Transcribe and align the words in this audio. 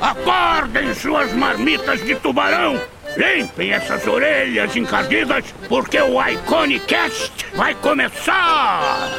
Acordem 0.00 0.94
suas 0.94 1.32
marmitas 1.32 2.04
de 2.04 2.14
tubarão! 2.14 2.80
Limpem 3.16 3.72
essas 3.72 4.06
orelhas 4.06 4.74
encardidas, 4.76 5.44
porque 5.68 6.00
o 6.00 6.22
Iconicast 6.24 7.32
vai 7.54 7.74
começar! 7.74 9.10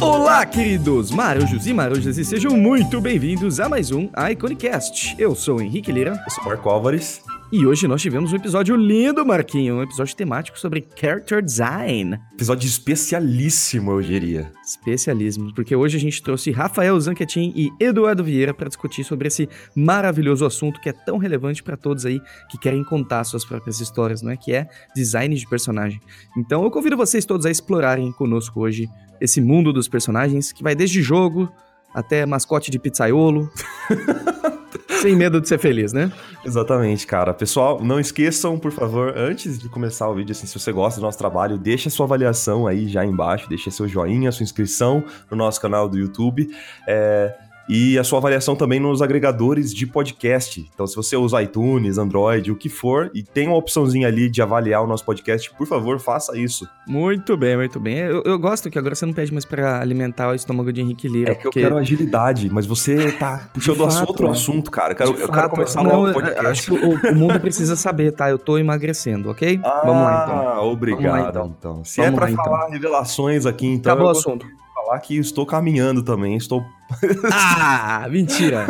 Olá, 0.00 0.46
queridos 0.46 1.10
marujos 1.10 1.66
e 1.66 1.74
marujas, 1.74 2.16
e 2.16 2.24
sejam 2.24 2.56
muito 2.56 3.00
bem-vindos 3.00 3.60
a 3.60 3.68
mais 3.68 3.90
um 3.90 4.08
Iconicast. 4.30 5.16
Eu 5.18 5.34
sou 5.34 5.58
o 5.58 5.62
Henrique 5.62 5.92
Lira. 5.92 6.12
Eu 6.24 6.30
sou 6.30 6.44
o 6.44 6.46
Marco 6.46 6.68
Álvares. 6.70 7.27
E 7.50 7.64
hoje 7.64 7.88
nós 7.88 8.02
tivemos 8.02 8.30
um 8.30 8.36
episódio 8.36 8.76
lindo, 8.76 9.24
Marquinho, 9.24 9.76
um 9.76 9.82
episódio 9.82 10.14
temático 10.14 10.58
sobre 10.58 10.86
character 10.94 11.42
design. 11.42 12.20
Episódio 12.34 12.66
especialíssimo, 12.66 13.90
eu 13.92 14.02
diria. 14.02 14.52
Especialismo, 14.62 15.54
porque 15.54 15.74
hoje 15.74 15.96
a 15.96 16.00
gente 16.00 16.22
trouxe 16.22 16.50
Rafael 16.50 17.00
Zanquetin 17.00 17.54
e 17.56 17.70
Eduardo 17.80 18.22
Vieira 18.22 18.52
para 18.52 18.68
discutir 18.68 19.02
sobre 19.02 19.28
esse 19.28 19.48
maravilhoso 19.74 20.44
assunto 20.44 20.78
que 20.78 20.90
é 20.90 20.92
tão 20.92 21.16
relevante 21.16 21.62
para 21.62 21.74
todos 21.74 22.04
aí 22.04 22.20
que 22.50 22.58
querem 22.58 22.84
contar 22.84 23.24
suas 23.24 23.46
próprias 23.46 23.80
histórias, 23.80 24.20
não 24.20 24.30
é? 24.30 24.36
Que 24.36 24.52
é 24.52 24.68
design 24.94 25.34
de 25.34 25.48
personagem. 25.48 25.98
Então 26.36 26.62
eu 26.64 26.70
convido 26.70 26.98
vocês 26.98 27.24
todos 27.24 27.46
a 27.46 27.50
explorarem 27.50 28.12
conosco 28.12 28.60
hoje 28.60 28.90
esse 29.22 29.40
mundo 29.40 29.72
dos 29.72 29.88
personagens, 29.88 30.52
que 30.52 30.62
vai 30.62 30.74
desde 30.74 31.00
jogo 31.00 31.50
até 31.94 32.26
mascote 32.26 32.70
de 32.70 32.78
pizzaiolo. 32.78 33.50
Sem 35.00 35.14
medo 35.16 35.40
de 35.40 35.48
ser 35.48 35.58
feliz, 35.58 35.92
né? 35.92 36.12
Exatamente, 36.44 37.06
cara. 37.06 37.32
Pessoal, 37.32 37.82
não 37.82 37.98
esqueçam, 38.00 38.58
por 38.58 38.72
favor, 38.72 39.16
antes 39.16 39.58
de 39.58 39.68
começar 39.68 40.08
o 40.08 40.14
vídeo, 40.14 40.32
assim, 40.32 40.46
se 40.46 40.58
você 40.58 40.72
gosta 40.72 41.00
do 41.00 41.04
nosso 41.04 41.18
trabalho, 41.18 41.56
deixa 41.56 41.90
sua 41.90 42.06
avaliação 42.06 42.66
aí 42.66 42.88
já 42.88 43.04
embaixo, 43.04 43.48
deixa 43.48 43.70
seu 43.70 43.88
joinha, 43.88 44.32
sua 44.32 44.44
inscrição 44.44 45.04
no 45.30 45.36
nosso 45.36 45.60
canal 45.60 45.88
do 45.88 45.98
YouTube. 45.98 46.48
É 46.86 47.47
e 47.68 47.98
a 47.98 48.04
sua 48.04 48.18
avaliação 48.18 48.56
também 48.56 48.80
nos 48.80 49.02
agregadores 49.02 49.74
de 49.74 49.86
podcast. 49.86 50.66
Então, 50.72 50.86
se 50.86 50.96
você 50.96 51.16
usa 51.16 51.42
iTunes, 51.42 51.98
Android, 51.98 52.50
o 52.50 52.56
que 52.56 52.68
for, 52.68 53.10
e 53.14 53.22
tem 53.22 53.46
uma 53.46 53.56
opçãozinha 53.56 54.08
ali 54.08 54.30
de 54.30 54.40
avaliar 54.40 54.82
o 54.82 54.86
nosso 54.86 55.04
podcast, 55.04 55.50
por 55.54 55.66
favor, 55.66 56.00
faça 56.00 56.38
isso. 56.38 56.66
Muito 56.86 57.36
bem, 57.36 57.56
muito 57.56 57.78
bem. 57.78 57.98
Eu, 57.98 58.22
eu 58.24 58.38
gosto 58.38 58.70
que 58.70 58.78
agora 58.78 58.94
você 58.94 59.04
não 59.04 59.12
pede 59.12 59.32
mais 59.32 59.44
para 59.44 59.80
alimentar 59.80 60.30
o 60.30 60.34
estômago 60.34 60.72
de 60.72 60.80
Henrique 60.80 61.08
Lira. 61.08 61.32
É 61.32 61.34
que 61.34 61.42
porque... 61.42 61.58
eu 61.58 61.62
quero 61.62 61.76
agilidade, 61.76 62.48
mas 62.50 62.64
você 62.64 63.12
tá 63.12 63.48
puxando 63.52 63.80
outro 63.80 64.28
é. 64.28 64.30
assunto, 64.30 64.70
cara. 64.70 64.92
Eu 64.92 64.96
quero, 64.96 65.10
eu 65.18 65.28
quero 65.28 65.50
começar 65.50 65.82
não, 65.82 65.90
logo 65.90 66.10
o 66.10 66.12
podcast. 66.14 66.46
Acho 66.46 66.62
que 66.62 66.72
o, 66.72 67.12
o, 67.12 67.14
mundo 67.14 67.38
precisa 67.38 67.76
saber, 67.76 68.12
tá? 68.12 68.30
Eu 68.30 68.38
tô 68.38 68.56
emagrecendo, 68.56 69.30
ok? 69.30 69.60
Ah, 69.62 69.82
Vamos 69.84 70.02
lá, 70.02 70.24
então. 70.24 70.72
Obrigado, 70.72 71.22
lá, 71.22 71.28
então. 71.28 71.54
então. 71.58 71.84
Se 71.84 72.00
Vamos 72.00 72.14
é 72.14 72.16
pra 72.16 72.28
lá, 72.28 72.36
falar 72.36 72.58
então. 72.60 72.70
revelações 72.70 73.44
aqui, 73.44 73.66
então. 73.66 73.92
Acabou 73.92 74.08
o 74.08 74.12
assunto 74.12 74.46
falar 74.88 75.00
que 75.00 75.18
estou 75.18 75.44
caminhando 75.44 76.02
também, 76.02 76.36
estou. 76.36 76.64
ah, 77.30 78.06
mentira! 78.10 78.66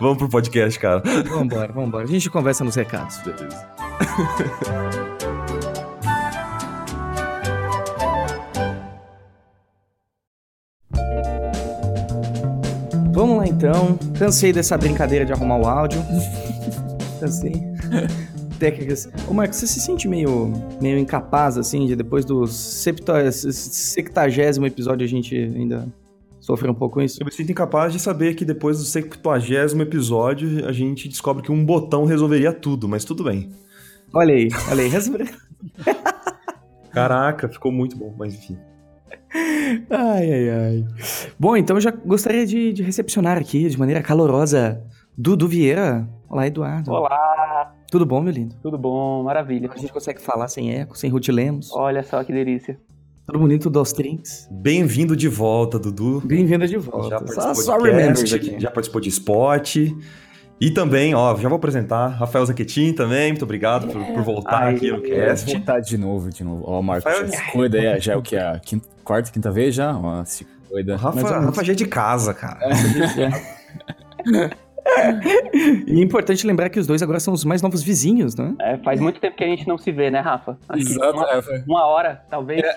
vamos 0.00 0.16
pro 0.16 0.28
podcast, 0.28 0.78
cara. 0.78 1.02
Vambora, 1.28 1.72
vambora. 1.72 2.04
A 2.04 2.06
gente 2.06 2.30
conversa 2.30 2.64
nos 2.64 2.74
recados. 2.74 3.18
Beleza. 3.18 3.68
Vamos 13.12 13.36
lá 13.36 13.46
então. 13.46 13.98
Cansei 14.18 14.52
dessa 14.52 14.76
brincadeira 14.76 15.24
de 15.24 15.32
arrumar 15.32 15.58
o 15.58 15.66
áudio. 15.68 16.02
Cansei 17.20 17.52
técnicas. 18.54 19.08
Ô, 19.28 19.34
Marcos, 19.34 19.58
você 19.58 19.66
se 19.66 19.80
sente 19.80 20.08
meio, 20.08 20.52
meio 20.80 20.98
incapaz, 20.98 21.58
assim, 21.58 21.86
de 21.86 21.96
depois 21.96 22.24
do 22.24 22.46
septagésimo 22.46 24.66
episódio 24.66 25.04
a 25.04 25.08
gente 25.08 25.36
ainda 25.36 25.92
sofrer 26.40 26.70
um 26.70 26.74
pouco 26.74 26.94
com 26.94 27.02
isso? 27.02 27.20
Eu 27.20 27.26
me 27.26 27.32
sinto 27.32 27.50
incapaz 27.50 27.92
de 27.92 27.98
saber 27.98 28.34
que 28.34 28.44
depois 28.44 28.78
do 28.78 28.84
septuagésimo 28.84 29.82
episódio 29.82 30.64
a 30.66 30.72
gente 30.72 31.08
descobre 31.08 31.42
que 31.42 31.50
um 31.50 31.64
botão 31.64 32.04
resolveria 32.04 32.52
tudo, 32.52 32.88
mas 32.88 33.04
tudo 33.04 33.24
bem. 33.24 33.50
Olha 34.12 34.34
aí, 34.34 34.48
olha 34.70 34.84
aí. 34.84 34.90
Caraca, 36.92 37.48
ficou 37.48 37.72
muito 37.72 37.96
bom, 37.96 38.14
mas 38.16 38.34
enfim. 38.34 38.56
Ai, 39.90 40.32
ai, 40.32 40.50
ai. 40.50 40.84
Bom, 41.38 41.56
então 41.56 41.76
eu 41.76 41.80
já 41.80 41.90
gostaria 41.90 42.46
de, 42.46 42.72
de 42.72 42.82
recepcionar 42.82 43.36
aqui 43.36 43.68
de 43.68 43.76
maneira 43.76 44.00
calorosa 44.00 44.80
Dudu 45.16 45.48
Vieira. 45.48 46.08
Olá, 46.28 46.46
Eduardo. 46.46 46.92
Olá. 46.92 47.73
Tudo 47.94 48.04
bom, 48.04 48.20
meu 48.20 48.32
lindo? 48.32 48.56
Tudo 48.60 48.76
bom, 48.76 49.22
maravilha. 49.22 49.70
A 49.72 49.78
gente 49.78 49.92
consegue 49.92 50.20
falar 50.20 50.48
sem 50.48 50.74
eco, 50.74 50.98
sem 50.98 51.08
Ruth 51.08 51.28
Lemos. 51.28 51.70
Olha 51.70 52.02
só 52.02 52.24
que 52.24 52.32
delícia. 52.32 52.76
Tudo 53.24 53.38
bonito 53.38 53.70
dos 53.70 53.92
trinks. 53.92 54.48
Bem-vindo 54.50 55.14
de 55.14 55.28
volta, 55.28 55.78
Dudu. 55.78 56.20
Bem-vindo 56.24 56.66
de 56.66 56.76
volta. 56.76 57.10
Já 57.10 57.18
participou, 57.20 57.54
só, 57.54 57.78
de 57.78 57.90
cast, 57.92 58.34
aqui. 58.34 58.56
já 58.58 58.68
participou 58.68 59.00
de 59.00 59.08
spot. 59.10 59.76
E 60.60 60.70
também, 60.72 61.14
ó, 61.14 61.36
já 61.36 61.48
vou 61.48 61.54
apresentar 61.54 62.08
Rafael 62.08 62.44
Zaquetin 62.44 62.92
também, 62.94 63.30
muito 63.30 63.44
obrigado 63.44 63.86
por, 63.86 64.04
por 64.04 64.22
voltar 64.24 64.64
Ai, 64.64 64.74
aqui 64.74 64.90
no 64.90 65.00
cast. 65.00 65.52
Voltar 65.52 65.78
de 65.78 65.96
novo, 65.96 66.30
de 66.30 66.42
novo. 66.42 66.64
Ó, 66.66 66.82
Marcos, 66.82 67.04
Rafael... 67.04 67.28
se 67.28 67.52
cuida 67.52 67.78
aí, 67.78 68.00
já 68.00 68.14
é 68.14 68.16
o 68.16 68.22
que? 68.22 68.34
A 68.34 68.58
quinta, 68.58 68.88
quarta, 69.04 69.30
quinta 69.30 69.52
vez 69.52 69.72
já? 69.72 69.96
Ó, 69.96 70.24
se 70.24 70.44
cuida. 70.68 70.96
Rafa, 70.96 71.38
Rafa 71.38 71.62
já 71.62 71.72
é 71.72 71.76
de 71.76 71.86
casa, 71.86 72.34
cara. 72.34 72.58
É. 72.60 74.50
e 75.86 76.00
é 76.00 76.02
importante 76.02 76.46
lembrar 76.46 76.68
que 76.68 76.78
os 76.78 76.86
dois 76.86 77.02
agora 77.02 77.20
são 77.20 77.34
os 77.34 77.44
mais 77.44 77.62
novos 77.62 77.82
vizinhos, 77.82 78.34
né? 78.36 78.54
É, 78.60 78.78
faz 78.78 79.00
muito 79.00 79.20
tempo 79.20 79.36
que 79.36 79.44
a 79.44 79.46
gente 79.46 79.66
não 79.66 79.78
se 79.78 79.90
vê, 79.92 80.10
né, 80.10 80.20
Rafa? 80.20 80.58
Acho 80.68 80.82
Exato, 80.82 81.16
uma, 81.16 81.30
é, 81.30 81.64
uma, 81.66 81.86
hora, 81.86 82.22
talvez. 82.28 82.62
É. 82.62 82.76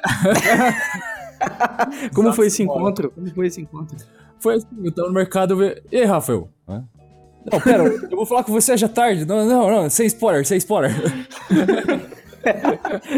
Como 2.14 2.34
foi 2.34 2.48
esse 2.48 2.64
encontro? 2.64 3.12
Como 3.12 3.30
foi 3.34 3.48
esse 3.48 3.62
encontro? 3.62 3.96
Foi 4.40 4.56
assim, 4.56 4.68
eu 4.84 4.92
tava 4.92 5.08
no 5.08 5.14
mercado 5.14 5.64
e 5.64 5.82
E 5.92 5.98
aí, 5.98 6.06
Rafael? 6.06 6.50
Não, 6.68 7.62
pera, 7.62 7.84
eu 7.84 8.18
vou 8.18 8.26
falar 8.26 8.44
com 8.44 8.52
você 8.52 8.74
hoje 8.74 8.86
à 8.86 8.90
tarde. 8.90 9.26
Não, 9.26 9.46
não, 9.46 9.70
não, 9.70 9.90
sem 9.90 10.06
spoiler, 10.08 10.46
sem 10.46 10.58
spoiler. 10.58 10.92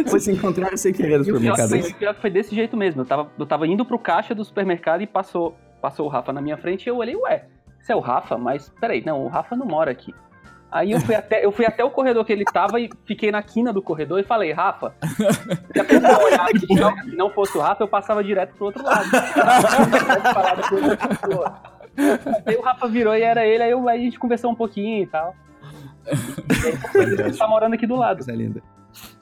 Vocês 0.06 0.24
se 0.24 0.32
encontraram 0.32 0.78
sem 0.78 0.94
querer 0.94 1.20
no 1.20 1.26
supermercado. 1.26 1.74
O 1.74 1.94
pior 1.96 2.16
que 2.16 2.22
foi 2.22 2.30
desse 2.30 2.56
jeito 2.56 2.78
mesmo. 2.78 3.02
Eu 3.02 3.06
tava, 3.06 3.32
eu 3.38 3.46
tava 3.46 3.68
indo 3.68 3.86
pro 3.86 4.00
caixa 4.00 4.34
do 4.34 4.44
supermercado 4.44 5.02
e 5.02 5.08
passou, 5.08 5.56
passou 5.82 6.06
o 6.06 6.10
Rafa 6.10 6.34
na 6.34 6.42
minha 6.42 6.58
frente 6.58 6.86
e 6.86 6.90
eu 6.90 6.98
olhei, 6.98 7.16
ué, 7.16 7.46
esse 7.90 7.94
é 7.94 7.96
o 7.96 8.00
Rafa, 8.00 8.38
mas 8.38 8.70
peraí, 8.80 9.04
não, 9.04 9.26
o 9.26 9.28
Rafa 9.28 9.56
não 9.56 9.66
mora 9.66 9.90
aqui. 9.90 10.14
Aí 10.72 10.92
eu 10.92 11.00
fui 11.02 11.16
até, 11.16 11.44
eu 11.44 11.52
fui 11.52 11.66
até 11.66 11.84
o 11.84 11.90
corredor 11.90 12.24
que 12.24 12.32
ele 12.32 12.46
tava 12.46 12.80
e 12.80 12.88
fiquei 13.04 13.32
na 13.32 13.42
quina 13.42 13.74
do 13.74 13.82
corredor 13.82 14.20
e 14.20 14.24
falei, 14.24 14.52
Rafa, 14.52 14.94
se 15.74 15.80
a 15.80 15.84
pessoa 15.84 16.24
olhar 16.24 16.46
aqui 16.46 16.68
e 17.12 17.16
não 17.16 17.32
fosse 17.32 17.58
o 17.58 17.62
Rafa, 17.62 17.84
eu 17.84 17.88
passava 17.88 18.24
direto 18.24 18.54
pro 18.54 18.66
outro 18.68 18.84
lado. 18.84 19.10
aí 22.46 22.56
o 22.56 22.62
Rafa 22.62 22.88
virou 22.88 23.16
e 23.16 23.24
era 23.24 23.44
ele, 23.44 23.64
aí, 23.64 23.72
eu, 23.72 23.90
aí 23.90 24.02
a 24.02 24.04
gente 24.04 24.20
conversou 24.20 24.52
um 24.52 24.56
pouquinho 24.56 25.02
e 25.02 25.08
tal. 25.08 25.34
E 26.10 26.98
aí, 26.98 27.12
ele 27.12 27.38
tá 27.38 27.48
morando 27.48 27.74
aqui 27.74 27.86
do 27.86 27.96
lado. 27.96 28.18
Coisa 28.18 28.32
linda. 28.32 28.62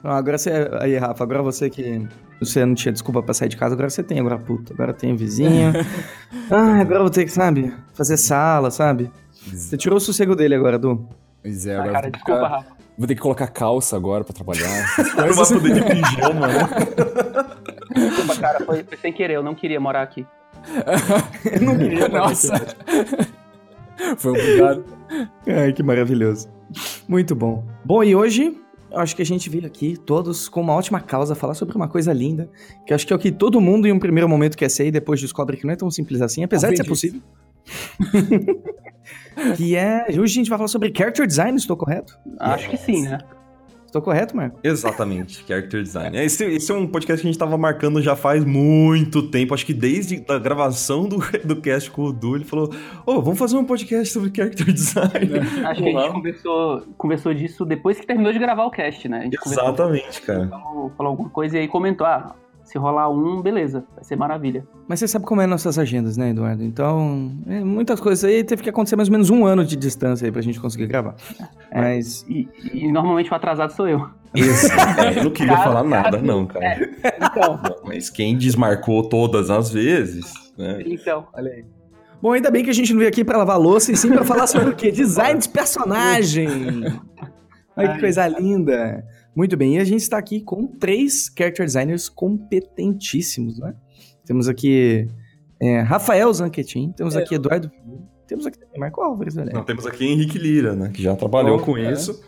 Agora 0.02 0.38
você. 0.38 0.50
Aí, 0.80 0.96
Rafa, 0.96 1.24
agora 1.24 1.42
você 1.42 1.68
que. 1.70 2.06
Você 2.40 2.64
não 2.64 2.74
tinha 2.74 2.92
desculpa 2.92 3.20
pra 3.20 3.34
sair 3.34 3.48
de 3.48 3.56
casa, 3.56 3.74
agora 3.74 3.90
você 3.90 4.02
tem, 4.02 4.20
agora 4.20 4.38
puta. 4.38 4.72
Agora 4.72 4.92
tem 4.92 5.16
vizinho. 5.16 5.72
ah, 6.50 6.80
agora 6.80 6.98
eu 6.98 7.02
vou 7.02 7.10
ter 7.10 7.24
que, 7.24 7.32
sabe, 7.32 7.74
fazer 7.94 8.16
sala, 8.16 8.70
sabe? 8.70 9.10
Você 9.32 9.76
tirou 9.76 9.96
o 9.96 10.00
sossego 10.00 10.36
dele 10.36 10.54
agora, 10.54 10.78
Du. 10.78 11.08
Pois 11.42 11.66
é, 11.66 11.74
agora. 11.74 11.90
Ah, 11.90 11.92
cara, 11.94 12.10
desculpa, 12.10 12.44
ficar... 12.44 12.56
Rafa. 12.56 12.78
Vou 12.98 13.06
ter 13.06 13.14
que 13.14 13.20
colocar 13.20 13.46
calça 13.46 13.96
agora 13.96 14.24
pra 14.24 14.34
trabalhar. 14.34 14.68
Mas 15.16 15.48
poder 15.48 15.74
de 15.74 15.82
pijama, 15.82 16.48
né? 16.48 16.68
Desculpa, 17.94 18.36
cara, 18.36 18.64
foi, 18.64 18.82
foi, 18.82 18.98
sem 18.98 19.12
querer, 19.12 19.34
eu 19.34 19.42
não 19.42 19.54
queria 19.54 19.80
morar 19.80 20.02
aqui. 20.02 20.26
eu 21.52 21.60
não 21.60 21.78
queria, 21.78 22.08
nossa. 22.08 22.54
foi 24.16 24.32
obrigado. 24.32 24.84
Ai, 25.46 25.72
que 25.72 25.82
maravilhoso. 25.82 26.48
Muito 27.08 27.36
bom. 27.36 27.64
Bom, 27.84 28.02
e 28.02 28.16
hoje 28.16 28.60
acho 28.92 29.14
que 29.14 29.22
a 29.22 29.26
gente 29.26 29.48
veio 29.50 29.66
aqui 29.66 29.96
todos 29.96 30.48
com 30.48 30.60
uma 30.60 30.74
ótima 30.74 31.00
causa 31.00 31.34
falar 31.34 31.54
sobre 31.54 31.76
uma 31.76 31.88
coisa 31.88 32.12
linda, 32.12 32.50
que 32.86 32.94
acho 32.94 33.06
que 33.06 33.12
é 33.12 33.16
o 33.16 33.18
que 33.18 33.30
todo 33.30 33.60
mundo 33.60 33.86
em 33.86 33.92
um 33.92 33.98
primeiro 33.98 34.28
momento 34.28 34.56
quer 34.56 34.68
ser 34.68 34.86
e 34.86 34.90
depois 34.90 35.20
descobre 35.20 35.56
que 35.56 35.66
não 35.66 35.72
é 35.72 35.76
tão 35.76 35.90
simples 35.90 36.20
assim, 36.20 36.44
apesar 36.44 36.68
Talvez 36.68 36.80
de 36.80 36.84
ser 36.84 36.88
possível. 36.88 37.22
que 39.56 39.76
é. 39.76 40.06
Hoje 40.08 40.20
a 40.20 40.26
gente 40.26 40.48
vai 40.48 40.58
falar 40.58 40.68
sobre 40.68 40.92
character 40.96 41.26
design, 41.26 41.56
estou 41.56 41.76
correto? 41.76 42.18
Acho 42.38 42.68
que 42.70 42.76
sim, 42.76 43.02
né? 43.02 43.18
Estou 43.88 44.02
correto, 44.02 44.36
Marco? 44.36 44.60
Exatamente, 44.62 45.42
character 45.46 45.82
design. 45.82 46.14
É, 46.14 46.22
esse, 46.22 46.44
esse, 46.44 46.70
é 46.70 46.74
um 46.74 46.86
podcast 46.86 47.22
que 47.22 47.26
a 47.26 47.30
gente 47.30 47.36
estava 47.36 47.56
marcando 47.56 48.02
já 48.02 48.14
faz 48.14 48.44
muito 48.44 49.22
tempo. 49.30 49.54
Acho 49.54 49.64
que 49.64 49.72
desde 49.72 50.22
a 50.28 50.38
gravação 50.38 51.08
do, 51.08 51.16
do 51.42 51.56
cast 51.62 51.90
com 51.90 52.02
o 52.02 52.12
Du, 52.12 52.36
ele 52.36 52.44
falou: 52.44 52.70
Ô, 53.06 53.14
oh, 53.14 53.22
vamos 53.22 53.38
fazer 53.38 53.56
um 53.56 53.64
podcast 53.64 54.12
sobre 54.12 54.30
character 54.36 54.70
design. 54.70 55.32
É, 55.32 55.64
acho 55.64 55.82
que 55.82 55.88
a 55.88 56.02
gente 56.02 56.12
conversou, 56.12 56.82
conversou 56.98 57.32
disso 57.32 57.64
depois 57.64 57.98
que 57.98 58.06
terminou 58.06 58.30
de 58.30 58.38
gravar 58.38 58.66
o 58.66 58.70
cast, 58.70 59.08
né? 59.08 59.30
Exatamente, 59.46 60.20
cara. 60.20 60.48
Falou, 60.48 60.92
falou 60.94 61.10
alguma 61.10 61.30
coisa 61.30 61.56
e 61.56 61.60
aí 61.60 61.68
comentou: 61.68 62.06
ah, 62.06 62.36
se 62.68 62.76
rolar 62.76 63.08
um, 63.08 63.40
beleza, 63.40 63.82
vai 63.94 64.04
ser 64.04 64.14
maravilha. 64.14 64.62
Mas 64.86 64.98
você 64.98 65.08
sabe 65.08 65.24
como 65.24 65.40
é 65.40 65.46
nossas 65.46 65.78
agendas, 65.78 66.18
né, 66.18 66.30
Eduardo? 66.30 66.62
Então, 66.62 67.32
é, 67.46 67.60
muitas 67.64 67.98
coisas 67.98 68.22
aí 68.24 68.44
teve 68.44 68.62
que 68.62 68.68
acontecer 68.68 68.94
mais 68.94 69.08
ou 69.08 69.12
menos 69.12 69.30
um 69.30 69.46
ano 69.46 69.64
de 69.64 69.74
distância 69.74 70.26
aí 70.26 70.32
pra 70.32 70.42
gente 70.42 70.60
conseguir 70.60 70.86
gravar. 70.86 71.14
É, 71.70 71.80
Mas. 71.80 72.26
E, 72.28 72.46
e, 72.74 72.92
normalmente 72.92 73.32
o 73.32 73.34
atrasado 73.34 73.72
sou 73.72 73.88
eu. 73.88 74.06
Exato. 74.34 75.00
É, 75.00 75.18
eu 75.18 75.24
não 75.24 75.30
queria 75.30 75.54
Cara, 75.54 75.64
falar 75.64 75.84
nada, 75.84 76.10
cara, 76.10 76.22
não, 76.22 76.46
cara. 76.46 76.90
Então, 77.16 77.60
Não, 77.62 77.76
mas 77.86 78.10
quem 78.10 78.36
desmarcou 78.36 79.08
todas 79.08 79.48
as 79.48 79.70
vezes, 79.70 80.26
né? 80.58 80.82
então. 80.84 81.26
Olha 81.32 81.50
aí. 81.50 81.64
Bom, 82.20 82.32
ainda 82.32 82.50
bem 82.50 82.64
que 82.64 82.70
a 82.70 82.74
gente 82.74 82.92
não 82.92 82.98
veio 82.98 83.08
aqui 83.08 83.24
pra 83.24 83.38
lavar 83.38 83.58
louça 83.58 83.92
e 83.92 83.96
sim 83.96 84.10
pra 84.10 84.24
falar 84.24 84.46
sobre 84.46 84.70
o 84.70 84.76
quê? 84.76 84.90
Design 84.92 85.40
de 85.40 85.48
personagem. 85.48 86.48
Olha 87.76 87.94
que 87.94 88.00
coisa 88.00 88.26
linda. 88.26 89.04
Muito 89.34 89.56
bem, 89.56 89.76
e 89.76 89.78
a 89.78 89.84
gente 89.84 90.00
está 90.00 90.18
aqui 90.18 90.40
com 90.40 90.66
três 90.66 91.30
character 91.36 91.64
designers 91.64 92.08
competentíssimos, 92.08 93.58
né? 93.58 93.74
Temos 94.26 94.48
aqui 94.48 95.06
é, 95.60 95.80
Rafael 95.80 96.32
Zanquetin, 96.32 96.92
temos 96.92 97.16
aqui 97.16 97.34
Eduardo 97.34 97.70
temos 98.28 98.44
aqui 98.46 98.58
Marco 98.76 99.00
Álvares, 99.00 99.34
né? 99.34 99.46
Nós 99.52 99.64
temos 99.64 99.86
aqui 99.86 100.04
Henrique 100.04 100.38
Lira, 100.38 100.76
né? 100.76 100.90
Que 100.92 101.02
já 101.02 101.16
trabalhou 101.16 101.56
Oh, 101.56 101.62
com 101.62 101.78
é. 101.78 101.90
isso. 101.90 102.22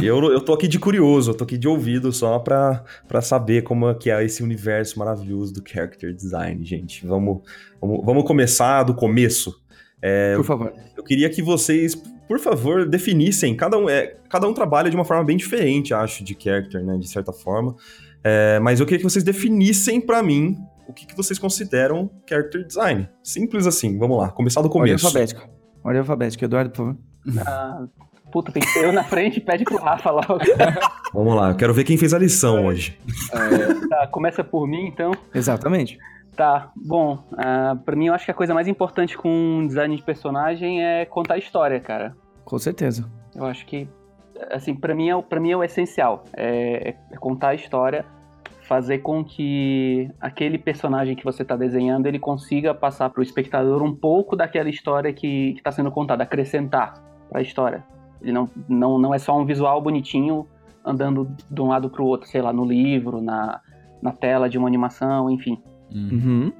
E 0.00 0.06
eu, 0.06 0.22
eu 0.24 0.40
tô 0.40 0.52
aqui 0.52 0.68
de 0.68 0.78
curioso, 0.78 1.30
eu 1.30 1.34
tô 1.34 1.42
aqui 1.42 1.58
de 1.58 1.66
ouvido 1.66 2.12
só 2.12 2.38
pra, 2.38 2.84
pra 3.08 3.20
saber 3.20 3.62
como 3.62 3.88
é 3.88 3.94
que 3.94 4.10
é 4.10 4.22
esse 4.24 4.42
universo 4.42 4.98
maravilhoso 4.98 5.52
do 5.52 5.68
character 5.68 6.14
design, 6.14 6.64
gente. 6.64 7.04
Vamos, 7.06 7.40
vamos, 7.80 8.04
vamos 8.04 8.24
começar 8.24 8.84
do 8.84 8.94
começo. 8.94 9.60
Por 10.36 10.44
favor. 10.44 10.72
Eu 10.96 11.02
queria 11.02 11.28
que 11.28 11.42
vocês, 11.42 12.00
por 12.28 12.38
favor, 12.38 12.86
definissem. 12.86 13.56
Cada 13.56 13.78
um, 13.78 13.88
é, 13.88 14.16
cada 14.28 14.46
um 14.48 14.52
trabalha 14.54 14.90
de 14.90 14.96
uma 14.96 15.04
forma 15.04 15.24
bem 15.24 15.36
diferente, 15.36 15.94
acho, 15.94 16.24
de 16.24 16.36
character, 16.38 16.84
né? 16.84 16.96
De 16.98 17.08
certa 17.08 17.32
forma. 17.32 17.74
É, 18.24 18.58
mas 18.60 18.80
eu 18.80 18.86
queria 18.86 18.98
que 18.98 19.04
vocês 19.04 19.24
definissem 19.24 20.00
pra 20.00 20.22
mim 20.22 20.56
o 20.88 20.92
que, 20.92 21.06
que 21.06 21.16
vocês 21.16 21.38
consideram 21.38 22.10
character 22.28 22.64
design. 22.66 23.08
Simples 23.22 23.66
assim, 23.66 23.98
vamos 23.98 24.18
lá. 24.18 24.30
Começar 24.30 24.60
do 24.60 24.66
Ordem 24.66 24.80
começo. 24.82 25.06
alfabética. 25.06 25.48
Ordem 25.84 26.00
alfabética, 26.00 26.44
Eduardo, 26.44 26.70
por 26.70 26.76
favor. 26.76 26.96
ah, 27.46 27.84
puta, 28.32 28.52
tem 28.52 28.62
que 28.62 28.68
ser 28.68 28.84
eu 28.84 28.92
na 28.92 29.04
frente, 29.04 29.40
pede 29.40 29.64
pro 29.64 29.76
Rafa 29.78 30.10
logo. 30.10 30.38
Vamos 31.12 31.34
lá, 31.36 31.50
eu 31.50 31.56
quero 31.56 31.72
ver 31.72 31.84
quem 31.84 31.96
fez 31.96 32.12
a 32.12 32.18
lição 32.18 32.66
hoje. 32.66 32.98
Tá, 33.88 34.06
começa 34.08 34.42
por 34.42 34.66
mim, 34.66 34.86
então. 34.86 35.12
Exatamente. 35.34 35.98
Tá, 36.36 36.70
bom, 36.76 37.18
ah, 37.38 37.78
pra 37.82 37.96
mim 37.96 38.08
eu 38.08 38.14
acho 38.14 38.26
que 38.26 38.30
a 38.30 38.34
coisa 38.34 38.52
mais 38.52 38.68
importante 38.68 39.16
com 39.16 39.28
um 39.30 39.66
design 39.66 39.96
de 39.96 40.02
personagem 40.02 40.84
é 40.84 41.06
contar 41.06 41.34
a 41.34 41.38
história, 41.38 41.80
cara. 41.80 42.14
Com 42.44 42.58
certeza. 42.58 43.10
Eu 43.34 43.46
acho 43.46 43.64
que, 43.64 43.88
assim, 44.50 44.74
pra 44.74 44.94
mim 44.94 45.08
é, 45.08 45.22
pra 45.22 45.40
mim 45.40 45.50
é 45.50 45.56
o 45.56 45.64
essencial. 45.64 46.24
É, 46.36 46.94
é 47.10 47.16
contar 47.16 47.48
a 47.48 47.54
história, 47.54 48.04
fazer 48.68 48.98
com 48.98 49.24
que 49.24 50.10
aquele 50.20 50.58
personagem 50.58 51.16
que 51.16 51.24
você 51.24 51.42
tá 51.42 51.56
desenhando, 51.56 52.06
ele 52.06 52.18
consiga 52.18 52.74
passar 52.74 53.08
pro 53.08 53.22
espectador 53.22 53.82
um 53.82 53.94
pouco 53.94 54.36
daquela 54.36 54.68
história 54.68 55.12
que, 55.14 55.54
que 55.54 55.62
tá 55.62 55.72
sendo 55.72 55.90
contada, 55.90 56.22
acrescentar 56.22 57.02
pra 57.30 57.40
história. 57.40 57.82
Ele 58.20 58.32
não, 58.32 58.50
não, 58.68 58.98
não 58.98 59.14
é 59.14 59.18
só 59.18 59.38
um 59.38 59.46
visual 59.46 59.80
bonitinho 59.80 60.46
andando 60.84 61.34
de 61.50 61.62
um 61.62 61.68
lado 61.68 61.88
pro 61.88 62.04
outro, 62.04 62.28
sei 62.28 62.42
lá, 62.42 62.52
no 62.52 62.64
livro, 62.64 63.22
na, 63.22 63.60
na 64.02 64.12
tela 64.12 64.50
de 64.50 64.58
uma 64.58 64.68
animação, 64.68 65.30
enfim. 65.30 65.62
Uhum. 65.96 66.52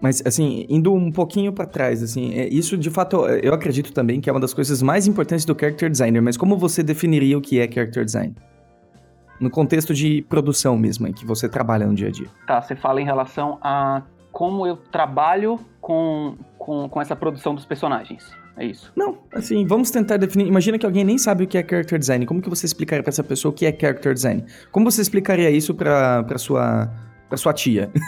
Mas, 0.00 0.22
assim, 0.26 0.66
indo 0.68 0.92
um 0.92 1.10
pouquinho 1.10 1.52
pra 1.52 1.64
trás, 1.64 2.02
assim, 2.02 2.34
é, 2.34 2.46
isso 2.48 2.76
de 2.76 2.90
fato 2.90 3.26
eu 3.26 3.54
acredito 3.54 3.92
também 3.92 4.20
que 4.20 4.28
é 4.28 4.32
uma 4.32 4.40
das 4.40 4.52
coisas 4.52 4.82
mais 4.82 5.06
importantes 5.06 5.44
do 5.44 5.56
character 5.58 5.90
designer, 5.90 6.20
mas 6.20 6.36
como 6.36 6.56
você 6.56 6.82
definiria 6.82 7.36
o 7.36 7.40
que 7.40 7.58
é 7.58 7.70
character 7.70 8.04
design? 8.04 8.34
No 9.40 9.50
contexto 9.50 9.94
de 9.94 10.22
produção 10.28 10.76
mesmo, 10.76 11.06
em 11.06 11.12
que 11.12 11.24
você 11.26 11.48
trabalha 11.48 11.86
no 11.86 11.94
dia 11.94 12.08
a 12.08 12.10
dia. 12.10 12.26
Tá, 12.46 12.60
você 12.60 12.76
fala 12.76 13.00
em 13.00 13.04
relação 13.04 13.58
a 13.62 14.02
como 14.32 14.66
eu 14.66 14.76
trabalho 14.76 15.58
com, 15.80 16.36
com, 16.58 16.88
com 16.88 17.00
essa 17.00 17.16
produção 17.16 17.54
dos 17.54 17.64
personagens. 17.64 18.30
É 18.56 18.64
isso. 18.64 18.92
Não, 18.96 19.18
assim, 19.34 19.66
vamos 19.66 19.90
tentar 19.90 20.16
definir. 20.16 20.46
Imagina 20.46 20.78
que 20.78 20.86
alguém 20.86 21.04
nem 21.04 21.18
sabe 21.18 21.44
o 21.44 21.46
que 21.46 21.58
é 21.58 21.62
character 21.62 21.98
design. 21.98 22.24
Como 22.26 22.40
que 22.40 22.48
você 22.48 22.64
explicaria 22.64 23.02
pra 23.02 23.10
essa 23.10 23.24
pessoa 23.24 23.50
o 23.50 23.54
que 23.54 23.66
é 23.66 23.72
character 23.72 24.14
design? 24.14 24.44
Como 24.72 24.90
você 24.90 25.02
explicaria 25.02 25.50
isso 25.50 25.74
pra, 25.74 26.22
pra 26.24 26.38
sua 26.38 26.90
pra 27.28 27.36
sua 27.36 27.52
tia? 27.52 27.90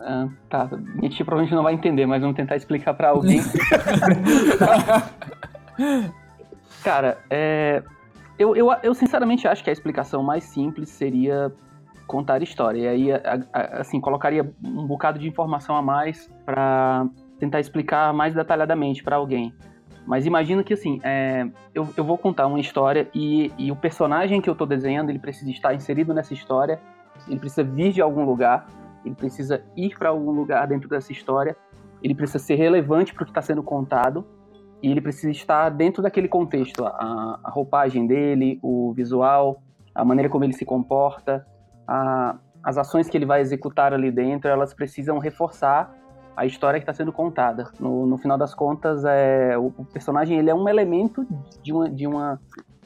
Ah, 0.00 0.28
tá, 0.48 0.68
minha 0.94 1.10
tia 1.10 1.24
provavelmente 1.24 1.54
não 1.54 1.62
vai 1.62 1.74
entender, 1.74 2.06
mas 2.06 2.20
vamos 2.20 2.36
tentar 2.36 2.56
explicar 2.56 2.94
pra 2.94 3.10
alguém. 3.10 3.40
Cara, 6.82 7.18
é, 7.28 7.82
eu, 8.38 8.54
eu, 8.56 8.68
eu 8.82 8.94
sinceramente 8.94 9.46
acho 9.46 9.62
que 9.62 9.70
a 9.70 9.72
explicação 9.72 10.22
mais 10.22 10.44
simples 10.44 10.88
seria 10.88 11.52
contar 12.06 12.42
história. 12.42 12.78
E 12.80 12.88
aí, 12.88 13.12
a- 13.12 13.40
a- 13.52 13.80
assim, 13.80 14.00
colocaria 14.00 14.48
um 14.64 14.86
bocado 14.86 15.18
de 15.18 15.28
informação 15.28 15.76
a 15.76 15.82
mais 15.82 16.30
pra 16.46 17.06
tentar 17.38 17.60
explicar 17.60 18.12
mais 18.14 18.34
detalhadamente 18.34 19.02
pra 19.02 19.16
alguém. 19.16 19.52
Mas 20.06 20.24
imagina 20.24 20.64
que, 20.64 20.72
assim, 20.72 21.00
é, 21.02 21.46
eu, 21.74 21.86
eu 21.96 22.02
vou 22.04 22.16
contar 22.16 22.46
uma 22.46 22.58
história 22.58 23.08
e, 23.14 23.52
e 23.58 23.70
o 23.70 23.76
personagem 23.76 24.40
que 24.40 24.48
eu 24.48 24.54
tô 24.54 24.64
desenhando, 24.64 25.10
ele 25.10 25.18
precisa 25.18 25.50
estar 25.50 25.74
inserido 25.74 26.14
nessa 26.14 26.32
história, 26.32 26.80
ele 27.26 27.38
precisa 27.40 27.64
vir 27.64 27.92
de 27.92 28.00
algum 28.00 28.24
lugar, 28.24 28.66
ele 29.04 29.14
precisa 29.14 29.62
ir 29.76 29.96
pra 29.98 30.10
algum 30.10 30.30
lugar 30.30 30.66
dentro 30.66 30.88
dessa 30.88 31.10
história, 31.12 31.56
ele 32.02 32.14
precisa 32.14 32.38
ser 32.38 32.54
relevante 32.56 33.12
pro 33.14 33.24
que 33.24 33.30
está 33.30 33.42
sendo 33.42 33.62
contado, 33.62 34.24
e 34.82 34.90
ele 34.90 35.00
precisa 35.00 35.30
estar 35.30 35.70
dentro 35.70 36.02
daquele 36.02 36.28
contexto, 36.28 36.84
a, 36.84 37.40
a 37.42 37.50
roupagem 37.50 38.06
dele, 38.06 38.58
o 38.62 38.92
visual, 38.92 39.60
a 39.94 40.04
maneira 40.04 40.28
como 40.28 40.44
ele 40.44 40.52
se 40.52 40.64
comporta, 40.64 41.44
a- 41.86 42.36
as 42.62 42.76
ações 42.76 43.08
que 43.08 43.16
ele 43.16 43.24
vai 43.26 43.40
executar 43.40 43.92
ali 43.92 44.10
dentro, 44.10 44.48
elas 44.50 44.74
precisam 44.74 45.18
reforçar 45.18 45.94
a 46.36 46.44
história 46.46 46.78
que 46.78 46.84
está 46.84 46.92
sendo 46.94 47.12
contada. 47.12 47.70
No, 47.80 48.06
no 48.06 48.18
final 48.18 48.36
das 48.38 48.54
contas, 48.54 49.04
é, 49.04 49.56
o, 49.58 49.72
o 49.76 49.84
personagem 49.84 50.38
ele 50.38 50.50
é 50.50 50.54
um 50.54 50.68
elemento 50.68 51.26
de, 51.62 51.72
uma, 51.72 51.88
de, 51.90 52.06
uma, 52.06 52.40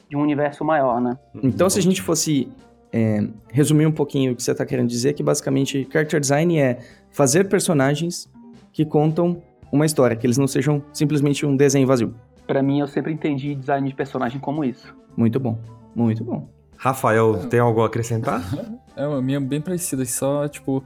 de 0.09 0.17
um 0.17 0.21
universo 0.21 0.63
maior, 0.65 0.99
né? 1.01 1.17
Então, 1.43 1.69
se 1.69 1.77
a 1.77 1.81
gente 1.81 2.01
fosse 2.01 2.51
é, 2.93 3.27
resumir 3.51 3.87
um 3.87 3.91
pouquinho 3.91 4.33
o 4.33 4.35
que 4.35 4.43
você 4.43 4.51
está 4.51 4.63
querendo 4.65 4.87
dizer, 4.87 5.13
que 5.13 5.23
basicamente 5.23 5.87
character 5.91 6.19
design 6.19 6.59
é 6.59 6.77
fazer 7.09 7.49
personagens 7.49 8.29
que 8.71 8.85
contam 8.85 9.41
uma 9.71 9.85
história, 9.85 10.15
que 10.15 10.27
eles 10.27 10.37
não 10.37 10.47
sejam 10.47 10.83
simplesmente 10.93 11.43
um 11.45 11.57
desenho 11.57 11.87
vazio. 11.87 12.13
Para 12.45 12.61
mim, 12.61 12.79
eu 12.79 12.87
sempre 12.87 13.11
entendi 13.11 13.55
design 13.55 13.89
de 13.89 13.95
personagem 13.95 14.39
como 14.39 14.63
isso. 14.63 14.95
Muito 15.17 15.39
bom, 15.39 15.57
muito 15.95 16.23
bom. 16.23 16.47
Rafael, 16.77 17.47
tem 17.47 17.59
algo 17.59 17.81
a 17.81 17.87
acrescentar? 17.87 18.41
É, 18.95 19.05
a 19.05 19.21
minha 19.23 19.37
é 19.37 19.41
bem 19.41 19.59
parecida, 19.59 20.05
só, 20.05 20.47
tipo, 20.47 20.83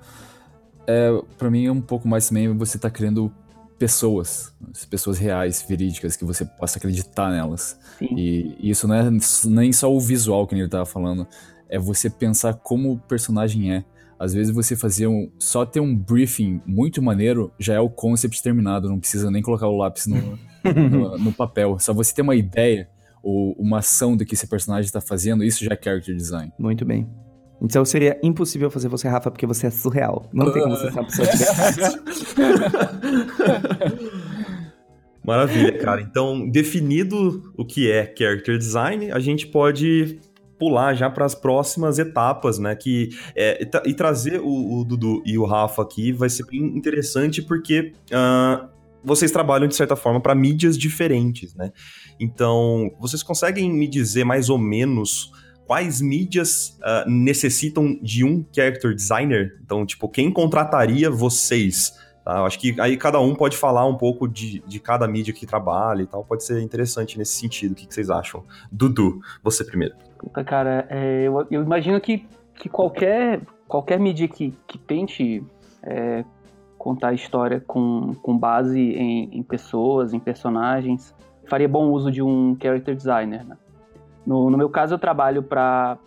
é, 0.88 1.10
pra 1.38 1.52
mim 1.52 1.66
é 1.66 1.72
um 1.74 1.82
pouco 1.82 2.08
mais 2.08 2.30
também 2.30 2.48
você 2.56 2.80
tá 2.80 2.90
criando 2.90 3.30
pessoas, 3.78 4.56
pessoas 4.90 5.18
reais, 5.18 5.62
verídicas, 5.68 6.16
que 6.16 6.24
você 6.24 6.46
possa 6.46 6.78
acreditar 6.78 7.30
nelas. 7.30 7.78
Sim. 8.00 8.08
E 8.16 8.70
isso 8.70 8.88
não 8.88 8.96
é 8.96 9.10
nem 9.44 9.74
só 9.74 9.94
o 9.94 10.00
visual 10.00 10.48
que 10.48 10.56
ele 10.56 10.70
tava 10.70 10.86
falando, 10.86 11.28
é 11.70 11.78
você 11.80 12.10
pensar 12.10 12.54
como 12.56 12.94
o 12.94 12.98
personagem 12.98 13.74
é. 13.74 13.84
Às 14.20 14.34
vezes 14.34 14.54
você 14.54 14.76
fazer 14.76 15.08
um. 15.08 15.30
Só 15.38 15.66
ter 15.66 15.80
um 15.80 15.96
briefing 15.96 16.60
muito 16.66 17.02
maneiro 17.02 17.52
já 17.60 17.76
é 17.76 17.80
o 17.80 17.90
concept 17.90 18.42
terminado, 18.42 18.90
não 18.90 19.00
precisa 19.00 19.30
nem 19.30 19.44
colocar 19.44 19.68
o 19.68 19.78
lápis 19.78 20.08
no, 20.08 20.40
no, 20.64 21.18
no 21.20 21.34
papel. 21.34 21.78
Só 21.80 21.94
você 21.94 22.16
ter 22.16 22.24
uma 22.24 22.36
ideia 22.36 22.90
ou 23.22 23.54
uma 23.54 23.80
ação 23.80 24.18
do 24.18 24.26
que 24.26 24.34
esse 24.34 24.48
personagem 24.48 24.86
está 24.86 25.02
fazendo, 25.02 25.44
isso 25.44 25.64
já 25.64 25.74
é 25.74 25.80
character 25.82 26.16
design. 26.16 26.52
Muito 26.58 26.84
bem. 26.84 27.08
Então 27.62 27.84
seria 27.84 28.20
impossível 28.24 28.70
fazer 28.70 28.88
você, 28.88 29.08
Rafa, 29.08 29.32
porque 29.32 29.46
você 29.46 29.68
é 29.68 29.72
surreal. 29.72 30.30
Não 30.32 30.52
tem 30.52 30.64
como 30.64 30.76
você 30.76 30.92
ser 30.92 31.00
uma 31.00 31.06
pessoa 31.06 31.28
de 31.28 31.38
Maravilha, 35.28 35.78
cara. 35.80 36.00
Então, 36.02 36.48
definido 36.50 37.52
o 37.58 37.66
que 37.66 37.92
é 37.92 38.14
character 38.18 38.58
design, 38.58 39.12
a 39.12 39.20
gente 39.20 39.46
pode 39.46 40.22
pular 40.58 40.96
já 40.96 41.10
para 41.10 41.26
as 41.26 41.36
próximas 41.36 42.00
etapas, 42.00 42.58
né? 42.60 42.76
Que 42.76 43.10
é, 43.36 43.62
e, 43.62 43.66
tra- 43.66 43.84
trazer 43.96 44.40
o, 44.42 44.80
o 44.80 44.86
Dudu 44.86 45.22
e 45.26 45.38
o 45.38 45.46
Rafa 45.46 45.82
aqui 45.82 46.12
vai 46.12 46.30
ser 46.30 46.46
bem 46.46 46.62
interessante 46.62 47.42
porque 47.42 47.94
ah, 48.12 48.70
vocês 49.04 49.32
trabalham 49.32 49.68
de 49.68 49.76
certa 49.76 49.96
forma 49.96 50.20
para 50.20 50.36
mídias 50.36 50.78
diferentes, 50.78 51.54
né? 51.56 51.72
Então, 52.20 52.92
vocês 53.00 53.22
conseguem 53.22 53.72
me 53.72 53.88
dizer 53.88 54.24
mais 54.24 54.50
ou 54.50 54.58
menos 54.58 55.32
quais 55.66 56.02
mídias 56.02 56.78
ah, 56.82 57.06
necessitam 57.08 58.00
de 58.02 58.24
um 58.24 58.46
character 58.54 58.94
designer? 58.94 59.60
Então, 59.64 59.86
tipo, 59.86 60.10
quem 60.10 60.32
contrataria 60.32 61.10
vocês? 61.10 61.94
Tá? 62.24 62.44
Acho 62.44 62.60
que 62.60 62.76
aí 62.82 62.98
cada 62.98 63.20
um 63.22 63.34
pode 63.36 63.56
falar 63.56 63.86
um 63.86 63.96
pouco 63.96 64.28
de, 64.28 64.62
de 64.68 64.80
cada 64.80 65.08
mídia 65.08 65.34
que 65.34 65.46
trabalha 65.46 66.02
e 66.02 66.06
tal. 66.08 66.26
Pode 66.26 66.44
ser 66.44 66.62
interessante 66.62 67.18
nesse 67.18 67.40
sentido. 67.40 67.72
O 67.72 67.76
que, 67.76 67.88
que 67.88 67.94
vocês 67.94 68.10
acham? 68.10 68.44
Dudu, 68.70 69.22
você 69.42 69.64
primeiro. 69.64 70.07
Puta, 70.20 70.44
cara, 70.44 70.86
é, 70.90 71.24
eu, 71.24 71.46
eu 71.52 71.62
imagino 71.64 72.00
que, 72.02 72.26
que 72.56 72.68
qualquer, 72.70 73.40
qualquer 73.68 74.00
mídia 74.00 74.28
que, 74.28 74.54
que 74.68 74.78
tente 74.78 75.44
é, 75.84 76.24
contar 76.78 77.10
a 77.10 77.14
história 77.14 77.62
com, 77.66 78.14
com 78.22 78.38
base 78.38 78.80
em, 78.80 79.30
em 79.32 79.44
pessoas, 79.44 80.14
em 80.14 80.20
personagens, 80.20 81.14
faria 81.48 81.68
bom 81.68 81.90
uso 81.92 82.12
de 82.12 82.22
um 82.22 82.58
character 82.62 82.96
designer. 82.96 83.46
né? 83.46 83.56
No, 84.26 84.50
no 84.50 84.58
meu 84.58 84.70
caso, 84.70 84.94
eu 84.96 85.00
trabalho 85.00 85.42
para 85.44 85.98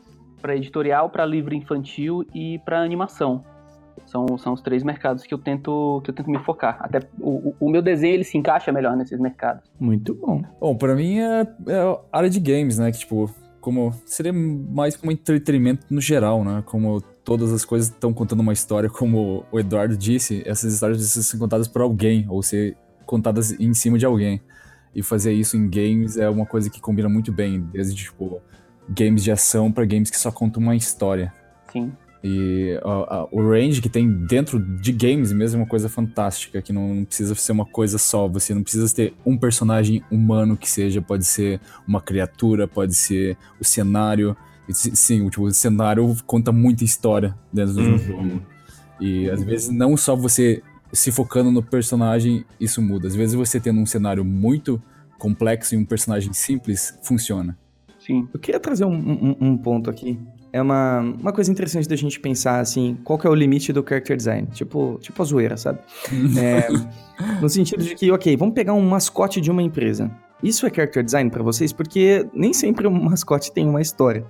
editorial, 0.49 1.09
para 1.11 1.25
livro 1.25 1.55
infantil 1.55 2.25
e 2.35 2.59
para 2.65 2.81
animação. 2.81 3.45
São, 4.07 4.27
são 4.39 4.55
os 4.55 4.61
três 4.61 4.83
mercados 4.83 5.23
que 5.23 5.33
eu 5.33 5.39
tento 5.39 6.01
que 6.03 6.11
eu 6.11 6.15
tento 6.15 6.29
me 6.29 6.39
focar. 6.41 6.79
Até 6.81 7.01
o, 7.21 7.55
o- 7.61 7.71
meu 7.71 7.81
desenho 7.81 8.15
ele 8.15 8.25
se 8.25 8.37
encaixa 8.37 8.73
melhor 8.73 8.97
nesses 8.97 9.21
mercados. 9.21 9.71
Muito 9.79 10.15
bom. 10.15 10.43
Bom, 10.61 10.75
pra 10.75 10.97
mim 10.97 11.19
é, 11.21 11.43
é 11.69 11.99
área 12.13 12.29
de 12.29 12.41
games, 12.41 12.79
né? 12.79 12.91
Que, 12.91 12.99
tipo, 12.99 13.31
como 13.61 13.95
seria 14.05 14.33
mais 14.33 14.97
como 14.97 15.13
entretenimento 15.13 15.87
no 15.91 16.01
geral, 16.01 16.45
né? 16.45 16.63
Como 16.67 17.01
todas 17.01 17.53
as 17.53 17.65
coisas 17.65 17.89
estão 17.89 18.13
contando 18.13 18.41
uma 18.41 18.53
história, 18.53 18.89
como 18.89 19.45
o 19.53 19.61
Eduardo 19.61 19.97
disse, 19.97 20.43
essas 20.47 20.75
histórias 20.75 20.99
precisam 20.99 21.23
ser 21.23 21.39
contadas 21.39 21.69
por 21.69 21.83
alguém 21.83 22.27
ou 22.29 22.43
ser 22.43 22.77
contadas 23.07 23.53
em 23.53 23.73
cima 23.75 23.99
de 23.99 24.07
alguém. 24.07 24.41
E 24.95 25.03
fazer 25.03 25.33
isso 25.33 25.57
em 25.57 25.69
games 25.69 26.17
é 26.17 26.29
uma 26.29 26.45
coisa 26.45 26.69
que 26.69 26.81
combina 26.81 27.09
muito 27.09 27.31
bem, 27.31 27.61
desde 27.73 27.95
tipo 27.95 28.41
games 28.89 29.23
de 29.23 29.31
ação 29.31 29.71
para 29.71 29.85
games 29.85 30.11
que 30.11 30.19
só 30.19 30.33
contam 30.33 30.63
uma 30.63 30.75
história. 30.75 31.33
Sim. 31.71 31.93
E 32.23 32.79
a, 32.83 33.17
a, 33.17 33.29
o 33.33 33.49
range 33.49 33.81
que 33.81 33.89
tem 33.89 34.11
dentro 34.27 34.59
de 34.61 34.93
games 34.93 35.33
mesmo 35.33 35.59
é 35.59 35.63
uma 35.63 35.69
coisa 35.69 35.89
fantástica, 35.89 36.61
que 36.61 36.73
não, 36.73 36.95
não, 36.95 37.05
precisa 37.05 37.35
ser 37.35 37.53
uma 37.53 37.65
coisa 37.65 37.97
só. 37.97 38.29
Você 38.29 38.55
não 38.55 38.63
precisa 38.63 38.95
ter 38.95 39.15
um 39.25 39.39
personagem 39.39 40.05
humano 40.11 40.57
que 40.57 40.69
seja, 40.69 41.01
pode 41.01 41.25
ser 41.25 41.61
uma 41.89 42.01
criatura, 42.01 42.69
pode 42.69 42.95
ser 42.95 43.39
o 43.59 43.65
cenário. 43.65 44.37
Sim, 44.69 45.29
tipo, 45.31 45.45
o 45.45 45.53
cenário 45.53 46.15
conta 46.27 46.53
muita 46.53 46.85
história 46.85 47.35
dentro 47.53 47.75
do 47.75 47.81
uhum. 47.81 47.99
jogo. 47.99 48.43
E 49.01 49.31
às 49.31 49.43
vezes 49.43 49.71
não 49.71 49.97
só 49.97 50.15
você 50.15 50.63
se 50.93 51.11
focando 51.11 51.51
no 51.51 51.63
personagem, 51.63 52.45
isso 52.61 52.83
muda. 52.83 53.09
Às 53.09 53.15
vezes 53.15 53.35
você 53.35 53.59
tendo 53.59 53.81
um 53.81 53.87
cenário 53.87 54.25
muito 54.25 54.81
complexo 55.19 55.75
e 55.75 55.79
um 55.79 55.87
personagem 55.87 56.35
simples, 56.35 56.99
funciona. 57.03 57.57
Sim. 57.99 58.29
Eu 58.33 58.39
queria 58.39 58.61
trazer 58.61 58.85
um, 58.85 58.95
um, 58.95 59.37
um 59.41 59.57
ponto 59.57 59.89
aqui 59.89 60.19
é 60.53 60.61
uma, 60.61 61.01
uma 61.01 61.33
coisa 61.33 61.51
interessante 61.51 61.89
da 61.89 61.97
gente 61.97 62.19
pensar, 62.19 62.61
assim, 62.61 62.97
qual 63.05 63.19
que 63.19 63.27
é 63.27 63.31
o 63.31 63.35
limite 63.35 63.73
do 63.73 63.85
character 63.87 64.17
design. 64.17 64.49
Tipo, 64.53 64.99
tipo 65.01 65.21
a 65.23 65.25
zoeira, 65.25 65.57
sabe? 65.57 65.79
é, 66.39 66.69
no 67.41 67.49
sentido 67.49 67.85
de 67.85 67.95
que, 67.95 68.11
ok, 68.11 68.37
vamos 68.37 68.55
pegar 68.55 68.73
um 68.73 68.83
mascote 68.83 69.41
de 69.41 69.51
uma 69.51 69.63
empresa. 69.63 70.11
Isso 70.43 70.67
é 70.67 70.71
character 70.71 71.05
design 71.05 71.31
para 71.31 71.43
vocês? 71.43 71.73
Porque 71.73 72.27
nem 72.35 72.53
sempre 72.53 72.87
um 72.87 72.91
mascote 73.05 73.53
tem 73.53 73.69
uma 73.69 73.81
história. 73.81 74.25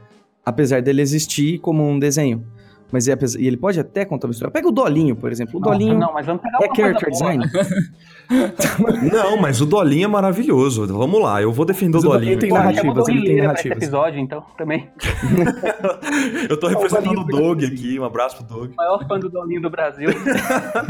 Apesar 0.45 0.83
dele 0.83 1.03
existir 1.03 1.59
como 1.59 1.87
um 1.87 1.99
desenho. 1.99 2.45
Mas 2.93 3.09
é, 3.09 3.17
e 3.39 3.47
ele 3.47 3.57
pode 3.57 3.79
até 3.79 4.05
contar 4.05 4.27
uma 4.27 4.33
história. 4.33 4.53
Pega 4.53 4.69
o 4.69 4.73
Dolinho, 4.73 5.17
por 5.17 5.31
exemplo. 5.31 5.59
O 5.59 5.63
Dolinho 5.63 5.99
não, 5.99 6.13
mas 6.13 6.27
vamos 6.27 6.43
pegar 6.43 6.59
é 6.61 6.75
character 6.75 7.11
design. 7.11 7.45
não, 9.13 9.37
mas 9.37 9.61
o 9.61 9.67
Dolinho 9.67 10.05
é 10.05 10.09
maravilhoso. 10.09 10.87
Vamos 10.87 11.21
lá, 11.23 11.41
eu 11.41 11.53
vou 11.53 11.65
defender 11.65 11.99
o 11.99 12.01
Dolinho. 12.01 12.33
Ele 12.33 12.41
tem 12.41 12.51
narrativas, 12.51 13.09
ele 13.09 13.23
tem 13.25 13.37
narrativas. 13.37 13.77
episódio, 13.79 14.21
então, 14.21 14.45
também. 14.57 14.89
eu 16.49 16.59
tô 16.59 16.69
representando 16.69 17.21
o 17.21 17.25
Doug 17.25 17.65
aqui, 17.65 17.99
um 17.99 18.05
abraço 18.05 18.37
pro 18.37 18.47
Doug. 18.47 18.73
O 18.73 18.77
maior 18.77 19.07
fã 19.07 19.19
do 19.19 19.29
Dolinho 19.29 19.63
do 19.63 19.71
Brasil. 19.71 20.11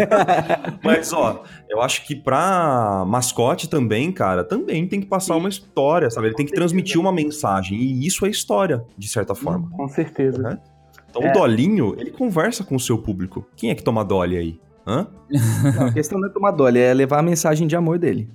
mas, 0.84 1.12
ó, 1.12 1.42
eu 1.68 1.80
acho 1.80 2.06
que 2.06 2.14
pra 2.14 3.04
mascote 3.06 3.68
também, 3.68 4.10
cara, 4.12 4.44
também 4.44 4.86
tem 4.86 5.00
que 5.00 5.06
passar 5.06 5.34
Sim. 5.34 5.40
uma 5.40 5.48
história, 5.48 6.10
sabe? 6.10 6.28
Ele 6.28 6.34
tem 6.34 6.46
que 6.46 6.52
transmitir 6.52 7.00
uma 7.00 7.12
mensagem. 7.12 7.78
E 7.78 8.06
isso 8.06 8.24
é 8.26 8.30
história, 8.30 8.84
de 8.96 9.08
certa 9.08 9.34
forma. 9.34 9.68
Com 9.70 9.88
certeza. 9.88 10.42
Né? 10.42 10.58
Então 11.10 11.22
é. 11.22 11.30
o 11.30 11.32
Dolinho, 11.32 11.94
ele 11.98 12.10
conversa 12.10 12.64
com 12.64 12.76
o 12.76 12.80
seu 12.80 12.96
público. 12.96 13.46
Quem 13.56 13.70
é 13.70 13.74
que 13.74 13.82
toma 13.82 14.04
Dolly 14.04 14.36
aí? 14.36 14.60
Hã? 14.86 15.06
Não, 15.76 15.86
a 15.88 15.92
questão 15.92 16.18
não 16.18 16.28
é 16.28 16.32
tomar 16.32 16.52
Dolly, 16.52 16.78
é 16.78 16.94
levar 16.94 17.18
a 17.18 17.22
mensagem 17.22 17.66
de 17.66 17.76
amor 17.76 17.98
dele. 17.98 18.28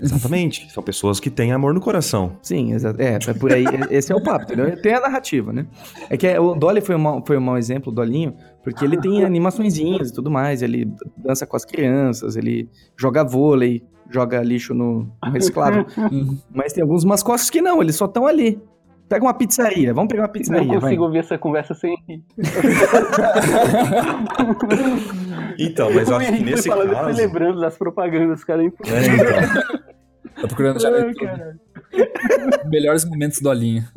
Exatamente. 0.00 0.68
São 0.72 0.82
pessoas 0.82 1.20
que 1.20 1.30
têm 1.30 1.52
amor 1.52 1.74
no 1.74 1.80
coração. 1.80 2.36
Sim, 2.42 2.72
é, 2.98 3.18
é 3.30 3.34
por 3.34 3.52
aí. 3.52 3.64
esse 3.90 4.12
é 4.12 4.16
o 4.16 4.22
papo, 4.22 4.44
entendeu? 4.44 4.80
Tem 4.80 4.94
a 4.94 5.00
narrativa, 5.00 5.52
né? 5.52 5.66
É 6.08 6.16
que 6.16 6.38
o 6.38 6.54
Dolly 6.54 6.80
foi 6.80 6.96
um, 6.96 7.22
foi 7.24 7.36
um 7.36 7.40
mau 7.40 7.58
exemplo, 7.58 7.92
o 7.92 7.94
Dolinho, 7.94 8.34
porque 8.62 8.84
ele 8.84 8.96
tem 8.96 9.24
animaçõezinhas 9.24 10.10
e 10.10 10.14
tudo 10.14 10.30
mais. 10.30 10.62
Ele 10.62 10.90
dança 11.16 11.46
com 11.46 11.56
as 11.56 11.64
crianças, 11.64 12.36
ele 12.36 12.68
joga 12.96 13.22
vôlei, 13.22 13.82
joga 14.10 14.42
lixo 14.42 14.74
no, 14.74 15.10
no 15.22 15.30
reciclável. 15.30 15.86
Mas 16.50 16.72
tem 16.72 16.82
alguns 16.82 17.04
mascotes 17.04 17.50
que 17.50 17.60
não, 17.60 17.82
eles 17.82 17.96
só 17.96 18.06
estão 18.06 18.26
ali. 18.26 18.60
Pega 19.12 19.26
uma 19.26 19.34
pizzaria, 19.34 19.92
vamos 19.92 20.08
pegar 20.08 20.22
uma 20.22 20.28
pizzaria. 20.28 20.62
Não 20.62 20.80
consigo 20.80 21.02
vai. 21.02 21.06
ouvir 21.06 21.18
essa 21.18 21.36
conversa 21.36 21.74
sem 21.74 21.94
rir. 22.08 22.24
então, 25.58 25.92
mas 25.92 26.08
eu 26.08 26.16
acho 26.16 26.32
que 26.32 26.42
nesse 26.42 26.70
falando, 26.70 26.92
caso... 26.92 27.10
Eu 27.10 27.26
lembrando 27.26 27.60
das 27.60 27.76
propagandas, 27.76 28.42
cara. 28.42 28.62
É, 28.62 28.66
então. 28.68 28.80
Tô 30.40 30.48
procurando 30.48 30.80
já 30.80 30.88
Melhores 32.70 33.04
momentos 33.04 33.40
do 33.40 33.50
Alinha. 33.50 33.88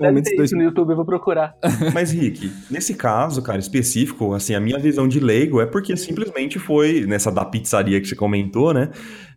momentos 0.00 0.34
do... 0.34 0.44
isso 0.44 0.56
no 0.56 0.62
YouTube, 0.62 0.90
eu 0.90 0.96
vou 0.96 1.04
procurar. 1.04 1.56
Mas, 1.92 2.12
Rick, 2.12 2.50
nesse 2.70 2.94
caso, 2.94 3.42
cara, 3.42 3.58
específico, 3.58 4.34
assim, 4.34 4.54
a 4.54 4.60
minha 4.60 4.78
visão 4.78 5.08
de 5.08 5.20
leigo 5.20 5.60
é 5.60 5.66
porque 5.66 5.96
simplesmente 5.96 6.58
foi, 6.58 7.06
nessa 7.06 7.30
da 7.30 7.44
pizzaria 7.44 8.00
que 8.00 8.06
você 8.06 8.16
comentou, 8.16 8.72
né? 8.72 8.90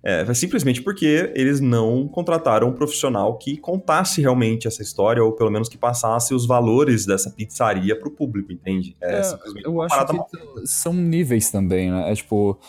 É, 0.03 0.25
foi 0.25 0.33
simplesmente 0.33 0.81
porque 0.81 1.31
eles 1.35 1.59
não 1.59 2.07
contrataram 2.07 2.69
um 2.69 2.73
profissional 2.73 3.37
que 3.37 3.55
contasse 3.57 4.19
realmente 4.19 4.67
essa 4.67 4.81
história, 4.81 5.23
ou 5.23 5.31
pelo 5.33 5.51
menos 5.51 5.69
que 5.69 5.77
passasse 5.77 6.33
os 6.33 6.47
valores 6.47 7.05
dessa 7.05 7.29
pizzaria 7.29 7.95
pro 7.99 8.09
público, 8.09 8.51
entende? 8.51 8.95
É, 8.99 9.19
é 9.19 9.21
eu 9.63 9.81
acho 9.81 10.05
que 10.07 10.17
mal. 10.17 10.27
são 10.65 10.93
níveis 10.93 11.51
também, 11.51 11.91
né? 11.91 12.11
É 12.11 12.15
tipo, 12.15 12.59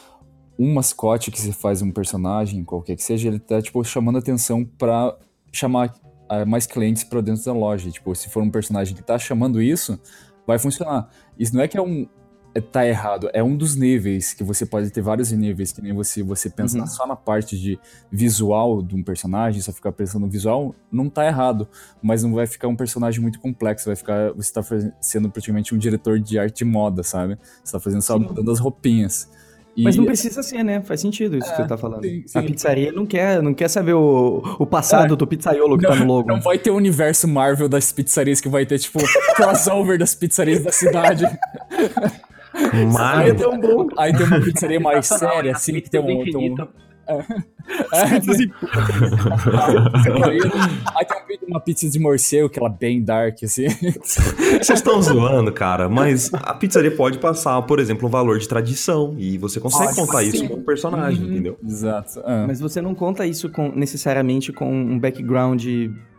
um 0.59 0.75
mascote 0.75 1.31
que 1.31 1.41
se 1.41 1.53
faz 1.53 1.83
um 1.83 1.91
personagem, 1.91 2.65
qualquer 2.65 2.97
que 2.97 3.03
seja, 3.03 3.29
ele 3.29 3.39
tá, 3.39 3.61
tipo, 3.61 3.83
chamando 3.85 4.19
atenção 4.19 4.65
para 4.65 5.17
chamar 5.53 5.95
uh, 6.31 6.47
mais 6.47 6.67
clientes 6.67 7.05
para 7.05 7.21
dentro 7.21 7.45
da 7.45 7.53
loja. 7.53 7.91
Tipo, 7.91 8.15
se 8.15 8.29
for 8.29 8.43
um 8.43 8.51
personagem 8.51 8.95
que 8.95 9.03
tá 9.03 9.19
chamando 9.19 9.61
isso, 9.61 9.99
vai 10.47 10.59
funcionar. 10.59 11.09
Isso 11.39 11.55
não 11.55 11.63
é 11.63 11.69
que 11.69 11.77
é 11.77 11.83
um. 11.83 12.07
É, 12.55 12.61
tá 12.61 12.87
errado, 12.87 13.31
é 13.33 13.43
um 13.43 13.57
dos 13.57 13.75
níveis 13.77 14.35
que 14.35 14.45
você 14.45 14.67
pode 14.67 14.91
ter 14.91 15.01
vários 15.01 15.33
níveis, 15.33 15.73
que 15.73 15.81
nem 15.81 15.95
você, 15.95 16.23
você 16.23 16.51
pensar 16.51 16.81
uhum. 16.81 16.87
só 16.87 17.07
na 17.07 17.17
parte 17.17 17.59
de 17.59 17.81
visual 18.11 18.83
de 18.83 18.95
um 18.95 19.03
personagem, 19.03 19.63
só 19.63 19.73
ficar 19.73 19.91
pensando 19.91 20.27
no 20.27 20.31
visual, 20.31 20.75
não 20.91 21.09
tá 21.09 21.27
errado, 21.27 21.67
mas 22.03 22.23
não 22.23 22.35
vai 22.35 22.47
ficar 22.47 22.69
um 22.69 22.77
personagem 22.77 23.23
muito 23.23 23.41
complexo, 23.41 23.87
vai 23.87 23.97
ficar, 23.97 24.35
você 24.35 24.53
tá 24.53 24.61
sendo 25.01 25.31
praticamente 25.31 25.75
um 25.75 25.79
diretor 25.79 26.21
de 26.21 26.39
arte 26.39 26.59
de 26.59 26.65
moda, 26.67 27.03
sabe? 27.03 27.39
Você 27.65 27.73
tá 27.73 27.81
fazendo 27.81 28.03
só 28.03 28.19
mudando 28.19 28.51
as 28.51 28.59
roupinhas. 28.59 29.31
E... 29.75 29.85
Mas 29.85 29.97
não 29.97 30.05
precisa 30.05 30.43
ser, 30.43 30.63
né? 30.63 30.83
Faz 30.83 31.01
sentido 31.01 31.37
isso 31.37 31.49
é, 31.49 31.51
que 31.51 31.57
você 31.63 31.69
tá 31.69 31.79
falando. 31.79 32.05
Sim, 32.05 32.25
sim. 32.27 32.39
A 32.39 32.43
pizzaria 32.43 32.93
não 32.93 33.07
quer, 33.07 33.43
não 33.43 33.55
quer 33.55 33.69
saber 33.69 33.95
o, 33.95 34.43
o 34.59 34.67
passado 34.67 35.15
é. 35.15 35.17
do 35.17 35.27
pizzaiolo 35.27 35.79
que 35.79 35.85
não, 35.85 35.91
tá 35.91 35.97
no 35.97 36.07
logo. 36.07 36.29
Não 36.29 36.41
vai 36.41 36.59
ter 36.59 36.71
o 36.71 36.77
universo 36.77 37.27
Marvel 37.27 37.69
das 37.69 37.91
pizzarias 37.91 38.41
que 38.41 38.49
vai 38.49 38.67
ter, 38.67 38.79
tipo, 38.79 38.99
crossover 39.35 39.99
das 39.99 40.15
pizzarias 40.15 40.63
da 40.63 40.71
cidade. 40.71 41.25
Marvel. 42.93 43.25
Aí, 43.25 43.35
tem 43.35 43.47
um 43.47 43.89
aí 43.97 44.17
tem 44.17 44.27
uma 44.27 44.41
pizzaria 44.41 44.81
mais 44.81 45.07
séria, 45.07 45.53
assim, 45.53 45.81
que 45.81 45.89
tem 45.89 46.01
um. 46.01 46.25
Tem 46.25 46.37
um... 46.37 46.69
É, 47.07 47.25
Aí 50.97 51.07
tem 51.07 51.49
uma 51.49 51.61
pizza 51.61 51.89
de 51.89 51.99
morcego, 51.99 52.47
aquela 52.47 52.69
bem 52.69 53.03
dark, 53.03 53.43
assim. 53.43 53.67
Vocês 53.69 54.71
estão 54.71 55.01
zoando, 55.01 55.53
cara, 55.53 55.89
mas 55.89 56.33
a 56.33 56.55
pizzaria 56.55 56.91
pode 56.91 57.19
passar, 57.19 57.61
por 57.63 57.79
exemplo, 57.79 58.09
um 58.09 58.11
valor 58.11 58.39
de 58.39 58.49
tradição. 58.49 59.15
E 59.19 59.39
você 59.39 59.61
consegue 59.61 59.87
Nossa, 59.87 60.01
contar 60.01 60.23
sim. 60.23 60.29
isso 60.29 60.49
com 60.49 60.55
um 60.57 60.63
personagem, 60.63 61.25
uhum. 61.25 61.31
entendeu? 61.31 61.59
Exato. 61.65 62.21
É. 62.21 62.47
Mas 62.47 62.61
você 62.61 62.81
não 62.81 62.95
conta 62.95 63.27
isso 63.27 63.49
com, 63.51 63.71
necessariamente 63.75 64.53
com 64.53 64.71
um 64.73 64.99
background 64.99 65.65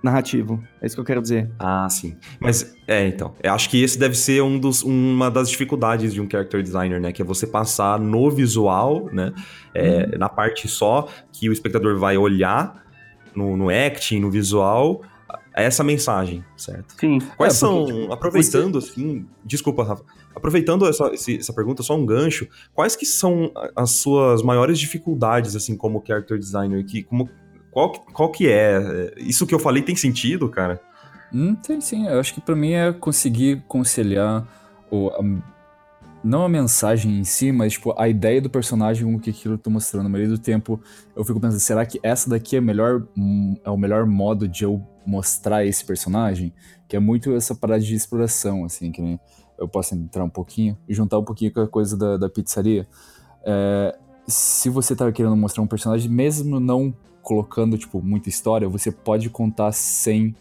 narrativo. 0.04 0.62
É 0.82 0.86
isso 0.86 0.96
que 0.96 1.00
eu 1.00 1.06
quero 1.06 1.22
dizer. 1.22 1.50
Ah, 1.58 1.88
sim. 1.90 2.18
Mas, 2.40 2.76
é, 2.86 3.08
então. 3.08 3.34
Eu 3.42 3.54
acho 3.54 3.70
que 3.70 3.82
esse 3.82 3.98
deve 3.98 4.16
ser 4.16 4.44
um 4.44 4.60
dos, 4.60 4.84
uma 4.84 5.32
das 5.32 5.50
dificuldades 5.50 6.14
de 6.14 6.20
um 6.20 6.30
character 6.30 6.62
designer, 6.62 7.00
né? 7.00 7.14
Que 7.14 7.22
é 7.22 7.26
você 7.26 7.48
passar 7.48 7.98
no 7.98 8.30
visual, 8.30 9.10
né? 9.14 9.32
É, 9.74 10.10
hum. 10.14 10.20
Na 10.20 10.28
parte 10.28 10.68
só 10.74 11.08
que 11.32 11.50
o 11.50 11.54
espectador 11.54 11.98
vai 11.98 12.18
olhar 12.18 12.84
no, 13.36 13.58
no 13.58 13.70
acting, 13.70 14.20
no 14.20 14.30
visual, 14.30 15.02
essa 15.54 15.84
mensagem, 15.84 16.44
certo? 16.58 16.96
Sim. 17.00 17.20
Quais 17.38 17.54
é, 17.54 17.58
são, 17.58 17.86
tipo, 17.86 18.12
aproveitando 18.12 18.82
você... 18.82 18.92
assim, 18.92 19.26
desculpa, 19.46 19.84
Rafa, 19.84 20.04
aproveitando 20.36 20.88
essa, 20.88 21.12
essa 21.14 21.54
pergunta, 21.54 21.84
só 21.84 21.96
um 21.96 22.06
gancho, 22.06 22.48
quais 22.74 22.96
que 22.96 23.06
são 23.06 23.52
as 23.76 23.92
suas 23.92 24.42
maiores 24.42 24.80
dificuldades, 24.80 25.56
assim, 25.56 25.78
como 25.78 26.04
character 26.06 26.38
designer, 26.38 26.84
que, 26.86 27.04
como, 27.04 27.30
qual, 27.72 27.92
qual 27.92 28.30
que 28.32 28.50
é? 28.50 29.14
Isso 29.18 29.46
que 29.46 29.54
eu 29.54 29.60
falei 29.60 29.84
tem 29.84 29.96
sentido, 29.96 30.50
cara? 30.50 30.82
Hum, 31.34 31.56
tem 31.56 31.82
sim, 31.82 32.08
eu 32.08 32.20
acho 32.20 32.34
que 32.34 32.42
para 32.42 32.56
mim 32.56 32.74
é 32.74 32.92
conseguir 32.94 33.64
conciliar 33.68 34.48
o, 34.90 35.10
a, 35.10 35.20
não 36.24 36.44
a 36.46 36.50
mensagem 36.50 37.20
em 37.20 37.24
si, 37.24 37.52
mas 37.52 37.74
tipo, 37.74 37.94
a 37.98 38.08
ideia 38.08 38.42
do 38.42 38.50
personagem 38.50 39.06
com 39.06 39.16
o 39.16 39.20
que 39.20 39.30
aquilo 39.30 39.58
tá 39.58 39.70
mostrando. 39.70 40.04
No 40.04 40.10
meio 40.10 40.30
do 40.30 40.38
tempo, 40.38 40.80
eu 41.16 41.24
fico 41.24 41.40
pensando, 41.40 41.60
será 41.60 41.86
que 41.86 42.00
essa 42.02 42.30
daqui 42.30 42.56
é, 42.56 42.62
melhor, 42.62 43.06
é 43.64 43.70
o 43.70 43.78
melhor 43.78 44.06
modo 44.06 44.48
de 44.48 44.64
eu 44.64 44.82
mostrar 45.06 45.66
esse 45.66 45.84
personagem? 45.84 46.54
Que 46.88 46.96
é 46.96 47.00
muito 47.00 47.36
essa 47.36 47.54
parada 47.54 47.82
de 47.82 47.94
exploração, 47.94 48.64
assim, 48.64 48.92
que 48.92 49.20
eu 49.58 49.68
posso 49.68 49.96
entrar 49.96 50.24
um 50.24 50.30
pouquinho 50.30 50.78
e 50.88 50.94
juntar 50.94 51.20
um 51.20 51.24
pouquinho 51.24 51.52
com 51.52 51.62
a 51.62 51.68
coisa 51.68 51.98
da, 51.98 52.18
da 52.18 52.30
pizzaria. 52.30 52.88
É, 53.46 53.98
se 54.26 54.70
você 54.70 54.96
tá 54.96 55.12
querendo 55.12 55.36
mostrar 55.36 55.62
um 55.62 55.68
personagem, 55.68 56.10
mesmo 56.10 56.60
não 56.60 56.96
colocando, 57.22 57.78
tipo, 57.78 58.02
muita 58.02 58.30
história, 58.30 58.68
você 58.68 58.92
pode 58.92 59.30
contar 59.30 59.72
sem 59.72 60.36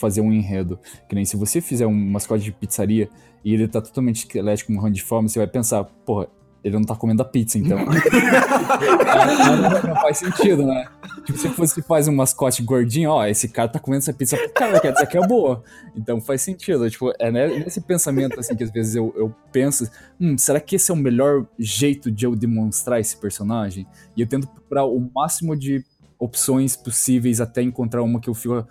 fazer 0.00 0.20
um 0.20 0.32
enredo. 0.32 0.78
Que 1.08 1.14
nem 1.14 1.24
se 1.24 1.36
você 1.36 1.60
fizer 1.60 1.86
um 1.86 1.94
mascote 1.94 2.42
de 2.42 2.52
pizzaria 2.52 3.08
e 3.44 3.54
ele 3.54 3.68
tá 3.68 3.80
totalmente 3.80 4.20
esquelético, 4.20 4.72
morrendo 4.72 4.94
de 4.94 5.02
fome, 5.02 5.28
você 5.28 5.38
vai 5.38 5.46
pensar, 5.46 5.84
porra, 5.84 6.28
ele 6.62 6.74
não 6.74 6.84
tá 6.84 6.94
comendo 6.94 7.22
a 7.22 7.24
pizza, 7.24 7.58
então. 7.58 7.78
não, 7.86 9.82
não, 9.88 9.94
faz 9.96 10.18
sentido, 10.18 10.66
né? 10.66 10.86
Tipo, 11.24 11.38
se 11.38 11.48
fosse 11.48 11.82
faz 11.82 12.06
um 12.06 12.14
mascote 12.14 12.62
gordinho, 12.62 13.10
ó, 13.10 13.26
esse 13.26 13.48
cara 13.48 13.68
tá 13.68 13.78
comendo 13.78 14.02
essa 14.02 14.12
pizza 14.12 14.36
cara, 14.48 14.78
quer 14.78 14.92
dizer 14.92 15.06
que 15.06 15.16
é 15.16 15.26
boa. 15.26 15.62
Então 15.96 16.20
faz 16.20 16.42
sentido. 16.42 16.88
Tipo, 16.90 17.12
é 17.18 17.30
nesse 17.30 17.80
pensamento, 17.80 18.38
assim, 18.38 18.54
que 18.54 18.62
às 18.62 18.70
vezes 18.70 18.94
eu, 18.94 19.12
eu 19.16 19.34
penso, 19.50 19.90
hum, 20.20 20.36
será 20.36 20.60
que 20.60 20.76
esse 20.76 20.90
é 20.90 20.94
o 20.94 20.96
melhor 20.96 21.46
jeito 21.58 22.10
de 22.10 22.26
eu 22.26 22.36
demonstrar 22.36 23.00
esse 23.00 23.16
personagem? 23.16 23.86
E 24.14 24.20
eu 24.20 24.26
tento 24.26 24.46
procurar 24.46 24.84
o 24.84 25.00
máximo 25.14 25.56
de 25.56 25.82
opções 26.18 26.76
possíveis 26.76 27.40
até 27.40 27.62
encontrar 27.62 28.02
uma 28.02 28.20
que 28.20 28.28
eu 28.28 28.34
fico, 28.34 28.66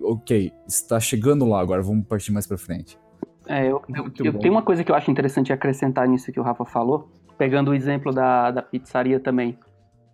ok, 0.00 0.52
está 0.66 0.98
chegando 1.00 1.44
lá 1.44 1.60
agora, 1.60 1.82
vamos 1.82 2.06
partir 2.06 2.32
mais 2.32 2.46
pra 2.46 2.56
frente. 2.56 2.98
É, 3.46 3.66
eu, 3.66 3.82
eu, 3.94 4.10
eu 4.24 4.38
tenho 4.38 4.54
uma 4.54 4.62
coisa 4.62 4.84
que 4.84 4.90
eu 4.90 4.94
acho 4.94 5.10
interessante 5.10 5.52
acrescentar 5.52 6.06
nisso 6.08 6.30
que 6.30 6.38
o 6.38 6.42
Rafa 6.42 6.64
falou, 6.64 7.10
pegando 7.36 7.72
o 7.72 7.74
exemplo 7.74 8.12
da, 8.12 8.50
da 8.50 8.62
pizzaria 8.62 9.18
também, 9.18 9.58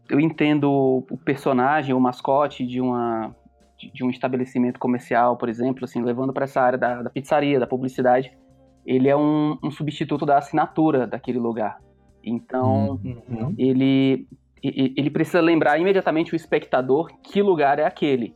eu 0.08 0.18
entendo 0.18 1.04
o 1.11 1.18
personagem, 1.18 1.94
o 1.94 2.00
mascote 2.00 2.66
de 2.66 2.80
uma 2.80 3.35
de 3.94 4.02
um 4.02 4.11
estabelecimento 4.11 4.76
comercial, 4.76 5.37
por 5.37 5.49
exemplo, 5.49 5.85
assim, 5.85 6.02
levando 6.02 6.32
para 6.32 6.42
essa 6.42 6.61
área 6.61 6.76
da, 6.76 7.00
da, 7.00 7.11
pizzaria, 7.11 7.61
da 7.61 7.66
publicidade, 7.66 8.37
ele 8.85 9.08
é 9.08 9.16
um, 9.16 9.56
um, 9.62 9.70
substituto 9.70 10.26
da 10.26 10.38
assinatura 10.38 11.06
daquele 11.06 11.38
lugar. 11.38 11.78
Então, 12.25 12.99
uhum. 13.04 13.54
ele 13.56 14.26
ele 14.61 15.08
precisa 15.11 15.40
lembrar 15.40 15.78
imediatamente 15.78 16.32
o 16.32 16.37
espectador 16.37 17.06
que 17.23 17.40
lugar 17.40 17.78
é 17.78 17.85
aquele. 17.85 18.35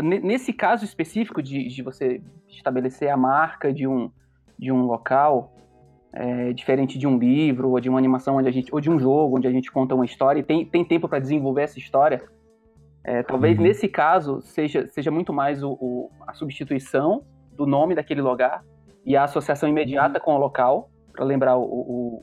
Nesse 0.00 0.52
caso 0.52 0.84
específico 0.84 1.42
de, 1.42 1.68
de 1.68 1.82
você 1.82 2.22
estabelecer 2.48 3.10
a 3.10 3.16
marca 3.16 3.72
de 3.72 3.86
um, 3.86 4.10
de 4.58 4.72
um 4.72 4.86
local, 4.86 5.52
é, 6.12 6.52
diferente 6.52 6.98
de 6.98 7.06
um 7.06 7.18
livro 7.18 7.70
ou 7.70 7.80
de 7.80 7.88
uma 7.88 7.98
animação 7.98 8.36
onde 8.36 8.48
a 8.48 8.52
gente 8.52 8.72
ou 8.72 8.80
de 8.80 8.90
um 8.90 8.98
jogo 8.98 9.38
onde 9.38 9.46
a 9.46 9.50
gente 9.50 9.72
conta 9.72 9.94
uma 9.94 10.04
história 10.04 10.40
e 10.40 10.42
tem, 10.42 10.64
tem 10.64 10.84
tempo 10.84 11.08
para 11.08 11.18
desenvolver 11.18 11.62
essa 11.62 11.78
história 11.78 12.22
é, 13.02 13.22
talvez 13.22 13.56
uhum. 13.56 13.64
nesse 13.64 13.88
caso 13.88 14.42
seja, 14.42 14.86
seja 14.88 15.10
muito 15.10 15.32
mais 15.32 15.62
o, 15.62 15.70
o, 15.72 16.10
a 16.26 16.34
substituição 16.34 17.24
do 17.56 17.66
nome 17.66 17.94
daquele 17.94 18.20
lugar 18.20 18.62
e 19.06 19.16
a 19.16 19.24
associação 19.24 19.68
imediata 19.68 20.18
uhum. 20.18 20.24
com 20.24 20.34
o 20.34 20.38
local 20.38 20.90
para 21.12 21.24
lembrar 21.24 21.56
o, 21.56 21.62
o 21.62 22.22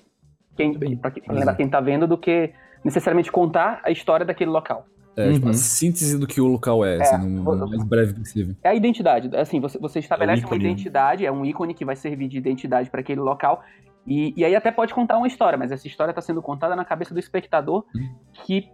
quem 0.56 0.78
para 0.78 1.12
lembrar 1.28 1.56
quem 1.56 1.66
está 1.66 1.82
vendo 1.82 2.06
do 2.06 2.18
que 2.18 2.54
necessariamente 2.84 3.32
contar 3.32 3.82
a 3.84 3.90
história 3.90 4.26
daquele 4.26 4.52
local 4.52 4.86
é, 5.20 5.28
uhum. 5.28 5.34
tipo, 5.34 5.48
a 5.48 5.50
uhum. 5.50 5.54
síntese 5.54 6.18
do 6.18 6.26
que 6.26 6.40
o 6.40 6.48
local 6.48 6.84
é, 6.86 6.98
é 6.98 7.02
assim, 7.02 7.28
no, 7.28 7.56
no, 7.56 7.70
mais 7.70 7.84
breve 7.84 8.14
possível. 8.14 8.56
É 8.64 8.70
a 8.70 8.76
identidade. 8.76 9.30
Assim, 9.36 9.60
você, 9.60 9.78
você 9.78 10.00
estabelece 10.00 10.44
é 10.44 10.46
um 10.46 10.50
uma 10.50 10.56
identidade, 10.56 11.26
é 11.26 11.32
um 11.32 11.46
ícone 11.46 11.74
que 11.74 11.84
vai 11.84 11.96
servir 11.96 12.28
de 12.28 12.38
identidade 12.38 12.90
para 12.90 13.02
aquele 13.02 13.20
local. 13.20 13.64
E, 14.08 14.34
e 14.36 14.46
aí 14.46 14.56
até 14.56 14.72
pode 14.72 14.94
contar 14.94 15.18
uma 15.18 15.28
história, 15.28 15.58
mas 15.58 15.72
essa 15.72 15.86
história 15.86 16.12
está 16.12 16.22
sendo 16.22 16.42
contada 16.42 16.76
na 16.76 16.86
cabeça 16.86 17.14
do 17.14 17.20
espectador 17.20 17.86
uhum. 17.94 18.16
que 18.46 18.70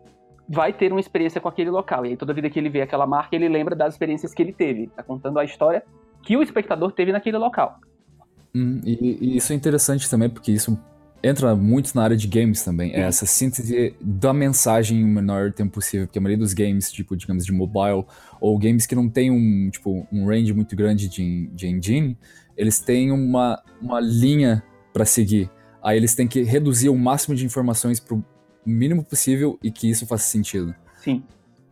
vai 0.48 0.72
ter 0.72 0.92
uma 0.92 1.00
experiência 1.00 1.42
com 1.42 1.48
aquele 1.48 1.70
local. 1.70 2.06
E 2.06 2.10
aí 2.10 2.18
toda 2.18 2.34
vida 2.34 2.50
que 2.50 2.60
ele 2.60 2.70
vê 2.70 2.82
aquela 2.82 3.08
marca, 3.08 3.36
ele 3.36 3.50
lembra 3.50 3.75
das 3.75 3.96
experiências 3.96 4.34
que 4.34 4.42
ele 4.42 4.54
teve. 4.54 4.88
Tá 4.88 5.02
contando 5.04 5.40
a 5.40 5.44
história 5.44 5.84
que 6.22 6.38
o 6.38 6.44
espectador 6.44 6.92
teve 6.92 7.12
naquele 7.12 7.38
local. 7.38 7.80
Hum, 8.54 8.82
e, 8.86 9.18
e, 9.22 9.38
isso 9.38 9.52
é 9.52 9.56
interessante 9.56 10.10
também, 10.10 10.30
porque 10.30 10.52
isso 10.52 10.80
entra 11.25 11.55
muito 11.55 11.94
na 11.96 12.03
área 12.03 12.15
de 12.15 12.27
games 12.27 12.63
também. 12.63 12.94
É 12.94 13.01
essa 13.01 13.25
síntese 13.25 13.96
da 14.00 14.32
mensagem 14.32 15.00
em 15.00 15.03
o 15.03 15.08
menor 15.08 15.51
tempo 15.51 15.74
possível. 15.74 16.05
Porque 16.05 16.20
a 16.20 16.22
maioria 16.22 16.38
dos 16.44 16.53
games, 16.53 16.91
tipo, 16.91 17.17
digamos, 17.17 17.46
de 17.46 17.51
mobile, 17.51 18.05
ou 18.39 18.58
games 18.60 18.86
que 18.86 18.94
não 18.94 19.10
tem 19.10 19.32
um, 19.32 19.70
tipo, 19.72 20.08
um 20.12 20.27
range 20.27 20.53
muito 20.53 20.75
grande 20.75 21.10
de, 21.10 21.48
de 21.48 21.67
engine, 21.67 22.15
eles 22.55 22.79
têm 22.79 23.12
uma, 23.12 23.62
uma 23.82 24.00
linha 24.00 24.63
para 24.94 25.03
seguir. 25.03 25.50
Aí 25.84 25.98
eles 25.98 26.13
têm 26.13 26.27
que 26.27 26.44
reduzir 26.44 26.89
o 26.89 26.96
máximo 26.98 27.36
de 27.36 27.44
informações 27.44 28.00
pro 28.00 28.24
mínimo 28.63 29.03
possível 29.03 29.58
e 29.63 29.72
que 29.72 29.89
isso 29.89 30.05
faça 30.05 30.25
sentido. 30.25 30.75
Sim. 31.01 31.24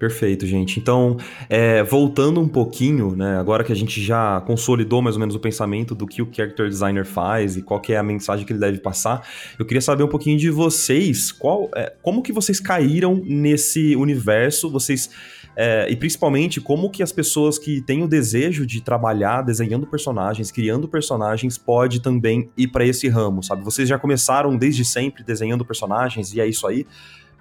Perfeito, 0.03 0.45
gente. 0.45 0.81
Então, 0.81 1.15
é, 1.48 1.81
voltando 1.81 2.41
um 2.41 2.48
pouquinho, 2.50 3.15
né, 3.15 3.38
agora 3.38 3.63
que 3.63 3.72
a 3.72 3.75
gente 3.75 4.03
já 4.03 4.41
consolidou 4.41 5.01
mais 5.01 5.15
ou 5.15 5.19
menos 5.22 5.33
o 5.33 5.39
pensamento 5.39 5.95
do 5.95 6.05
que 6.05 6.22
o 6.22 6.27
character 6.29 6.67
designer 6.67 7.05
faz 7.05 7.55
e 7.55 7.62
qual 7.62 7.81
é 7.88 7.95
a 7.95 8.03
mensagem 8.03 8.45
que 8.45 8.51
ele 8.51 8.60
deve 8.60 8.79
passar, 8.79 9.25
eu 9.57 9.65
queria 9.65 9.79
saber 9.79 10.03
um 10.03 10.10
pouquinho 10.10 10.38
de 10.38 10.50
vocês, 10.50 11.31
qual, 11.31 11.69
é, 11.74 11.93
como 12.01 12.22
que 12.22 12.33
vocês 12.33 12.60
caíram 12.60 13.24
nesse 13.25 13.96
universo, 13.96 14.70
vocês 14.70 15.09
é, 15.55 15.87
e 15.89 15.96
principalmente 15.96 16.59
como 16.59 16.89
que 16.89 17.01
as 17.01 17.13
pessoas 17.13 17.57
que 17.57 17.79
têm 17.79 18.03
o 18.03 18.07
desejo 18.07 18.66
de 18.66 18.81
trabalhar 18.81 19.42
desenhando 19.42 19.87
personagens, 19.87 20.51
criando 20.51 20.85
personagens, 20.85 21.57
pode 21.57 22.01
também 22.01 22.50
ir 22.57 22.68
para 22.68 22.85
esse 22.85 23.07
ramo, 23.07 23.42
sabe? 23.42 23.63
Vocês 23.63 23.87
já 23.87 23.98
começaram 23.98 24.57
desde 24.57 24.83
sempre 24.83 25.24
desenhando 25.24 25.63
personagens 25.63 26.33
e 26.33 26.42
é 26.42 26.48
isso 26.48 26.68
aí? 26.68 26.85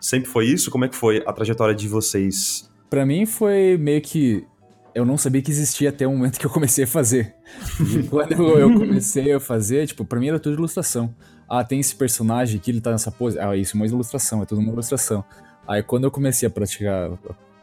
Sempre 0.02 0.28
foi 0.28 0.46
isso? 0.46 0.68
Como 0.68 0.84
é 0.84 0.88
que 0.88 0.96
foi 0.96 1.22
a 1.24 1.32
trajetória 1.32 1.72
de 1.72 1.86
vocês? 1.86 2.68
Para 2.90 3.06
mim 3.06 3.24
foi 3.24 3.78
meio 3.78 4.02
que 4.02 4.44
eu 4.92 5.04
não 5.04 5.16
sabia 5.16 5.40
que 5.40 5.50
existia 5.52 5.90
até 5.90 6.04
o 6.04 6.10
momento 6.10 6.40
que 6.40 6.44
eu 6.44 6.50
comecei 6.50 6.82
a 6.82 6.88
fazer. 6.88 7.36
E 7.80 8.02
quando 8.10 8.32
eu 8.58 8.74
comecei 8.74 9.32
a 9.32 9.38
fazer, 9.38 9.86
tipo, 9.86 10.04
pra 10.04 10.18
mim 10.18 10.26
era 10.26 10.40
tudo 10.40 10.54
ilustração. 10.54 11.14
Ah, 11.48 11.62
tem 11.62 11.78
esse 11.78 11.94
personagem 11.94 12.58
aqui, 12.58 12.72
ele 12.72 12.80
tá 12.80 12.90
nessa 12.90 13.12
pose. 13.12 13.38
Ah, 13.38 13.56
isso 13.56 13.76
é 13.76 13.80
uma 13.80 13.86
ilustração, 13.86 14.42
é 14.42 14.44
tudo 14.44 14.60
uma 14.60 14.72
ilustração. 14.72 15.24
Aí 15.68 15.84
quando 15.84 16.02
eu 16.02 16.10
comecei 16.10 16.48
a 16.48 16.50
praticar 16.50 17.16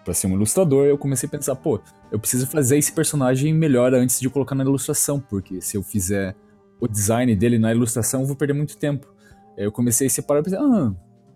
para 0.05 0.13
ser 0.13 0.27
um 0.27 0.33
ilustrador, 0.33 0.85
eu 0.85 0.97
comecei 0.97 1.27
a 1.27 1.29
pensar, 1.29 1.57
pô, 1.57 1.81
eu 2.09 2.17
preciso 2.17 2.47
fazer 2.47 2.77
esse 2.77 2.93
personagem 2.93 3.53
melhor 3.53 3.93
antes 3.93 4.17
de 4.17 4.29
colocar 4.29 4.55
na 4.55 4.63
ilustração, 4.63 5.19
porque 5.19 5.59
se 5.59 5.75
eu 5.75 5.83
fizer 5.83 6.33
o 6.79 6.87
design 6.87 7.35
dele 7.35 7.59
na 7.59 7.73
ilustração, 7.73 8.21
eu 8.21 8.27
vou 8.27 8.35
perder 8.37 8.53
muito 8.53 8.77
tempo. 8.77 9.13
Aí 9.57 9.65
eu 9.65 9.73
comecei 9.73 10.07
a 10.07 10.09
separar 10.09 10.39
e 10.39 10.43
pensar, 10.43 10.61
ah, 10.61 10.93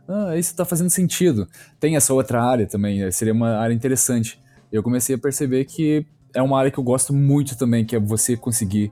ah, 0.07 0.37
isso 0.37 0.55
tá 0.55 0.65
fazendo 0.65 0.89
sentido. 0.89 1.47
Tem 1.79 1.95
essa 1.95 2.13
outra 2.13 2.43
área 2.43 2.67
também, 2.67 3.09
seria 3.11 3.33
uma 3.33 3.57
área 3.57 3.73
interessante. 3.73 4.41
Eu 4.71 4.83
comecei 4.83 5.15
a 5.15 5.19
perceber 5.19 5.65
que 5.65 6.05
é 6.33 6.41
uma 6.41 6.57
área 6.57 6.71
que 6.71 6.77
eu 6.77 6.83
gosto 6.83 7.13
muito 7.13 7.57
também, 7.57 7.85
que 7.85 7.95
é 7.95 7.99
você 7.99 8.35
conseguir, 8.35 8.91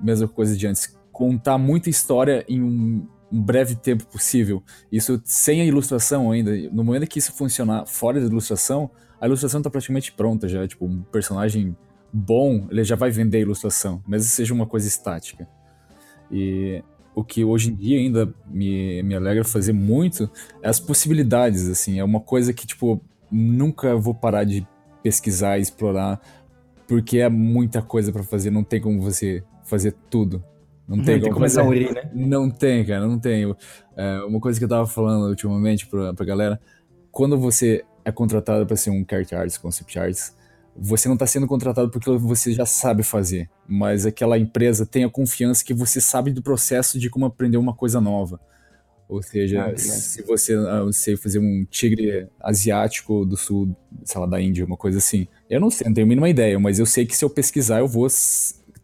mesma 0.00 0.26
coisa 0.26 0.56
de 0.56 0.66
antes, 0.66 0.96
contar 1.12 1.58
muita 1.58 1.90
história 1.90 2.44
em 2.48 2.62
um, 2.62 3.06
breve 3.30 3.74
tempo 3.74 4.06
possível. 4.06 4.62
Isso 4.90 5.20
sem 5.24 5.60
a 5.60 5.64
ilustração 5.64 6.30
ainda. 6.30 6.56
No 6.70 6.82
momento 6.82 7.06
que 7.06 7.18
isso 7.18 7.32
funcionar 7.32 7.86
fora 7.86 8.20
da 8.20 8.26
ilustração, 8.26 8.90
a 9.20 9.26
ilustração 9.26 9.60
tá 9.60 9.70
praticamente 9.70 10.12
pronta 10.12 10.48
já. 10.48 10.66
Tipo, 10.66 10.86
um 10.86 11.02
personagem 11.02 11.76
bom, 12.12 12.66
ele 12.70 12.84
já 12.84 12.96
vai 12.96 13.10
vender 13.10 13.38
a 13.38 13.40
ilustração, 13.40 14.02
mesmo 14.06 14.28
que 14.28 14.34
seja 14.34 14.54
uma 14.54 14.66
coisa 14.66 14.88
estática. 14.88 15.46
E 16.30 16.82
o 17.18 17.24
que 17.24 17.44
hoje 17.44 17.72
em 17.72 17.74
dia 17.74 17.98
ainda 17.98 18.32
me, 18.46 19.02
me 19.02 19.16
alegra 19.16 19.42
fazer 19.42 19.72
muito 19.72 20.30
é 20.62 20.68
as 20.68 20.78
possibilidades, 20.78 21.68
assim. 21.68 21.98
É 21.98 22.04
uma 22.04 22.20
coisa 22.20 22.52
que, 22.52 22.64
tipo, 22.64 23.02
nunca 23.28 23.96
vou 23.96 24.14
parar 24.14 24.44
de 24.44 24.64
pesquisar 25.02 25.58
e 25.58 25.62
explorar, 25.62 26.20
porque 26.86 27.18
é 27.18 27.28
muita 27.28 27.82
coisa 27.82 28.12
para 28.12 28.22
fazer, 28.22 28.52
não 28.52 28.62
tem 28.62 28.80
como 28.80 29.00
você 29.00 29.42
fazer 29.64 29.96
tudo. 30.08 30.44
Não 30.86 31.02
tem, 31.02 31.20
como 31.20 31.34
começar 31.34 31.62
a 31.62 31.64
unir, 31.64 31.92
né? 31.92 32.08
Não 32.14 32.48
tem, 32.48 32.84
cara, 32.84 33.04
não 33.04 33.18
tem. 33.18 33.52
É, 33.96 34.20
uma 34.20 34.38
coisa 34.38 34.56
que 34.56 34.64
eu 34.64 34.68
tava 34.68 34.86
falando 34.86 35.28
ultimamente 35.28 35.88
pra, 35.88 36.14
pra 36.14 36.24
galera, 36.24 36.60
quando 37.10 37.36
você 37.36 37.84
é 38.04 38.12
contratado 38.12 38.64
para 38.64 38.76
ser 38.76 38.90
um 38.90 39.04
character 39.08 39.40
artist, 39.40 39.60
concept 39.60 39.98
artist, 39.98 40.34
você 40.80 41.08
não 41.08 41.14
está 41.14 41.26
sendo 41.26 41.46
contratado 41.46 41.90
porque 41.90 42.10
você 42.10 42.52
já 42.52 42.64
sabe 42.64 43.02
fazer, 43.02 43.50
mas 43.66 44.06
aquela 44.06 44.38
empresa 44.38 44.86
tem 44.86 45.04
a 45.04 45.10
confiança 45.10 45.64
que 45.64 45.74
você 45.74 46.00
sabe 46.00 46.32
do 46.32 46.42
processo 46.42 46.98
de 46.98 47.10
como 47.10 47.26
aprender 47.26 47.56
uma 47.56 47.74
coisa 47.74 48.00
nova. 48.00 48.40
Ou 49.08 49.22
seja, 49.22 49.64
ah, 49.64 49.76
se 49.76 50.22
você, 50.22 50.54
você 50.84 51.16
fazer 51.16 51.38
um 51.38 51.64
tigre 51.70 52.28
asiático 52.40 53.24
do 53.24 53.38
sul, 53.38 53.74
sei 54.04 54.20
lá, 54.20 54.26
da 54.26 54.40
Índia, 54.40 54.66
uma 54.66 54.76
coisa 54.76 54.98
assim. 54.98 55.26
Eu 55.48 55.60
não 55.60 55.70
sei, 55.70 55.86
não 55.86 55.94
tenho 55.94 56.06
a 56.06 56.08
mínima 56.08 56.28
ideia, 56.28 56.58
mas 56.58 56.78
eu 56.78 56.84
sei 56.84 57.06
que 57.06 57.16
se 57.16 57.24
eu 57.24 57.30
pesquisar, 57.30 57.78
eu 57.78 57.88
vou 57.88 58.06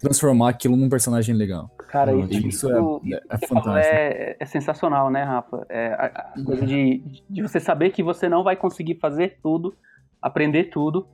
transformar 0.00 0.48
aquilo 0.48 0.76
num 0.76 0.88
personagem 0.88 1.34
legal. 1.34 1.70
Cara, 1.88 2.12
isso, 2.14 2.32
isso, 2.32 2.48
isso 2.48 2.68
é, 2.70 3.34
é 3.34 3.46
fantástico. 3.46 3.96
É, 3.96 4.36
é, 4.40 4.46
sensacional, 4.46 5.10
né, 5.10 5.22
Rafa? 5.22 5.66
É, 5.68 5.88
a, 5.88 6.32
a 6.34 6.44
coisa 6.44 6.66
de, 6.66 7.04
de 7.28 7.42
você 7.42 7.60
saber 7.60 7.90
que 7.90 8.02
você 8.02 8.26
não 8.26 8.42
vai 8.42 8.56
conseguir 8.56 8.94
fazer 8.96 9.38
tudo, 9.42 9.76
aprender 10.22 10.64
tudo, 10.70 11.06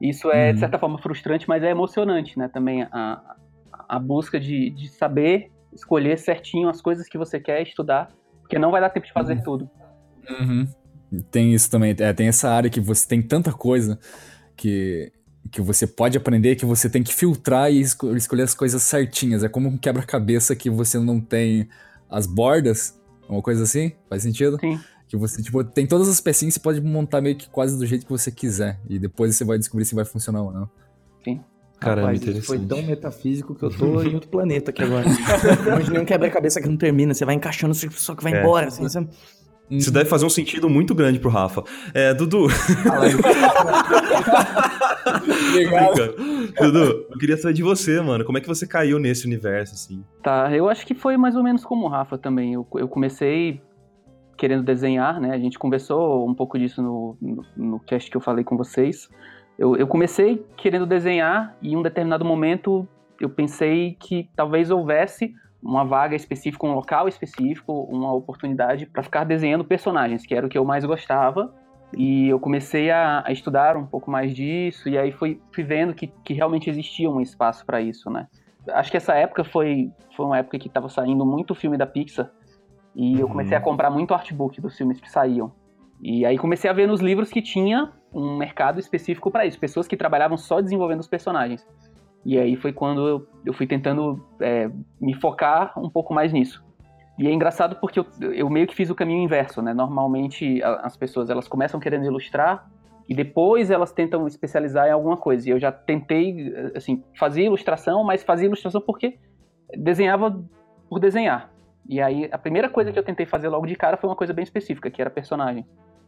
isso 0.00 0.30
é, 0.30 0.48
uhum. 0.48 0.54
de 0.54 0.60
certa 0.60 0.78
forma, 0.78 0.98
frustrante, 0.98 1.48
mas 1.48 1.62
é 1.62 1.70
emocionante, 1.70 2.38
né? 2.38 2.48
Também 2.48 2.82
a, 2.82 3.36
a 3.88 3.98
busca 3.98 4.38
de, 4.38 4.70
de 4.70 4.88
saber 4.88 5.50
escolher 5.72 6.18
certinho 6.18 6.68
as 6.68 6.80
coisas 6.80 7.06
que 7.08 7.18
você 7.18 7.38
quer 7.38 7.62
estudar, 7.62 8.08
porque 8.40 8.58
não 8.58 8.70
vai 8.70 8.80
dar 8.80 8.90
tempo 8.90 9.06
de 9.06 9.12
fazer 9.12 9.34
uhum. 9.34 9.42
tudo. 9.42 9.70
Uhum. 10.28 10.66
Tem 11.30 11.54
isso 11.54 11.70
também, 11.70 11.94
é, 11.98 12.12
tem 12.12 12.28
essa 12.28 12.50
área 12.50 12.70
que 12.70 12.80
você 12.80 13.06
tem 13.06 13.22
tanta 13.22 13.52
coisa 13.52 13.98
que, 14.56 15.12
que 15.52 15.60
você 15.60 15.86
pode 15.86 16.16
aprender 16.16 16.56
que 16.56 16.64
você 16.64 16.90
tem 16.90 17.02
que 17.02 17.14
filtrar 17.14 17.70
e 17.70 17.80
esco 17.80 18.14
escolher 18.16 18.42
as 18.42 18.54
coisas 18.54 18.82
certinhas. 18.82 19.44
É 19.44 19.48
como 19.48 19.68
um 19.68 19.76
quebra-cabeça 19.76 20.56
que 20.56 20.68
você 20.68 20.98
não 20.98 21.20
tem 21.20 21.68
as 22.10 22.26
bordas, 22.26 23.00
uma 23.28 23.42
coisa 23.42 23.62
assim, 23.62 23.92
faz 24.08 24.22
sentido? 24.22 24.58
Sim. 24.58 24.80
Que 25.08 25.16
você, 25.16 25.40
tipo, 25.42 25.62
tem 25.62 25.86
todas 25.86 26.08
as 26.08 26.20
pecinhas, 26.20 26.54
você 26.54 26.60
pode 26.60 26.80
montar 26.80 27.20
meio 27.20 27.36
que 27.36 27.48
quase 27.48 27.78
do 27.78 27.86
jeito 27.86 28.04
que 28.04 28.10
você 28.10 28.30
quiser. 28.30 28.80
E 28.88 28.98
depois 28.98 29.36
você 29.36 29.44
vai 29.44 29.56
descobrir 29.58 29.84
se 29.84 29.94
vai 29.94 30.04
funcionar 30.04 30.42
ou 30.42 30.52
não. 30.52 30.68
Sim. 31.24 31.40
Caramba, 31.78 32.00
Rapaz, 32.08 32.20
isso 32.20 32.30
interessante. 32.30 32.58
foi 32.58 32.66
tão 32.66 32.82
metafísico 32.82 33.54
que 33.54 33.62
eu 33.62 33.70
tô 33.70 34.02
em 34.02 34.14
outro 34.14 34.28
planeta 34.30 34.70
aqui 34.70 34.82
agora. 34.82 35.04
Imaginei 35.66 36.00
um 36.00 36.04
quebra-cabeça 36.06 36.60
que 36.60 36.68
não 36.68 36.76
termina, 36.76 37.12
você 37.14 37.24
vai 37.24 37.34
encaixando 37.34 37.74
só 37.74 38.14
que 38.14 38.22
vai 38.22 38.32
É. 38.34 38.40
embora. 38.40 38.68
Assim, 38.68 38.88
sabe? 38.88 39.08
Isso 39.68 39.90
deve 39.90 40.08
fazer 40.08 40.24
um 40.24 40.30
sentido 40.30 40.68
muito 40.70 40.94
grande 40.94 41.18
pro 41.18 41.28
Rafa. 41.28 41.62
É, 41.92 42.14
Dudu. 42.14 42.46
Obrigado. 45.50 46.14
Dudu, 46.60 47.06
eu 47.10 47.18
queria 47.18 47.36
saber 47.36 47.54
de 47.54 47.62
você, 47.62 48.00
mano. 48.00 48.24
Como 48.24 48.38
é 48.38 48.40
que 48.40 48.48
você 48.48 48.66
caiu 48.66 48.98
nesse 48.98 49.26
universo, 49.26 49.74
assim? 49.74 50.04
Tá, 50.22 50.50
eu 50.54 50.68
acho 50.68 50.86
que 50.86 50.94
foi 50.94 51.16
mais 51.16 51.36
ou 51.36 51.42
menos 51.42 51.64
como 51.64 51.84
o 51.86 51.88
Rafa 51.88 52.16
também. 52.16 52.54
Eu, 52.54 52.66
eu 52.74 52.88
comecei 52.88 53.60
querendo 54.36 54.62
desenhar, 54.62 55.20
né? 55.20 55.32
A 55.32 55.38
gente 55.38 55.58
conversou 55.58 56.28
um 56.28 56.34
pouco 56.34 56.58
disso 56.58 56.82
no, 56.82 57.16
no, 57.20 57.44
no 57.56 57.80
cast 57.80 58.10
que 58.10 58.16
eu 58.16 58.20
falei 58.20 58.44
com 58.44 58.56
vocês. 58.56 59.08
Eu, 59.58 59.76
eu 59.76 59.86
comecei 59.86 60.44
querendo 60.56 60.86
desenhar 60.86 61.56
e 61.62 61.72
em 61.72 61.76
um 61.76 61.82
determinado 61.82 62.24
momento 62.24 62.86
eu 63.20 63.30
pensei 63.30 63.96
que 63.98 64.28
talvez 64.36 64.70
houvesse 64.70 65.34
uma 65.62 65.84
vaga 65.84 66.14
específica, 66.14 66.66
um 66.66 66.74
local 66.74 67.08
específico, 67.08 67.72
uma 67.90 68.12
oportunidade 68.12 68.86
para 68.86 69.02
ficar 69.02 69.24
desenhando 69.24 69.64
personagens, 69.64 70.24
que 70.24 70.34
era 70.34 70.46
o 70.46 70.48
que 70.48 70.58
eu 70.58 70.64
mais 70.64 70.84
gostava. 70.84 71.52
E 71.96 72.28
eu 72.28 72.38
comecei 72.38 72.90
a, 72.90 73.22
a 73.26 73.32
estudar 73.32 73.76
um 73.76 73.86
pouco 73.86 74.10
mais 74.10 74.34
disso, 74.34 74.88
e 74.88 74.98
aí 74.98 75.12
fui, 75.12 75.40
fui 75.52 75.64
vendo 75.64 75.94
que, 75.94 76.08
que 76.24 76.34
realmente 76.34 76.68
existia 76.68 77.08
um 77.08 77.20
espaço 77.20 77.64
para 77.64 77.80
isso, 77.80 78.10
né? 78.10 78.26
Acho 78.70 78.90
que 78.90 78.96
essa 78.96 79.14
época 79.14 79.44
foi, 79.44 79.90
foi 80.16 80.26
uma 80.26 80.38
época 80.38 80.58
que 80.58 80.66
estava 80.66 80.88
saindo 80.88 81.24
muito 81.24 81.54
filme 81.54 81.78
da 81.78 81.86
Pixar, 81.86 82.30
e 82.96 83.20
eu 83.20 83.28
comecei 83.28 83.54
a 83.54 83.60
comprar 83.60 83.90
muito 83.90 84.14
artbook 84.14 84.58
dos 84.58 84.74
filmes 84.74 84.98
que 84.98 85.10
saíam. 85.10 85.52
E 86.00 86.24
aí 86.24 86.38
comecei 86.38 86.68
a 86.68 86.72
ver 86.72 86.88
nos 86.88 87.00
livros 87.00 87.30
que 87.30 87.42
tinha 87.42 87.92
um 88.12 88.38
mercado 88.38 88.80
específico 88.80 89.30
para 89.30 89.44
isso, 89.44 89.60
pessoas 89.60 89.86
que 89.86 89.96
trabalhavam 89.96 90.38
só 90.38 90.62
desenvolvendo 90.62 91.00
os 91.00 91.06
personagens. 91.06 91.66
E 92.24 92.38
aí 92.38 92.56
foi 92.56 92.72
quando 92.72 93.06
eu, 93.06 93.26
eu 93.44 93.52
fui 93.52 93.66
tentando 93.66 94.26
é, 94.40 94.70
me 94.98 95.14
focar 95.14 95.78
um 95.78 95.90
pouco 95.90 96.14
mais 96.14 96.32
nisso. 96.32 96.64
E 97.18 97.28
é 97.28 97.32
engraçado 97.32 97.76
porque 97.76 98.00
eu, 98.00 98.06
eu 98.32 98.48
meio 98.48 98.66
que 98.66 98.74
fiz 98.74 98.88
o 98.88 98.94
caminho 98.94 99.22
inverso, 99.22 99.60
né? 99.60 99.74
Normalmente 99.74 100.62
as 100.62 100.96
pessoas 100.96 101.28
elas 101.28 101.46
começam 101.46 101.78
querendo 101.78 102.06
ilustrar 102.06 102.68
e 103.08 103.14
depois 103.14 103.70
elas 103.70 103.92
tentam 103.92 104.26
especializar 104.26 104.88
em 104.88 104.92
alguma 104.92 105.18
coisa. 105.18 105.48
E 105.48 105.52
eu 105.52 105.58
já 105.58 105.70
tentei, 105.70 106.52
assim, 106.74 107.04
fazer 107.18 107.44
ilustração, 107.44 108.02
mas 108.04 108.22
fazia 108.22 108.46
ilustração 108.46 108.80
porque 108.80 109.18
desenhava 109.76 110.42
por 110.88 110.98
desenhar. 110.98 111.55
E 111.88 112.00
aí 112.00 112.28
a 112.32 112.38
primeira 112.38 112.68
coisa 112.68 112.92
que 112.92 112.98
eu 112.98 113.02
tentei 113.02 113.26
fazer 113.26 113.48
logo 113.48 113.66
de 113.66 113.76
cara 113.76 113.96
foi 113.96 114.10
uma 114.10 114.16
coisa 114.16 114.32
bem 114.32 114.42
específica, 114.42 114.90
que 114.90 115.00
era 115.00 115.10
personagem. 115.10 115.64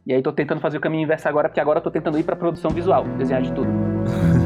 E 0.07 0.12
aí 0.12 0.23
tô 0.23 0.33
tentando 0.33 0.61
fazer 0.61 0.79
o 0.79 0.81
caminho 0.81 1.05
inverso 1.05 1.29
agora, 1.29 1.49
porque 1.49 1.61
agora 1.61 1.81
tô 1.81 1.91
tentando 1.91 2.19
ir 2.19 2.25
pra 2.25 2.35
produção 2.35 2.71
visual, 2.71 3.05
desenhar 3.17 3.43
de 3.43 3.53
tudo. 3.53 3.69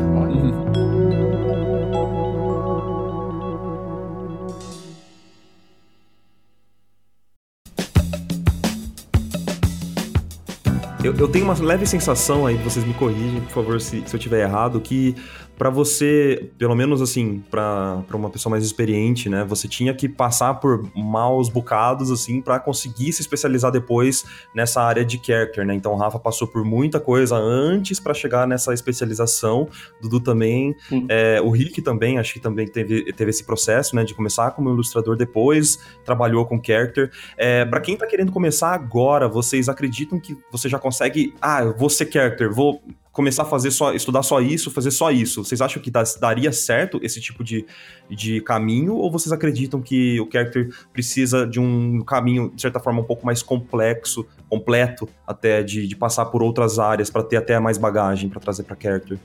Eu, 11.04 11.12
eu 11.16 11.26
tenho 11.26 11.44
uma 11.44 11.54
leve 11.60 11.84
sensação 11.84 12.46
aí, 12.46 12.54
vocês 12.58 12.84
me 12.84 12.94
corrigem, 12.94 13.40
por 13.40 13.50
favor, 13.50 13.80
se, 13.80 14.06
se 14.06 14.14
eu 14.14 14.20
tiver 14.20 14.42
errado, 14.42 14.80
que 14.80 15.16
pra 15.62 15.70
você, 15.70 16.50
pelo 16.58 16.74
menos 16.74 17.00
assim, 17.00 17.38
pra 17.48 18.02
pra 18.08 18.16
uma 18.16 18.28
pessoa 18.28 18.50
mais 18.50 18.64
experiente, 18.64 19.28
né, 19.28 19.44
você 19.44 19.68
tinha 19.68 19.94
que 19.94 20.08
passar 20.08 20.54
por 20.54 20.90
maus 20.92 21.48
bocados, 21.48 22.10
assim, 22.10 22.40
pra 22.42 22.58
conseguir 22.58 23.12
se 23.12 23.22
especializar 23.22 23.70
depois 23.70 24.24
nessa 24.52 24.82
área 24.82 25.04
de 25.04 25.24
character, 25.24 25.64
né? 25.64 25.72
Então 25.72 25.92
o 25.92 25.96
Rafa 25.96 26.18
passou 26.18 26.48
por 26.48 26.64
muita 26.64 26.98
coisa 26.98 27.36
antes 27.36 28.00
pra 28.00 28.12
chegar 28.12 28.44
nessa 28.44 28.74
especialização, 28.74 29.68
Dudu 30.00 30.18
também, 30.18 30.74
é, 31.08 31.40
o 31.40 31.50
Rick 31.50 31.80
também, 31.80 32.18
acho 32.18 32.32
que 32.32 32.40
também 32.40 32.66
teve, 32.66 33.12
teve 33.12 33.30
esse 33.30 33.44
processo, 33.44 33.94
né, 33.94 34.02
de 34.02 34.14
começar 34.14 34.50
como 34.50 34.68
ilustrador 34.68 35.16
depois, 35.16 35.78
trabalhou 36.04 36.44
com 36.44 36.60
character. 36.60 37.08
É, 37.38 37.64
para 37.64 37.80
quem 37.80 37.96
tá 37.96 38.04
querendo 38.04 38.32
começar 38.32 38.74
agora, 38.74 39.28
vocês 39.28 39.68
acreditam 39.68 40.18
que 40.18 40.36
você 40.50 40.68
já 40.68 40.80
consegue, 40.80 41.34
ah, 41.40 41.62
eu 41.62 41.76
vou 41.76 41.88
ser 41.88 42.10
character, 42.10 42.52
vou 42.52 42.82
começar 43.12 43.42
a 43.42 43.46
fazer 43.46 43.70
só, 43.70 43.92
estudar 43.92 44.22
só 44.22 44.40
isso, 44.40 44.70
fazer 44.70 44.90
só 44.90 45.10
isso. 45.10 45.44
Vocês 45.44 45.60
acham 45.60 45.80
que 45.82 45.90
daria 45.90 46.50
certo 46.50 46.98
esse 47.02 47.20
tipo 47.20 47.44
de, 47.44 47.66
de 48.08 48.40
caminho 48.40 48.94
ou 48.94 49.10
vocês 49.10 49.32
acreditam 49.32 49.82
que 49.82 50.18
o 50.20 50.28
character 50.32 50.74
precisa 50.92 51.46
de 51.46 51.60
um 51.60 52.00
caminho 52.00 52.50
de 52.54 52.62
certa 52.62 52.80
forma 52.80 53.00
um 53.00 53.04
pouco 53.04 53.26
mais 53.26 53.42
complexo, 53.42 54.26
completo 54.48 55.08
até 55.26 55.62
de, 55.62 55.86
de 55.86 55.94
passar 55.94 56.26
por 56.26 56.42
outras 56.42 56.78
áreas 56.78 57.10
pra 57.10 57.22
ter 57.22 57.36
até 57.36 57.60
mais 57.60 57.76
bagagem 57.76 58.30
pra 58.30 58.40
trazer 58.40 58.62
pra 58.64 58.76
character? 58.80 59.18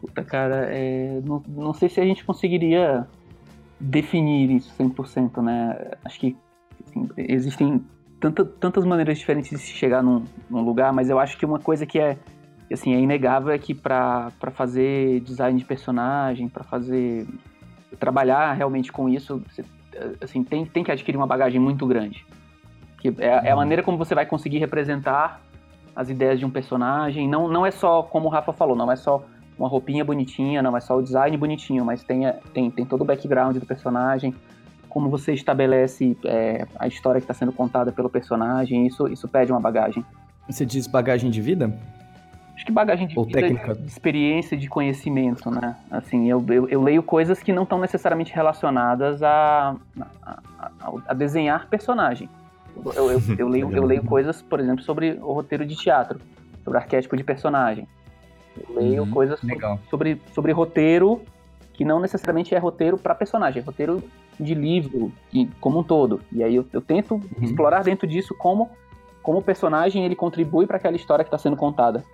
Puta, 0.00 0.24
cara, 0.24 0.66
é, 0.70 1.20
não, 1.24 1.42
não 1.48 1.74
sei 1.74 1.88
se 1.88 2.00
a 2.00 2.04
gente 2.04 2.24
conseguiria 2.24 3.06
definir 3.78 4.50
isso 4.50 4.72
100%, 4.78 5.42
né? 5.42 5.92
Acho 6.04 6.20
que 6.20 6.36
assim, 6.86 7.08
existem 7.16 7.84
tanta, 8.20 8.44
tantas 8.44 8.84
maneiras 8.84 9.18
diferentes 9.18 9.50
de 9.50 9.58
se 9.58 9.72
chegar 9.72 10.02
num, 10.02 10.24
num 10.48 10.62
lugar, 10.62 10.92
mas 10.92 11.10
eu 11.10 11.18
acho 11.18 11.36
que 11.36 11.44
uma 11.44 11.58
coisa 11.58 11.84
que 11.84 11.98
é, 11.98 12.16
assim, 12.74 12.94
é 12.94 13.00
inegável 13.00 13.52
é 13.52 13.58
que 13.58 13.74
para 13.74 14.30
fazer 14.52 15.20
design 15.20 15.58
de 15.58 15.64
personagem, 15.64 16.48
para 16.48 16.64
fazer 16.64 17.26
trabalhar 17.98 18.52
realmente 18.52 18.92
com 18.92 19.08
isso, 19.08 19.42
você, 19.48 19.64
assim, 20.20 20.42
tem, 20.44 20.66
tem 20.66 20.84
que 20.84 20.90
adquirir 20.90 21.16
uma 21.16 21.26
bagagem 21.26 21.60
muito 21.60 21.86
grande. 21.86 22.26
Que 22.98 23.08
é, 23.18 23.48
é 23.48 23.50
a 23.50 23.56
maneira 23.56 23.82
como 23.82 23.96
você 23.96 24.14
vai 24.14 24.26
conseguir 24.26 24.58
representar 24.58 25.40
as 25.94 26.10
ideias 26.10 26.38
de 26.38 26.44
um 26.44 26.50
personagem. 26.50 27.28
Não, 27.28 27.48
não 27.48 27.64
é 27.64 27.70
só, 27.70 28.02
como 28.02 28.26
o 28.26 28.30
Rafa 28.30 28.52
falou, 28.52 28.76
não 28.76 28.90
é 28.92 28.96
só 28.96 29.24
uma 29.58 29.68
roupinha 29.68 30.04
bonitinha, 30.04 30.62
não 30.62 30.76
é 30.76 30.80
só 30.80 30.98
o 30.98 31.02
design 31.02 31.34
bonitinho, 31.36 31.84
mas 31.84 32.02
tem, 32.02 32.30
tem, 32.52 32.70
tem 32.70 32.84
todo 32.84 33.00
o 33.00 33.04
background 33.04 33.56
do 33.56 33.64
personagem, 33.64 34.34
como 34.88 35.08
você 35.08 35.32
estabelece 35.32 36.16
é, 36.24 36.66
a 36.78 36.86
história 36.86 37.20
que 37.20 37.24
está 37.24 37.34
sendo 37.34 37.52
contada 37.52 37.90
pelo 37.92 38.10
personagem, 38.10 38.86
isso, 38.86 39.08
isso 39.08 39.26
pede 39.28 39.50
uma 39.50 39.60
bagagem. 39.60 40.04
Você 40.48 40.66
diz 40.66 40.86
bagagem 40.86 41.30
de 41.30 41.40
vida? 41.40 41.72
Acho 42.56 42.64
que 42.64 42.72
bagagem 42.72 43.06
de 43.06 43.14
vida, 43.22 43.50
de 43.50 43.86
experiência, 43.86 44.56
de 44.56 44.66
conhecimento, 44.66 45.50
né? 45.50 45.76
Assim, 45.90 46.30
eu, 46.30 46.42
eu, 46.48 46.66
eu 46.68 46.82
leio 46.82 47.02
coisas 47.02 47.42
que 47.42 47.52
não 47.52 47.64
estão 47.64 47.78
necessariamente 47.78 48.32
relacionadas 48.34 49.22
a, 49.22 49.76
a, 50.22 50.40
a, 50.80 50.92
a 51.08 51.14
desenhar 51.14 51.68
personagem. 51.68 52.30
Eu, 52.74 53.10
eu, 53.10 53.22
eu, 53.38 53.48
leio, 53.48 53.70
eu 53.76 53.84
leio 53.84 54.02
coisas, 54.02 54.40
por 54.40 54.58
exemplo, 54.58 54.82
sobre 54.82 55.18
o 55.20 55.34
roteiro 55.34 55.66
de 55.66 55.76
teatro, 55.76 56.18
sobre 56.64 56.78
arquétipo 56.78 57.14
de 57.14 57.22
personagem. 57.22 57.86
Eu 58.56 58.74
leio 58.74 59.02
Uhum, 59.02 59.10
coisas 59.10 59.42
legal. 59.42 59.78
sobre, 59.90 60.20
sobre 60.32 60.50
roteiro 60.52 61.20
que 61.74 61.84
não 61.84 62.00
necessariamente 62.00 62.54
é 62.54 62.58
roteiro 62.58 62.96
para 62.96 63.14
personagem, 63.14 63.60
é 63.60 63.64
roteiro 63.64 64.02
de 64.40 64.54
livro 64.54 65.12
e- 65.30 65.46
como 65.60 65.80
um 65.80 65.82
todo. 65.82 66.22
E 66.32 66.42
aí 66.42 66.56
eu, 66.56 66.66
eu 66.72 66.80
tento 66.80 67.20
explorar 67.42 67.84
dentro 67.84 68.06
disso 68.06 68.34
como 68.38 68.70
como 69.22 69.40
o 69.40 69.42
personagem 69.42 70.04
ele 70.04 70.14
contribui 70.14 70.68
para 70.68 70.76
aquela 70.76 70.94
história 70.94 71.24
que 71.24 71.28
está 71.28 71.36
sendo 71.36 71.56
contada. 71.56 72.04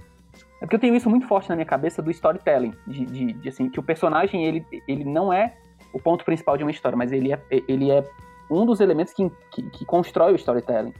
É 0.62 0.64
porque 0.64 0.76
eu 0.76 0.80
tenho 0.80 0.94
isso 0.94 1.10
muito 1.10 1.26
forte 1.26 1.48
na 1.48 1.56
minha 1.56 1.66
cabeça 1.66 2.00
do 2.00 2.08
storytelling, 2.08 2.72
de, 2.86 3.04
de- 3.04 3.32
de, 3.32 3.48
assim 3.48 3.68
que 3.68 3.80
o 3.80 3.82
personagem 3.82 4.44
ele, 4.44 4.64
ele 4.86 5.04
não 5.04 5.32
é 5.32 5.54
o 5.92 5.98
ponto 5.98 6.24
principal 6.24 6.56
de 6.56 6.62
uma 6.62 6.70
história, 6.70 6.96
mas 6.96 7.10
ele 7.10 7.32
é, 7.32 7.42
ele 7.66 7.90
é 7.90 8.08
um 8.48 8.64
dos 8.64 8.78
elementos 8.78 9.12
que, 9.12 9.28
que, 9.50 9.62
que 9.70 9.84
constrói 9.84 10.32
o 10.32 10.36
storytelling. 10.36 10.94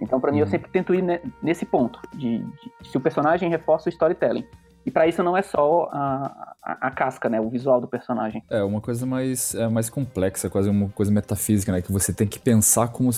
Então, 0.00 0.20
para 0.20 0.30
mim, 0.30 0.38
eu 0.38 0.46
sempre 0.46 0.70
tento 0.70 0.94
ir 0.94 1.02
ne- 1.02 1.20
nesse 1.42 1.66
ponto, 1.66 2.00
de, 2.14 2.38
de 2.38 2.88
se 2.88 2.96
o 2.96 3.00
personagem 3.00 3.50
reforça 3.50 3.88
o 3.88 3.92
storytelling. 3.92 4.46
E 4.86 4.90
para 4.90 5.06
isso 5.06 5.22
não 5.22 5.36
é 5.36 5.42
só 5.42 5.90
a, 5.92 6.54
a, 6.62 6.86
a 6.86 6.90
casca, 6.92 7.28
né, 7.28 7.38
o 7.40 7.50
visual 7.50 7.80
do 7.80 7.88
personagem. 7.88 8.42
É 8.48 8.62
uma 8.62 8.80
coisa 8.80 9.04
mais, 9.04 9.54
é, 9.54 9.68
mais 9.68 9.90
complexa, 9.90 10.48
quase 10.48 10.70
uma 10.70 10.88
coisa 10.90 11.12
metafísica, 11.12 11.70
né? 11.72 11.82
Que 11.82 11.92
você 11.92 12.14
tem 12.14 12.26
que 12.26 12.38
pensar 12.38 12.88
como, 12.88 13.10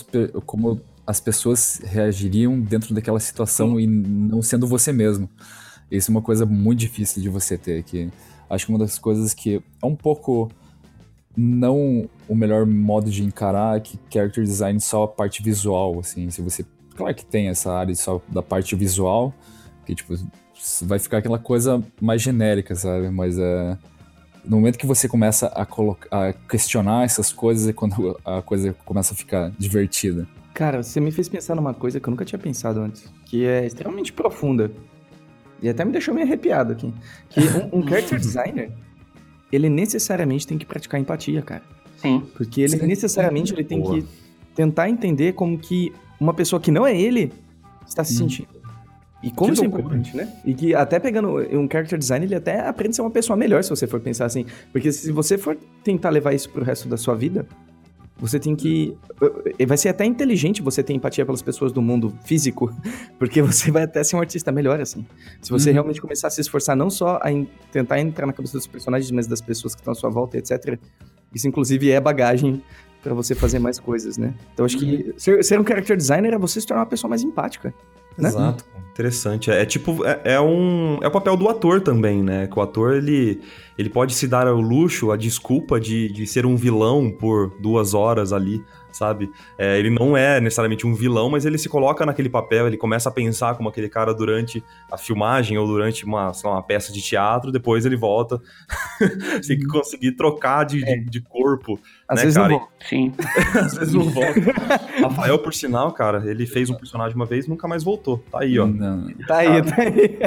como 0.45 0.81
as 1.07 1.21
pessoas 1.21 1.81
reagiriam 1.85 2.61
dentro 2.61 2.95
daquela 2.95 3.21
situação 3.21 3.79
e 3.79 3.87
não 3.87 4.43
sendo 4.43 4.67
você 4.67 4.93
mesmo. 4.93 5.29
Isso 5.91 6.11
é 6.11 6.13
uma 6.13 6.23
coisa 6.23 6.47
muito 6.47 6.79
difícil 6.79 7.21
de 7.23 7.29
você 7.29 7.59
ter, 7.59 7.83
que 7.83 8.11
acho 8.49 8.67
que 8.67 8.73
uma 8.73 8.79
das 8.79 8.99
coisas 8.99 9.35
que 9.35 9.63
é 9.83 9.87
um 9.87 9.97
pouco 9.97 10.51
não 11.37 12.09
o 12.29 12.35
melhor 12.35 12.67
modo 12.67 13.11
de 13.11 13.23
encarar 13.23 13.77
é 13.77 13.81
que 13.81 13.99
character 14.11 14.45
design 14.45 14.79
só 14.81 15.05
a 15.05 15.09
parte 15.09 15.43
visual, 15.43 15.99
assim, 15.99 16.31
se 16.31 16.41
você, 16.43 16.65
claro 16.95 17.15
que 17.15 17.25
tem 17.25 17.49
essa 17.49 17.73
área 17.73 17.95
só 17.95 18.21
da 18.29 18.43
parte 18.43 18.77
visual, 18.77 19.35
que 19.85 19.95
tipo 19.95 20.15
vai 20.83 20.99
ficar 20.99 21.19
aquela 21.19 21.39
coisa 21.39 21.83
mais 22.01 22.23
genérica, 22.23 22.75
sabe? 22.75 23.11
Mas 23.11 23.39
é 23.39 23.77
no 24.45 24.57
momento 24.57 24.79
que 24.79 24.87
você 24.87 25.09
começa 25.09 25.47
a, 25.49 25.65
colocar, 25.65 26.09
a 26.11 26.33
questionar 26.33 27.05
essas 27.05 27.33
coisas 27.33 27.69
é 27.69 27.73
quando 27.73 28.19
a 28.25 28.43
coisa 28.43 28.75
começa 28.85 29.15
a 29.15 29.17
ficar 29.17 29.53
divertida. 29.59 30.27
Cara, 30.63 30.81
você 30.81 31.01
me 31.01 31.11
fez 31.11 31.29
pensar 31.29 31.57
numa 31.57 31.75
coisa 31.75 31.99
que 31.99 32.09
eu 32.09 32.11
nunca 32.13 32.25
tinha 32.25 32.39
pensado 32.39 32.79
antes, 32.79 33.13
que 33.25 33.45
é 33.45 33.67
extremamente 33.67 34.13
profunda. 34.13 34.71
E 35.61 35.69
até 35.69 35.85
me 35.85 35.91
deixou 35.91 36.15
meio 36.15 36.25
arrepiado 36.25 36.71
aqui. 36.71 36.95
Que 37.31 37.41
um, 37.41 37.81
um 37.81 37.83
character 37.89 38.17
designer, 38.17 38.71
ele 39.51 39.69
necessariamente 39.69 40.47
tem 40.47 40.57
que 40.57 40.65
praticar 40.65 41.01
empatia, 41.01 41.43
cara. 41.43 41.65
Sim, 41.97 42.23
Porque 42.37 42.61
ele 42.61 42.79
Sim. 42.79 42.87
necessariamente 42.87 43.53
ele 43.53 43.65
tem 43.65 43.81
Boa. 43.81 43.97
que 43.97 44.07
tentar 44.55 44.89
entender 44.89 45.33
como 45.33 45.59
que 45.59 45.93
uma 46.21 46.33
pessoa 46.33 46.61
que 46.61 46.71
não 46.71 46.87
é 46.87 46.97
ele 46.97 47.33
está 47.85 48.05
se 48.05 48.15
Hum. 48.15 48.19
sentindo. 48.19 48.49
E 49.21 49.33
como 49.33 49.53
isso 49.53 49.65
é 49.65 49.67
importante, 49.67 50.17
né? 50.17 50.33
E 50.45 50.55
que 50.55 50.77
até 50.77 51.01
pegando 51.01 51.39
um 51.59 51.69
character 51.69 51.99
design, 51.99 52.25
ele 52.25 52.37
até 52.37 52.61
aprende 52.69 52.91
a 52.93 52.95
ser 52.95 53.03
uma 53.03 53.11
pessoa 53.11 53.37
melhor, 53.37 53.65
se 53.65 53.71
você 53.71 53.89
for 53.89 53.99
pensar 53.99 54.27
assim. 54.27 54.47
Porque 54.71 54.93
se 54.93 55.11
você 55.11 55.37
for 55.37 55.59
tentar 55.83 56.11
levar 56.11 56.33
isso 56.33 56.49
pro 56.51 56.63
resto 56.65 56.89
da 56.89 56.97
sua 56.97 57.17
vida, 57.17 57.49
você 58.23 58.39
tem 58.39 58.55
que. 58.57 58.97
eh, 59.59 59.67
Vai 59.67 59.77
ser 59.77 59.89
até 59.91 60.05
inteligente 60.05 60.63
você 60.63 60.83
ter 60.83 60.93
empatia 60.95 61.27
pelas 61.27 61.43
pessoas 61.43 61.73
do 61.73 61.83
mundo 61.83 62.15
físico, 62.25 62.73
porque 63.19 63.43
você 63.43 63.71
vai 63.71 63.83
até 63.83 64.03
ser 64.05 64.17
um 64.17 64.21
artista 64.21 64.51
melhor, 64.53 64.81
assim. 64.81 65.05
Se 65.41 65.51
você 65.51 65.69
Uhum. 65.71 65.75
realmente 65.75 66.01
começar 66.01 66.29
a 66.29 66.31
se 66.31 66.41
esforçar 66.41 66.77
não 66.77 66.89
só 66.89 67.19
a 67.23 67.31
en- 67.33 67.47
tentar 67.71 68.01
entrar 68.01 68.27
na 68.27 68.33
cabeça 68.33 68.57
dos 68.57 68.67
personagens, 68.67 69.11
mas 69.11 69.27
das 69.27 69.41
pessoas 69.41 69.75
que 69.75 69.81
estão 69.81 69.93
à 69.93 69.95
sua 69.95 70.09
volta, 70.09 70.39
etc. 70.39 70.79
Isso, 71.35 71.47
inclusive, 71.49 71.91
é 71.91 72.01
bagagem 72.01 72.63
pra 73.03 73.13
você 73.15 73.35
fazer 73.35 73.59
mais 73.59 73.79
coisas, 73.81 74.17
né? 74.17 74.33
Então, 74.55 74.65
acho 74.65 74.79
que 74.79 75.13
ser, 75.17 75.43
ser 75.43 75.59
um 75.61 75.67
character 75.67 75.97
designer 75.97 76.33
é 76.35 76.39
você 76.39 76.61
se 76.61 76.67
tornar 76.67 76.83
uma 76.83 76.87
pessoa 76.89 77.09
mais 77.09 77.23
empática. 77.23 77.75
né? 78.17 78.29
Exato. 78.29 78.65
Interessante. 78.93 79.51
É, 79.51 79.63
é 79.63 79.65
tipo, 79.65 80.05
é, 80.05 80.21
é 80.35 80.41
um. 80.41 80.99
É 81.03 81.09
o 81.09 81.11
papel 81.11 81.35
do 81.37 81.49
ator 81.49 81.81
também, 81.81 82.23
né? 82.23 82.47
Que 82.47 82.59
o 82.59 82.63
ator 82.63 82.95
ele, 82.95 83.41
ele 83.79 83.89
pode 83.89 84.15
se 84.15 84.29
dar 84.29 84.47
ao 84.47 84.61
luxo, 84.61 85.11
a 85.11 85.17
desculpa 85.17 85.81
de, 85.81 86.13
de 86.13 86.27
ser 86.27 86.45
um 86.45 86.57
vilão 86.57 87.11
por 87.11 87.55
duas 87.59 87.95
horas 87.95 88.35
ali, 88.35 88.63
sabe? 88.93 89.31
É, 89.59 89.79
ele 89.79 89.91
não 89.91 90.17
é 90.17 90.41
necessariamente 90.41 90.87
um 90.87 90.95
vilão, 90.95 91.31
mas 91.31 91.45
ele 91.45 91.59
se 91.59 91.69
coloca 91.69 92.05
naquele 92.05 92.29
papel, 92.29 92.67
ele 92.67 92.77
começa 92.77 93.09
a 93.09 93.13
pensar 93.13 93.55
como 93.57 93.69
aquele 93.69 93.89
cara 93.89 94.13
durante 94.15 94.63
a 94.91 94.97
filmagem 94.97 95.57
ou 95.59 95.67
durante 95.67 96.05
uma, 96.05 96.33
sei 96.33 96.49
lá, 96.49 96.57
uma 96.57 96.63
peça 96.63 96.93
de 96.93 97.01
teatro, 97.01 97.51
depois 97.51 97.85
ele 97.87 97.97
volta. 97.97 98.41
Tem 99.47 99.59
que 99.59 99.67
conseguir 99.67 100.13
trocar 100.13 100.65
de, 100.65 100.85
de, 100.85 101.05
de 101.05 101.21
corpo. 101.21 101.79
Às 102.09 102.17
né, 102.17 102.23
vezes 102.23 102.37
cara? 102.37 102.49
não 102.49 102.59
vou. 102.59 102.69
Sim. 102.89 103.13
Às 103.55 103.75
vezes 103.77 103.95
não 103.95 104.05
volta. 104.05 104.41
Rafael, 105.03 105.39
por 105.39 105.55
sinal, 105.55 105.93
cara, 105.93 106.23
ele 106.31 106.47
fez 106.47 106.71
um 106.71 106.75
personagem 106.75 107.17
uma 107.17 107.27
vez 107.27 107.47
e 107.47 107.49
nunca 107.49 107.67
mais 107.67 107.83
voltou. 107.83 108.19
Tá 108.31 108.41
aí, 108.41 108.59
ó. 108.59 108.67
Não, 108.67 109.09
Tá 109.27 109.39
aí, 109.39 109.63
tá 109.63 109.83
aí. 109.83 110.19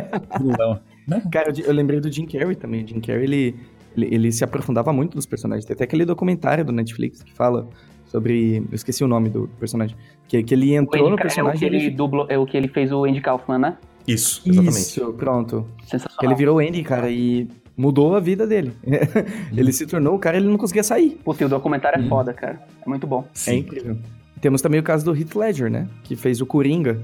não. 1.07 1.21
Cara, 1.31 1.51
eu, 1.55 1.65
eu 1.65 1.73
lembrei 1.73 1.99
do 1.99 2.11
Jim 2.11 2.25
Carrey 2.25 2.55
também. 2.55 2.83
O 2.83 2.87
Jim 2.87 2.99
Carrey, 2.99 3.23
ele, 3.23 3.55
ele, 3.95 4.15
ele 4.15 4.31
se 4.31 4.43
aprofundava 4.43 4.91
muito 4.91 5.15
nos 5.15 5.25
personagens. 5.25 5.65
Tem 5.65 5.73
até 5.73 5.83
aquele 5.83 6.05
documentário 6.05 6.65
do 6.65 6.71
Netflix 6.71 7.23
que 7.23 7.33
fala 7.33 7.67
sobre... 8.15 8.57
Eu 8.57 8.65
esqueci 8.75 9.03
o 9.03 9.07
nome 9.07 9.29
do 9.29 9.47
personagem. 9.59 9.95
Que, 10.27 10.41
que 10.43 10.53
ele 10.53 10.73
entrou 10.75 11.09
no 11.09 11.15
Ca- 11.15 11.23
é 11.23 11.25
o 11.25 11.27
personagem... 11.27 11.59
que 11.59 11.65
ele 11.65 11.77
ele- 11.77 11.89
dublou, 11.91 12.25
é 12.29 12.37
o 12.37 12.45
que 12.45 12.55
ele 12.57 12.67
fez 12.67 12.91
o 12.91 13.03
Andy 13.05 13.21
Kaufman, 13.21 13.57
né? 13.59 13.77
Isso, 14.07 14.41
exatamente. 14.45 14.77
Isso, 14.77 15.13
pronto. 15.13 15.65
Sensacional. 15.83 16.17
Que 16.19 16.25
ele 16.25 16.35
virou 16.35 16.59
Andy, 16.59 16.83
cara, 16.83 17.09
e 17.09 17.47
mudou 17.75 18.15
a 18.15 18.19
vida 18.19 18.45
dele. 18.47 18.71
ele 19.55 19.71
se 19.73 19.85
tornou 19.85 20.15
o 20.15 20.19
cara, 20.19 20.37
ele 20.37 20.47
não 20.47 20.57
conseguia 20.57 20.83
sair. 20.83 21.19
Putz, 21.23 21.41
e 21.41 21.45
o 21.45 21.49
documentário 21.49 21.99
Uhum. 21.99 22.05
é 22.05 22.09
foda, 22.09 22.33
cara. 22.33 22.61
É 22.85 22.89
muito 22.89 23.05
bom. 23.07 23.25
É 23.47 23.53
incrível. 23.55 23.97
Temos 24.41 24.61
também 24.61 24.79
o 24.79 24.83
caso 24.83 25.03
do 25.05 25.15
Heath 25.17 25.35
Ledger, 25.35 25.71
né? 25.71 25.87
Que 26.03 26.15
fez 26.15 26.39
o 26.39 26.45
Coringa. 26.45 27.01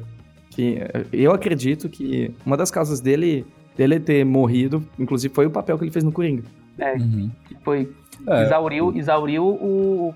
Que 0.52 0.78
eh, 0.80 1.06
eu 1.12 1.32
acredito 1.32 1.90
que 1.90 2.32
uma 2.46 2.56
das 2.58 2.70
causas 2.70 3.00
dele, 3.00 3.46
dele 3.76 4.00
ter 4.00 4.24
morrido, 4.26 4.84
inclusive, 5.00 5.34
foi 5.34 5.46
o 5.46 5.50
papel 5.52 5.78
que 5.78 5.84
ele 5.86 5.92
fez 5.92 6.04
no 6.04 6.12
Coringa. 6.12 6.44
É, 6.78 6.94
Uhum. 6.94 7.30
que 7.48 7.56
foi. 7.64 7.92
É, 8.28 8.44
exauriu 8.44 8.94
exauriu 8.96 9.44
o, 9.48 10.14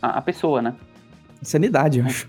a, 0.00 0.18
a 0.18 0.22
pessoa, 0.22 0.60
né? 0.62 0.74
Insanidade, 1.42 2.00
eu 2.00 2.06
acho. 2.06 2.28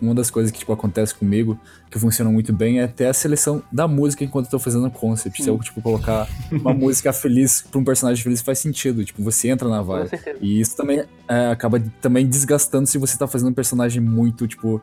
uma 0.00 0.14
das 0.14 0.30
coisas 0.30 0.50
que 0.52 0.58
tipo, 0.58 0.72
acontece 0.72 1.14
comigo, 1.14 1.58
que 1.90 1.98
funciona 1.98 2.30
muito 2.30 2.52
bem, 2.52 2.80
é 2.80 2.84
até 2.84 3.08
a 3.08 3.14
seleção 3.14 3.62
da 3.72 3.88
música 3.88 4.24
enquanto 4.24 4.46
eu 4.46 4.50
tô 4.52 4.58
fazendo 4.58 4.90
concept. 4.90 5.42
Se 5.42 5.48
eu, 5.48 5.58
tipo, 5.58 5.80
colocar 5.80 6.28
uma 6.50 6.72
música 6.74 7.12
feliz 7.12 7.62
pra 7.62 7.80
um 7.80 7.84
personagem 7.84 8.22
feliz, 8.22 8.40
faz 8.40 8.58
sentido. 8.58 9.04
Tipo, 9.04 9.22
você 9.22 9.48
entra 9.48 9.68
na 9.68 9.78
Com 9.78 9.84
vibe. 9.84 10.08
certeza. 10.08 10.38
E 10.40 10.60
isso 10.60 10.76
também 10.76 11.04
é, 11.28 11.50
acaba 11.50 11.80
também 12.00 12.26
desgastando 12.26 12.86
se 12.86 12.98
você 12.98 13.16
tá 13.16 13.26
fazendo 13.26 13.48
um 13.48 13.54
personagem 13.54 14.02
muito, 14.02 14.46
tipo, 14.46 14.80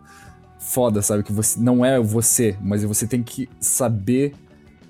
foda, 0.60 1.02
sabe? 1.02 1.24
Que 1.24 1.32
você 1.32 1.60
não 1.60 1.86
é 1.86 2.00
você, 2.00 2.58
mas 2.62 2.84
você 2.84 3.06
tem 3.06 3.22
que 3.22 3.48
saber 3.60 4.34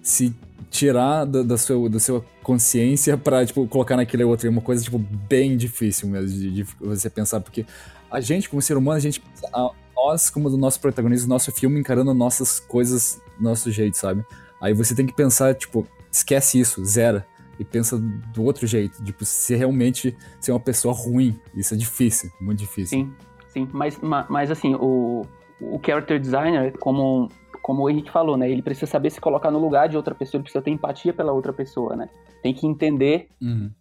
se 0.01 0.33
tirar 0.73 1.23
da, 1.25 1.55
sua, 1.55 1.87
da 1.87 1.99
sua 1.99 2.25
consciência 2.41 3.15
pra, 3.15 3.45
tipo, 3.45 3.67
colocar 3.67 3.95
naquele 3.95 4.23
outro. 4.23 4.47
É 4.47 4.49
uma 4.49 4.61
coisa, 4.61 4.83
tipo, 4.83 4.97
bem 4.97 5.55
difícil 5.55 6.09
mesmo 6.09 6.37
de, 6.39 6.51
de 6.51 6.63
você 6.81 7.09
pensar, 7.11 7.39
porque 7.41 7.63
a 8.09 8.19
gente, 8.19 8.49
como 8.49 8.59
ser 8.61 8.75
humano, 8.75 8.97
a 8.97 8.99
gente. 8.99 9.21
a- 9.53 9.71
nós, 9.95 10.29
como 10.29 10.49
do 10.49 10.57
nosso 10.57 10.81
protagonista, 10.81 11.27
do 11.27 11.29
nosso 11.29 11.51
filme, 11.51 11.79
encarando 11.79 12.13
nossas 12.13 12.59
coisas 12.59 13.21
do 13.37 13.43
nosso 13.43 13.71
jeito, 13.71 13.95
sabe? 13.95 14.25
Aí 14.59 14.73
você 14.73 14.93
tem 14.95 15.05
que 15.05 15.13
pensar, 15.15 15.53
tipo, 15.55 15.87
esquece 16.11 16.59
isso, 16.59 16.83
zera. 16.83 17.25
E 17.59 17.63
pensa 17.63 17.97
do 17.97 18.43
outro 18.43 18.65
jeito, 18.65 19.01
tipo, 19.03 19.23
se 19.23 19.55
realmente 19.55 20.17
ser 20.41 20.51
uma 20.51 20.59
pessoa 20.59 20.93
ruim. 20.93 21.39
Isso 21.55 21.75
é 21.75 21.77
difícil, 21.77 22.31
muito 22.41 22.59
difícil. 22.59 22.97
Sim, 22.99 23.13
sim. 23.49 23.69
Mas, 23.71 23.97
ma- 23.99 24.25
mas 24.27 24.49
assim, 24.49 24.73
o, 24.75 25.21
o 25.61 25.79
character 25.85 26.19
designer, 26.19 26.73
como, 26.79 27.29
como 27.63 27.81
o 27.83 27.89
Henrique 27.89 28.11
falou, 28.11 28.37
né? 28.37 28.47
Ele 28.51 28.61
precisa 28.61 28.85
saber 28.85 29.09
se 29.09 29.19
colocar 29.19 29.49
no 29.49 29.57
lugar 29.57 29.87
de 29.89 29.97
outra 29.97 30.13
pessoa, 30.13 30.37
ele 30.37 30.43
precisa 30.43 30.61
ter 30.61 30.69
empatia 30.69 31.13
pela 31.13 31.31
outra 31.31 31.51
pessoa, 31.53 31.95
né? 31.95 32.09
Tem 32.43 32.53
que 32.53 32.67
entender 32.67 33.29
Uhum. 33.41 33.71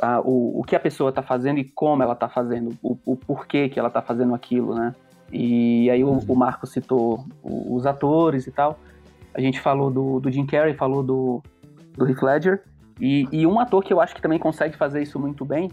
a- 0.00 0.20
o, 0.20 0.60
o 0.60 0.64
que 0.64 0.74
a 0.76 0.80
pessoa 0.80 1.12
tá 1.12 1.22
fazendo 1.22 1.58
e 1.58 1.64
como 1.64 2.02
ela 2.02 2.14
tá 2.14 2.28
fazendo, 2.28 2.70
o, 2.82 2.96
o 3.04 3.16
porquê 3.16 3.68
que 3.68 3.78
ela 3.78 3.90
tá 3.90 4.00
fazendo 4.00 4.34
aquilo, 4.34 4.74
né? 4.74 4.94
E 5.32 5.90
aí 5.90 6.04
o, 6.04 6.20
o 6.28 6.36
Marco 6.36 6.66
citou 6.66 7.24
os 7.42 7.84
atores 7.84 8.46
e 8.46 8.52
tal. 8.52 8.78
A 9.34 9.40
gente 9.40 9.60
falou 9.60 9.90
do, 9.90 10.20
do 10.20 10.30
Jim 10.30 10.46
Carrey, 10.46 10.74
falou 10.74 11.02
do, 11.02 11.42
do 11.96 12.06
Heath 12.08 12.22
Ledger. 12.22 12.62
E, 13.00 13.26
e 13.32 13.46
um 13.46 13.58
ator 13.58 13.82
que 13.82 13.92
eu 13.92 14.00
acho 14.00 14.14
que 14.14 14.20
também 14.22 14.38
consegue 14.38 14.76
fazer 14.76 15.02
isso 15.02 15.18
muito 15.18 15.44
bem 15.44 15.70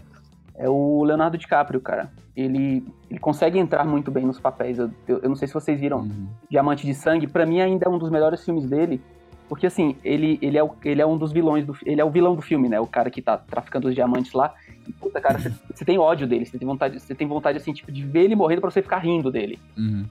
é 0.60 0.68
o 0.68 1.02
Leonardo 1.04 1.38
DiCaprio, 1.38 1.80
cara. 1.80 2.12
Ele, 2.36 2.84
ele 3.10 3.18
consegue 3.18 3.58
entrar 3.58 3.84
muito 3.84 4.10
bem 4.10 4.24
nos 4.26 4.38
papéis. 4.38 4.78
Eu, 4.78 4.90
eu, 5.08 5.18
eu 5.22 5.28
não 5.28 5.36
sei 5.36 5.48
se 5.48 5.54
vocês 5.54 5.80
viram 5.80 6.00
Uhum. 6.00 6.26
Diamante 6.50 6.86
de 6.86 6.94
Sangue, 6.94 7.26
pra 7.26 7.46
mim 7.46 7.60
ainda 7.60 7.86
é 7.86 7.88
um 7.88 7.98
dos 7.98 8.10
melhores 8.10 8.44
filmes 8.44 8.66
dele, 8.66 9.00
porque 9.48 9.66
assim, 9.66 9.96
ele, 10.04 10.38
ele, 10.40 10.56
é, 10.58 10.62
o, 10.62 10.70
ele 10.84 11.00
é 11.02 11.06
um 11.06 11.16
dos 11.18 11.32
vilões 11.32 11.64
do 11.66 11.76
ele 11.84 12.00
é 12.00 12.04
o 12.04 12.10
vilão 12.10 12.34
do 12.36 12.42
filme, 12.42 12.68
né? 12.68 12.78
O 12.78 12.86
cara 12.86 13.10
que 13.10 13.20
tá 13.22 13.36
traficando 13.38 13.88
os 13.88 13.94
diamantes 13.94 14.32
lá. 14.32 14.54
E, 14.86 14.92
puta, 14.92 15.20
cara, 15.20 15.38
você- 15.74 15.84
tem 15.84 15.98
ódio 15.98 16.26
dele, 16.26 16.44
você 16.46 16.58
tem 16.58 16.66
vontade, 16.68 17.00
você 17.00 17.14
tem 17.14 17.26
vontade 17.26 17.56
assim, 17.58 17.72
tipo, 17.72 17.90
de 17.90 18.04
ver 18.04 18.24
ele 18.24 18.36
morrendo 18.36 18.60
pra 18.60 18.70
você 18.70 18.82
ficar 18.82 18.98
rindo 18.98 19.30
dele. 19.30 19.58
Uhum. 19.76 20.04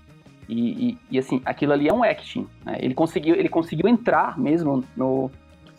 E, 0.47 0.89
e, 0.89 0.97
e, 1.11 1.19
assim, 1.19 1.41
aquilo 1.45 1.73
ali 1.73 1.87
é 1.87 1.93
um 1.93 2.03
acting. 2.03 2.47
né? 2.65 2.77
Ele 2.81 2.95
conseguiu, 2.95 3.35
ele 3.35 3.49
conseguiu 3.49 3.87
entrar 3.87 4.37
mesmo 4.37 4.83
no, 4.97 5.29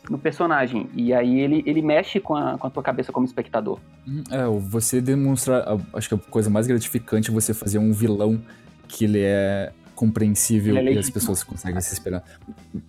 no 0.08 0.18
personagem. 0.18 0.88
E 0.94 1.12
aí 1.12 1.40
ele, 1.40 1.62
ele 1.66 1.82
mexe 1.82 2.18
com 2.20 2.34
a, 2.36 2.56
com 2.58 2.66
a 2.66 2.70
tua 2.70 2.82
cabeça 2.82 3.12
como 3.12 3.26
espectador. 3.26 3.78
Hum, 4.08 4.22
É, 4.30 4.44
você 4.46 5.00
demonstrar. 5.00 5.64
Acho 5.92 6.08
que 6.08 6.14
a 6.14 6.18
coisa 6.18 6.48
mais 6.48 6.66
gratificante 6.66 7.30
é 7.30 7.32
você 7.32 7.52
fazer 7.52 7.78
um 7.78 7.92
vilão 7.92 8.40
que 8.88 9.04
ele 9.04 9.20
é 9.22 9.72
compreensível 9.94 10.74
Ele 10.78 10.88
é 10.88 10.92
e 10.94 10.98
as 10.98 11.10
pessoas 11.10 11.44
conseguem 11.44 11.78
se 11.82 11.92
esperar. 11.92 12.24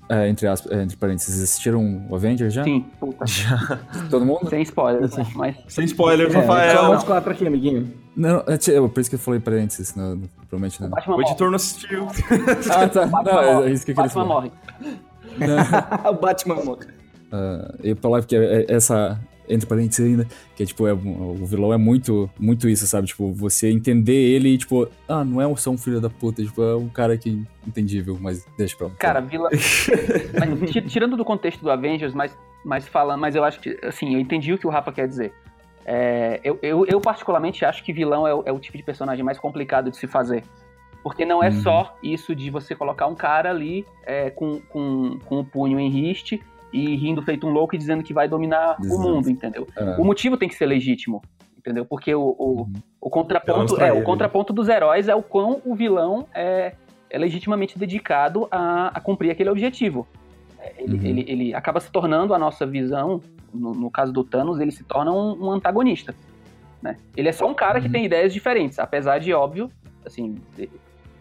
É, 0.08 0.30
entre, 0.30 0.47
aspas, 0.47 0.71
é, 0.71 0.82
entre 0.82 0.95
parênteses, 0.95 1.41
assistiram 1.43 2.06
o 2.10 2.15
Avengers 2.15 2.54
já? 2.54 2.63
Sim, 2.63 2.86
puta. 2.97 3.26
Todo 4.10 4.26
mundo? 4.26 4.50
Sem 4.50 4.62
spoilers, 4.62 5.17
né? 5.17 5.28
Mas 5.36 5.58
Sem 5.67 5.84
spoilers, 5.84 6.30
É, 6.30 6.34
só 6.34 6.39
Rafael. 6.39 6.84
nós 6.88 7.04
quatro 7.04 7.30
aqui, 7.32 7.45
amiguinho. 7.45 7.93
Não, 8.15 8.38
é, 8.47 8.54
é 8.54 8.88
por 8.88 9.00
isso 9.02 9.10
que 9.10 9.15
eu 9.17 9.19
falei 9.19 9.41
parênteses, 9.41 9.93
não, 9.93 10.15
não, 10.15 10.30
provavelmente 10.47 10.82
não. 10.82 10.89
Batman 10.89 11.15
O 11.15 11.17
morre. 11.17 11.30
editor 11.32 11.50
não 11.50 11.56
assistiu. 11.58 12.08
Ah, 12.69 12.88
tá. 12.88 13.06
Não, 13.06 13.63
é 13.65 13.71
isso 13.71 13.86
que 13.86 13.91
eu 13.91 13.95
queria 13.95 14.08
Batman 14.10 14.10
falar. 14.10 14.26
morre. 14.26 14.52
Não. 15.38 16.08
o 16.12 16.13
Batman 16.13 16.56
morre. 16.63 16.88
Ah, 17.32 17.74
eu 17.84 17.96
falar 17.96 18.24
que 18.26 18.36
é- 18.36 18.62
é 18.62 18.65
essa, 18.74 19.20
entre 19.48 19.65
parênteses 19.67 20.06
ainda, 20.06 20.28
que 20.56 20.63
é 20.63 20.65
tipo, 20.65 20.86
é, 20.88 20.94
o 20.94 21.46
vilão 21.46 21.74
é 21.74 21.78
muito, 21.78 22.30
muito 22.39 22.67
isso, 22.70 22.86
sabe? 22.88 23.08
Tipo, 23.08 23.32
você 23.32 23.70
entender 23.72 24.13
ele 24.13 24.50
e, 24.50 24.58
tipo, 24.58 24.88
ah, 25.08 25.24
não 25.24 25.41
é 25.41 25.56
só 25.56 25.70
um 25.72 25.78
filho 25.78 26.00
da 26.02 26.10
puta, 26.10 26.44
tipo, 26.44 26.62
é 26.62 26.76
um 26.76 26.89
cara 26.89 27.17
que 27.17 27.44
entendível, 27.67 28.17
mas 28.20 28.46
deixa 28.58 28.76
pra 28.78 28.88
lá. 28.88 28.94
Cara, 28.98 29.20
Vila. 29.22 29.50
mas, 30.39 30.72
ti- 30.72 30.82
tirando 30.82 31.15
do 31.17 31.26
contexto 31.26 31.62
do 31.62 31.72
Avengers, 31.72 32.13
mas, 32.13 32.38
mas 32.65 32.88
falando, 32.88 33.20
mas 33.20 33.36
eu 33.36 33.44
acho 33.44 33.60
que, 33.60 33.78
assim, 33.84 34.13
eu 34.13 34.20
entendi 34.20 34.54
o 34.54 34.58
que 34.58 34.67
o 34.67 34.70
Rafa 34.70 34.91
quer 34.91 35.08
dizer. 35.08 35.34
É, 35.86 36.39
eu, 36.44 36.60
eu, 36.62 36.86
eu, 36.86 37.02
particularmente, 37.02 37.65
acho 37.65 37.84
que 37.84 37.91
vilão 37.91 38.28
é 38.28 38.34
o, 38.34 38.44
é 38.46 38.52
o 38.52 38.60
tipo 38.60 38.78
de 38.78 38.84
personagem 38.84 39.24
mais 39.26 39.39
complicado 39.39 39.89
de 39.89 39.98
se 39.98 40.06
fazer. 40.08 40.44
Porque 41.04 41.26
não 41.26 41.41
é 41.44 41.48
Uhum. 41.48 41.62
só 41.63 41.98
isso 42.04 42.36
de 42.36 42.52
você 42.52 42.76
colocar 42.76 43.08
um 43.08 43.15
cara 43.15 43.50
ali 43.50 43.84
é, 44.06 44.30
com, 44.30 44.62
com, 44.70 45.17
com 45.26 45.39
o 45.39 45.44
punho 45.44 45.80
em 45.80 45.89
riste 45.89 46.39
e 46.73 46.95
rindo 46.95 47.21
feito 47.21 47.45
um 47.47 47.51
louco 47.51 47.75
e 47.75 47.77
dizendo 47.77 48.03
que 48.03 48.13
vai 48.13 48.27
dominar 48.27 48.77
o 48.79 48.86
Exato. 48.86 49.01
mundo, 49.01 49.29
entendeu? 49.29 49.67
É. 49.75 49.95
O 49.99 50.05
motivo 50.05 50.38
tem 50.38 50.47
que 50.47 50.55
ser 50.55 50.65
legítimo, 50.65 51.21
entendeu? 51.57 51.86
Porque 51.86 52.13
o, 52.15 52.36
o, 52.38 52.62
Uhum. 52.62 52.73
o 53.01 53.10
contraponto, 53.10 53.79
é, 53.81 53.86
ele, 53.88 53.91
o 53.91 53.99
né? 53.99 54.01
contraponto 54.05 54.53
dos 54.53 54.67
heróis 54.69 55.07
é 55.07 55.15
o 55.15 55.21
quão 55.21 55.62
o 55.65 55.75
vilão 55.75 56.25
é, 56.34 56.73
é 57.10 57.17
legitimamente 57.17 57.77
dedicado 57.77 58.47
a, 58.49 58.88
a 58.97 59.01
cumprir 59.01 59.31
aquele 59.31 59.49
objetivo. 59.49 60.07
É, 60.60 60.73
Ele, 60.77 60.95
Uhum. 60.97 61.05
ele, 61.05 61.25
ele 61.27 61.53
acaba 61.53 61.79
se 61.79 61.91
tornando 61.91 62.34
a 62.34 62.39
nossa 62.39 62.65
visão, 62.65 63.21
no, 63.53 63.73
no 63.73 63.91
caso 63.91 64.13
do 64.13 64.23
Thanos, 64.23 64.60
ele 64.60 64.71
se 64.71 64.84
torna 64.84 65.12
um, 65.12 65.45
um 65.47 65.51
antagonista. 65.51 66.15
Né? 66.81 66.97
Ele 67.17 67.27
é 67.29 67.31
só 67.31 67.47
um 67.47 67.53
cara 67.53 67.79
que 67.79 67.88
Uhum. 67.88 67.91
tem 67.91 68.05
ideias 68.05 68.34
diferentes, 68.34 68.79
apesar 68.79 69.19
de, 69.19 69.34
óbvio, 69.34 69.69
assim, 70.05 70.36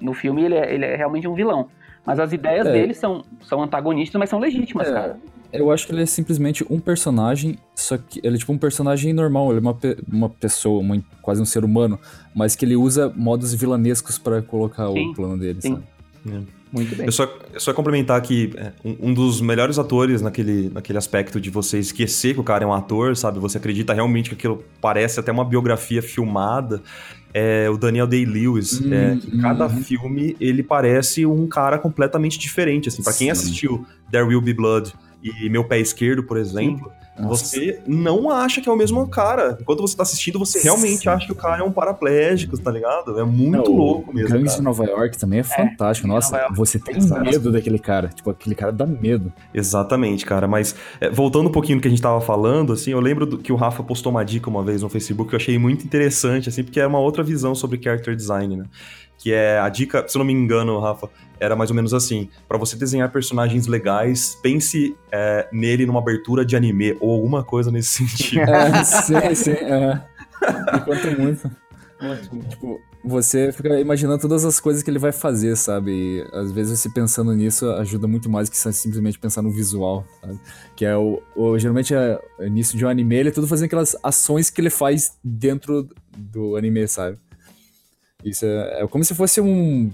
no 0.01 0.15
filme 0.15 0.45
ele 0.45 0.55
é, 0.55 0.73
ele 0.73 0.85
é 0.87 0.97
realmente 0.97 1.27
um 1.29 1.35
vilão. 1.35 1.69
Mas 2.07 2.19
as 2.19 2.33
ideias 2.33 2.67
É. 2.67 2.73
dele 2.73 2.95
são, 2.95 3.23
são 3.43 3.63
antagonistas, 3.63 4.19
mas 4.19 4.31
são 4.31 4.39
legítimas, 4.39 4.89
É. 4.89 4.93
cara. 4.93 5.19
Eu 5.53 5.71
acho 5.71 5.87
que 5.87 5.93
ele 5.93 6.03
é 6.03 6.07
simplesmente 6.07 6.65
um 6.71 6.79
personagem, 6.79 7.59
só 7.75 7.97
que 7.99 8.21
ele 8.23 8.37
é 8.37 8.39
tipo 8.39 8.53
um 8.53 8.59
personagem 8.59 9.13
normal, 9.13 9.51
ele 9.51 9.59
é 9.59 9.61
uma, 9.61 9.75
pe- 9.75 9.99
uma 10.11 10.29
pessoa, 10.29 10.81
uma- 10.81 11.03
quase 11.23 11.41
um 11.43 11.45
ser 11.45 11.65
humano, 11.65 11.99
mas 12.35 12.55
que 12.55 12.65
ele 12.65 12.77
usa 12.77 13.13
modos 13.17 13.53
vilanescos 13.55 14.19
pra 14.19 14.41
colocar 14.43 14.89
Sim, 14.91 15.11
o 15.11 15.15
plano 15.15 15.39
dele, 15.39 15.61
sim. 15.61 15.75
sabe? 15.75 16.47
Muito 16.73 16.95
bem. 16.95 17.07
Eu 17.07 17.13
só, 17.13 17.25
eu 17.53 17.59
só 17.59 17.73
ia 17.73 17.75
complementar 17.75 18.21
que 18.23 18.53
é, 18.57 18.73
um, 18.85 19.11
um 19.11 19.15
dos 19.15 19.41
melhores 19.41 19.79
atores 19.79 20.23
naquele, 20.23 20.71
naquele 20.71 20.99
aspecto 20.99 21.41
de 21.41 21.51
você 21.51 21.79
esquecer 21.79 22.35
que 22.35 22.41
o 22.41 22.45
cara 22.45 22.63
é 22.63 22.67
um 22.67 22.73
ator, 22.73 23.17
sabe? 23.17 23.41
Você 23.41 23.59
acredita 23.59 23.93
realmente 23.93 24.29
que 24.31 24.37
aquilo 24.37 24.63
parece 24.81 25.19
até 25.19 25.33
uma 25.33 25.45
biografia 25.45 26.01
filmada. 26.01 26.81
É 27.35 27.69
o 27.71 27.77
Daniel 27.77 28.07
Day-Lewis. 28.07 28.81
Hum, 28.81 28.93
é, 28.93 29.17
que 29.17 29.39
cada 29.39 29.67
uhum. 29.67 29.83
filme 29.83 30.37
ele 30.41 30.63
parece 30.63 31.27
um 31.27 31.47
cara 31.49 31.79
completamente 31.79 32.39
diferente. 32.39 32.89
Assim, 32.89 33.03
para 33.03 33.13
quem 33.15 33.31
assistiu 33.31 33.85
There 34.11 34.27
Will 34.27 34.41
Be 34.41 34.55
Blood 34.55 34.93
e 35.23 35.49
Meu 35.51 35.65
Pé 35.65 35.79
Esquerdo, 35.79 36.23
por 36.23 36.37
exemplo, 36.37 36.91
Nossa. 37.19 37.45
você 37.45 37.81
não 37.87 38.31
acha 38.31 38.61
que 38.61 38.69
é 38.69 38.73
o 38.73 38.77
mesmo 38.77 39.07
cara. 39.09 39.59
Enquanto 39.61 39.81
você 39.81 39.97
tá 39.97 40.03
assistindo, 40.03 40.39
você 40.39 40.59
realmente 40.61 41.03
Sim. 41.03 41.09
acha 41.09 41.27
que 41.27 41.33
o 41.33 41.35
cara 41.35 41.59
é 41.61 41.63
um 41.63 41.71
paraplégico, 41.73 42.57
tá 42.59 42.71
ligado? 42.71 43.19
É 43.19 43.25
muito 43.25 43.71
É, 43.71 43.75
louco 43.75 44.15
mesmo. 44.15 44.29
Cara. 44.31 44.43
de 44.43 44.63
Nova 44.63 44.85
York 44.85 45.19
também 45.19 45.41
é 45.41 45.43
fantático. 45.43 46.07
Nova 46.07 46.21
Nossa, 46.21 46.47
você 46.55 46.79
tem 46.79 46.97
Exato. 46.97 47.23
medo 47.23 47.53
daquele 47.53 47.79
cara. 47.79 48.09
Tipo, 48.09 48.31
aquele 48.31 48.55
cara 48.55 48.73
dá 48.73 48.87
medo. 48.87 49.33
Exatamente, 49.53 50.25
cara. 50.25 50.49
Mas 50.49 50.75
é, 51.01 51.11
voltando 51.11 51.49
um 51.49 51.53
pouquinho 51.53 51.77
no 51.77 51.83
que 51.83 51.89
a 51.89 51.91
gente 51.91 52.03
tava 52.03 52.21
falando, 52.21 52.73
assim, 52.73 52.93
eu 52.93 53.01
lembro 53.01 53.27
do- 53.27 53.39
que 53.39 53.53
o 53.53 53.57
Rafa 53.57 53.83
postou 53.83 54.11
uma 54.11 54.25
dica 54.25 54.49
uma 54.49 54.63
vez 54.63 54.81
no 54.83 54.89
Facebook 54.89 55.29
que 55.29 55.35
eu 55.35 55.39
achei 55.39 55.59
muito 55.59 55.85
interessante, 55.85 56.49
assim, 56.49 56.63
porque 56.65 56.81
é 56.81 56.87
uma 56.87 56.99
outra 56.99 57.23
visão 57.23 57.55
sobre 57.55 57.79
character 57.83 58.17
design, 58.17 58.57
né? 58.57 58.65
Que 59.23 59.33
é 59.35 59.59
a 59.59 59.69
dica, 59.69 60.07
se 60.09 60.17
eu 60.17 60.21
não 60.21 60.27
me 60.27 60.33
engano, 60.33 60.81
Rafa, 60.81 61.09
era 61.39 61.55
mais 61.55 61.69
ou 61.69 61.77
menos 61.77 61.93
assim: 61.93 62.31
Pra 62.49 62.57
você 62.57 62.75
desenhar 62.75 63.13
personagens 63.13 63.67
legais, 63.67 64.39
pense 64.43 64.97
é, 65.13 65.47
nele 65.53 65.85
numa 65.85 66.01
abertura 66.01 66.43
de 66.45 66.57
anime 66.57 66.97
ou 67.01 67.13
alguma 67.13 67.45
coisa 67.45 67.71
nesse 67.71 67.99
sentido. 68.09 68.41
É, 68.51 68.83
sim, 68.83 69.35
sim. 69.35 69.51
É. 69.53 70.03
Me 70.73 70.81
conta 70.85 71.11
muito. 71.19 71.51
Tipo, 72.49 72.81
você 73.05 73.53
fica 73.53 73.79
imaginando 73.79 74.19
todas 74.23 74.43
as 74.47 74.59
coisas 74.59 74.83
que 74.83 74.91
ele 74.91 74.99
vai 74.99 75.13
fazer, 75.13 75.55
sabe? 75.55 75.91
E 75.93 76.27
às 76.33 76.51
vezes 76.51 76.81
você 76.81 76.89
pensando 76.89 77.35
nisso 77.35 77.69
ajuda 77.73 78.07
muito 78.09 78.31
mais 78.31 78.49
que 78.49 78.57
simplesmente 78.57 79.19
pensar 79.19 79.43
no 79.43 79.51
visual, 79.51 80.07
sabe? 80.23 80.41
Que 80.75 80.87
é 80.87 80.97
o, 80.97 81.21
o- 81.37 81.59
geralmente 81.59 81.95
é 81.95 82.19
o 82.39 82.45
início 82.45 82.79
de 82.79 82.87
um 82.87 82.89
anime, 82.89 83.17
ele 83.17 83.29
é 83.29 83.33
tudo 83.33 83.47
fazendo 83.47 83.67
aquelas 83.67 83.95
ações 84.03 84.49
que 84.49 84.63
ele 84.63 84.71
faz 84.71 85.13
dentro 85.23 85.87
do 86.17 86.57
anime, 86.57 86.89
sabe? 86.89 87.19
Isso 88.25 88.45
é, 88.45 88.83
é 88.83 88.87
como 88.87 89.03
se 89.05 89.15
fosse 89.15 89.41
um, 89.41 89.91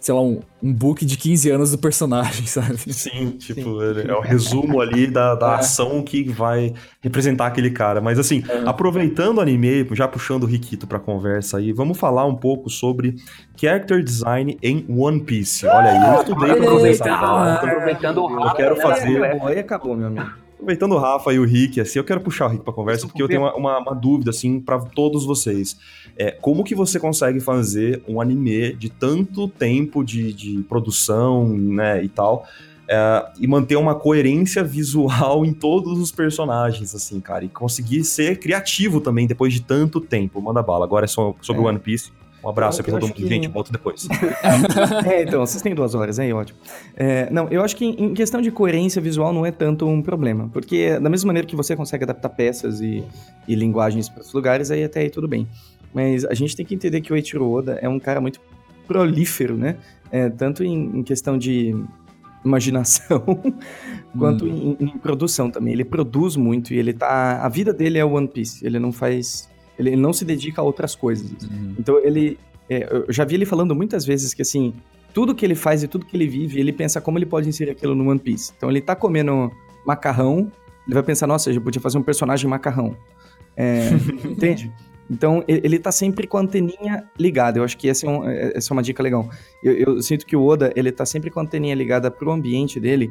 sei 0.00 0.14
lá, 0.14 0.20
um, 0.22 0.40
um 0.62 0.72
book 0.72 1.04
de 1.04 1.16
15 1.16 1.50
anos 1.50 1.70
do 1.72 1.78
personagem, 1.78 2.46
sabe? 2.48 2.76
Sim, 2.92 3.32
tipo, 3.32 3.82
ele 3.82 4.10
é 4.10 4.14
o 4.14 4.20
resumo 4.20 4.80
ali 4.80 5.06
da, 5.06 5.34
da 5.34 5.52
É. 5.52 5.54
ação 5.56 6.02
que 6.02 6.24
vai 6.30 6.72
representar 7.00 7.46
aquele 7.46 7.70
cara. 7.70 8.00
Mas 8.00 8.18
assim, 8.18 8.42
aproveitando 8.64 9.38
o 9.38 9.40
anime, 9.40 9.86
já 9.92 10.06
puxando 10.08 10.44
o 10.44 10.46
Riquito 10.46 10.86
pra 10.86 10.98
conversa 10.98 11.58
aí, 11.58 11.72
vamos 11.72 11.98
falar 11.98 12.24
um 12.26 12.34
pouco 12.36 12.70
sobre 12.70 13.16
character 13.56 14.02
design 14.02 14.56
em 14.62 14.84
One 14.88 15.20
Piece. 15.24 15.66
Olha 15.66 15.90
aí, 15.90 16.14
eu 16.14 16.20
estudei 16.22 16.54
pra 16.54 16.70
fazer 16.70 16.90
essa. 16.90 17.54
Aproveitando 17.54 18.24
o 18.24 18.44
Eu 18.46 18.54
quero 18.54 18.76
né, 18.76 18.82
fazer- 18.82 19.24
aí 19.42 19.58
acabou, 19.58 19.96
meu 19.96 20.06
amigo. 20.06 20.47
Aproveitando 20.58 20.92
o 20.92 20.98
Rafa 20.98 21.32
e 21.32 21.38
o 21.38 21.44
Rick, 21.44 21.80
assim, 21.80 22.00
eu 22.00 22.04
quero 22.04 22.20
puxar 22.20 22.46
o 22.46 22.48
Rick 22.48 22.64
pra 22.64 22.72
conversa, 22.72 23.06
porque 23.06 23.22
eu 23.22 23.28
tenho 23.28 23.42
uma, 23.42 23.54
uma- 23.54 23.78
uma 23.78 23.94
dúvida, 23.94 24.30
assim, 24.30 24.58
pra 24.60 24.78
todos 24.80 25.24
vocês. 25.24 25.76
É, 26.16 26.32
como 26.32 26.64
que 26.64 26.74
você 26.74 26.98
consegue 26.98 27.38
fazer 27.38 28.02
um 28.08 28.20
anime 28.20 28.72
de 28.72 28.88
tanto 28.90 29.46
tempo 29.46 30.02
de, 30.02 30.32
de 30.32 30.62
produção, 30.68 31.48
né, 31.48 32.02
e 32.02 32.08
tal, 32.08 32.44
é, 32.88 33.26
e 33.38 33.46
manter 33.46 33.76
uma 33.76 33.94
coerência 33.94 34.64
visual 34.64 35.46
em 35.46 35.52
todos 35.52 35.96
os 36.00 36.10
personagens, 36.10 36.92
assim, 36.92 37.20
cara, 37.20 37.44
e 37.44 37.48
conseguir 37.48 38.02
ser 38.02 38.40
criativo 38.40 39.00
também 39.00 39.28
depois 39.28 39.52
de 39.52 39.62
tanto 39.62 40.00
tempo. 40.00 40.40
Manda 40.42 40.60
bala. 40.62 40.84
Agora 40.84 41.04
é 41.04 41.08
sobre 41.08 41.38
o 41.48 41.52
É. 41.54 41.58
One 41.58 41.78
Piece. 41.78 42.10
Um 42.42 42.48
abraço 42.48 42.82
pra 42.82 42.92
todo 42.92 43.02
mundo. 43.02 43.14
que- 43.14 43.26
Gente, 43.28 43.48
volto 43.48 43.72
depois. 43.72 44.06
É, 45.06 45.22
então, 45.22 45.44
vocês 45.44 45.60
têm 45.60 45.74
duas 45.74 45.94
horas, 45.94 46.18
aí, 46.18 46.32
ótimo. 46.32 46.58
É, 46.96 47.28
não, 47.30 47.48
eu 47.48 47.62
acho 47.62 47.74
que 47.76 47.84
em 47.84 48.14
questão 48.14 48.40
de 48.40 48.50
coerência 48.50 49.02
visual 49.02 49.32
não 49.32 49.44
é 49.44 49.50
tanto 49.50 49.86
um 49.86 50.00
problema, 50.00 50.48
porque 50.52 50.98
da 51.00 51.10
mesma 51.10 51.26
maneira 51.28 51.46
que 51.48 51.56
você 51.56 51.74
consegue 51.74 52.04
adaptar 52.04 52.28
peças 52.30 52.80
e, 52.80 53.02
e 53.46 53.54
linguagens 53.54 54.08
para 54.08 54.20
os 54.22 54.32
lugares, 54.32 54.70
aí 54.70 54.84
até 54.84 55.00
aí 55.00 55.10
tudo 55.10 55.26
bem. 55.26 55.48
Mas 55.92 56.24
a 56.24 56.34
gente 56.34 56.54
tem 56.54 56.64
que 56.64 56.74
entender 56.74 57.00
que 57.00 57.12
o 57.12 57.16
Eiichiro 57.16 57.50
Oda 57.50 57.78
é 57.82 57.88
um 57.88 57.98
cara 57.98 58.20
muito 58.20 58.40
prolífero, 58.86 59.56
né? 59.56 59.76
É, 60.10 60.28
tanto 60.30 60.62
em, 60.62 60.98
em 60.98 61.02
questão 61.02 61.36
de 61.36 61.74
imaginação, 62.44 63.22
quanto 64.16 64.46
em, 64.46 64.76
em 64.80 64.88
produção 64.98 65.50
também. 65.50 65.72
Ele 65.72 65.84
produz 65.84 66.36
muito 66.36 66.72
e 66.72 66.78
ele 66.78 66.92
tá... 66.92 67.42
A 67.42 67.48
vida 67.48 67.72
dele 67.72 67.98
é 67.98 68.04
o 68.04 68.12
One 68.12 68.28
Piece, 68.28 68.64
ele 68.66 68.78
não 68.78 68.92
faz... 68.92 69.48
Ele 69.78 69.94
não 69.96 70.12
se 70.12 70.24
dedica 70.24 70.60
a 70.60 70.64
outras 70.64 70.94
coisas. 70.94 71.30
Uhum. 71.30 71.74
Então 71.78 71.98
ele. 72.04 72.38
é, 72.68 72.88
eu 73.06 73.12
já 73.12 73.24
vi 73.24 73.34
ele 73.36 73.46
falando 73.46 73.74
muitas 73.74 74.04
vezes 74.04 74.34
que 74.34 74.42
assim, 74.42 74.74
tudo 75.14 75.34
que 75.34 75.44
ele 75.44 75.54
faz 75.54 75.82
e 75.82 75.88
tudo 75.88 76.04
que 76.04 76.16
ele 76.16 76.26
vive, 76.26 76.58
ele 76.60 76.72
pensa 76.72 77.00
como 77.00 77.18
ele 77.18 77.26
pode 77.26 77.48
inserir 77.48 77.70
aquilo 77.70 77.94
no 77.94 78.08
One 78.10 78.18
Piece. 78.20 78.52
Então 78.56 78.68
ele 78.70 78.80
tá 78.80 78.94
comendo 78.96 79.50
macarrão, 79.86 80.50
ele 80.86 80.94
vai 80.94 81.02
pensar, 81.02 81.26
nossa, 81.26 81.50
eu 81.50 81.60
podia 81.60 81.80
fazer 81.80 81.98
um 81.98 82.02
personagem 82.02 82.48
macarrão. 82.48 82.96
É, 83.56 83.88
entende? 84.24 84.70
Então 85.10 85.42
ele 85.48 85.78
tá 85.78 85.90
sempre 85.90 86.26
com 86.26 86.36
a 86.36 86.40
anteninha 86.42 87.04
ligada. 87.18 87.58
Eu 87.58 87.64
acho 87.64 87.78
que 87.78 87.88
essa 87.88 88.06
é, 88.06 88.10
um- 88.10 88.28
é- 88.28 88.52
essa 88.54 88.72
é 88.72 88.74
uma 88.74 88.82
dica 88.82 89.02
legal. 89.02 89.28
Eu, 89.64 89.72
eu 89.74 90.02
sinto 90.02 90.26
que 90.26 90.36
o 90.36 90.44
Oda, 90.44 90.70
ele 90.76 90.92
tá 90.92 91.06
sempre 91.06 91.30
com 91.30 91.40
a 91.40 91.42
anteninha 91.42 91.74
ligada 91.74 92.10
pro 92.10 92.30
ambiente 92.30 92.78
dele 92.78 93.10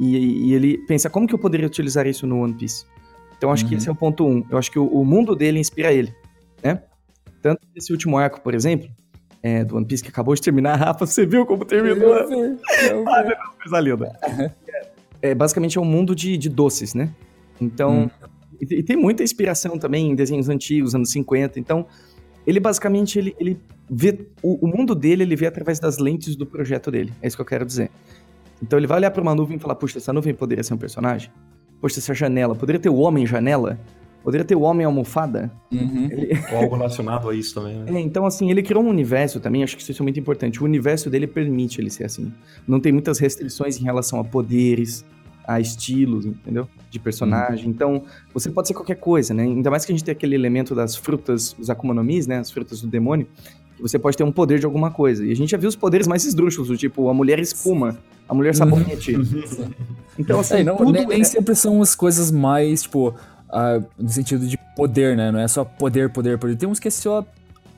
e, 0.00 0.48
e 0.48 0.54
ele 0.54 0.76
pensa, 0.78 1.08
como 1.08 1.26
que 1.26 1.34
eu 1.34 1.38
poderia 1.38 1.66
utilizar 1.66 2.06
isso 2.06 2.26
no 2.26 2.40
One 2.42 2.52
Piece? 2.54 2.84
Então 3.36 3.50
acho 3.52 3.64
que 3.66 3.72
Uhum. 3.72 3.78
esse 3.78 3.88
é 3.88 3.92
o 3.92 3.94
ponto 3.94 4.26
um. 4.26 4.44
Eu 4.50 4.58
acho 4.58 4.70
que 4.70 4.78
o, 4.78 4.86
o 4.86 5.04
mundo 5.04 5.34
dele 5.36 5.58
inspira 5.58 5.92
ele, 5.92 6.14
né? 6.62 6.82
Tanto 7.42 7.60
que 7.72 7.78
esse 7.78 7.92
último 7.92 8.16
arco, 8.18 8.40
por 8.40 8.54
exemplo, 8.54 8.88
é, 9.42 9.62
do 9.64 9.76
One 9.76 9.86
Piece 9.86 10.02
que 10.02 10.08
acabou 10.08 10.34
de 10.34 10.40
terminar, 10.42 10.74
Rafa, 10.80 11.06
você 11.06 11.24
viu 11.26 11.44
como 11.46 11.64
terminou? 11.64 12.14
Coisa 13.62 13.80
linda. 13.80 14.12
É, 15.22 15.34
basicamente 15.34 15.78
é 15.78 15.80
um 15.80 15.84
mundo 15.84 16.14
de, 16.14 16.36
de 16.36 16.48
doces, 16.48 16.92
né? 16.94 17.10
Então, 17.58 18.02
Hum. 18.04 18.28
e, 18.60 18.74
e 18.76 18.82
tem 18.82 18.96
muita 18.96 19.22
inspiração 19.22 19.78
também 19.78 20.10
em 20.10 20.14
desenhos 20.14 20.48
antigos, 20.50 20.94
anos 20.94 21.10
50. 21.10 21.58
Então, 21.58 21.86
ele 22.46 22.60
basicamente 22.60 23.18
ele, 23.18 23.34
ele 23.40 23.58
vê 23.90 24.26
o, 24.42 24.66
o 24.66 24.68
mundo 24.68 24.94
dele, 24.94 25.22
ele 25.22 25.34
vê 25.34 25.46
através 25.46 25.80
das 25.80 25.96
lentes 25.98 26.36
do 26.36 26.44
projeto 26.46 26.90
dele. 26.90 27.12
É 27.22 27.26
isso 27.26 27.34
que 27.34 27.40
eu 27.40 27.46
quero 27.46 27.64
dizer. 27.64 27.90
Então 28.62 28.78
ele 28.78 28.86
vai 28.86 28.98
olhar 28.98 29.10
para 29.10 29.22
uma 29.22 29.34
nuvem 29.34 29.56
e 29.56 29.58
falar: 29.60 29.74
"Puxa, 29.74 29.98
essa 29.98 30.12
nuvem 30.12 30.34
poderia 30.34 30.62
ser 30.62 30.74
um 30.74 30.78
personagem? 30.78 31.30
Puxa, 31.80 31.98
essa 32.00 32.14
janela, 32.14 32.54
poderia 32.54 32.80
ter 32.80 32.88
o 32.88 32.96
homem 32.96 33.26
janela? 33.26 33.78
Poderia 34.24 34.44
ter 34.44 34.54
o 34.56 34.60
homem 34.62 34.84
almofada?" 34.84 35.50
Uhum. 35.72 36.08
Ele- 36.10 36.32
Ou 36.52 36.58
algo 36.58 36.76
relacionado 36.76 37.28
a 37.28 37.34
isso 37.34 37.54
também, 37.54 37.76
né? 37.78 37.84
é, 37.96 38.00
então, 38.00 38.26
assim, 38.26 38.50
ele 38.50 38.62
criou 38.62 38.82
um 38.82 38.88
universo 38.88 39.38
também, 39.40 39.62
acho 39.62 39.76
que 39.76 39.82
isso 39.82 40.02
é 40.02 40.04
muito 40.04 40.18
importante. 40.18 40.60
O 40.60 40.64
universo 40.64 41.08
dele 41.10 41.26
permite 41.26 41.80
ele 41.80 41.90
ser 41.90 42.04
assim. 42.04 42.32
Não 42.66 42.80
tem 42.80 42.92
muitas 42.92 43.18
restrições 43.18 43.78
em 43.80 43.84
relação 43.84 44.18
a 44.18 44.24
poderes, 44.24 45.04
a 45.46 45.60
estilos, 45.60 46.26
entendeu? 46.26 46.66
De 46.90 46.98
personagem. 46.98 47.68
Então, 47.70 48.02
você 48.34 48.50
pode 48.50 48.66
ser 48.66 48.74
qualquer 48.74 48.96
coisa, 48.96 49.32
né? 49.32 49.44
Ainda 49.44 49.70
mais 49.70 49.84
que 49.84 49.92
a 49.92 49.94
gente 49.94 50.04
tem 50.04 50.10
aquele 50.10 50.34
elemento 50.34 50.74
das 50.74 50.96
frutas, 50.96 51.54
os 51.56 51.70
Akuma 51.70 51.94
no 51.94 52.02
Mis, 52.02 52.26
né? 52.26 52.38
As 52.38 52.50
frutas 52.50 52.80
do 52.80 52.88
demônio. 52.88 53.28
Que 53.76 53.82
você 53.82 53.98
pode 53.98 54.16
ter 54.16 54.24
um 54.24 54.32
poder 54.32 54.58
de 54.58 54.64
alguma 54.66 54.90
coisa. 54.90 55.24
E 55.24 55.30
a 55.30 55.36
gente 55.36 55.50
já 55.50 55.58
viu 55.58 55.68
os 55.68 55.76
poderes 55.76 56.06
mais 56.06 56.24
esdrúxulos, 56.24 56.68
do 56.68 56.76
tipo 56.76 57.08
a 57.08 57.14
mulher 57.14 57.38
espuma, 57.38 57.96
a 58.28 58.32
mulher 58.34 58.54
sabonete. 58.54 59.14
então, 60.18 60.40
assim, 60.40 60.54
É, 60.56 60.64
não, 60.64 60.76
tudo 60.76 60.92
nem, 60.92 61.06
nem 61.06 61.20
é- 61.20 61.24
sempre 61.24 61.54
são 61.54 61.80
as 61.82 61.94
coisas 61.94 62.30
mais, 62.30 62.82
tipo, 62.82 63.14
ah, 63.50 63.80
no 63.98 64.08
sentido 64.08 64.46
de 64.46 64.58
poder, 64.74 65.16
né? 65.16 65.30
Não 65.30 65.38
é 65.38 65.46
só 65.48 65.64
poder, 65.64 66.10
poder, 66.10 66.38
poder. 66.38 66.56
Tem 66.56 66.68
uns 66.68 66.80
que 66.80 66.88
é 66.88 66.90
só. 66.90 67.24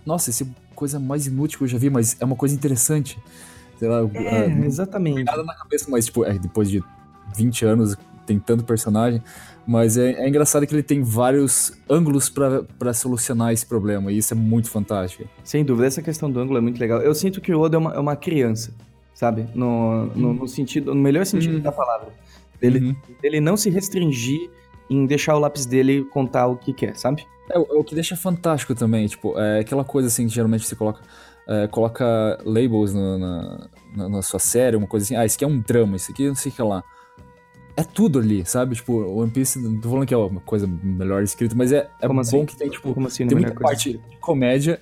Nossa, 0.07 0.31
essa 0.31 0.45
é 0.45 0.47
coisa 0.75 0.99
mais 1.01 1.27
inútil 1.27 1.59
que 1.59 1.65
eu 1.65 1.69
já 1.69 1.79
vi, 1.79 1.91
mas 1.91 2.17
é 2.21 2.25
uma 2.25 2.37
coisa 2.37 2.55
interessante. 2.55 3.19
Sei 3.79 3.89
lá, 3.89 4.01
É, 4.15 4.47
ah, 4.47 4.65
exatamente. 4.67 5.25
nada 5.25 5.43
na 5.43 5.55
cabeça, 5.55 5.87
mas, 5.91 6.07
tipo, 6.07 6.25
é, 6.25 6.39
depois 6.39 6.71
de 6.71 6.83
20 7.37 7.65
anos 7.65 7.97
tem 8.27 8.39
tanto 8.39 8.63
personagem. 8.65 9.23
Mas 9.71 9.99
é, 9.99 10.13
é 10.13 10.27
engraçado 10.27 10.67
que 10.67 10.75
ele 10.75 10.83
tem 10.83 11.03
vários 11.03 11.73
ângulos 11.91 12.31
pra 12.31 12.63
pra 12.79 12.95
solucionar 12.95 13.53
esse 13.53 13.67
problema, 13.67 14.11
e 14.11 14.17
isso 14.17 14.33
é 14.33 14.37
muito 14.37 14.71
fantástico. 14.71 15.29
Sem 15.45 15.63
dúvida, 15.63 15.87
essa 15.87 16.01
questão 16.01 16.31
do 16.31 16.41
ângulo 16.41 16.57
é 16.57 16.61
muito 16.63 16.81
legal. 16.81 17.01
Eu 17.03 17.15
sinto 17.15 17.39
que 17.39 17.53
o 17.55 17.61
Oda 17.61 17.77
é 17.77 17.79
uma, 17.79 17.93
é 17.93 17.99
uma 17.99 18.17
criança, 18.17 18.73
sabe? 19.13 19.47
No, 19.55 20.07
no, 20.17 20.33
no 20.33 20.49
sentido, 20.49 20.95
no 20.95 21.01
melhor 21.03 21.27
sentido 21.27 21.59
Hum. 21.59 21.61
da 21.61 21.71
palavra. 21.71 22.09
Dele, 22.59 22.79
Uhum. 22.89 22.97
dele 23.21 23.41
não 23.41 23.59
se 23.59 23.69
restringir 23.69 24.49
em 24.89 25.05
deixar 25.05 25.37
o 25.37 25.39
lápis 25.39 25.67
dele 25.67 26.03
contar 26.07 26.47
o 26.47 26.57
que 26.57 26.73
quer, 26.73 26.97
sabe? 26.97 27.27
É, 27.51 27.59
o 27.59 27.67
é 27.71 27.75
o 27.79 27.85
que 27.85 27.95
deixa 27.95 28.17
fantástico 28.17 28.75
também, 28.75 29.07
tipo, 29.07 29.39
é 29.39 29.61
aquela 29.61 29.85
coisa 29.85 30.09
assim 30.09 30.27
que 30.27 30.35
geralmente 30.35 30.67
você 30.67 30.75
coloca, 30.75 31.01
é, 31.47 31.67
coloca 31.67 32.39
labels 32.43 32.95
no- 32.95 33.19
na, 33.19 33.69
na, 33.95 34.09
na 34.09 34.23
sua 34.23 34.39
série, 34.41 34.77
uma 34.77 34.87
coisa 34.87 35.05
assim, 35.05 35.15
ah, 35.15 35.27
isso 35.27 35.37
aqui 35.37 35.45
é 35.45 35.49
um 35.49 35.61
drama, 35.61 35.97
isso 35.97 36.11
aqui 36.11 36.27
não 36.27 36.35
sei 36.35 36.51
o 36.51 36.55
que 36.55 36.63
lá. 36.63 36.83
É 37.79 37.85
tudo 37.85 38.19
ali, 38.19 38.45
sabe? 38.45 38.75
Tipo, 38.75 38.95
o 38.95 39.19
One 39.19 39.31
Piece, 39.31 39.57
não 39.57 39.81
tô 39.81 39.89
falando 39.91 40.05
que 40.05 40.13
é 40.13 40.17
uma 40.17 40.41
coisa 40.41 40.67
melhor 40.67 41.23
escrita, 41.23 41.55
mas 41.55 41.71
é, 41.71 41.89
é 42.03 42.09
Como 42.09 42.15
bom 42.15 42.21
assim? 42.21 42.45
que 42.45 42.57
tem, 42.57 42.69
tipo, 42.69 42.93
Como 42.93 43.07
assim, 43.07 43.25
tem 43.25 43.39
é 43.39 43.41
muita 43.41 43.55
parte 43.55 43.93
de 43.93 44.17
comédia. 44.17 44.81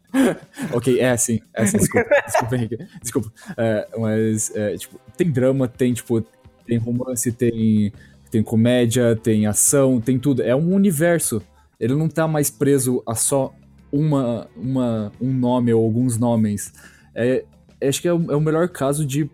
ok, 0.72 0.98
é 1.00 1.10
assim, 1.10 1.38
é 1.52 1.64
assim, 1.64 1.76
desculpa, 1.76 2.08
desculpa, 2.24 2.56
Henrique, 2.56 2.78
desculpa. 3.02 3.32
É, 3.58 3.88
mas, 3.98 4.50
é, 4.56 4.74
tipo, 4.78 4.98
tem 5.18 5.30
drama, 5.30 5.68
tem, 5.68 5.92
tipo, 5.92 6.24
tem 6.66 6.78
romance, 6.78 7.30
tem, 7.30 7.92
tem 8.30 8.42
comédia, 8.42 9.14
tem 9.14 9.46
ação, 9.46 10.00
tem 10.00 10.18
tudo. 10.18 10.42
É 10.42 10.56
um 10.56 10.74
universo. 10.74 11.42
Ele 11.78 11.94
não 11.94 12.08
tá 12.08 12.26
mais 12.26 12.48
preso 12.50 13.02
a 13.06 13.14
só 13.14 13.52
uma, 13.92 14.48
uma, 14.56 15.12
um 15.20 15.30
nome 15.30 15.74
ou 15.74 15.84
alguns 15.84 16.16
nomes. 16.16 16.72
É, 17.14 17.44
acho 17.86 18.00
que 18.00 18.08
é 18.08 18.14
o, 18.14 18.32
é 18.32 18.34
o 18.34 18.40
melhor 18.40 18.66
caso 18.70 19.04
de 19.04 19.28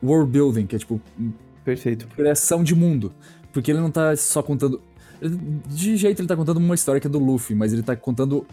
world 0.00 0.30
building, 0.30 0.66
que 0.66 0.76
é 0.76 0.78
tipo 0.78 1.00
Perfeito. 1.64 2.06
criação 2.08 2.62
de 2.64 2.74
mundo. 2.74 3.12
Porque 3.52 3.70
ele 3.70 3.80
não 3.80 3.90
tá 3.90 4.16
só 4.16 4.42
contando. 4.42 4.80
De 5.68 5.96
jeito 5.96 6.20
ele 6.20 6.28
tá 6.28 6.34
contando 6.36 6.56
uma 6.56 6.74
história 6.74 7.00
que 7.00 7.06
é 7.06 7.10
do 7.10 7.18
Luffy, 7.18 7.54
mas 7.54 7.72
ele 7.72 7.82
tá 7.82 7.94
contando 7.94 8.46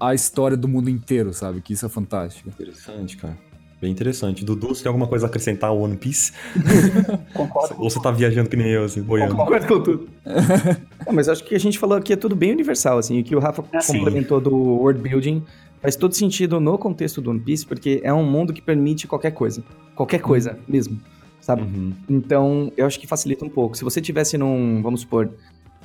a 0.00 0.14
história 0.14 0.56
do 0.56 0.66
mundo 0.68 0.88
inteiro, 0.88 1.32
sabe? 1.32 1.60
Que 1.60 1.72
isso 1.72 1.84
é 1.84 1.88
fantástico. 1.88 2.48
Interessante, 2.48 3.16
cara. 3.16 3.36
Bem 3.80 3.90
interessante. 3.90 4.44
Dudu, 4.44 4.68
você 4.68 4.82
tem 4.84 4.88
alguma 4.88 5.06
coisa 5.06 5.26
a 5.26 5.28
acrescentar 5.28 5.68
ao 5.70 5.78
One 5.80 5.96
Piece? 5.96 6.32
Concordo. 7.34 7.74
Ou 7.78 7.90
você 7.90 8.00
tá 8.00 8.10
viajando 8.10 8.48
que 8.48 8.56
nem 8.56 8.68
eu, 8.68 8.84
assim, 8.84 9.02
boiando? 9.02 9.34
Concordo 9.36 9.66
com 9.66 9.80
tudo. 9.82 10.08
Não, 11.06 11.12
mas 11.12 11.28
acho 11.28 11.44
que 11.44 11.54
a 11.54 11.58
gente 11.60 11.78
falou 11.78 11.98
aqui 11.98 12.12
é 12.12 12.16
tudo 12.16 12.34
bem 12.34 12.52
universal, 12.52 12.96
assim, 12.98 13.18
e 13.18 13.22
que 13.22 13.36
o 13.36 13.38
Rafa 13.38 13.62
Ah, 13.72 13.80
sim. 13.80 13.98
complementou 13.98 14.40
do 14.40 14.54
world 14.56 15.00
building 15.02 15.42
faz 15.82 15.96
todo 15.96 16.14
sentido 16.14 16.58
no 16.60 16.78
contexto 16.78 17.20
do 17.20 17.30
One 17.30 17.40
Piece, 17.40 17.66
porque 17.66 18.00
é 18.02 18.12
um 18.14 18.24
mundo 18.24 18.52
que 18.54 18.62
permite 18.62 19.06
qualquer 19.06 19.32
coisa. 19.32 19.62
Qualquer 19.94 20.20
coisa 20.20 20.58
mesmo, 20.66 20.98
sabe? 21.44 21.62
Uhum. 21.62 21.92
Então, 22.08 22.72
eu 22.74 22.86
acho 22.86 22.98
que 22.98 23.06
facilita 23.06 23.44
um 23.44 23.48
pouco. 23.50 23.76
Se 23.76 23.84
você 23.84 24.00
tivesse 24.00 24.38
num, 24.38 24.80
vamos 24.82 25.02
supor, 25.02 25.30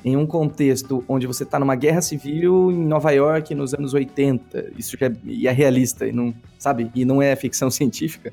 em 0.02 0.16
um 0.16 0.24
contexto 0.24 1.04
onde 1.06 1.26
você 1.26 1.44
tá 1.44 1.58
numa 1.58 1.74
guerra 1.76 2.00
civil 2.00 2.72
em 2.72 2.78
Nova 2.78 3.10
York 3.10 3.54
nos 3.54 3.74
anos 3.74 3.92
80, 3.92 4.72
isso 4.78 4.96
é, 5.04 5.12
e 5.24 5.46
é 5.46 5.52
realista, 5.52 6.06
e 6.06 6.12
não, 6.12 6.32
sabe? 6.58 6.90
E 6.94 7.04
não 7.04 7.20
é 7.20 7.36
ficção 7.36 7.68
científica, 7.70 8.32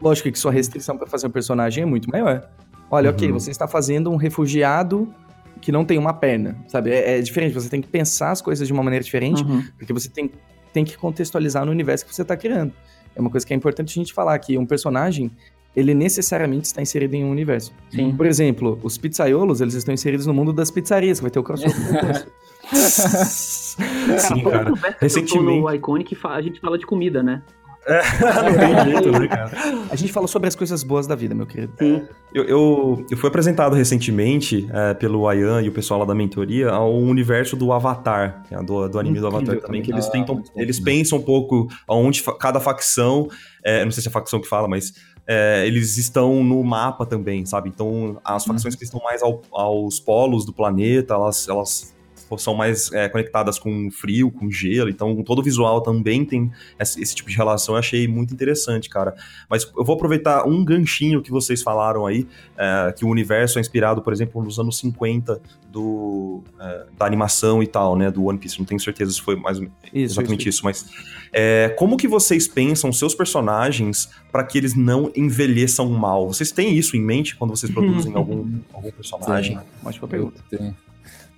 lógico 0.00 0.32
que 0.32 0.38
sua 0.38 0.50
restrição 0.50 0.96
para 0.96 1.06
fazer 1.06 1.26
um 1.26 1.30
personagem 1.30 1.82
é 1.82 1.86
muito 1.86 2.08
maior. 2.10 2.48
Olha, 2.90 3.10
ok, 3.10 3.28
Uhum. 3.30 3.38
você 3.38 3.50
está 3.50 3.68
fazendo 3.68 4.10
um 4.10 4.16
refugiado 4.16 5.12
que 5.60 5.70
não 5.70 5.84
tem 5.84 5.98
uma 5.98 6.14
perna, 6.14 6.56
sabe? 6.68 6.90
É, 6.90 7.18
é 7.18 7.20
diferente, 7.20 7.52
você 7.52 7.68
tem 7.68 7.82
que 7.82 7.88
pensar 7.88 8.30
as 8.30 8.40
coisas 8.40 8.66
de 8.66 8.72
uma 8.72 8.82
maneira 8.82 9.04
diferente, 9.04 9.42
Uhum. 9.44 9.62
porque 9.76 9.92
você 9.92 10.08
tem, 10.08 10.30
tem 10.72 10.84
que 10.86 10.96
contextualizar 10.96 11.66
no 11.66 11.70
universo 11.70 12.06
que 12.06 12.14
você 12.14 12.22
está 12.22 12.34
criando. 12.34 12.72
É 13.14 13.20
uma 13.20 13.28
coisa 13.28 13.44
que 13.46 13.52
é 13.52 13.56
importante 13.56 13.90
a 13.90 13.94
gente 14.02 14.14
falar 14.14 14.38
que 14.38 14.56
um 14.56 14.64
personagem, 14.64 15.30
ele 15.78 15.94
necessariamente 15.94 16.66
está 16.66 16.82
inserido 16.82 17.14
em 17.14 17.24
um 17.24 17.30
universo. 17.30 17.72
Sim. 17.90 18.12
Por 18.16 18.26
exemplo, 18.26 18.78
os 18.82 18.98
pizzaiolos, 18.98 19.60
eles 19.60 19.74
estão 19.74 19.94
inseridos 19.94 20.26
no 20.26 20.34
mundo 20.34 20.52
das 20.52 20.70
pizzarias, 20.70 21.18
que 21.18 21.22
vai 21.22 21.30
ter 21.30 21.38
o 21.38 21.42
crossover. 21.42 22.26
Sim, 23.18 24.42
cara. 24.44 24.72
Recentemente. 25.00 25.60
no 25.60 25.74
Iconic, 25.74 26.16
a 26.24 26.40
gente 26.42 26.60
fala 26.60 26.78
de 26.78 26.86
comida, 26.86 27.22
né? 27.22 27.42
Não 27.88 28.84
tem 28.84 28.92
jeito, 28.92 29.10
né, 29.18 29.28
cara? 29.28 29.50
a 29.90 29.96
gente 29.96 30.12
falou 30.12 30.28
sobre 30.28 30.46
as 30.46 30.54
coisas 30.54 30.82
boas 30.82 31.06
da 31.06 31.14
vida, 31.14 31.34
meu 31.34 31.46
querido. 31.46 31.72
Sim. 31.78 32.02
Eu, 32.34 32.44
eu, 32.44 33.06
eu 33.10 33.16
fui 33.16 33.28
apresentado 33.30 33.74
recentemente 33.74 34.68
é, 34.70 34.92
pelo 34.92 35.26
Ayan 35.26 35.62
e 35.62 35.68
o 35.70 35.72
pessoal 35.72 36.00
lá 36.00 36.04
da 36.04 36.14
mentoria 36.14 36.68
ao 36.68 36.94
universo 36.94 37.56
do 37.56 37.72
Avatar, 37.72 38.42
que 38.46 38.54
é 38.54 38.62
do, 38.62 38.86
do 38.88 38.98
anime 38.98 39.18
do 39.18 39.26
Incrível 39.26 39.28
Avatar 39.28 39.60
também, 39.66 39.80
que 39.80 39.90
eles 39.90 40.06
Ah, 40.06 40.10
tentam, 40.10 40.34
bom. 40.36 40.42
eles 40.56 40.78
pensam 40.78 41.16
um 41.18 41.22
pouco 41.22 41.66
aonde 41.88 42.20
fa- 42.20 42.36
cada 42.36 42.60
facção, 42.60 43.26
é, 43.64 43.82
não 43.86 43.90
sei 43.90 44.02
se 44.02 44.08
é 44.08 44.10
a 44.10 44.12
facção 44.12 44.38
que 44.38 44.48
fala, 44.48 44.68
mas 44.68 44.92
é, 45.28 45.66
eles 45.66 45.98
estão 45.98 46.42
no 46.42 46.64
mapa 46.64 47.04
também, 47.06 47.44
sabe? 47.46 47.68
Então 47.68 48.18
as 48.24 48.44
facções 48.46 48.74
que 48.74 48.84
estão 48.84 49.00
mais 49.04 49.22
ao- 49.22 49.42
aos 49.52 50.00
polos 50.00 50.46
do 50.46 50.52
planeta, 50.54 51.14
elas, 51.14 51.46
elas 51.48 51.94
são 52.36 52.54
mais 52.54 52.92
é, 52.92 53.08
conectadas 53.08 53.58
com 53.58 53.90
frio, 53.90 54.30
com 54.30 54.50
gelo, 54.50 54.90
então 54.90 55.22
todo 55.22 55.38
o 55.38 55.42
visual 55.42 55.80
também 55.80 56.24
tem 56.24 56.50
esse, 56.78 57.00
esse 57.00 57.14
tipo 57.14 57.30
de 57.30 57.36
relação, 57.36 57.74
eu 57.74 57.78
achei 57.78 58.06
muito 58.06 58.34
interessante, 58.34 58.88
cara. 58.88 59.14
Mas 59.48 59.64
eu 59.76 59.84
vou 59.84 59.94
aproveitar 59.94 60.46
um 60.46 60.64
ganchinho 60.64 61.22
que 61.22 61.30
vocês 61.30 61.62
falaram 61.62 62.06
aí, 62.06 62.26
é, 62.56 62.92
que 62.92 63.04
o 63.04 63.08
universo 63.08 63.58
é 63.58 63.60
inspirado, 63.60 64.02
por 64.02 64.12
exemplo, 64.12 64.42
nos 64.42 64.58
anos 64.58 64.78
50 64.78 65.40
do, 65.70 66.42
é, 66.60 66.86
da 66.98 67.06
animação 67.06 67.62
e 67.62 67.66
tal, 67.66 67.96
né, 67.96 68.10
do 68.10 68.24
One 68.24 68.38
Piece, 68.38 68.58
não 68.58 68.66
tenho 68.66 68.80
certeza 68.80 69.12
se 69.12 69.20
foi 69.20 69.36
mais 69.36 69.58
Isso, 69.58 69.70
exatamente 69.92 70.48
isso, 70.48 70.64
mas 70.64 70.86
é, 71.32 71.68
como 71.78 71.96
que 71.96 72.08
vocês 72.08 72.48
pensam 72.48 72.92
seus 72.92 73.14
personagens 73.14 74.08
para 74.32 74.44
que 74.44 74.58
eles 74.58 74.74
não 74.74 75.10
envelheçam 75.14 75.88
mal? 75.88 76.26
Vocês 76.28 76.50
têm 76.50 76.76
isso 76.76 76.96
em 76.96 77.00
mente 77.00 77.36
quando 77.36 77.50
vocês 77.50 77.70
produzem 77.72 78.14
algum, 78.14 78.58
algum 78.72 78.90
personagem? 78.90 79.58
Sim. 79.58 79.64
Ótima 79.84 80.04
Eu 80.04 80.08
pergunta. 80.08 80.44
tenho. 80.50 80.87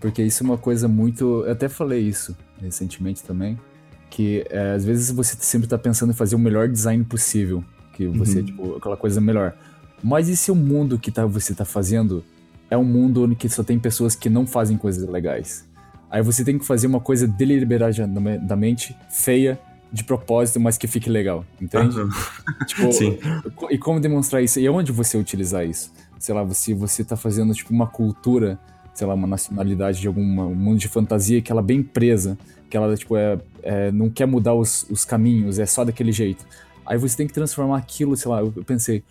Porque 0.00 0.22
isso 0.22 0.42
é 0.42 0.46
uma 0.46 0.58
coisa 0.58 0.88
muito. 0.88 1.44
Eu 1.44 1.52
até 1.52 1.68
falei 1.68 2.00
isso 2.00 2.36
recentemente 2.60 3.22
também. 3.22 3.58
Que 4.08 4.44
é, 4.50 4.72
às 4.74 4.84
vezes 4.84 5.10
você 5.10 5.36
sempre 5.38 5.68
tá 5.68 5.78
pensando 5.78 6.10
em 6.10 6.14
fazer 6.14 6.34
o 6.34 6.38
melhor 6.38 6.68
design 6.68 7.04
possível. 7.04 7.62
Que 7.94 8.06
você, 8.08 8.38
Uhum. 8.40 8.44
tipo, 8.44 8.76
aquela 8.76 8.96
coisa 8.96 9.20
melhor. 9.20 9.54
Mas 10.02 10.28
e 10.28 10.36
se 10.36 10.50
o 10.50 10.54
mundo 10.54 10.98
que 10.98 11.10
tá, 11.12 11.26
você 11.26 11.54
tá 11.54 11.64
fazendo 11.64 12.24
é 12.70 12.76
um 12.76 12.84
mundo 12.84 13.24
onde 13.24 13.48
só 13.48 13.62
tem 13.62 13.78
pessoas 13.78 14.14
que 14.14 14.30
não 14.30 14.46
fazem 14.46 14.76
coisas 14.78 15.06
legais? 15.08 15.68
Aí 16.10 16.22
você 16.22 16.42
tem 16.44 16.58
que 16.58 16.64
fazer 16.64 16.86
uma 16.86 17.00
coisa 17.00 17.26
deliberadamente 17.28 18.96
feia, 19.10 19.58
de 19.92 20.04
propósito, 20.04 20.60
mas 20.60 20.78
que 20.78 20.86
fique 20.86 21.10
legal, 21.10 21.44
entende? 21.60 21.98
Aham. 21.98 22.10
Tipo, 22.66 22.92
Sim. 22.92 23.18
e 23.70 23.76
como 23.76 23.98
demonstrar 23.98 24.40
isso? 24.42 24.60
E 24.60 24.68
onde 24.68 24.92
você 24.92 25.18
utilizar 25.18 25.66
isso? 25.66 25.92
Sei 26.16 26.32
lá, 26.32 26.44
você, 26.44 26.72
você 26.74 27.02
tá 27.02 27.16
fazendo 27.16 27.52
tipo 27.54 27.72
uma 27.74 27.88
cultura, 27.88 28.56
sei 29.00 29.06
lá, 29.06 29.14
uma 29.14 29.26
nacionalidade 29.26 29.98
de 29.98 30.06
alguma 30.06 30.44
um 30.44 30.54
mundo 30.54 30.78
de 30.78 30.86
fantasia 30.86 31.40
que 31.40 31.50
ela 31.50 31.62
é 31.62 31.64
bem 31.64 31.82
presa, 31.82 32.36
que 32.68 32.76
ela 32.76 32.94
tipo 32.94 33.16
é, 33.16 33.38
é, 33.62 33.90
não 33.90 34.10
quer 34.10 34.26
mudar 34.26 34.52
os, 34.52 34.84
os 34.90 35.06
caminhos, 35.06 35.58
é 35.58 35.64
só 35.64 35.84
daquele 35.86 36.12
jeito. 36.12 36.44
Aí 36.84 36.98
você 36.98 37.16
tem 37.16 37.26
que 37.26 37.32
transformar 37.32 37.78
aquilo, 37.78 38.14
sei 38.14 38.30
lá, 38.30 38.40
eu 38.40 38.52
eu 38.54 38.62
pensei, 38.62 39.02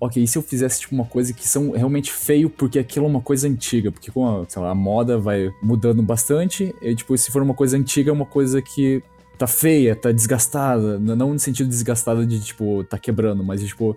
ok, 0.00 0.20
e 0.20 0.26
se 0.26 0.36
eu 0.36 0.42
fizesse 0.42 0.80
tipo 0.80 0.92
uma 0.92 1.04
coisa 1.04 1.32
que 1.32 1.46
são 1.46 1.70
realmente 1.70 2.12
feio 2.12 2.50
porque 2.50 2.80
aquilo 2.80 3.06
é 3.06 3.08
uma 3.08 3.20
coisa 3.20 3.46
antiga, 3.46 3.92
porque 3.92 4.10
com 4.10 4.26
a, 4.26 4.44
sei 4.48 4.60
lá, 4.60 4.70
a 4.70 4.74
moda 4.74 5.16
vai 5.16 5.48
mudando 5.62 6.02
bastante, 6.02 6.74
e 6.82 6.96
tipo, 6.96 7.16
se 7.16 7.30
for 7.30 7.40
uma 7.40 7.54
coisa 7.54 7.76
antiga 7.76 8.10
é 8.10 8.12
uma 8.12 8.26
coisa 8.26 8.60
que 8.60 9.00
tá 9.38 9.46
feia, 9.46 9.94
tá 9.94 10.10
desgastada, 10.10 10.98
não 10.98 11.32
no 11.32 11.38
sentido 11.38 11.68
desgastada 11.68 12.26
de 12.26 12.40
tipo, 12.40 12.82
tá 12.82 12.98
quebrando, 12.98 13.44
mas 13.44 13.62
tipo, 13.62 13.96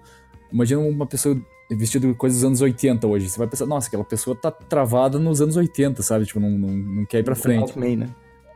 imagina 0.53 0.79
uma 0.81 1.07
pessoa 1.07 1.35
vestida 1.75 2.07
com 2.07 2.13
coisas 2.13 2.39
dos 2.39 2.45
anos 2.47 2.61
80 2.61 3.07
hoje, 3.07 3.29
você 3.29 3.37
vai 3.37 3.47
pensar, 3.47 3.65
nossa, 3.65 3.87
aquela 3.87 4.03
pessoa 4.03 4.35
tá 4.35 4.51
travada 4.51 5.17
nos 5.19 5.41
anos 5.41 5.55
80, 5.55 6.01
sabe? 6.03 6.25
Tipo, 6.25 6.39
não, 6.39 6.49
não, 6.49 6.69
não 6.69 7.05
quer 7.05 7.19
ir 7.19 7.23
pra 7.23 7.35
frente. 7.35 7.61
Altman, 7.63 7.95
né? 7.97 8.09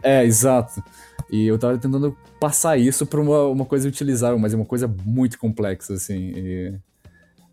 É, 0.03 0.23
exato. 0.23 0.83
E 1.31 1.47
eu 1.47 1.57
tava 1.57 1.77
tentando 1.77 2.15
passar 2.39 2.77
isso 2.77 3.05
pra 3.05 3.19
uma, 3.19 3.43
uma 3.47 3.65
coisa 3.65 3.87
utilizável, 3.87 4.37
mas 4.37 4.53
é 4.53 4.55
uma 4.55 4.65
coisa 4.65 4.87
muito 5.05 5.39
complexa, 5.39 5.93
assim. 5.93 6.31
e, 6.35 6.73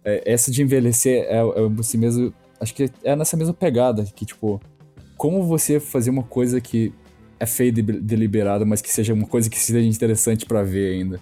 é, 0.04 0.32
essa 0.32 0.50
de 0.50 0.62
envelhecer 0.62 1.24
é, 1.28 1.38
é 1.38 1.68
você 1.68 1.96
mesmo. 1.96 2.32
Acho 2.60 2.74
que 2.74 2.90
é 3.02 3.16
nessa 3.16 3.36
mesma 3.36 3.54
pegada, 3.54 4.04
que, 4.04 4.24
tipo, 4.26 4.60
como 5.16 5.42
você 5.44 5.80
fazer 5.80 6.10
uma 6.10 6.22
coisa 6.22 6.60
que 6.60 6.92
é 7.40 7.46
feia 7.46 7.68
e 7.68 7.72
de- 7.72 7.82
deliberada, 7.82 8.64
mas 8.64 8.80
que 8.82 8.90
seja 8.90 9.14
uma 9.14 9.26
coisa 9.26 9.48
que 9.50 9.58
seja 9.58 9.80
interessante 9.80 10.44
pra 10.46 10.62
ver 10.62 10.92
ainda. 10.94 11.20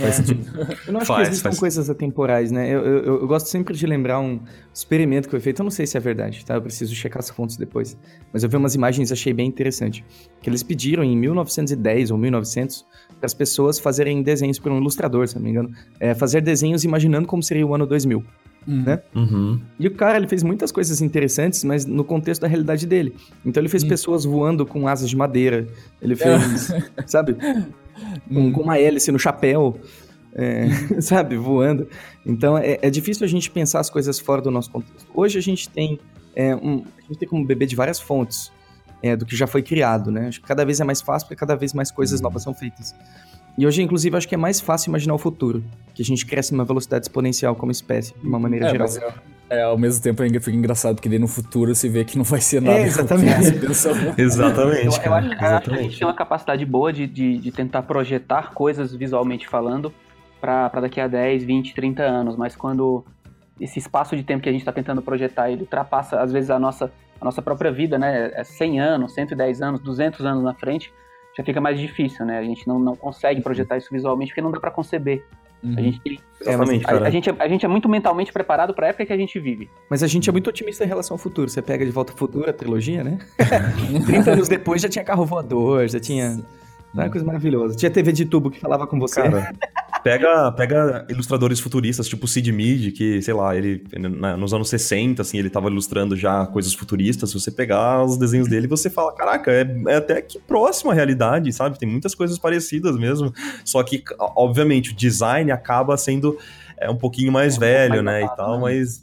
Faz 0.00 0.14
sentido. 0.16 0.44
Eu 0.86 0.92
não 0.92 1.00
acho 1.00 1.06
Faz, 1.08 1.22
que 1.22 1.28
existam 1.32 1.48
faz. 1.50 1.58
coisas 1.60 1.90
atemporais, 1.90 2.50
né? 2.50 2.68
Eu, 2.68 2.80
eu, 2.84 3.04
eu 3.20 3.26
gosto 3.26 3.46
sempre 3.46 3.74
de 3.76 3.86
lembrar 3.86 4.20
um 4.20 4.40
experimento 4.74 5.26
que 5.28 5.30
foi 5.30 5.40
feito. 5.40 5.60
Eu 5.60 5.64
não 5.64 5.70
sei 5.70 5.86
se 5.86 5.96
é 5.96 6.00
verdade, 6.00 6.44
tá? 6.44 6.54
Eu 6.54 6.62
preciso 6.62 6.94
checar 6.94 7.18
as 7.20 7.30
fontes 7.30 7.56
depois. 7.56 7.96
Mas 8.32 8.42
eu 8.42 8.48
vi 8.48 8.56
umas 8.56 8.74
imagens 8.74 9.10
e 9.10 9.12
achei 9.12 9.32
bem 9.32 9.46
interessante. 9.46 10.04
Que 10.40 10.48
eles 10.50 10.62
pediram 10.62 11.04
em 11.04 11.16
1910 11.16 12.10
ou 12.10 12.18
1900 12.18 12.84
para 13.18 13.26
as 13.26 13.34
pessoas 13.34 13.78
fazerem 13.78 14.22
desenhos 14.22 14.58
por 14.58 14.72
um 14.72 14.78
ilustrador, 14.78 15.28
se 15.28 15.36
não 15.36 15.42
me 15.42 15.50
engano. 15.50 15.70
É, 15.98 16.14
fazer 16.14 16.40
desenhos 16.40 16.84
imaginando 16.84 17.26
como 17.28 17.42
seria 17.42 17.66
o 17.66 17.74
ano 17.74 17.86
2000. 17.86 18.24
Né? 18.66 19.00
Uhum. 19.14 19.58
E 19.78 19.86
o 19.86 19.90
cara, 19.90 20.18
ele 20.18 20.28
fez 20.28 20.42
muitas 20.42 20.70
coisas 20.70 21.00
interessantes, 21.00 21.64
mas 21.64 21.86
no 21.86 22.04
contexto 22.04 22.42
da 22.42 22.46
realidade 22.48 22.86
dele. 22.86 23.14
Então 23.44 23.58
ele 23.60 23.70
fez 23.70 23.82
Hum. 23.82 23.88
pessoas 23.88 24.24
voando 24.26 24.66
com 24.66 24.86
asas 24.86 25.08
de 25.08 25.16
madeira. 25.16 25.66
Ele 26.00 26.14
fez, 26.14 26.70
sabe? 27.06 27.36
Com, 28.32 28.52
com 28.52 28.62
uma 28.62 28.78
hélice 28.78 29.10
no 29.12 29.18
chapéu. 29.18 29.78
é, 30.34 30.68
sabe? 31.00 31.36
Voando. 31.36 31.88
Então 32.24 32.56
é, 32.56 32.78
é 32.82 32.90
difícil 32.90 33.24
a 33.24 33.28
gente 33.28 33.50
pensar 33.50 33.80
as 33.80 33.90
coisas 33.90 34.18
fora 34.18 34.40
do 34.42 34.50
nosso 34.50 34.70
contexto. 34.70 35.08
Hoje 35.14 35.38
a 35.38 35.42
gente 35.42 35.68
tem 35.68 35.98
é, 36.36 36.54
um, 36.54 36.84
a 36.98 37.02
gente 37.08 37.18
tem 37.18 37.28
como 37.28 37.44
beber 37.44 37.66
de 37.66 37.74
várias 37.74 37.98
fontes 38.00 38.52
é, 39.02 39.16
do 39.16 39.24
que 39.26 39.34
já 39.34 39.46
foi 39.46 39.62
criado, 39.62 40.10
né? 40.10 40.28
Acho 40.28 40.40
que 40.40 40.46
cada 40.46 40.64
vez 40.64 40.78
é 40.80 40.84
mais 40.84 41.00
fácil 41.00 41.26
porque 41.26 41.38
cada 41.38 41.56
vez 41.56 41.72
mais 41.74 41.90
coisas 41.90 42.20
Uhum. 42.20 42.24
novas 42.24 42.42
são 42.42 42.54
feitas. 42.54 42.94
E 43.58 43.66
hoje, 43.66 43.82
inclusive, 43.82 44.16
acho 44.16 44.28
que 44.28 44.34
é 44.34 44.38
mais 44.38 44.60
fácil 44.60 44.90
imaginar 44.90 45.14
o 45.14 45.18
futuro. 45.18 45.64
Que 45.94 46.02
a 46.02 46.04
gente 46.04 46.24
cresce 46.24 46.52
numa 46.52 46.64
velocidade 46.64 47.04
exponencial 47.06 47.56
como 47.56 47.72
espécie, 47.72 48.14
de 48.14 48.26
uma 48.26 48.38
maneira 48.38 48.66
É, 48.66 48.70
geral. 48.70 48.88
É, 49.50 49.58
é, 49.58 49.62
ao 49.62 49.76
mesmo 49.76 50.02
tempo 50.02 50.22
ainda 50.22 50.40
fica 50.40 50.56
engraçado, 50.56 50.94
porque 50.94 51.08
daí 51.08 51.18
no 51.18 51.28
futuro 51.28 51.74
você 51.74 51.88
vê 51.88 52.04
que 52.04 52.16
não 52.16 52.24
vai 52.24 52.40
ser 52.40 52.62
nada. 52.62 52.78
É, 52.78 52.82
exatamente. 52.84 53.52
Pensa, 53.58 53.90
Exatamente, 54.16 54.84
Eu, 54.84 54.84
eu 54.84 54.90
acho, 54.92 54.96
acho 54.96 55.00
que 55.00 55.08
a 55.08 55.20
gente 55.20 55.42
Exatamente. 55.42 55.98
tem 55.98 56.06
uma 56.06 56.14
capacidade 56.14 56.64
boa 56.64 56.92
de, 56.92 57.06
de, 57.06 57.38
de 57.38 57.52
tentar 57.52 57.82
projetar 57.82 58.52
coisas 58.52 58.94
visualmente 58.94 59.48
falando 59.48 59.92
para 60.40 60.68
daqui 60.80 61.00
a 61.00 61.06
10, 61.06 61.44
20, 61.44 61.74
30 61.74 62.02
anos, 62.02 62.36
mas 62.36 62.56
quando 62.56 63.04
esse 63.60 63.78
espaço 63.78 64.16
de 64.16 64.22
tempo 64.22 64.42
que 64.42 64.48
a 64.48 64.52
gente 64.52 64.62
está 64.62 64.72
tentando 64.72 65.02
projetar, 65.02 65.50
ele 65.50 65.62
ultrapassa 65.62 66.20
às 66.20 66.32
vezes 66.32 66.50
a 66.50 66.58
nossa, 66.58 66.90
a 67.20 67.24
nossa 67.24 67.42
própria 67.42 67.70
vida, 67.70 67.98
né? 67.98 68.30
É 68.34 68.42
100 68.42 68.80
anos, 68.80 69.12
110 69.14 69.60
anos, 69.60 69.80
200 69.80 70.24
anos 70.24 70.42
na 70.42 70.54
frente, 70.54 70.90
já 71.36 71.44
fica 71.44 71.60
mais 71.60 71.78
difícil, 71.78 72.24
né? 72.24 72.38
A 72.38 72.42
gente 72.42 72.66
não, 72.66 72.78
não 72.78 72.96
consegue 72.96 73.42
projetar 73.42 73.76
isso 73.76 73.88
visualmente 73.92 74.30
porque 74.30 74.40
não 74.40 74.50
dá 74.50 74.58
para 74.58 74.70
conceber. 74.70 75.24
Uhum. 75.62 75.74
A 75.76 75.80
gente, 75.82 76.20
Exatamente, 76.40 76.84
a, 76.86 76.88
cara. 76.88 77.06
a 77.06 77.10
gente, 77.10 77.28
é- 77.30 77.34
a 77.38 77.48
gente 77.48 77.64
é 77.64 77.68
muito 77.68 77.88
mentalmente 77.88 78.32
preparado 78.32 78.72
para 78.72 78.86
a 78.86 78.88
época 78.90 79.04
que 79.04 79.12
a 79.12 79.16
gente 79.16 79.38
vive. 79.38 79.68
Mas 79.90 80.02
a 80.02 80.06
gente 80.06 80.28
é 80.28 80.32
muito 80.32 80.48
otimista 80.48 80.84
em 80.84 80.88
relação 80.88 81.14
ao 81.14 81.18
futuro. 81.18 81.50
Você 81.50 81.60
pega 81.60 81.84
de 81.84 81.90
volta 81.90 82.12
ao 82.12 82.18
futuro, 82.18 82.48
a 82.48 82.52
trilogia, 82.52 83.04
né? 83.04 83.18
30 84.06 84.30
anos 84.32 84.48
depois 84.48 84.80
já 84.80 84.88
tinha 84.88 85.04
carro 85.04 85.24
voador, 85.26 85.86
já 85.88 86.00
tinha. 86.00 86.40
Era 86.94 87.04
uma 87.06 87.10
coisa 87.10 87.26
maravilhosa. 87.26 87.76
Tinha 87.76 87.90
TV 87.90 88.12
de 88.12 88.24
tubo 88.24 88.50
que 88.50 88.58
falava 88.60 88.86
com 88.86 88.98
você. 88.98 89.22
Cara, 89.22 89.52
Pega, 90.02 90.50
pega 90.52 91.04
ilustradores 91.10 91.60
futuristas, 91.60 92.08
tipo 92.08 92.24
o 92.24 92.28
Sid 92.28 92.50
Mead, 92.52 92.92
que, 92.92 93.20
sei 93.20 93.34
lá, 93.34 93.54
ele 93.54 93.84
na- 93.98 94.34
nos 94.34 94.54
anos 94.54 94.70
60, 94.70 95.20
assim, 95.20 95.36
ele 95.36 95.50
tava 95.50 95.68
ilustrando 95.68 96.16
já 96.16 96.46
coisas 96.46 96.72
futuristas. 96.72 97.28
Se 97.28 97.38
você 97.38 97.50
pegar 97.50 98.02
os 98.02 98.16
desenhos 98.16 98.48
dele, 98.48 98.66
você 98.66 98.88
fala, 98.88 99.14
caraca, 99.14 99.52
é, 99.52 99.66
é 99.88 99.96
até 99.96 100.22
que 100.22 100.38
próximo 100.38 100.90
à 100.90 100.94
realidade, 100.94 101.52
sabe? 101.52 101.78
Tem 101.78 101.86
muitas 101.86 102.14
coisas 102.14 102.38
parecidas 102.38 102.96
mesmo. 102.96 103.30
Só 103.62 103.82
que, 103.82 104.02
obviamente, 104.18 104.92
o 104.92 104.96
design 104.96 105.50
acaba 105.52 105.94
sendo 105.98 106.38
é, 106.78 106.88
um 106.88 106.96
pouquinho 106.96 107.30
mais 107.30 107.56
É, 107.56 107.60
velho, 107.60 108.02
mais 108.02 108.22
né, 108.22 108.24
e 108.24 108.36
tal, 108.36 108.54
né? 108.54 108.60
mas... 108.62 109.02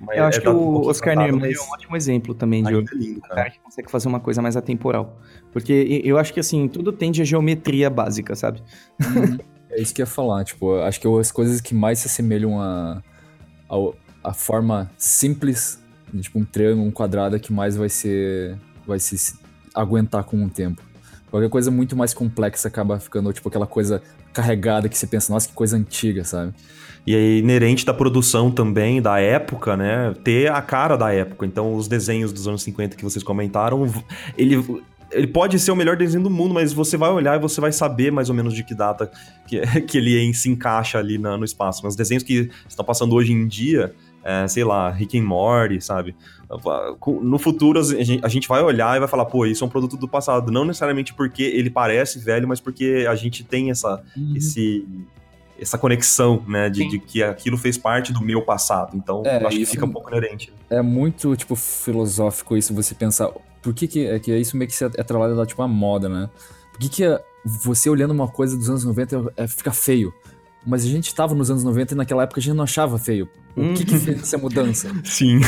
mas 0.00 0.16
Eu 0.16 0.24
acho 0.24 0.38
é 0.38 0.40
que 0.40 0.48
um 0.48 0.56
o 0.56 0.88
Oscar 0.88 1.14
Niemeyer 1.14 1.38
mas 1.38 1.58
é 1.58 1.62
um 1.62 1.74
ótimo 1.74 1.96
exemplo 1.96 2.34
também 2.34 2.64
de 2.64 2.74
é 2.74 2.80
lindo, 2.94 3.18
um 3.18 3.20
cara. 3.20 3.34
cara 3.34 3.50
que 3.50 3.60
consegue 3.60 3.90
fazer 3.90 4.08
uma 4.08 4.18
coisa 4.18 4.40
mais 4.40 4.56
atemporal. 4.56 5.20
Porque 5.52 6.02
eu 6.02 6.16
acho 6.16 6.32
que, 6.32 6.40
assim, 6.40 6.66
tudo 6.68 6.90
tende 6.90 7.20
a 7.20 7.24
geometria 7.24 7.90
básica, 7.90 8.34
sabe? 8.34 8.62
É 9.72 9.80
isso 9.80 9.94
que 9.94 10.02
eu 10.02 10.04
ia 10.04 10.10
falar, 10.10 10.42
tipo, 10.42 10.80
acho 10.80 11.00
que 11.00 11.06
as 11.06 11.30
coisas 11.30 11.60
que 11.60 11.76
mais 11.76 12.00
se 12.00 12.08
assemelham 12.08 12.60
a, 12.60 13.00
a, 13.70 14.30
a 14.30 14.34
forma 14.34 14.90
simples, 14.98 15.80
de, 16.12 16.22
tipo 16.22 16.40
um 16.40 16.44
triângulo, 16.44 16.88
um 16.88 16.90
quadrado, 16.90 17.36
é 17.36 17.38
que 17.38 17.52
mais 17.52 17.76
vai 17.76 17.88
ser, 17.88 18.58
vai 18.84 18.98
se 18.98 19.16
se 19.16 19.38
aguentar 19.72 20.24
com 20.24 20.44
o 20.44 20.50
tempo. 20.50 20.82
Qualquer 21.30 21.48
coisa 21.48 21.70
muito 21.70 21.94
mais 21.94 22.12
complexa 22.12 22.66
acaba 22.66 22.98
ficando, 22.98 23.32
tipo, 23.32 23.48
aquela 23.48 23.66
coisa 23.66 24.02
carregada 24.32 24.88
que 24.88 24.98
você 24.98 25.06
pensa, 25.06 25.32
nossa, 25.32 25.46
que 25.46 25.54
coisa 25.54 25.76
antiga, 25.76 26.24
sabe? 26.24 26.52
E 27.06 27.14
é 27.14 27.38
inerente 27.38 27.84
da 27.84 27.94
produção 27.94 28.50
também, 28.50 29.00
da 29.00 29.18
época, 29.18 29.76
né? 29.76 30.14
Ter 30.22 30.50
a 30.52 30.60
cara 30.60 30.96
da 30.96 31.12
época. 31.12 31.46
Então, 31.46 31.74
os 31.74 31.88
desenhos 31.88 32.32
dos 32.32 32.46
anos 32.46 32.62
50 32.62 32.96
que 32.96 33.02
vocês 33.02 33.22
comentaram, 33.24 33.86
ele, 34.36 34.62
ele 35.10 35.26
pode 35.26 35.58
ser 35.58 35.72
o 35.72 35.76
melhor 35.76 35.96
desenho 35.96 36.22
do 36.22 36.30
mundo, 36.30 36.52
mas 36.54 36.72
você 36.72 36.96
vai 36.96 37.10
olhar 37.10 37.36
e 37.36 37.40
você 37.40 37.60
vai 37.60 37.72
saber 37.72 38.12
mais 38.12 38.28
ou 38.28 38.34
menos 38.34 38.54
de 38.54 38.62
que 38.62 38.74
data 38.74 39.10
que, 39.46 39.60
que 39.88 39.98
ele 39.98 40.32
se 40.34 40.50
encaixa 40.50 40.98
ali 40.98 41.16
na- 41.18 41.36
no 41.38 41.44
espaço. 41.44 41.80
Mas 41.84 41.96
desenhos 41.96 42.22
que 42.22 42.50
estão 42.68 42.84
passando 42.84 43.14
hoje 43.14 43.32
em 43.32 43.46
dia, 43.48 43.94
é, 44.22 44.46
sei 44.46 44.62
lá, 44.62 44.90
Rick 44.90 45.18
and 45.18 45.24
Morty, 45.24 45.80
sabe? 45.80 46.14
No 47.22 47.38
futuro, 47.38 47.80
a 47.80 47.82
gente, 47.82 48.20
a 48.22 48.28
gente 48.28 48.46
vai 48.48 48.62
olhar 48.62 48.96
e 48.96 48.98
vai 49.00 49.08
falar, 49.08 49.24
pô, 49.24 49.46
isso 49.46 49.64
é 49.64 49.66
um 49.66 49.70
produto 49.70 49.96
do 49.96 50.06
passado. 50.08 50.50
Não 50.52 50.64
necessariamente 50.64 51.14
porque 51.14 51.42
ele 51.42 51.70
parece 51.70 52.18
velho, 52.18 52.46
mas 52.46 52.60
porque 52.60 53.06
a 53.08 53.14
gente 53.14 53.42
tem 53.42 53.70
essa, 53.70 54.02
esse, 54.36 54.84
essa 55.60 55.76
conexão, 55.78 56.42
né? 56.46 56.68
De, 56.70 56.88
de 56.88 56.98
que 56.98 57.22
aquilo 57.22 57.56
fez 57.58 57.76
parte 57.78 58.12
do 58.12 58.20
meu 58.22 58.42
passado. 58.42 58.96
Então, 58.96 59.22
É, 59.24 59.42
eu 59.42 59.46
acho 59.48 59.56
que 59.58 59.66
fica 59.66 59.84
um 59.84 59.92
pouco 59.92 60.08
inerente. 60.10 60.52
É 60.68 60.80
muito, 60.82 61.36
tipo, 61.36 61.54
filosófico 61.56 62.56
isso, 62.56 62.72
você 62.74 62.94
pensar, 62.94 63.28
por 63.62 63.74
que 63.74 63.86
que, 63.86 64.06
é 64.06 64.18
que 64.18 64.34
isso 64.36 64.56
meio 64.56 64.68
que 64.68 64.74
se 64.74 64.84
é 64.84 64.88
trabalhado, 65.02 65.44
tipo, 65.46 65.60
a 65.62 65.68
moda, 65.68 66.08
né? 66.08 66.30
Por 66.72 66.80
que 66.80 66.88
que 66.88 67.04
é- 67.04 67.20
você 67.44 67.88
olhando 67.90 68.10
uma 68.12 68.28
coisa 68.28 68.56
dos 68.56 68.68
anos 68.68 68.84
90 68.84 69.32
é, 69.36 69.46
fica 69.46 69.72
feio? 69.72 70.12
Mas 70.66 70.84
a 70.84 70.88
gente 70.88 71.14
tava 71.14 71.34
nos 71.34 71.50
anos 71.50 71.64
90 71.64 71.94
e 71.94 71.96
naquela 71.96 72.22
época 72.24 72.38
a 72.38 72.42
gente 72.42 72.54
não 72.54 72.64
achava 72.64 72.98
feio. 72.98 73.26
O 73.56 73.72
que 73.72 73.82
que 73.84 73.96
fez 73.98 74.22
essa 74.22 74.36
mudança? 74.36 74.90
Sim. 75.04 75.38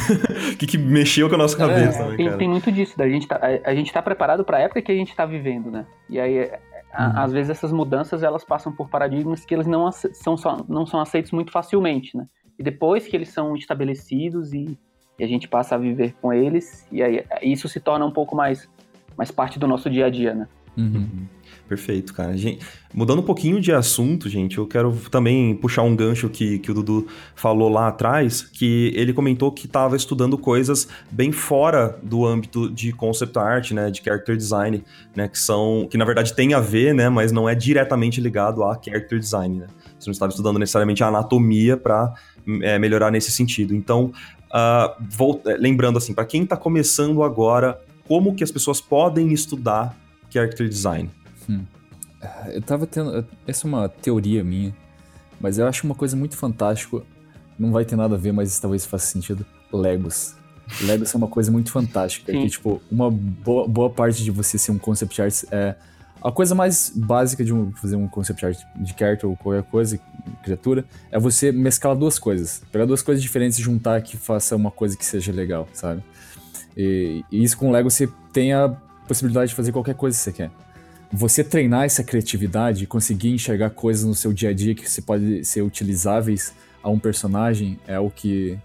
O 0.53 0.57
que, 0.57 0.67
que 0.67 0.79
mexeu 0.79 1.29
com 1.29 1.35
a 1.35 1.39
nossa 1.39 1.55
cabeça, 1.57 2.03
né, 2.09 2.17
Tem, 2.17 2.27
cara? 2.27 2.39
tem 2.39 2.49
muito 2.49 2.73
disso, 2.73 2.97
da 2.97 3.07
gente 3.09 3.27
tá, 3.29 3.37
a, 3.37 3.71
a 3.71 3.75
gente 3.75 3.93
tá 3.93 4.01
preparado 4.01 4.43
pra 4.43 4.59
época 4.61 4.81
que 4.81 4.91
a 4.91 4.95
gente 4.95 5.15
tá 5.15 5.27
vivendo, 5.27 5.71
né? 5.71 5.85
E 6.09 6.19
aí, 6.19 6.39
é, 6.39 6.59
a- 6.72 6.72
Uhum. 6.99 7.19
às 7.19 7.33
vezes 7.33 7.51
essas 7.51 7.73
mudanças, 7.73 8.23
elas 8.23 8.45
passam 8.45 8.71
por 8.73 8.89
paradigmas 8.89 9.45
que 9.45 9.55
eles 9.55 9.67
não, 9.67 9.89
ace- 9.89 10.13
são, 10.15 10.37
só, 10.37 10.59
não 10.69 10.85
são 10.85 11.01
aceitos 11.01 11.33
muito 11.33 11.51
facilmente, 11.51 12.17
né? 12.17 12.27
E 12.59 12.63
depois 12.63 13.07
que 13.07 13.17
eles 13.17 13.31
são 13.31 13.57
estabelecidos 13.57 14.53
e, 14.53 14.79
e 15.19 15.25
a 15.25 15.27
gente 15.27 15.49
passa 15.49 15.75
a 15.75 15.79
viver 15.79 16.15
com 16.21 16.33
eles, 16.33 16.87
e 16.93 17.03
aí 17.03 17.25
isso 17.43 17.69
se 17.69 17.81
torna 17.81 18.05
um 18.05 18.11
pouco 18.11 18.37
mais, 18.37 18.69
mais 19.17 19.31
parte 19.31 19.59
do 19.59 19.67
nosso 19.67 19.89
dia 19.89 20.07
a 20.07 20.11
dia, 20.11 20.35
né? 20.35 20.49
Uhum. 20.77 21.27
Perfeito, 21.69 22.13
cara. 22.13 22.37
Gente, 22.37 22.65
mudando 22.93 23.21
um 23.21 23.25
pouquinho 23.25 23.61
de 23.61 23.73
assunto, 23.73 24.29
gente, 24.29 24.59
eu 24.59 24.67
quero 24.67 24.93
também 25.11 25.55
puxar 25.55 25.83
um 25.83 25.97
gancho 25.97 26.29
que, 26.29 26.59
que 26.59 26.71
o 26.71 26.75
Dudu 26.75 27.07
falou 27.35 27.71
lá 27.71 27.89
atrás, 27.89 28.43
que 28.43 28.93
ele 28.95 29.13
comentou 29.13 29.51
que 29.51 29.67
estava 29.67 29.97
estudando 29.97 30.37
coisas 30.37 30.87
bem 31.11 31.33
fora 31.33 31.99
do 32.03 32.27
âmbito 32.27 32.69
de 32.71 32.93
concept 32.93 33.39
art, 33.39 33.71
né, 33.71 33.91
de 33.91 34.03
character 34.03 34.37
design, 34.37 34.85
né, 35.17 35.29
que 35.29 35.39
são, 35.39 35.89
que 35.91 35.97
na 35.97 36.05
verdade 36.05 36.35
tem 36.35 36.53
a 36.53 36.61
ver, 36.61 36.95
né, 36.95 37.09
mas 37.09 37.33
não 37.33 37.49
é 37.49 37.55
diretamente 37.55 38.21
ligado 38.21 38.63
a 38.65 38.79
character 38.83 39.19
design, 39.19 39.61
né. 39.61 39.67
Você 39.99 40.11
não 40.11 40.13
estava 40.13 40.31
estudando 40.31 40.59
necessariamente 40.59 41.03
a 41.03 41.07
anatomia 41.07 41.77
para 41.77 42.13
melhorar 42.45 43.11
nesse 43.11 43.31
sentido. 43.31 43.73
Então, 43.73 44.13
ah, 44.53 44.97
vol- 45.09 45.41
eh, 45.47 45.57
lembrando 45.57 45.97
assim, 45.97 46.13
para 46.13 46.25
quem 46.25 46.43
está 46.43 46.57
começando 46.57 47.23
agora, 47.23 47.81
como 48.07 48.35
que 48.35 48.43
as 48.43 48.51
pessoas 48.51 48.81
podem 48.81 49.33
estudar 49.33 49.97
character 50.29 50.69
design? 50.69 51.09
Eu 52.53 52.63
tava 52.63 52.87
tendo. 52.87 53.27
Essa 53.47 53.67
é 53.67 53.69
uma 53.69 53.89
teoria 53.89 54.45
minha, 54.45 54.75
mas 55.41 55.59
eu 55.59 55.67
acho 55.67 55.85
uma 55.87 55.95
coisa 55.95 56.17
muito 56.17 56.37
fantástica. 56.37 57.03
Não 57.59 57.71
vai 57.73 57.85
ter 57.85 57.97
nada 57.97 58.15
a 58.15 58.19
ver, 58.19 58.33
mas 58.33 58.59
talvez 58.59 58.85
faça 58.87 59.07
sentido. 59.07 59.45
Legos. 59.73 60.35
Legos 60.83 61.13
é 61.13 61.17
uma 61.17 61.27
coisa 61.29 61.51
muito 61.51 61.71
fantástica. 61.71 62.33
Sim. 62.33 62.43
Que, 62.43 62.51
tipo, 62.51 62.81
uma 62.91 63.11
boa, 63.11 63.67
boa 63.69 63.91
parte 63.91 64.23
de 64.23 64.31
você 64.31 64.57
ser 64.59 64.71
um 64.73 64.79
concept 64.79 65.21
art 65.21 65.45
é. 65.51 65.75
A 66.25 66.31
coisa 66.31 66.55
mais 66.55 66.93
básica 66.95 67.45
de 67.45 67.53
um- 67.53 67.73
fazer 67.73 67.97
um 67.97 68.07
concept 68.07 68.47
art 68.47 68.59
de 68.77 68.95
character 68.97 69.29
ou 69.29 69.37
qualquer 69.37 69.65
coisa, 69.65 69.99
criatura, 70.45 70.85
é 71.11 71.19
você 71.19 71.51
mesclar 71.51 71.97
duas 71.97 72.17
coisas. 72.17 72.63
Pegar 72.71 72.85
duas 72.85 73.03
coisas 73.03 73.21
diferentes 73.21 73.59
e 73.59 73.63
juntar 73.63 74.01
que 74.03 74.17
faça 74.17 74.55
uma 74.55 74.71
coisa 74.71 74.97
que 74.97 75.05
seja 75.05 75.33
legal, 75.33 75.69
sabe? 75.73 76.01
E, 76.77 77.25
e 77.31 77.43
isso 77.43 77.59
com 77.59 77.69
o 77.69 77.73
Lego 77.73 77.91
você 77.91 78.09
tem 78.33 78.53
a 78.53 78.69
possibilidade 79.09 79.49
de 79.51 79.57
fazer 79.57 79.73
qualquer 79.73 79.97
coisa 79.97 80.17
que 80.17 80.23
você 80.23 80.33
quer 80.33 80.51
você 81.13 81.45
treinar 81.45 81.85
essa 81.85 82.03
criatividade 82.03 82.85
e 82.85 82.87
conseguir 82.87 83.31
enxergar 83.31 83.71
coisas 83.71 84.05
no 84.05 84.15
seu 84.15 84.33
dia 84.33 84.51
a 84.51 84.53
dia 84.55 84.75
que 84.75 84.89
você 84.91 85.03
pode 85.03 85.45
ser 85.45 85.63
utilizáveis 85.63 86.55
a 86.83 86.89
um 86.89 86.99
personagem 86.99 87.79
é 87.87 87.99
o 88.01 88.11
que, 88.11 88.59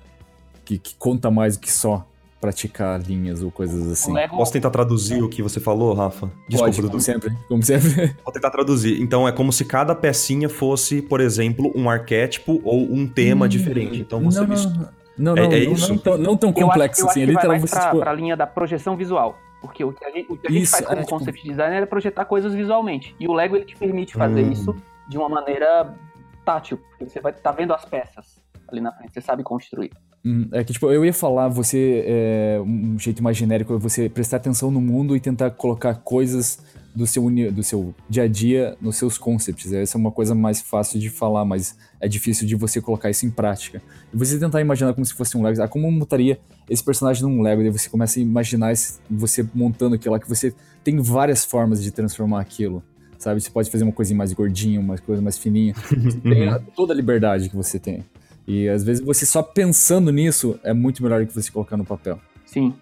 que, 0.64 0.78
que 0.78 0.96
conta 0.96 1.30
mais 1.30 1.58
do 1.58 1.60
que 1.62 1.72
só 1.72 2.06
praticar 2.40 3.02
linhas 3.02 3.42
ou 3.42 3.50
coisas 3.52 3.88
assim. 3.92 4.14
Lego, 4.14 4.38
Posso 4.38 4.54
tentar 4.54 4.70
traduzir 4.70 5.22
o 5.24 5.28
que 5.28 5.42
você 5.42 5.60
falou, 5.60 5.94
Rafa? 5.94 6.32
Desculpa, 6.48 6.66
Pode, 6.66 6.76
Dudu. 6.78 6.90
como 6.92 7.02
sempre, 7.02 7.32
como 7.48 7.64
sempre. 7.64 8.16
Vou 8.24 8.32
tentar 8.32 8.52
traduzir. 8.52 9.02
Então 9.02 9.28
é 9.28 9.32
como 9.32 9.52
se 9.52 9.66
cada 9.66 9.94
pecinha 9.96 10.48
fosse, 10.48 11.02
por 11.02 11.20
exemplo, 11.20 11.72
um 11.76 11.90
arquétipo 11.90 12.62
ou 12.64 12.82
um 12.94 13.08
tema 13.08 13.50
diferente. 13.50 14.00
Então 14.00 14.22
você 14.22 14.40
não, 14.40 14.48
mis- 14.48 14.66
não, 14.66 14.90
não, 15.18 15.36
não, 15.36 15.52
É- 15.52 15.64
é 15.64 15.66
não, 15.66 15.74
isso? 15.74 15.90
não 15.90 15.98
tão, 15.98 16.18
não 16.18 16.38
tão 16.38 16.50
eu 16.52 16.56
acho, 16.58 16.66
complexo 16.68 17.02
eu 17.02 17.10
assim, 17.10 17.22
acho 17.24 17.32
é 17.32 17.34
que 17.34 17.40
vai 17.40 17.48
mais 17.48 17.62
você, 17.62 17.76
pra, 17.76 17.86
tipo, 17.88 18.00
pra 18.00 18.14
linha 18.14 18.38
da 18.38 18.46
projeção 18.48 18.96
visual. 18.96 19.36
Porque 19.68 19.84
o 19.84 19.94
que 19.94 20.04
a 20.04 20.10
gente, 20.12 20.32
o 20.32 20.38
que 20.38 20.48
a 20.48 20.52
gente 20.52 20.64
Isso, 20.64 20.72
faz 20.72 20.86
como 20.86 20.98
é, 20.98 21.04
tipo- 21.04 21.10
concept 21.18 21.44
designer 21.48 21.84
é 21.84 21.86
projetar 21.86 22.26
coisas 22.26 22.54
visualmente. 22.54 23.16
E 23.20 23.28
o 23.28 23.34
Lego 23.34 23.56
ele 23.56 23.66
te 23.66 23.76
permite 23.76 24.14
fazer 24.14 24.44
Hum. 24.44 24.52
isso 24.52 24.76
de 25.08 25.18
uma 25.18 25.30
maneira 25.30 25.94
tátil. 26.46 26.78
Porque 26.90 27.08
você 27.10 27.20
vai 27.22 27.32
estar 27.32 27.52
vendo 27.52 27.74
as 27.74 27.86
peças 27.86 28.40
ali 28.68 28.82
na 28.82 28.92
frente, 28.92 29.14
você 29.14 29.22
sabe 29.22 29.44
construir. 29.44 29.92
Hum, 30.26 30.50
É 30.52 30.64
que, 30.64 30.74
tipo, 30.74 30.92
eu 30.92 31.06
ia 31.06 31.14
falar, 31.14 31.48
você, 31.48 32.04
é, 32.06 32.60
um 32.62 32.98
jeito 33.00 33.24
mais 33.24 33.38
genérico, 33.38 33.74
é 33.74 33.78
você 33.78 34.10
prestar 34.10 34.38
atenção 34.38 34.70
no 34.72 34.82
mundo 34.82 35.16
e 35.16 35.20
tentar 35.22 35.52
colocar 35.52 35.96
coisas 35.96 36.60
do 36.98 37.06
seu, 37.08 37.24
uni- 37.24 37.52
do 37.52 37.62
seu 37.64 37.94
dia 38.10 38.24
a 38.24 38.28
dia 38.28 38.76
nos 38.82 38.96
seus 38.98 39.18
concepts. 39.18 39.72
Essa 39.72 39.98
é 39.98 40.00
uma 40.00 40.12
coisa 40.12 40.34
mais 40.34 40.60
fácil 40.62 41.00
de 41.00 41.10
falar, 41.10 41.46
mas 41.46 41.78
é 42.02 42.08
difícil 42.08 42.48
de 42.48 42.56
você 42.56 42.82
colocar 42.82 43.10
isso 43.10 43.26
em 43.26 43.30
prática. 43.30 43.82
E 44.14 44.18
você 44.18 44.40
tentar 44.40 44.60
imaginar 44.62 44.94
como 44.94 45.06
se 45.06 45.14
fosse 45.14 45.38
um 45.38 45.44
Lego, 45.44 45.62
ah, 45.62 45.68
como 45.68 45.90
montaria 45.92 46.40
esse 46.70 46.84
personagem 46.84 47.24
num 47.24 47.42
Lego, 47.42 47.62
daí 47.62 47.72
você 47.72 47.88
começa 47.90 48.20
a 48.20 48.22
imaginar 48.22 48.72
esse- 48.72 49.00
você 49.10 49.48
montando 49.54 49.96
aquilo 49.96 50.14
lá, 50.14 50.20
que 50.20 50.28
você 50.28 50.54
tem 50.84 50.98
várias 51.00 51.46
formas 51.46 51.84
de 51.84 51.92
transformar 51.92 52.42
aquilo. 52.42 52.82
Sabe, 53.20 53.42
você 53.42 53.50
pode 53.50 53.70
fazer 53.72 53.84
uma 53.84 53.92
coisinha 53.94 54.18
mais 54.18 54.32
gordinha, 54.34 54.80
uma 54.80 54.98
coisa 54.98 55.22
mais 55.22 55.38
fininha. 55.38 55.74
Você 55.76 56.18
tem 56.22 56.50
a- 56.50 56.60
toda 56.76 56.94
a 56.94 56.96
liberdade 56.96 57.50
que 57.50 57.56
você 57.56 57.78
tem. 57.80 58.04
E 58.48 58.68
às 58.70 58.84
vezes 58.84 59.04
você 59.04 59.26
só 59.26 59.44
pensando 59.44 60.12
nisso 60.12 60.60
é 60.64 60.74
muito 60.74 61.04
melhor 61.04 61.22
do 61.22 61.28
que 61.28 61.34
você 61.34 61.52
colocar 61.52 61.78
no 61.78 61.86
papel. 61.86 62.20
Sim. 62.46 62.74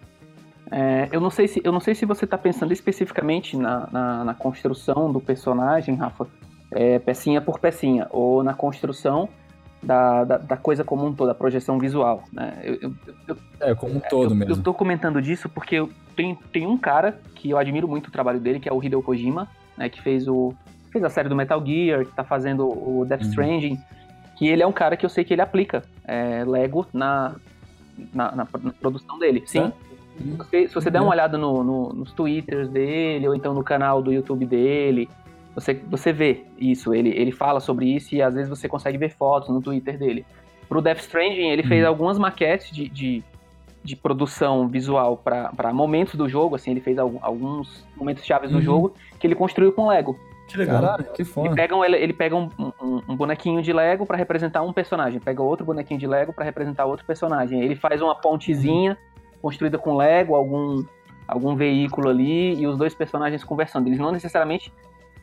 É, 0.70 1.08
eu, 1.12 1.20
não 1.20 1.30
sei 1.30 1.46
se, 1.46 1.60
eu 1.64 1.70
não 1.72 1.80
sei 1.80 1.94
se 1.94 2.04
você 2.04 2.24
está 2.24 2.36
pensando 2.36 2.72
especificamente 2.72 3.56
na, 3.56 3.88
na, 3.92 4.24
na 4.24 4.34
construção 4.34 5.12
do 5.12 5.20
personagem, 5.20 5.94
Rafa, 5.94 6.26
é, 6.72 6.98
pecinha 6.98 7.40
por 7.40 7.58
pecinha, 7.60 8.06
ou 8.10 8.42
na 8.42 8.52
construção 8.54 9.28
da, 9.82 10.24
da, 10.24 10.38
da 10.38 10.56
coisa 10.56 10.82
como 10.82 11.06
um 11.06 11.12
todo, 11.14 11.30
a 11.30 11.34
projeção 11.34 11.78
visual. 11.78 12.24
Né? 12.32 12.58
Eu, 12.64 12.74
eu, 12.80 12.94
eu, 13.28 13.36
É, 13.60 13.74
como 13.74 13.94
um 13.96 14.00
todo 14.00 14.32
eu, 14.32 14.36
mesmo. 14.36 14.54
eu 14.54 14.62
tô 14.62 14.74
comentando 14.74 15.22
disso 15.22 15.48
porque 15.48 15.76
eu, 15.76 15.88
tem, 16.16 16.34
tem 16.52 16.66
um 16.66 16.76
cara 16.76 17.20
que 17.36 17.50
eu 17.50 17.58
admiro 17.58 17.86
muito 17.86 18.08
o 18.08 18.10
trabalho 18.10 18.40
dele, 18.40 18.58
que 18.58 18.68
é 18.68 18.72
o 18.72 18.82
Hideo 18.82 19.02
Kojima, 19.02 19.46
né, 19.76 19.88
que 19.88 20.02
fez 20.02 20.26
o 20.26 20.52
fez 20.90 21.04
a 21.04 21.10
série 21.10 21.28
do 21.28 21.36
Metal 21.36 21.64
Gear, 21.64 22.06
que 22.06 22.12
tá 22.12 22.24
fazendo 22.24 22.66
o 22.66 23.04
Death 23.04 23.20
Uhum. 23.22 23.28
Stranding, 23.28 23.78
que 24.36 24.48
ele 24.48 24.62
é 24.62 24.66
um 24.66 24.72
cara 24.72 24.96
que 24.96 25.04
eu 25.04 25.10
sei 25.10 25.24
que 25.24 25.34
ele 25.34 25.42
aplica 25.42 25.82
é, 26.04 26.42
Lego 26.44 26.86
na, 26.92 27.34
na, 28.14 28.32
na- 28.34 28.48
na 28.62 28.72
produção 28.80 29.18
dele. 29.18 29.42
Sim. 29.46 29.60
É? 29.60 29.72
Se 30.18 30.30
você, 30.36 30.68
se 30.68 30.74
você 30.74 30.90
der 30.90 30.98
uma 31.00 31.06
Uhum. 31.06 31.12
olhada 31.12 31.38
no, 31.38 31.62
no- 31.62 31.88
nos 31.92 32.12
twitters 32.12 32.68
dele, 32.68 33.28
ou 33.28 33.34
então 33.34 33.52
no 33.54 33.62
canal 33.62 34.02
do 34.02 34.12
YouTube 34.12 34.46
dele, 34.46 35.08
você, 35.54 35.74
você 35.74 36.12
vê 36.12 36.44
isso. 36.58 36.94
Ele, 36.94 37.10
ele 37.10 37.32
fala 37.32 37.60
sobre 37.60 37.86
isso 37.86 38.14
e 38.14 38.22
às 38.22 38.34
vezes 38.34 38.48
você 38.48 38.68
consegue 38.68 38.98
ver 38.98 39.10
fotos 39.10 39.48
no 39.50 39.60
Twitter 39.60 39.98
dele. 39.98 40.24
Pro 40.68 40.80
Death 40.82 40.98
Stranding, 41.00 41.48
ele 41.50 41.62
fez 41.62 41.82
Uhum. 41.82 41.88
algumas 41.88 42.18
maquetes 42.18 42.70
de, 42.70 42.88
de, 42.88 43.22
de 43.84 43.94
produção 43.96 44.66
visual 44.68 45.16
para 45.16 45.72
momentos 45.72 46.14
do 46.16 46.28
jogo, 46.28 46.56
assim, 46.56 46.72
ele 46.72 46.80
fez 46.80 46.98
alguns 46.98 47.86
momentos 47.96 48.24
chaves 48.24 48.50
do 48.50 48.56
Uhum. 48.56 48.62
jogo 48.62 48.94
que 49.18 49.26
ele 49.26 49.34
construiu 49.34 49.72
com 49.72 49.86
Lego. 49.88 50.18
Que 50.48 50.56
legal. 50.58 50.80
Caralho, 50.80 51.04
que 51.12 51.22
Ele 51.22 51.28
foda. 51.28 51.54
pega, 51.56 51.74
um, 51.74 51.84
ele, 51.84 51.96
ele 51.96 52.12
pega 52.12 52.36
um, 52.36 52.48
um- 52.80 53.00
um 53.08 53.16
bonequinho 53.16 53.60
de 53.60 53.72
Lego 53.72 54.06
pra 54.06 54.16
representar 54.16 54.62
um 54.62 54.72
personagem, 54.72 55.18
pega 55.20 55.42
outro 55.42 55.66
bonequinho 55.66 55.98
de 55.98 56.06
Lego 56.06 56.32
pra 56.32 56.44
representar 56.44 56.84
outro 56.86 57.04
personagem. 57.04 57.60
Ele 57.62 57.74
faz 57.74 58.00
uma 58.00 58.14
pontezinha 58.14 58.96
construída 59.42 59.78
com 59.78 59.96
Lego, 59.96 60.34
algum, 60.34 60.84
algum 61.26 61.54
veículo 61.56 62.08
ali 62.08 62.54
e 62.54 62.66
os 62.66 62.76
dois 62.78 62.94
personagens 62.94 63.42
conversando. 63.44 63.86
Eles 63.88 63.98
não 63.98 64.12
necessariamente 64.12 64.72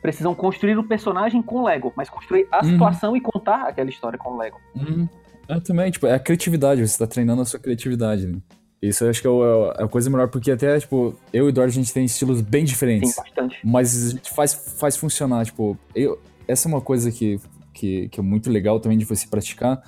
precisam 0.02 0.34
construir 0.34 0.76
o 0.78 0.84
personagem 0.84 1.40
com 1.42 1.64
Lego, 1.64 1.92
mas 1.96 2.10
construir 2.10 2.46
a 2.52 2.58
Uhum. 2.62 2.72
situação 2.72 3.16
e 3.16 3.20
contar 3.20 3.62
aquela 3.68 3.88
história 3.88 4.18
com 4.18 4.36
Lego. 4.36 4.60
Uhum. 4.74 5.08
É, 5.48 5.60
também, 5.60 5.90
tipo, 5.90 6.06
é 6.06 6.14
a 6.14 6.18
criatividade, 6.18 6.86
você 6.86 6.98
tá 6.98 7.06
treinando 7.06 7.42
a 7.42 7.44
sua 7.44 7.58
criatividade, 7.60 8.26
né? 8.26 8.38
Isso 8.82 9.02
eu 9.04 9.08
acho 9.10 9.20
que 9.22 9.26
é, 9.26 9.30
o- 9.30 9.72
é 9.78 9.82
a 9.84 9.88
coisa 9.88 10.10
melhor, 10.10 10.28
porque 10.28 10.50
até, 10.50 10.78
tipo, 10.78 11.14
eu 11.32 11.44
e 11.44 11.46
o 11.46 11.48
Eduardo, 11.48 11.70
a 11.70 11.74
gente 11.74 11.92
tem 11.92 12.04
estilos 12.04 12.42
bem 12.42 12.66
Sim, 12.66 12.72
diferentes. 12.72 13.16
bastante. 13.16 13.58
Mas 13.64 14.08
a 14.08 14.10
gente 14.12 14.30
faz, 14.30 14.52
faz 14.78 14.94
funcionar, 14.96 15.44
tipo, 15.46 15.76
eu, 15.94 16.20
essa 16.46 16.68
é 16.68 16.70
uma 16.70 16.82
coisa 16.82 17.10
que, 17.10 17.40
que, 17.72 18.08
que 18.10 18.20
é 18.20 18.22
muito 18.22 18.50
legal 18.50 18.78
também 18.78 18.98
de 18.98 19.06
você 19.06 19.26
praticar, 19.26 19.82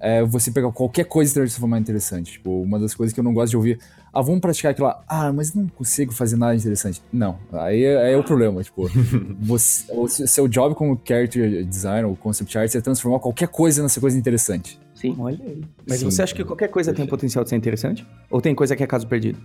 é 0.00 0.24
você 0.24 0.50
pegar 0.50 0.72
qualquer 0.72 1.04
coisa 1.04 1.30
e 1.30 1.34
transformar 1.34 1.78
em 1.78 1.82
interessante. 1.82 2.32
Tipo, 2.32 2.62
uma 2.62 2.78
das 2.78 2.94
coisas 2.94 3.12
que 3.12 3.20
eu 3.20 3.24
não 3.24 3.34
gosto 3.34 3.50
de 3.50 3.56
ouvir, 3.56 3.78
ah, 4.12 4.22
vamos 4.22 4.40
praticar 4.40 4.72
aquilo 4.72 4.86
lá, 4.86 5.02
ah, 5.06 5.32
mas 5.32 5.54
não 5.54 5.68
consigo 5.68 6.12
fazer 6.12 6.36
nada 6.36 6.56
interessante. 6.56 7.02
Não, 7.12 7.38
aí 7.52 7.84
é, 7.84 8.06
aí 8.06 8.14
é 8.14 8.16
o 8.16 8.24
problema, 8.24 8.62
tipo, 8.62 8.90
você, 9.38 9.84
o 9.92 10.08
seu 10.08 10.48
job 10.48 10.74
como 10.74 11.00
character 11.06 11.64
designer 11.64 12.06
ou 12.06 12.16
concept 12.16 12.56
art 12.58 12.74
é 12.74 12.80
transformar 12.80 13.18
qualquer 13.18 13.48
coisa 13.48 13.82
nessa 13.82 14.00
coisa 14.00 14.18
interessante. 14.18 14.80
Sim. 14.94 15.14
Olha 15.18 15.38
aí. 15.44 15.62
Mas 15.86 16.00
Sim. 16.00 16.06
você 16.06 16.22
acha 16.22 16.34
que 16.34 16.44
qualquer 16.44 16.68
coisa 16.68 16.92
tem 16.92 17.06
potencial 17.06 17.44
de 17.44 17.50
ser 17.50 17.56
interessante? 17.56 18.06
Ou 18.30 18.40
tem 18.40 18.54
coisa 18.54 18.76
que 18.76 18.82
é 18.82 18.86
caso 18.86 19.06
perdido? 19.06 19.38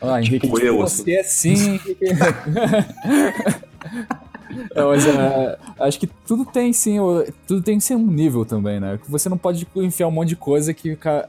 Ah, 0.00 0.20
Henrique, 0.20 0.46
Tipo 0.46 0.60
eu, 0.60 0.82
assim. 0.82 1.02
você 1.02 1.12
é 1.12 1.22
sim, 1.22 1.52
Henrique. 1.52 1.98
Não, 4.74 4.88
mas 4.88 5.06
é, 5.06 5.58
acho 5.80 5.98
que 5.98 6.06
tudo 6.06 6.44
tem 6.44 6.72
sim, 6.72 6.98
tudo 7.46 7.62
tem 7.62 7.78
que 7.78 7.84
ser 7.84 7.94
um 7.94 8.06
nível 8.06 8.44
também, 8.44 8.78
né? 8.78 8.98
Você 9.08 9.28
não 9.28 9.38
pode 9.38 9.66
enfiar 9.76 10.08
um 10.08 10.10
monte 10.10 10.30
de 10.30 10.36
coisa 10.36 10.74
que 10.74 10.90
fica 10.90 11.28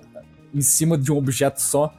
em 0.54 0.62
cima 0.62 0.98
de 0.98 1.12
um 1.12 1.18
objeto 1.18 1.62
só, 1.62 1.94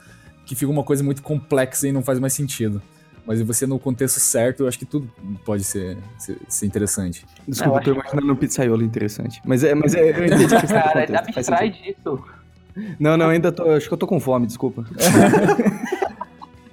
que 0.45 0.55
fica 0.55 0.71
uma 0.71 0.83
coisa 0.85 1.03
muito 1.03 1.23
complexa 1.23 1.89
e 1.89 1.93
não 1.93 2.03
faz 2.03 2.19
mais 2.19 2.33
sentido. 2.33 2.81
Mas 3.27 3.41
você 3.41 3.67
no 3.67 3.79
contexto 3.79 4.21
certo, 4.21 4.65
eu 4.65 4.69
acho 4.69 4.79
que 4.79 4.85
tudo 4.85 5.11
pode 5.47 5.65
ser, 5.65 5.97
ser, 6.19 6.37
ser 6.47 6.67
interessante. 6.67 7.25
Desculpa, 7.49 7.79
eu 7.79 7.83
tô 7.83 7.93
imaginando 7.93 8.33
um 8.33 8.37
pizzaiolo 8.37 8.83
interessante. 8.83 9.41
Mas 9.47 9.65
é, 9.65 9.75
mas 9.75 9.95
é, 9.95 10.11
eu 10.11 10.27
entendi 10.27 10.47
questão 10.47 10.61
do 10.61 10.69
Cara, 10.69 11.07
contexto, 11.07 11.13
faz 11.13 11.49
abstrai 11.49 11.73
sentido. 11.73 11.95
disso. 11.97 12.25
Não, 12.99 13.17
não, 13.17 13.29
ainda 13.29 13.51
tô. 13.51 13.71
Acho 13.71 13.89
que 13.89 13.95
eu 13.95 13.99
tô 13.99 14.07
com 14.07 14.21
fome, 14.21 14.47
desculpa. 14.47 14.85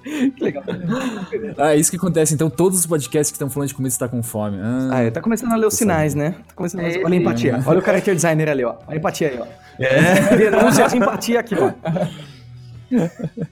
que 0.36 0.43
legal. 0.43 0.64
Ah, 1.58 1.74
é 1.74 1.78
isso 1.78 1.91
que 1.91 1.97
acontece. 1.97 2.34
Então 2.34 2.49
todos 2.49 2.80
os 2.80 2.86
podcasts 2.86 3.32
que 3.32 3.36
estão 3.36 3.49
falando 3.49 3.70
de 3.70 3.76
comida 3.76 3.91
está 3.93 4.08
com 4.08 4.22
fome. 4.24 4.58
Ah, 4.62 4.89
Ah, 4.91 5.02
é, 5.02 5.12
tá 5.12 5.22
começando 5.22 5.52
a 5.52 5.56
ler 5.56 5.68
os 5.68 5.74
sinais, 5.76 6.16
né? 6.16 6.32
Tá 6.47 6.54
começando 6.56 6.82
a 6.82 6.84
ler... 6.88 7.02
É, 7.02 7.06
Olha 7.06 7.14
a 7.14 7.22
empatia. 7.22 7.64
Olha 7.66 7.80
o 7.80 7.82
character 7.84 8.16
designer 8.16 8.49
ali, 8.49 8.64
ó. 8.64 8.76
Olha 8.88 8.95
a 8.95 8.95
empatia 8.95 9.28
aí, 9.30 9.39
ó. 9.39 9.45
É. 9.80 10.36
Denúncia 10.49 10.88
de 10.88 10.97
empatia 10.97 11.39
aqui, 11.39 11.56
ó. 11.56 11.72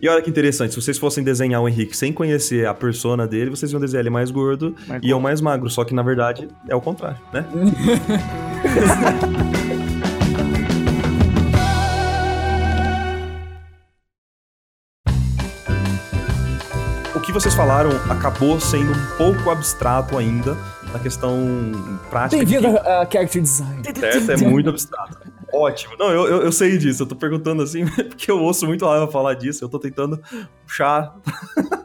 E 0.01 0.09
olha 0.09 0.21
que 0.21 0.29
interessante, 0.29 0.73
se 0.73 0.81
vocês 0.81 0.97
fossem 0.97 1.23
desenhar 1.23 1.61
o 1.61 1.69
Henrique 1.69 1.95
sem 1.95 2.11
conhecer 2.11 2.67
a 2.67 2.73
persona 2.73 3.25
dele, 3.25 3.49
vocês 3.49 3.71
iam 3.71 3.79
desenhar 3.79 4.01
ele 4.01 4.09
mais 4.09 4.29
gordo 4.31 4.75
Mais 4.85 5.01
e 5.01 5.09
eu 5.09 5.19
mais 5.19 5.39
magro, 5.39 5.69
só 5.69 5.85
que 5.85 5.93
na 5.93 6.01
verdade 6.01 6.47
é 6.67 6.75
o 6.75 6.81
contrário, 6.81 7.17
né? 7.31 7.45
Que 17.29 17.33
vocês 17.33 17.53
falaram 17.53 17.91
acabou 18.09 18.59
sendo 18.59 18.91
um 18.91 19.15
pouco 19.15 19.51
abstrato 19.51 20.17
ainda 20.17 20.57
na 20.91 20.97
questão 20.97 21.71
prática. 22.09 22.43
Bem-vindo 22.43 22.75
a, 22.75 23.01
a 23.03 23.11
Character 23.11 23.43
Design. 23.43 23.83
Certo, 23.83 24.31
é 24.31 24.37
muito 24.37 24.71
abstrato. 24.71 25.31
Ótimo. 25.53 25.95
Não, 25.99 26.09
eu, 26.09 26.25
eu, 26.25 26.41
eu 26.41 26.51
sei 26.51 26.75
disso. 26.79 27.03
Eu 27.03 27.07
tô 27.07 27.15
perguntando 27.15 27.61
assim, 27.61 27.85
porque 28.09 28.31
eu 28.31 28.41
ouço 28.41 28.65
muito 28.65 28.83
a 28.87 28.95
Eva 28.95 29.11
falar 29.11 29.35
disso. 29.35 29.63
Eu 29.63 29.69
tô 29.69 29.77
tentando 29.77 30.19
puxar. 30.65 31.15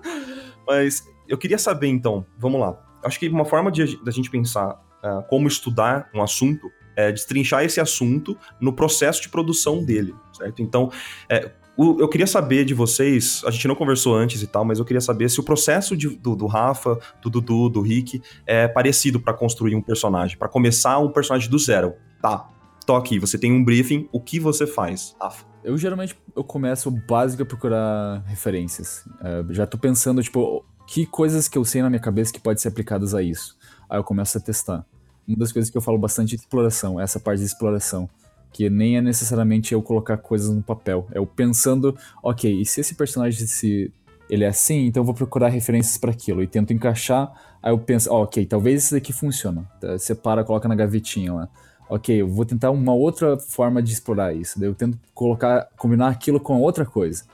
Mas 0.66 1.04
eu 1.28 1.36
queria 1.36 1.58
saber, 1.58 1.88
então, 1.88 2.24
vamos 2.38 2.58
lá. 2.58 2.78
Acho 3.04 3.20
que 3.20 3.28
uma 3.28 3.44
forma 3.44 3.70
de, 3.70 4.02
da 4.02 4.10
gente 4.10 4.30
pensar 4.30 4.80
ah, 5.02 5.22
como 5.28 5.46
estudar 5.46 6.08
um 6.14 6.22
assunto 6.22 6.70
é 6.96 7.12
destrinchar 7.12 7.62
esse 7.64 7.82
assunto 7.82 8.34
no 8.58 8.72
processo 8.72 9.20
de 9.20 9.28
produção 9.28 9.84
dele, 9.84 10.14
certo? 10.32 10.62
Então, 10.62 10.90
é, 11.28 11.50
o- 11.76 12.00
eu 12.00 12.08
queria 12.08 12.26
saber 12.26 12.64
de 12.64 12.74
vocês, 12.74 13.42
a 13.46 13.50
gente 13.50 13.66
não 13.68 13.74
conversou 13.74 14.14
antes 14.14 14.42
e 14.42 14.46
tal, 14.46 14.64
mas 14.64 14.78
eu 14.78 14.84
queria 14.84 15.00
saber 15.00 15.28
se 15.28 15.40
o 15.40 15.42
processo 15.42 15.96
de- 15.96 16.10
do, 16.16 16.34
do 16.36 16.46
Rafa, 16.46 16.98
do 17.22 17.28
Dudu, 17.30 17.68
do 17.68 17.80
Rick 17.80 18.22
é 18.46 18.68
parecido 18.68 19.20
pra 19.20 19.32
construir 19.34 19.74
um 19.74 19.82
personagem, 19.82 20.36
pra 20.38 20.48
começar 20.48 20.98
um 20.98 21.10
personagem 21.10 21.50
do 21.50 21.58
zero. 21.58 21.94
Tá, 22.22 22.48
tô 22.86 22.94
aqui, 22.94 23.18
você 23.18 23.36
tem 23.38 23.52
um 23.52 23.64
briefing, 23.64 24.08
o 24.12 24.20
que 24.20 24.38
você 24.38 24.66
faz, 24.66 25.14
Rafa? 25.20 25.44
Eu 25.64 25.78
geralmente 25.78 26.14
eu 26.36 26.44
começo 26.44 26.90
básico 26.90 27.42
a 27.42 27.46
procurar 27.46 28.22
referências. 28.26 29.04
É, 29.22 29.44
já 29.54 29.66
tô 29.66 29.78
pensando, 29.78 30.22
tipo, 30.22 30.62
que 30.86 31.06
coisas 31.06 31.48
que 31.48 31.56
eu 31.56 31.64
sei 31.64 31.80
na 31.80 31.88
minha 31.88 32.00
cabeça 32.00 32.30
que 32.32 32.38
podem 32.38 32.58
ser 32.58 32.68
aplicadas 32.68 33.14
a 33.14 33.22
isso. 33.22 33.56
Aí 33.88 33.98
eu 33.98 34.04
começo 34.04 34.36
a 34.36 34.40
testar. 34.40 34.84
Uma 35.26 35.38
das 35.38 35.50
coisas 35.52 35.70
que 35.70 35.78
eu 35.78 35.80
falo 35.80 35.96
bastante 35.96 36.34
é 36.34 36.36
exploração, 36.36 37.00
essa 37.00 37.18
parte 37.18 37.38
de 37.40 37.46
exploração. 37.46 38.10
Que 38.54 38.70
nem 38.70 38.96
é 38.96 39.02
necessariamente 39.02 39.74
eu 39.74 39.82
colocar 39.82 40.16
coisas 40.16 40.48
no 40.48 40.62
papel. 40.62 41.06
É 41.12 41.18
eu 41.18 41.26
pensando, 41.26 41.94
ok, 42.22 42.62
e 42.62 42.64
se 42.64 42.80
esse 42.80 42.94
personagem 42.94 43.46
se 43.46 43.92
ele 44.30 44.44
é 44.44 44.48
assim, 44.48 44.86
então 44.86 45.02
eu 45.02 45.04
vou 45.04 45.14
procurar 45.14 45.48
referências 45.48 45.98
para 45.98 46.10
aquilo 46.10 46.42
e 46.42 46.46
tento 46.46 46.72
encaixar. 46.72 47.30
Aí 47.60 47.72
eu 47.72 47.78
penso, 47.78 48.10
ó, 48.10 48.22
ok, 48.22 48.46
talvez 48.46 48.84
isso 48.84 48.94
daqui 48.94 49.12
funciona. 49.12 49.68
Tá, 49.80 49.98
Separa, 49.98 50.44
coloca 50.44 50.68
na 50.68 50.74
gavetinha 50.74 51.34
lá 51.34 51.48
ok, 51.88 52.22
eu 52.22 52.28
vou 52.28 52.44
tentar 52.44 52.70
uma 52.70 52.94
outra 52.94 53.38
forma 53.38 53.82
de 53.82 53.92
explorar 53.92 54.34
isso. 54.34 54.58
Daí 54.58 54.68
eu 54.68 54.74
tento 54.74 54.98
colocar, 55.12 55.68
combinar 55.76 56.08
aquilo 56.08 56.40
com 56.40 56.60
outra 56.60 56.84
coisa. 56.84 57.24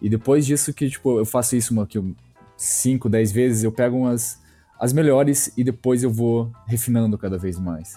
E 0.00 0.08
depois 0.08 0.44
disso 0.44 0.72
que, 0.74 0.88
tipo, 0.88 1.18
eu 1.18 1.24
faço 1.24 1.56
isso 1.56 1.72
uma, 1.72 1.86
5, 2.56 3.08
10 3.08 3.32
vezes, 3.32 3.64
eu 3.64 3.72
pego 3.72 3.96
umas 3.96 4.40
as 4.78 4.92
melhores 4.92 5.52
e 5.56 5.62
depois 5.62 6.02
eu 6.02 6.10
vou 6.10 6.50
refinando 6.66 7.16
cada 7.16 7.38
vez 7.38 7.58
mais. 7.58 7.96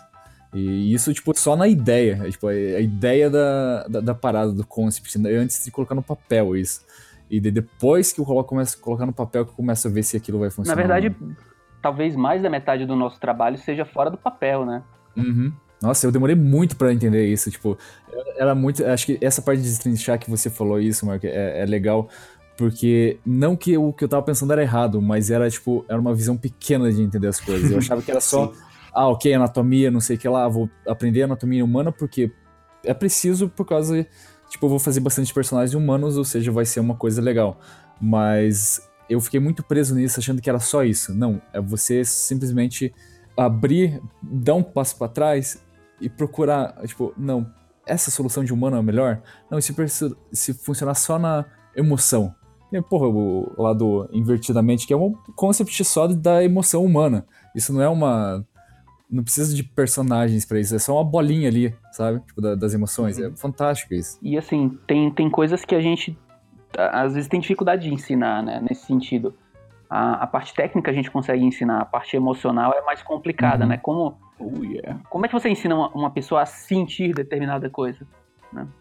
E 0.55 0.93
isso, 0.93 1.13
tipo, 1.13 1.37
só 1.37 1.55
na 1.55 1.67
ideia. 1.67 2.21
é, 2.23 2.29
Tipo, 2.31 2.47
a 2.47 2.51
a 2.51 2.79
ideia 2.79 3.29
da, 3.29 3.87
da, 3.87 3.99
da 3.99 4.15
parada, 4.15 4.51
do 4.53 4.65
concept, 4.65 5.17
né, 5.19 5.29
antes 5.35 5.63
de 5.63 5.69
colocar 5.71 5.93
no 5.95 6.01
papel 6.01 6.55
isso. 6.55 6.81
E 7.29 7.39
de- 7.39 7.51
depois 7.51 8.13
que 8.13 8.21
eu 8.21 8.25
coloco, 8.25 8.49
começo 8.49 8.77
a 8.79 8.81
colocar 8.83 9.05
no 9.05 9.13
papel 9.13 9.43
que 9.45 9.51
eu 9.51 9.55
começo 9.55 9.87
a 9.87 9.91
ver 9.91 10.03
se 10.03 10.15
aquilo 10.15 10.39
vai 10.39 10.47
Na 10.47 10.51
funcionar. 10.51 10.75
verdade, 10.77 11.07
ou 11.19 11.27
não. 11.27 11.35
talvez 11.81 12.15
mais 12.15 12.41
da 12.41 12.49
metade 12.49 12.85
do 12.85 12.95
nosso 12.95 13.19
trabalho 13.19 13.57
seja 13.57 13.83
fora 13.85 14.09
do 14.09 14.17
papel, 14.17 14.65
né? 14.65 14.81
Uhum. 15.17 15.51
Nossa, 15.81 16.07
eu 16.07 16.11
demorei 16.11 16.35
muito 16.35 16.75
pra 16.77 16.93
entender 16.93 17.25
isso. 17.27 17.51
Tipo, 17.51 17.77
era 18.37 18.55
muito. 18.55 18.85
Acho 18.85 19.07
que 19.07 19.17
essa 19.21 19.41
parte 19.41 19.61
de 19.61 19.67
destrinchar 19.67 20.17
que 20.17 20.29
você 20.29 20.49
falou 20.49 20.79
isso, 20.79 21.05
Mark, 21.05 21.23
é, 21.25 21.61
é 21.61 21.65
legal. 21.65 22.07
Porque 22.57 23.19
não 23.25 23.55
que 23.57 23.77
o 23.77 23.91
que 23.91 24.03
eu 24.05 24.07
tava 24.07 24.23
pensando 24.23 24.53
era 24.53 24.61
errado, 24.61 25.01
mas 25.01 25.29
era, 25.29 25.49
tipo, 25.49 25.83
era 25.89 25.99
uma 25.99 26.13
visão 26.13 26.37
pequena 26.37 26.89
de 26.91 27.01
entender 27.01 27.27
as 27.27 27.39
coisas. 27.41 27.69
Eu 27.69 27.77
achava 27.79 28.01
que 28.01 28.09
era 28.09 28.21
só, 28.21 28.53
ah, 28.95 29.09
ok, 29.09 29.33
anatomia, 29.33 29.91
não 29.91 29.99
sei 29.99 30.15
o 30.15 30.19
que 30.19 30.29
lá, 30.29 30.47
vou 30.47 30.69
aprender 30.87 31.23
anatomia 31.23 31.63
humana 31.63 31.91
porque 31.91 32.31
é 32.83 32.93
preciso 32.93 33.49
por 33.49 33.65
causa. 33.65 34.07
Tipo, 34.49 34.67
eu 34.67 34.69
vou 34.69 34.79
fazer 34.79 35.01
bastante 35.01 35.33
personagens 35.33 35.73
humanos, 35.73 36.17
ou 36.17 36.23
seja, 36.23 36.51
vai 36.51 36.65
ser 36.65 36.79
uma 36.79 36.95
coisa 36.95 37.21
legal. 37.21 37.59
Mas 37.99 38.79
eu 39.09 39.19
fiquei 39.19 39.39
muito 39.39 39.63
preso 39.63 39.95
nisso, 39.95 40.19
achando 40.19 40.41
que 40.41 40.49
era 40.49 40.59
só 40.59 40.83
isso. 40.83 41.13
Não, 41.13 41.41
é 41.51 41.59
você 41.59 42.05
simplesmente 42.05 42.93
abrir, 43.35 44.01
dar 44.21 44.55
um 44.55 44.63
passo 44.63 44.97
pra 44.97 45.07
trás 45.09 45.61
e 45.99 46.07
procurar, 46.07 46.73
tipo, 46.85 47.13
não, 47.17 47.51
essa 47.85 48.09
solução 48.09 48.43
de 48.43 48.53
humano 48.53 48.77
é 48.77 48.81
melhor? 48.81 49.21
Não, 49.49 49.59
se, 49.59 49.73
se 50.31 50.53
funcionar 50.53 50.95
só 50.95 51.19
na 51.19 51.45
emoção? 51.75 52.33
E, 52.71 52.81
porra, 52.81 53.07
o 53.07 53.61
lado 53.61 54.09
invertidamente, 54.11 54.87
que 54.87 54.93
é 54.93 54.97
um 54.97 55.13
concept 55.35 55.83
só 55.83 56.07
da 56.07 56.43
emoção 56.43 56.83
humana. 56.83 57.25
Isso 57.53 57.71
não 57.73 57.81
é 57.81 57.87
uma. 57.87 58.45
Não 59.09 59.23
precisa 59.23 59.55
de 59.55 59.63
personagens 59.63 60.45
pra 60.45 60.59
isso, 60.59 60.75
é 60.75 60.79
só 60.79 60.95
uma 60.95 61.03
bolinha 61.03 61.47
ali, 61.47 61.73
sabe? 61.91 62.19
Tipo, 62.21 62.41
da- 62.41 62.55
das 62.55 62.73
emoções. 62.73 63.19
É 63.19 63.29
fantástico 63.31 63.93
isso. 63.93 64.17
E 64.21 64.37
assim, 64.37 64.77
tem, 64.87 65.11
tem 65.11 65.29
coisas 65.29 65.63
que 65.63 65.75
a 65.75 65.79
gente 65.81 66.17
às 66.77 67.13
vezes 67.13 67.29
tem 67.29 67.39
dificuldade 67.39 67.83
de 67.87 67.93
ensinar, 67.93 68.43
né? 68.43 68.59
Nesse 68.61 68.85
sentido. 68.85 69.33
A, 69.89 70.23
a 70.23 70.27
parte 70.27 70.53
técnica 70.53 70.91
a 70.91 70.93
gente 70.93 71.09
consegue 71.11 71.43
ensinar, 71.45 71.79
a 71.81 71.85
parte 71.85 72.15
emocional 72.17 72.73
é 72.73 72.81
mais 72.81 73.01
complicada, 73.03 73.63
Uhum. 73.63 73.69
né? 73.69 73.77
Como, 73.77 74.17
como 75.09 75.25
é 75.25 75.29
que 75.29 75.33
você 75.33 75.47
ensina 75.49 75.75
uma, 75.75 75.89
uma 75.89 76.09
pessoa 76.09 76.41
a 76.41 76.45
sentir 76.45 77.13
determinada 77.13 77.69
coisa? 77.69 78.05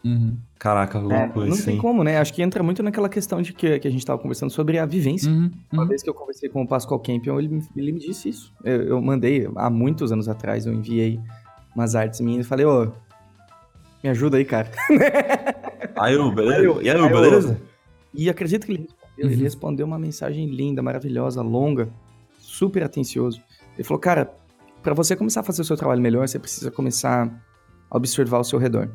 Uhum. 0.05 0.37
Caraca, 0.59 0.99
louco 0.99 1.15
É, 1.15 1.27
não 1.35 1.47
isso, 1.49 1.65
tem 1.65 1.75
hein? 1.75 1.81
como, 1.81 2.05
né? 2.05 2.19
Acho 2.19 2.33
que 2.33 2.43
entra 2.43 2.63
muito 2.63 2.83
naquela 2.83 3.09
questão 3.09 3.41
de 3.43 3.53
que, 3.53 3.79
que 3.79 3.89
a 3.89 3.91
gente 3.91 4.05
tava 4.05 4.19
conversando 4.21 4.51
sobre 4.51 4.79
a 4.79 4.87
vivência. 4.87 5.31
Uhum. 5.31 5.51
Uma 5.73 5.83
Uhum. 5.83 5.89
vez 5.89 6.03
que 6.03 6.09
eu 6.11 6.15
conversei 6.15 6.49
com 6.49 6.63
o 6.63 6.69
Pascal 6.69 6.99
Campion, 7.01 7.39
ele, 7.39 7.49
me- 7.49 7.69
ele 7.77 7.93
me 7.93 7.99
disse 8.01 8.29
isso. 8.29 8.53
Eu, 8.65 8.83
eu 8.83 9.03
mandei, 9.03 9.49
há 9.57 9.69
muitos 9.71 10.13
anos 10.13 10.29
atrás, 10.29 10.67
eu 10.67 10.73
enviei 10.73 11.21
umas 11.75 11.95
artes 11.95 12.21
minhas 12.21 12.47
e 12.47 12.49
falei, 12.49 12.65
ô, 12.67 12.93
me 14.03 14.11
ajuda 14.11 14.37
aí, 14.37 14.45
cara. 14.45 14.71
Aí, 15.97 16.15
eu, 16.15 16.31
beleza? 16.33 16.59
Aí 16.59 16.65
eu- 16.65 16.83
E 16.83 16.91
aí, 16.91 16.99
eu- 16.99 17.09
beleza? 17.09 17.61
E 18.13 18.29
acredito 18.29 18.67
que 18.67 18.73
ele 18.73 18.79
respondeu. 18.83 19.05
Ele 19.17 19.35
Uhum. 19.37 19.43
respondeu 19.43 19.87
uma 19.87 19.99
mensagem 19.99 20.47
linda, 20.49 20.83
maravilhosa, 20.83 21.41
longa, 21.43 21.89
super 22.39 22.83
atencioso. 22.83 23.41
Ele 23.75 23.85
falou, 23.85 24.01
cara, 24.01 24.33
para 24.83 24.93
você 24.93 25.15
começar 25.15 25.41
a 25.41 25.43
fazer 25.45 25.63
o 25.63 25.65
seu 25.65 25.77
trabalho 25.77 26.01
melhor, 26.01 26.27
você 26.27 26.39
precisa 26.39 26.71
começar 26.71 27.29
a 27.91 27.97
observar 27.97 28.39
o 28.41 28.45
seu 28.45 28.59
redor. 28.59 28.91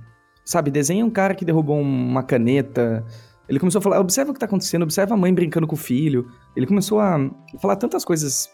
Sabe, 0.46 0.72
desenha 0.72 1.06
um 1.06 1.10
cara 1.10 1.36
que 1.36 1.46
derrubou 1.46 1.80
uma 1.80 2.24
caneta. 2.24 3.06
Ele 3.48 3.60
começou 3.60 3.80
a 3.80 3.82
falar, 3.82 4.00
observa 4.00 4.32
o 4.32 4.34
que 4.34 4.40
tá 4.40 4.46
acontecendo, 4.46 4.84
observa 4.84 5.14
a 5.14 5.18
mãe 5.18 5.34
brincando 5.34 5.68
com 5.68 5.76
o 5.76 5.78
filho. 5.78 6.28
Ele 6.56 6.66
começou 6.66 7.00
a 7.00 7.18
falar 7.62 7.76
tantas 7.76 8.04
coisas 8.04 8.50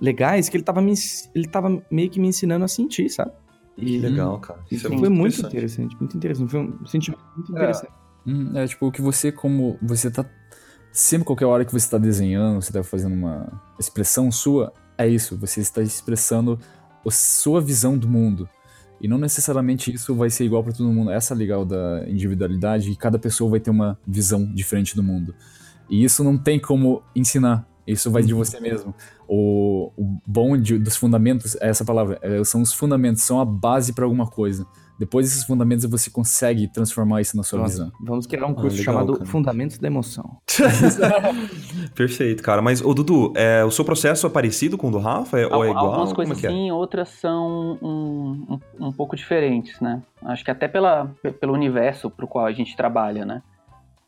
legais 0.00 0.48
que 0.48 0.56
ele 0.56 0.64
tava, 0.64 0.80
me, 0.80 0.94
ele 1.34 1.46
tava 1.46 1.82
meio 1.90 2.10
que 2.10 2.20
me 2.20 2.28
ensinando 2.28 2.64
a 2.64 2.68
sentir, 2.68 3.08
sabe? 3.08 3.32
E 3.76 3.84
que 3.84 3.98
legal, 3.98 4.38
cara. 4.40 4.60
Isso, 4.70 4.86
é 4.86 4.98
foi 4.98 5.08
muito 5.08 5.38
interessante. 5.38 5.52
interessante. 5.52 5.96
muito 5.98 6.16
interessante. 6.16 6.50
Foi 6.50 6.60
um 6.60 6.86
sentimento 6.86 7.22
muito 7.36 7.52
é. 7.52 7.56
interessante. 7.56 7.92
É, 8.54 8.64
é 8.64 8.66
tipo, 8.66 8.90
que 8.90 9.02
você, 9.02 9.30
como 9.30 9.78
você 9.82 10.10
tá. 10.10 10.24
Sempre, 10.92 11.26
qualquer 11.26 11.44
hora 11.44 11.64
que 11.64 11.72
você 11.72 11.88
tá 11.90 11.98
desenhando, 11.98 12.62
você 12.62 12.72
tá 12.72 12.82
fazendo 12.82 13.14
uma 13.14 13.62
expressão 13.78 14.32
sua, 14.32 14.72
é 14.96 15.06
isso. 15.06 15.36
Você 15.36 15.60
está 15.60 15.82
expressando 15.82 16.58
a 17.06 17.10
sua 17.10 17.60
visão 17.60 17.98
do 17.98 18.08
mundo. 18.08 18.48
E 19.00 19.08
não 19.08 19.18
necessariamente 19.18 19.92
isso 19.92 20.14
vai 20.14 20.30
ser 20.30 20.44
igual 20.44 20.62
para 20.62 20.72
todo 20.72 20.90
mundo. 20.90 21.10
Essa 21.10 21.34
é 21.34 21.36
legal 21.36 21.64
da 21.64 22.04
individualidade 22.08 22.90
e 22.90 22.96
cada 22.96 23.18
pessoa 23.18 23.50
vai 23.50 23.60
ter 23.60 23.70
uma 23.70 23.98
visão 24.06 24.52
diferente 24.54 24.96
do 24.96 25.02
mundo. 25.02 25.34
E 25.88 26.02
isso 26.02 26.24
não 26.24 26.36
tem 26.36 26.58
como 26.58 27.02
ensinar. 27.14 27.66
Isso 27.86 28.10
vai 28.10 28.22
de 28.22 28.32
uhum. 28.32 28.38
você 28.38 28.58
mesmo. 28.58 28.94
O, 29.28 29.92
o 29.96 30.18
bom 30.26 30.56
de, 30.56 30.78
dos 30.78 30.96
fundamentos, 30.96 31.56
é 31.60 31.68
essa 31.68 31.84
palavra, 31.84 32.18
é, 32.20 32.42
são 32.42 32.60
os 32.60 32.72
fundamentos, 32.72 33.22
são 33.22 33.40
a 33.40 33.44
base 33.44 33.92
para 33.92 34.04
alguma 34.04 34.26
coisa. 34.26 34.66
Depois 34.98 35.26
desses 35.26 35.44
fundamentos 35.44 35.84
você 35.84 36.10
consegue 36.10 36.68
transformar 36.68 37.20
isso 37.20 37.36
na 37.36 37.42
sua 37.42 37.58
Nossa, 37.58 37.70
visão. 37.70 37.92
Vamos 38.00 38.26
criar 38.26 38.46
um 38.46 38.54
curso 38.54 38.76
ah, 38.76 38.78
legal, 38.78 38.94
chamado 38.94 39.12
cara. 39.14 39.26
Fundamentos 39.26 39.78
da 39.78 39.86
Emoção. 39.86 40.38
Perfeito, 41.94 42.42
cara. 42.42 42.62
Mas, 42.62 42.80
ô 42.80 42.94
Dudu, 42.94 43.32
é, 43.36 43.64
o 43.64 43.70
seu 43.70 43.84
processo 43.84 44.26
é 44.26 44.30
parecido 44.30 44.78
com 44.78 44.88
o 44.88 44.90
do 44.90 44.98
Rafa? 44.98 45.38
É, 45.38 45.46
ou 45.46 45.64
é 45.64 45.70
igual? 45.70 45.86
Algumas 45.86 46.12
coisas 46.12 46.42
é, 46.42 46.46
é 46.46 46.50
sim, 46.50 46.70
outras 46.70 47.10
são 47.10 47.78
um, 47.82 48.58
um, 48.80 48.86
um, 48.86 48.92
pouco 48.92 49.14
diferentes, 49.14 49.80
né? 49.80 50.02
Acho 50.22 50.44
que 50.44 50.50
até 50.50 50.66
pela, 50.66 51.10
pelo 51.40 51.52
universo 51.52 52.10
pro 52.10 52.26
qual 52.26 52.46
a 52.46 52.52
gente 52.52 52.76
trabalha, 52.76 53.24
né? 53.24 53.42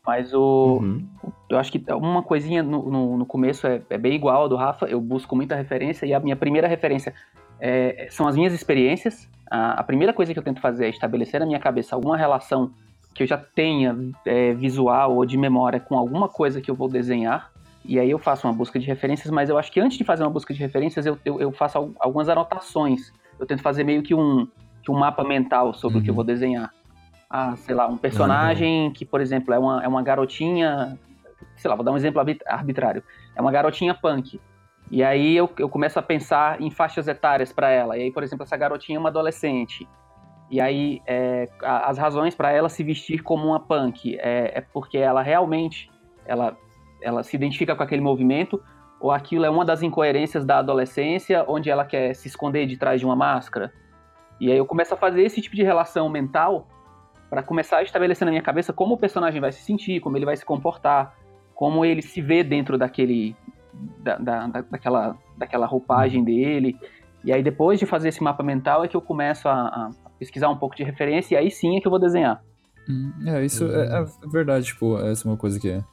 Mas 0.05 0.33
o. 0.33 0.79
Uhum. 0.81 1.05
Eu 1.49 1.59
acho 1.59 1.71
que 1.71 1.83
uma 1.93 2.23
coisinha 2.23 2.63
no, 2.63 2.89
no, 2.89 3.17
no 3.17 3.25
começo 3.25 3.67
é, 3.67 3.81
é, 3.89 3.97
bem 3.97 4.15
igual 4.15 4.43
ao 4.43 4.49
do 4.49 4.55
Rafa. 4.55 4.87
Eu 4.87 4.99
busco 4.99 5.35
muita 5.35 5.55
referência 5.55 6.05
e 6.05 6.13
a 6.13 6.19
minha 6.19 6.35
primeira 6.35 6.67
referência 6.67 7.13
é, 7.59 8.07
são 8.11 8.27
as 8.27 8.35
minhas 8.35 8.53
experiências. 8.53 9.27
A, 9.49 9.79
a, 9.79 9.83
primeira 9.83 10.13
coisa 10.13 10.33
que 10.33 10.39
eu 10.39 10.43
tento 10.43 10.61
fazer 10.61 10.85
é 10.85 10.89
estabelecer 10.89 11.39
na 11.39 11.45
minha 11.45 11.59
cabeça 11.59 11.95
alguma 11.95 12.15
relação 12.15 12.71
que 13.13 13.23
eu 13.23 13.27
já 13.27 13.37
tenha 13.37 13.97
é, 14.25 14.53
visual 14.53 15.15
ou 15.15 15.25
de 15.25 15.37
memória 15.37 15.79
com 15.79 15.97
alguma 15.97 16.29
coisa 16.29 16.61
que 16.61 16.69
eu 16.69 16.75
vou 16.75 16.87
desenhar. 16.87 17.51
E 17.83 17.99
aí 17.99 18.09
eu 18.11 18.19
faço 18.19 18.47
uma 18.47 18.53
busca 18.53 18.79
de 18.79 18.85
referências, 18.85 19.31
mas 19.31 19.49
eu 19.49 19.57
acho 19.57 19.71
que 19.71 19.79
antes 19.79 19.97
de 19.97 20.03
fazer 20.03 20.23
uma 20.23 20.29
busca 20.29 20.53
de 20.53 20.59
referências, 20.59 21.05
eu, 21.05 21.17
eu, 21.25 21.41
eu 21.41 21.51
faço 21.51 21.93
algumas 21.99 22.29
anotações. 22.29 23.11
Eu 23.39 23.45
tento 23.45 23.63
fazer 23.63 23.83
meio 23.83 24.03
que 24.03 24.13
um, 24.13 24.47
que 24.83 24.91
um 24.91 24.97
mapa 24.97 25.23
mental 25.23 25.73
sobre 25.73 25.97
uhum. 25.97 26.01
o 26.01 26.03
que 26.03 26.09
eu 26.09 26.13
uhum. 26.13 26.15
vou 26.17 26.23
desenhar 26.23 26.71
a, 27.29 27.55
sei 27.57 27.75
lá, 27.75 27.87
um 27.87 27.97
personagem 27.97 28.87
uhum. 28.87 28.93
que, 28.93 29.05
por 29.05 29.21
exemplo, 29.21 29.53
é 29.53 29.59
uma, 29.59 29.83
é 29.83 29.87
uma 29.87 30.01
garotinha, 30.01 30.97
sei 31.55 31.69
lá, 31.69 31.75
vou 31.75 31.85
dar 31.85 31.91
um 31.91 31.97
exemplo 31.97 32.19
arbitrário, 32.47 33.03
é 33.35 33.41
uma 33.41 33.51
garotinha 33.51 33.93
punk. 33.93 34.39
E 34.91 35.03
aí 35.03 35.37
eu, 35.37 35.49
eu 35.59 35.69
começo 35.69 35.99
a 35.99 36.01
pensar 36.01 36.59
em 36.61 36.71
faixas 36.71 37.07
etárias 37.07 37.53
para 37.53 37.69
ela. 37.69 37.97
E 37.97 38.03
aí, 38.03 38.11
por 38.11 38.23
exemplo, 38.23 38.43
essa 38.43 38.57
garotinha 38.57 38.97
é 38.97 38.99
uma 38.99 39.09
adolescente. 39.09 39.87
E 40.49 40.59
aí 40.59 41.01
é, 41.05 41.47
as 41.61 41.97
razões 41.97 42.33
para 42.33 42.51
ela 42.51 42.69
se 42.69 42.83
vestir 42.83 43.21
como 43.21 43.47
uma 43.47 43.59
punk 43.59 44.17
é, 44.19 44.51
é 44.55 44.61
porque 44.61 44.97
ela 44.97 45.21
realmente 45.21 45.91
ela, 46.25 46.57
ela 47.01 47.21
se 47.21 47.35
identifica 47.35 47.75
com 47.75 47.83
aquele 47.83 48.01
movimento 48.01 48.61
ou 48.99 49.11
aquilo 49.11 49.45
é 49.45 49.49
uma 49.49 49.63
das 49.63 49.83
incoerências 49.83 50.43
da 50.43 50.57
adolescência 50.57 51.45
onde 51.47 51.69
ela 51.69 51.85
quer 51.85 52.15
se 52.15 52.27
esconder 52.27 52.65
de 52.65 52.77
trás 52.77 52.99
de 52.99 53.05
uma 53.05 53.15
máscara. 53.15 53.71
E 54.39 54.51
aí 54.51 54.57
eu 54.57 54.65
começo 54.65 54.93
a 54.93 54.97
fazer 54.97 55.21
esse 55.21 55.39
tipo 55.39 55.55
de 55.55 55.63
relação 55.63 56.09
mental 56.09 56.67
para 57.29 57.43
começar 57.43 57.77
a 57.77 57.83
estabelecer 57.83 58.25
na 58.25 58.31
minha 58.31 58.41
cabeça 58.41 58.73
como 58.73 58.95
o 58.95 58.97
personagem 58.97 59.39
vai 59.39 59.51
se 59.51 59.61
sentir, 59.61 59.99
como 59.99 60.17
ele 60.17 60.25
vai 60.25 60.35
se 60.35 60.43
comportar, 60.43 61.15
como 61.53 61.85
ele 61.85 62.01
se 62.01 62.21
vê 62.21 62.43
dentro 62.43 62.77
daquele 62.77 63.35
da, 63.99 64.17
da, 64.17 64.47
daquela, 64.47 65.17
daquela 65.37 65.65
roupagem 65.65 66.23
dele. 66.23 66.77
E 67.23 67.31
aí 67.31 67.43
depois 67.43 67.79
de 67.79 67.85
fazer 67.85 68.09
esse 68.09 68.23
mapa 68.23 68.43
mental 68.43 68.83
é 68.83 68.87
que 68.87 68.95
eu 68.95 69.01
começo 69.01 69.47
a, 69.47 69.53
a 69.53 69.91
pesquisar 70.17 70.49
um 70.49 70.57
pouco 70.57 70.75
de 70.75 70.83
referência 70.83 71.35
e 71.35 71.37
aí 71.37 71.51
sim 71.51 71.77
é 71.77 71.81
que 71.81 71.87
eu 71.87 71.91
vou 71.91 71.99
desenhar. 71.99 72.41
Hum, 72.89 73.11
é, 73.27 73.45
isso 73.45 73.65
é, 73.65 74.01
é, 74.01 74.05
verdade, 74.31 74.65
tipo, 74.65 74.97
essa 74.99 75.27
é 75.27 75.31
uma 75.31 75.37
coisa 75.37 75.59
que 75.59 75.67
eu 75.67 75.83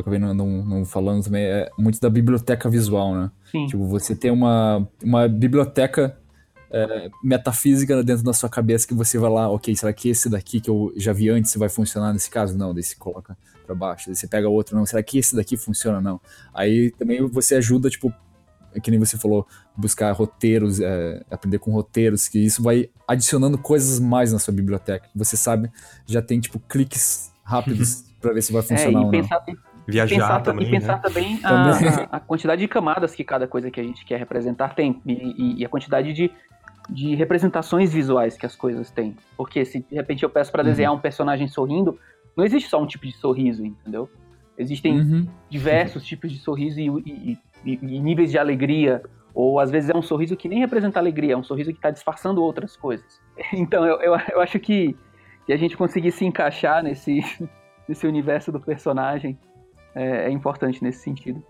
acabei 0.00 0.18
não, 0.18 0.32
não, 0.34 0.46
não, 0.64 0.84
falando 0.84 1.24
também, 1.24 1.44
é 1.44 1.68
muito 1.78 2.00
da 2.00 2.08
biblioteca 2.08 2.68
visual, 2.68 3.14
né? 3.14 3.30
Sim. 3.50 3.66
Tipo, 3.66 3.86
você 3.86 4.14
tem 4.14 4.30
uma, 4.30 4.86
uma 5.02 5.28
biblioteca 5.28 6.16
é, 6.70 7.08
metafísica 7.22 8.02
dentro 8.02 8.24
da 8.24 8.32
sua 8.32 8.48
cabeça 8.48 8.86
que 8.86 8.94
você 8.94 9.18
vai 9.18 9.30
lá, 9.30 9.48
ok, 9.50 9.74
será 9.76 9.92
que 9.92 10.08
esse 10.08 10.28
daqui 10.28 10.60
que 10.60 10.70
eu 10.70 10.92
já 10.96 11.12
vi 11.12 11.28
antes 11.30 11.54
vai 11.56 11.68
funcionar 11.68 12.12
nesse 12.12 12.30
caso? 12.30 12.56
Não, 12.56 12.74
daí 12.74 12.82
você 12.82 12.96
coloca 12.96 13.36
para 13.64 13.74
baixo, 13.74 14.06
daí 14.06 14.16
você 14.16 14.26
pega 14.26 14.48
outro, 14.48 14.76
não, 14.76 14.86
será 14.86 15.02
que 15.02 15.18
esse 15.18 15.34
daqui 15.34 15.56
funciona? 15.56 16.00
Não. 16.00 16.20
Aí 16.54 16.90
também 16.92 17.26
você 17.28 17.56
ajuda, 17.56 17.90
tipo, 17.90 18.12
que 18.80 18.90
nem 18.90 19.00
você 19.00 19.16
falou, 19.16 19.46
buscar 19.76 20.12
roteiros, 20.12 20.80
é, 20.80 21.22
aprender 21.30 21.58
com 21.58 21.72
roteiros, 21.72 22.28
que 22.28 22.38
isso 22.38 22.62
vai 22.62 22.90
adicionando 23.06 23.56
coisas 23.58 23.98
mais 23.98 24.32
na 24.32 24.38
sua 24.38 24.52
biblioteca. 24.52 25.08
Você 25.14 25.36
sabe, 25.36 25.70
já 26.06 26.20
tem, 26.20 26.40
tipo, 26.40 26.58
cliques 26.58 27.32
rápidos 27.42 28.04
para 28.20 28.32
ver 28.32 28.42
se 28.42 28.52
vai 28.52 28.62
funcionar 28.62 29.00
é, 29.00 29.04
ou 29.04 29.10
pensar, 29.10 29.42
não. 29.46 29.56
Viajar 29.86 30.16
pensar, 30.16 30.40
também, 30.40 30.66
E 30.66 30.70
pensar 30.70 30.96
né? 30.96 31.02
também, 31.02 31.40
a, 31.44 32.16
a, 32.16 32.20
quantidade 32.20 32.60
de 32.60 32.68
camadas 32.68 33.14
que 33.14 33.22
cada 33.22 33.46
coisa 33.46 33.70
que 33.70 33.80
a 33.80 33.84
gente 33.84 34.04
quer 34.04 34.18
representar 34.18 34.74
tem, 34.74 35.00
e, 35.06 35.60
e 35.60 35.64
a 35.64 35.68
quantidade 35.68 36.12
de, 36.12 36.30
de 36.90 37.14
representações 37.14 37.92
visuais 37.92 38.36
que 38.36 38.44
as 38.44 38.56
coisas 38.56 38.90
têm. 38.90 39.16
Porque 39.36 39.64
se 39.64 39.80
de 39.80 39.94
repente 39.94 40.22
eu 40.22 40.30
peço 40.30 40.50
para 40.50 40.62
uhum. 40.62 40.68
desenhar 40.68 40.92
um 40.92 40.98
personagem 40.98 41.46
sorrindo, 41.46 41.98
não 42.36 42.44
existe 42.44 42.68
só 42.68 42.82
um 42.82 42.86
tipo 42.86 43.06
de 43.06 43.12
sorriso, 43.12 43.64
entendeu? 43.64 44.10
Existem 44.58 45.00
uhum. 45.00 45.28
diversos 45.50 46.04
tipos 46.04 46.32
de 46.32 46.38
sorriso 46.38 46.80
e, 46.80 46.88
e, 46.88 47.38
e, 47.64 47.72
e, 47.82 48.00
níveis 48.00 48.30
de 48.30 48.38
alegria. 48.38 49.02
Ou 49.34 49.60
às 49.60 49.70
vezes 49.70 49.90
é 49.90 49.96
um 49.96 50.02
sorriso 50.02 50.36
que 50.36 50.48
nem 50.48 50.60
representa 50.60 50.98
alegria, 50.98 51.34
é 51.34 51.36
um 51.36 51.44
sorriso 51.44 51.70
que 51.70 51.78
está 51.78 51.90
disfarçando 51.90 52.42
outras 52.42 52.76
coisas. 52.76 53.20
Então 53.52 53.84
eu, 53.84 54.00
eu, 54.00 54.18
eu 54.32 54.40
acho 54.40 54.58
que, 54.58 54.96
que, 55.44 55.52
a 55.52 55.56
gente 55.56 55.76
conseguir 55.76 56.10
se 56.10 56.24
encaixar 56.24 56.82
nesse, 56.82 57.20
nesse 57.86 58.06
universo 58.06 58.50
do 58.50 58.58
personagem 58.58 59.38
é, 59.96 60.26
é 60.26 60.30
importante 60.30 60.82
nesse 60.84 61.00
sentido. 61.00 61.42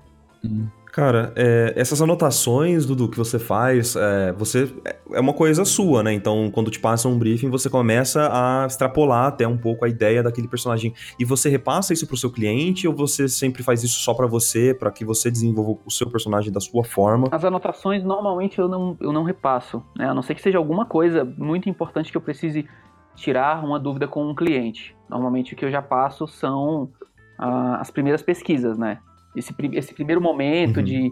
Uhum. 0.44 0.68
Cara, 0.92 1.30
é, 1.36 1.74
essas 1.76 2.00
anotações, 2.00 2.86
Dudu, 2.86 3.10
que 3.10 3.18
você 3.18 3.38
faz, 3.38 3.96
é, 3.96 4.32
você 4.32 4.72
é 5.12 5.20
uma 5.20 5.34
coisa 5.34 5.62
sua, 5.66 6.02
né? 6.02 6.10
Então, 6.14 6.50
quando 6.50 6.70
te 6.70 6.80
passa 6.80 7.06
um 7.06 7.18
briefing, 7.18 7.50
você 7.50 7.68
começa 7.68 8.30
a 8.32 8.64
extrapolar 8.66 9.26
até 9.26 9.46
um 9.46 9.58
pouco 9.58 9.84
a 9.84 9.88
ideia 9.90 10.22
daquele 10.22 10.48
personagem. 10.48 10.94
E 11.18 11.24
você 11.24 11.50
repassa 11.50 11.92
isso 11.92 12.06
pro 12.06 12.16
seu 12.16 12.30
cliente 12.30 12.88
ou 12.88 12.94
você 12.94 13.28
sempre 13.28 13.62
faz 13.62 13.84
isso 13.84 13.98
só 14.00 14.14
para 14.14 14.26
você, 14.26 14.72
para 14.72 14.90
que 14.90 15.04
você 15.04 15.30
desenvolva 15.30 15.78
o 15.84 15.90
seu 15.90 16.08
personagem 16.08 16.50
da 16.50 16.60
sua 16.60 16.82
forma? 16.82 17.28
As 17.30 17.44
anotações, 17.44 18.02
normalmente, 18.02 18.58
eu 18.58 18.68
não, 18.68 18.96
eu 18.98 19.12
não 19.12 19.24
repasso, 19.24 19.82
né? 19.94 20.08
A 20.08 20.14
não 20.14 20.22
ser 20.22 20.34
que 20.34 20.40
seja 20.40 20.56
alguma 20.56 20.86
coisa 20.86 21.26
muito 21.36 21.68
importante 21.68 22.10
que 22.10 22.16
eu 22.16 22.22
precise 22.22 22.66
tirar 23.14 23.62
uma 23.62 23.78
dúvida 23.78 24.08
com 24.08 24.26
um 24.26 24.34
cliente. 24.34 24.96
Normalmente, 25.10 25.52
o 25.52 25.56
que 25.56 25.64
eu 25.64 25.70
já 25.70 25.82
passo 25.82 26.26
são 26.26 26.90
ah, 27.38 27.78
as 27.80 27.90
primeiras 27.90 28.22
pesquisas, 28.22 28.78
né? 28.78 28.98
esse, 29.36 29.54
esse 29.72 29.94
primeiro 29.94 30.20
momento 30.20 30.78
uhum. 30.78 30.82
de, 30.82 31.10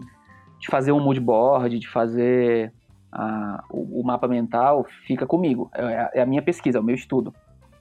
de 0.59 0.67
fazer 0.67 0.91
um 0.91 0.99
mood 0.99 1.19
board, 1.19 1.77
de 1.77 1.87
fazer 1.87 2.73
uh, 3.13 3.61
o, 3.69 4.01
o, 4.01 4.03
mapa 4.03 4.27
mental, 4.27 4.85
fica 5.05 5.25
comigo. 5.25 5.69
É, 5.73 6.11
é, 6.15 6.21
a 6.21 6.25
minha 6.25 6.41
pesquisa, 6.41 6.79
é 6.79 6.81
o 6.81 6.83
meu 6.83 6.95
estudo. 6.95 7.33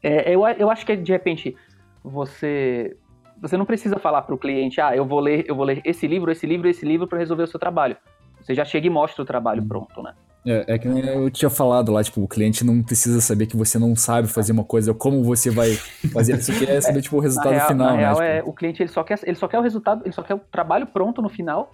É, 0.02 0.32
eu, 0.32 0.46
eu 0.46 0.70
acho 0.70 0.84
que 0.84 0.94
de 0.96 1.12
repente 1.12 1.56
você 2.02 2.96
você 3.40 3.56
não 3.56 3.66
precisa 3.66 3.98
falar 3.98 4.22
para 4.22 4.34
o 4.34 4.38
cliente, 4.38 4.80
ah, 4.80 4.94
eu 4.94 5.04
vou 5.04 5.18
ler, 5.18 5.44
eu 5.46 5.56
vou 5.56 5.64
ler 5.64 5.82
esse 5.84 6.06
livro, 6.06 6.30
esse 6.30 6.46
livro, 6.46 6.68
esse 6.68 6.86
livro 6.86 7.06
para 7.06 7.18
resolver 7.18 7.42
o 7.42 7.46
seu 7.46 7.58
trabalho. 7.58 7.96
Você 8.40 8.54
já 8.54 8.64
chega 8.64 8.86
e 8.86 8.90
mostra 8.90 9.22
o 9.22 9.24
trabalho 9.24 9.62
uhum. 9.62 9.68
pronto, 9.68 10.02
né? 10.02 10.14
É, 10.46 10.74
é 10.74 10.78
que 10.78 10.86
eu 10.86 11.30
tinha 11.30 11.48
falado 11.48 11.90
lá, 11.90 12.04
tipo, 12.04 12.22
o 12.22 12.28
cliente 12.28 12.64
não 12.64 12.82
precisa 12.82 13.20
saber 13.20 13.46
que 13.46 13.56
você 13.56 13.78
não 13.78 13.96
sabe 13.96 14.28
fazer 14.28 14.52
uma 14.52 14.64
coisa, 14.64 14.92
como 14.92 15.24
você 15.24 15.50
vai 15.50 15.70
fazer, 16.12 16.40
só 16.42 16.52
quer 16.52 16.80
saber, 16.82 17.00
tipo, 17.00 17.16
o 17.16 17.20
resultado 17.20 17.52
real, 17.52 17.68
final, 17.68 17.86
na 17.86 17.92
né? 17.94 17.98
Real 18.00 18.14
tipo... 18.14 18.24
é, 18.24 18.42
o 18.44 18.52
cliente, 18.52 18.82
ele 18.82 18.90
só, 18.90 19.02
quer, 19.02 19.18
ele 19.22 19.36
só 19.36 19.48
quer 19.48 19.58
o 19.58 19.62
resultado, 19.62 20.02
ele 20.04 20.12
só 20.12 20.22
quer 20.22 20.34
o 20.34 20.38
trabalho 20.38 20.86
pronto 20.86 21.22
no 21.22 21.30
final 21.30 21.72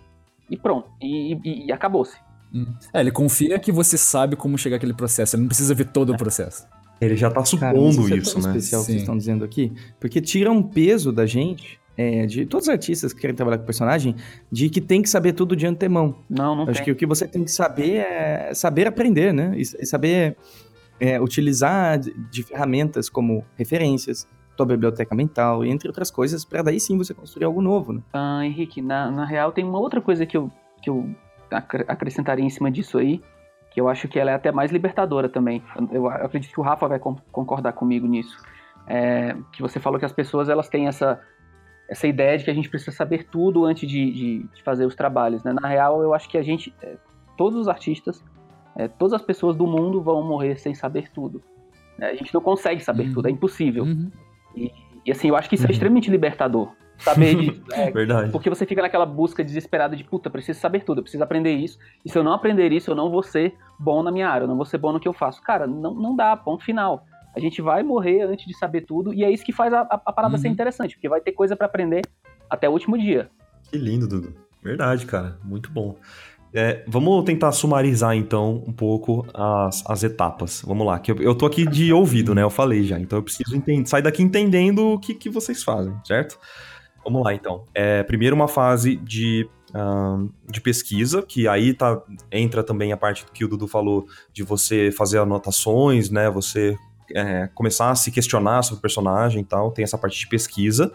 e 0.48 0.56
pronto, 0.56 0.88
e, 1.00 1.34
e, 1.44 1.66
e 1.66 1.72
acabou-se. 1.72 2.16
Hum. 2.54 2.66
É, 2.94 3.00
ele 3.00 3.10
confia 3.10 3.58
que 3.58 3.72
você 3.72 3.98
sabe 3.98 4.36
como 4.36 4.56
chegar 4.56 4.76
aquele 4.76 4.94
processo, 4.94 5.34
ele 5.34 5.42
não 5.42 5.48
precisa 5.48 5.74
ver 5.74 5.86
todo 5.86 6.12
é. 6.12 6.14
o 6.14 6.18
processo. 6.18 6.66
Ele 7.00 7.16
já 7.16 7.30
tá 7.30 7.44
supondo 7.44 8.02
Cara, 8.02 8.16
isso, 8.16 8.38
é 8.38 8.42
tão 8.42 8.52
né? 8.52 8.58
especial 8.58 8.82
Sim. 8.82 8.86
que 8.86 8.92
vocês 8.92 9.00
estão 9.02 9.16
dizendo 9.16 9.44
aqui, 9.44 9.72
porque 9.98 10.20
tira 10.20 10.52
um 10.52 10.62
peso 10.62 11.10
da 11.10 11.26
gente 11.26 11.79
é, 12.00 12.24
de 12.24 12.46
todos 12.46 12.66
os 12.66 12.72
artistas 12.72 13.12
que 13.12 13.20
querem 13.20 13.36
trabalhar 13.36 13.58
com 13.58 13.66
personagem, 13.66 14.16
de 14.50 14.70
que 14.70 14.80
tem 14.80 15.02
que 15.02 15.08
saber 15.08 15.34
tudo 15.34 15.54
de 15.54 15.66
antemão. 15.66 16.14
Não, 16.30 16.56
não 16.56 16.62
Acho 16.62 16.76
tem. 16.76 16.84
que 16.84 16.92
o 16.92 16.96
que 16.96 17.04
você 17.04 17.28
tem 17.28 17.44
que 17.44 17.50
saber 17.50 17.96
é 17.96 18.54
saber 18.54 18.86
aprender, 18.86 19.34
né? 19.34 19.52
E, 19.54 19.64
saber 19.84 20.34
é, 20.98 21.20
utilizar 21.20 21.98
de, 21.98 22.14
de, 22.30 22.42
ferramentas 22.42 23.10
como 23.10 23.44
referências, 23.54 24.26
tua 24.56 24.64
biblioteca 24.64 25.14
mental, 25.14 25.62
entre 25.62 25.88
outras 25.88 26.10
coisas, 26.10 26.42
para 26.42 26.62
daí 26.62 26.80
sim 26.80 26.96
você 26.96 27.12
construir 27.12 27.44
algo 27.44 27.60
novo, 27.60 27.92
né? 27.92 28.00
Ah, 28.14 28.40
Henrique, 28.44 28.80
na, 28.80 29.10
na 29.10 29.26
real 29.26 29.52
tem 29.52 29.64
uma 29.64 29.78
outra 29.78 30.00
coisa 30.00 30.24
que 30.24 30.38
eu, 30.38 30.50
que 30.82 30.88
eu 30.88 31.14
acrescentaria 31.86 32.44
em 32.44 32.50
cima 32.50 32.70
disso 32.70 32.96
aí, 32.96 33.20
que 33.70 33.78
eu 33.78 33.88
acho 33.90 34.08
que 34.08 34.18
ela 34.18 34.30
é 34.30 34.34
até 34.34 34.50
mais 34.50 34.72
libertadora 34.72 35.28
também. 35.28 35.62
Eu, 35.92 36.04
eu 36.04 36.08
acredito 36.08 36.50
que 36.50 36.60
o 36.60 36.62
Rafa 36.62 36.88
vai 36.88 36.98
concordar 36.98 37.74
comigo 37.74 38.06
nisso. 38.06 38.38
É, 38.86 39.36
que 39.52 39.60
você 39.60 39.78
falou 39.78 39.98
que 39.98 40.06
as 40.06 40.12
pessoas 40.12 40.48
elas 40.48 40.68
têm 40.68 40.88
essa, 40.88 41.20
essa 41.90 42.06
ideia 42.06 42.38
de 42.38 42.44
que 42.44 42.50
a 42.50 42.54
gente 42.54 42.70
precisa 42.70 42.92
saber 42.92 43.24
tudo 43.24 43.64
antes 43.64 43.88
de, 43.88 44.12
de, 44.12 44.38
de 44.44 44.62
fazer 44.62 44.86
os 44.86 44.94
trabalhos. 44.94 45.42
Né? 45.42 45.52
Na 45.60 45.66
real, 45.66 46.00
eu 46.02 46.14
acho 46.14 46.28
que 46.28 46.38
a 46.38 46.42
gente, 46.42 46.72
é, 46.80 46.94
todos 47.36 47.58
os 47.58 47.66
artistas, 47.66 48.24
é, 48.76 48.86
todas 48.86 49.12
as 49.12 49.22
pessoas 49.22 49.56
do 49.56 49.66
mundo 49.66 50.00
vão 50.00 50.22
morrer 50.22 50.56
sem 50.56 50.72
saber 50.72 51.10
tudo. 51.10 51.42
Né? 51.98 52.06
A 52.10 52.14
gente 52.14 52.32
não 52.32 52.40
consegue 52.40 52.80
saber 52.80 53.08
uhum. 53.08 53.14
tudo, 53.14 53.26
é 53.26 53.30
impossível. 53.32 53.82
Uhum. 53.82 54.08
E, 54.54 54.72
e, 55.04 55.10
assim, 55.10 55.28
eu 55.28 55.36
acho 55.36 55.48
que 55.48 55.56
isso 55.56 55.64
é 55.64 55.66
uhum. 55.66 55.70
é 55.70 55.72
extremamente 55.72 56.08
libertador. 56.08 56.70
Saber 56.96 57.34
disso. 57.34 57.60
É, 57.72 57.90
Verdade. 57.90 58.30
Porque 58.30 58.48
você 58.48 58.64
fica 58.64 58.82
naquela 58.82 59.06
busca 59.06 59.42
desesperada 59.42 59.96
de, 59.96 60.04
puta, 60.04 60.30
preciso 60.30 60.60
saber 60.60 60.84
tudo, 60.84 60.98
eu 60.98 61.02
preciso 61.02 61.24
aprender 61.24 61.54
isso. 61.54 61.76
E 62.04 62.10
se 62.10 62.16
eu 62.16 62.22
não 62.22 62.32
aprender 62.32 62.70
isso, 62.70 62.92
eu 62.92 62.94
não 62.94 63.10
vou 63.10 63.24
ser 63.24 63.56
bom 63.76 64.00
na 64.00 64.12
minha 64.12 64.28
área, 64.28 64.44
eu 64.44 64.48
não 64.48 64.56
vou 64.56 64.64
ser 64.64 64.78
bom 64.78 64.92
no 64.92 65.00
que 65.00 65.08
eu 65.08 65.12
faço. 65.12 65.42
Cara, 65.42 65.66
não, 65.66 65.92
não 65.92 66.14
dá, 66.14 66.36
ponto 66.36 66.62
final. 66.62 67.04
A 67.34 67.40
gente 67.40 67.62
vai 67.62 67.82
morrer 67.82 68.22
antes 68.22 68.46
de 68.46 68.56
saber 68.56 68.82
tudo, 68.82 69.14
e 69.14 69.24
é 69.24 69.30
isso 69.30 69.44
que 69.44 69.52
faz 69.52 69.72
a, 69.72 69.80
a, 69.82 70.12
parada 70.12 70.34
uhum. 70.34 70.40
ser 70.40 70.48
interessante, 70.48 70.94
porque 70.94 71.08
vai 71.08 71.20
ter 71.20 71.32
coisa 71.32 71.54
para 71.56 71.66
aprender 71.66 72.02
até 72.48 72.68
o 72.68 72.72
último 72.72 72.98
dia. 72.98 73.30
Que 73.70 73.78
lindo, 73.78 74.08
Dudu. 74.08 74.34
Verdade, 74.62 75.06
cara. 75.06 75.38
Muito 75.44 75.70
bom. 75.70 75.96
É, 76.52 76.84
vamos 76.88 77.24
tentar 77.24 77.52
sumarizar 77.52 78.16
então 78.16 78.64
um 78.66 78.72
pouco 78.72 79.24
as, 79.32 79.84
as 79.88 80.02
etapas. 80.02 80.62
Vamos 80.66 80.84
lá, 80.84 80.98
que 80.98 81.12
eu, 81.12 81.16
eu 81.16 81.34
tô 81.34 81.46
aqui 81.46 81.64
de 81.64 81.92
ouvido, 81.92 82.34
né? 82.34 82.42
Eu 82.42 82.50
falei 82.50 82.82
já, 82.82 82.98
então 82.98 83.18
eu 83.18 83.22
preciso 83.22 83.54
entender, 83.56 83.88
sair 83.88 84.02
daqui 84.02 84.22
entendendo 84.22 84.94
o 84.94 84.98
que, 84.98 85.14
que 85.14 85.30
vocês 85.30 85.62
fazem, 85.62 85.94
certo? 86.04 86.38
Vamos 87.04 87.24
lá 87.24 87.32
então. 87.32 87.64
É, 87.72 88.02
primeiro 88.02 88.34
uma 88.34 88.48
fase 88.48 88.96
de, 88.96 89.48
uh, 89.70 90.28
de 90.50 90.60
pesquisa, 90.60 91.22
que 91.22 91.46
aí 91.46 91.72
tá, 91.72 92.02
entra 92.32 92.64
também 92.64 92.92
a 92.92 92.96
parte 92.96 93.24
que 93.32 93.44
o 93.44 93.48
Dudu 93.48 93.68
falou 93.68 94.06
de 94.32 94.42
você 94.42 94.90
fazer 94.90 95.18
anotações, 95.18 96.10
né? 96.10 96.28
Você 96.30 96.76
é, 97.14 97.48
começar 97.54 97.90
a 97.90 97.94
se 97.94 98.10
questionar 98.10 98.62
sobre 98.62 98.78
o 98.78 98.82
personagem 98.82 99.42
e 99.42 99.44
tal, 99.44 99.70
tem 99.70 99.82
essa 99.82 99.98
parte 99.98 100.18
de 100.18 100.26
pesquisa. 100.26 100.92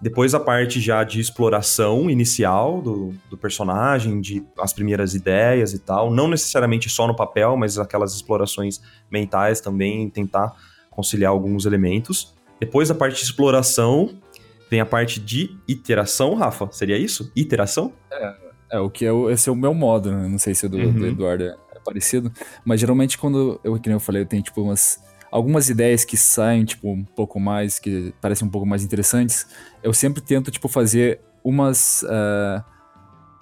Depois 0.00 0.34
a 0.34 0.40
parte 0.40 0.80
já 0.80 1.02
de 1.02 1.20
exploração 1.20 2.10
inicial 2.10 2.82
do, 2.82 3.14
do 3.30 3.38
personagem, 3.38 4.20
de 4.20 4.44
as 4.58 4.72
primeiras 4.72 5.14
ideias 5.14 5.72
e 5.72 5.78
tal. 5.78 6.10
Não 6.12 6.28
necessariamente 6.28 6.90
só 6.90 7.06
no 7.06 7.16
papel, 7.16 7.56
mas 7.56 7.78
aquelas 7.78 8.14
explorações 8.14 8.80
mentais 9.10 9.60
também, 9.60 10.10
tentar 10.10 10.52
conciliar 10.90 11.30
alguns 11.30 11.64
elementos. 11.64 12.34
Depois 12.60 12.90
a 12.90 12.94
parte 12.94 13.16
de 13.16 13.24
exploração, 13.24 14.20
tem 14.68 14.80
a 14.80 14.86
parte 14.86 15.20
de 15.20 15.56
iteração, 15.68 16.34
Rafa. 16.34 16.68
Seria 16.72 16.98
isso? 16.98 17.30
Iteração? 17.34 17.92
É, 18.10 18.34
é 18.72 18.80
o 18.80 18.90
que 18.90 19.04
é 19.04 19.12
o, 19.12 19.30
esse 19.30 19.48
é 19.48 19.52
o 19.52 19.56
meu 19.56 19.72
modo, 19.72 20.10
né? 20.10 20.28
Não 20.28 20.38
sei 20.38 20.54
se 20.54 20.66
o 20.66 20.68
do, 20.68 20.78
uhum. 20.78 20.92
do 20.92 21.06
Eduardo 21.06 21.44
é 21.44 21.56
parecido, 21.84 22.32
mas 22.64 22.80
geralmente 22.80 23.18
quando 23.18 23.60
eu, 23.62 23.78
que 23.78 23.88
nem 23.88 23.94
eu 23.94 24.00
falei, 24.00 24.22
eu 24.22 24.26
tenho 24.26 24.42
tipo 24.42 24.62
umas 24.62 25.03
algumas 25.34 25.68
ideias 25.68 26.04
que 26.04 26.16
saem, 26.16 26.64
tipo, 26.64 26.88
um 26.88 27.02
pouco 27.02 27.40
mais, 27.40 27.80
que 27.80 28.14
parecem 28.20 28.46
um 28.46 28.50
pouco 28.50 28.64
mais 28.64 28.84
interessantes, 28.84 29.48
eu 29.82 29.92
sempre 29.92 30.22
tento, 30.22 30.48
tipo, 30.48 30.68
fazer 30.68 31.20
umas. 31.42 32.04
Uh, 32.04 32.62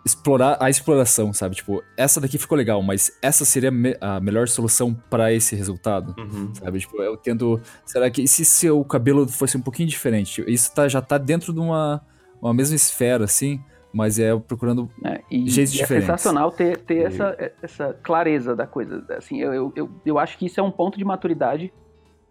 explorar 0.05 0.57
a 0.59 0.71
exploração, 0.71 1.33
sabe? 1.35 1.55
Tipo, 1.55 1.81
essa 1.97 2.19
daqui 2.19 2.39
ficou 2.39 2.57
legal, 2.57 2.83
mas 2.83 3.13
essa 3.21 3.45
seria 3.45 3.71
me 3.71 3.97
a 4.01 4.19
melhor 4.19 4.49
solução 4.49 4.95
para 5.09 5.33
esse 5.33 5.55
resultado, 5.55 6.15
uhum. 6.19 6.53
sabe? 6.55 6.81
Tipo, 6.81 7.03
eu 7.03 7.15
tento. 7.17 7.61
Será 7.85 8.11
que 8.11 8.27
se 8.27 8.43
seu 8.43 8.83
cabelo 8.85 9.29
fosse 9.29 9.59
um 9.59 9.61
pouquinho 9.61 9.89
diferente? 9.89 10.43
Isso 10.49 10.75
tá, 10.75 10.89
já 10.89 11.03
tá 11.03 11.19
dentro 11.19 11.53
de 11.53 11.61
uma, 11.61 12.01
uma 12.41 12.55
mesma 12.55 12.75
esfera, 12.75 13.25
assim 13.25 13.63
mas 13.93 14.19
é 14.19 14.37
procurando 14.39 14.91
é, 15.05 15.23
e, 15.31 15.49
jeitos 15.49 15.75
e 15.75 15.79
diferentes. 15.79 16.09
É 16.09 16.13
sensacional 16.13 16.51
ter, 16.51 16.79
ter 16.79 17.03
e... 17.03 17.05
essa, 17.05 17.55
essa 17.63 17.99
clareza 18.03 18.57
da 18.57 18.67
coisa. 18.67 19.05
Assim, 19.11 19.41
eu, 19.41 19.73
eu, 19.77 19.91
eu 20.05 20.19
acho 20.19 20.39
que 20.39 20.47
isso 20.47 20.59
é 20.59 20.63
um 20.63 20.71
ponto 20.71 20.99
de 20.99 21.05
maturidade 21.05 21.73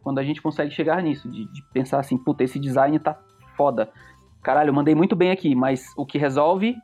quando 0.01 0.19
a 0.19 0.23
gente 0.23 0.41
consegue 0.41 0.71
chegar 0.71 1.01
nisso, 1.03 1.29
de, 1.29 1.45
de 1.51 1.63
pensar 1.71 1.99
assim, 1.99 2.17
puta, 2.17 2.43
esse 2.43 2.59
design 2.59 2.97
tá 2.99 3.19
foda. 3.55 3.89
Caralho, 4.41 4.69
eu 4.69 4.73
mandei 4.73 4.95
muito 4.95 5.15
bem 5.15 5.29
aqui, 5.29 5.53
mas 5.53 5.85
o 5.95 6.05
que 6.05 6.17
resolve 6.17 6.75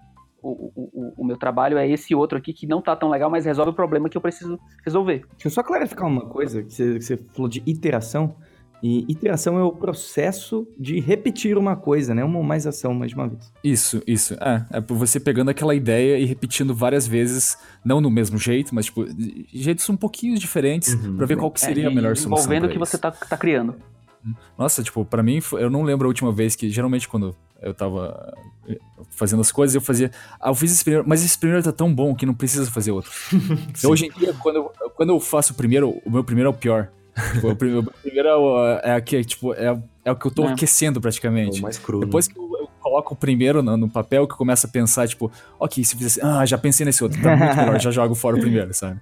o, 0.42 0.72
o, 0.76 1.14
o, 1.18 1.26
meu 1.26 1.36
trabalho 1.36 1.78
é 1.78 1.90
esse 1.90 2.14
outro 2.14 2.38
aqui 2.38 2.54
que 2.54 2.68
não 2.68 2.82
tá 2.82 2.96
tão 2.96 3.10
legal, 3.10 3.30
mas 3.30 3.46
resolve 3.46 3.72
o 3.72 3.74
problema 3.74 4.08
que 4.08 4.16
eu 4.16 4.22
preciso 4.22 4.60
resolver. 4.86 5.26
Deixa 5.32 5.48
eu 5.48 5.52
só 5.52 5.64
clarificar 5.64 6.08
uma 6.08 6.26
coisa, 6.26 6.64
que 6.64 6.72
você, 6.72 6.94
que 6.94 7.02
você 7.02 7.18
falou 7.34 7.50
de 7.50 7.64
iteração. 7.66 8.36
E 8.82 9.06
iteração 9.10 9.58
é 9.58 9.64
o 9.64 9.72
processo 9.72 10.68
de 10.78 11.00
repetir 11.00 11.58
uma 11.58 11.76
coisa, 11.76 12.14
né? 12.14 12.24
Uma 12.24 12.38
ou 12.38 12.44
mais 12.44 12.68
ação 12.68 12.94
mais 12.94 13.12
de 13.12 13.16
uma 13.16 13.28
vez. 13.28 13.52
Isso, 13.64 14.02
isso. 14.06 14.36
É, 14.36 14.66
é 14.72 14.82
por 14.82 14.96
você 14.96 15.20
pegando 15.20 15.50
aquela 15.50 15.74
ideia 15.74 16.20
e 16.20 16.26
repetindo 16.26 16.76
várias 16.76 17.08
vezes, 17.08 17.58
não 17.84 18.00
no 18.00 18.12
mesmo 18.12 18.38
jeito, 18.38 18.76
mas 18.76 18.86
tipo, 18.86 19.06
jeitos 19.52 19.90
um 19.90 19.98
pouquinho 19.98 20.38
diferentes 20.38 20.94
uhum. 20.94 21.18
para 21.18 21.26
ver 21.26 21.38
qual 21.38 21.50
que 21.50 21.60
seria 21.60 21.86
é, 21.86 21.88
a 21.88 21.92
melhor 21.92 22.16
solução. 22.16 22.46
Envolvendo 22.46 22.66
o 22.68 22.70
que 22.70 22.78
você 22.78 22.98
tá, 22.98 23.10
tá 23.12 23.36
criando. 23.36 23.76
Nossa, 24.58 24.84
tipo, 24.84 25.06
para 25.06 25.24
mim, 25.24 25.40
eu 25.54 25.70
não 25.70 25.84
lembro 25.84 26.06
a 26.08 26.10
última 26.10 26.32
vez 26.32 26.56
que, 26.56 26.70
geralmente, 26.70 27.08
quando 27.08 27.36
eu 27.62 27.74
tava 27.74 28.34
eh, 28.68 28.78
fazendo 29.12 29.42
as 29.42 29.52
coisas, 29.52 29.74
eu 29.76 29.82
fazia. 29.82 30.12
Ah, 30.40 30.50
eu 30.50 30.56
fiz 30.56 30.72
esse 30.72 30.84
primeiro, 30.84 31.08
mas 31.08 31.24
esse 31.24 31.38
primeiro 31.38 31.64
tá 31.64 31.72
tão 31.72 31.94
bom 31.94 32.14
que 32.14 32.26
não 32.26 32.34
precisa 32.34 32.70
fazer 32.70 32.92
outro. 32.92 33.12
então, 33.70 33.92
hoje 33.92 34.08
em 34.08 34.12
dia, 34.12 34.34
quando 34.34 34.58
eu, 34.58 34.72
quando 34.96 35.10
eu 35.10 35.20
faço 35.20 35.54
o 35.54 35.56
primeiro, 35.56 36.02
o 36.06 36.12
meu 36.12 36.24
primeiro 36.24 36.50
é 36.50 36.52
o 36.52 36.56
pior. 36.56 36.90
Tipo, 37.34 37.50
o 37.52 37.56
primeiro, 37.56 38.58
é 38.84 38.94
aqui, 38.94 39.24
tipo, 39.24 39.54
é, 39.54 39.78
é 40.06 40.12
o 40.12 40.16
que 40.16 40.28
eu 40.28 40.32
tô 40.32 40.44
é. 40.46 40.52
aquecendo 40.54 41.02
praticamente. 41.02 41.58
É 41.58 41.60
o 41.60 41.64
mais 41.64 41.78
cru. 41.78 42.00
Depois 42.00 42.28
né? 42.28 42.34
que 42.34 42.40
eu, 42.40 42.44
eu, 42.44 42.68
coloco 42.80 43.14
o 43.14 43.18
primeiro 43.18 43.62
no, 43.62 43.76
no, 43.76 43.90
papel, 43.90 44.26
que 44.26 44.34
eu 44.34 44.38
começo 44.38 44.66
a 44.66 44.70
pensar, 44.70 45.08
tipo, 45.08 45.30
ok, 45.60 45.84
se 45.84 45.96
fizesse, 45.96 46.22
ah, 46.24 46.46
já 46.46 46.58
pensei 46.58 46.86
nesse 46.86 47.04
outro, 47.04 47.22
tá 47.22 47.36
muito 47.36 47.56
melhor, 47.58 47.82
já 47.82 47.92
jogo 47.92 48.16
fora 48.16 48.38
o 48.38 48.40
primeiro, 48.40 48.74
sabe? 48.74 49.00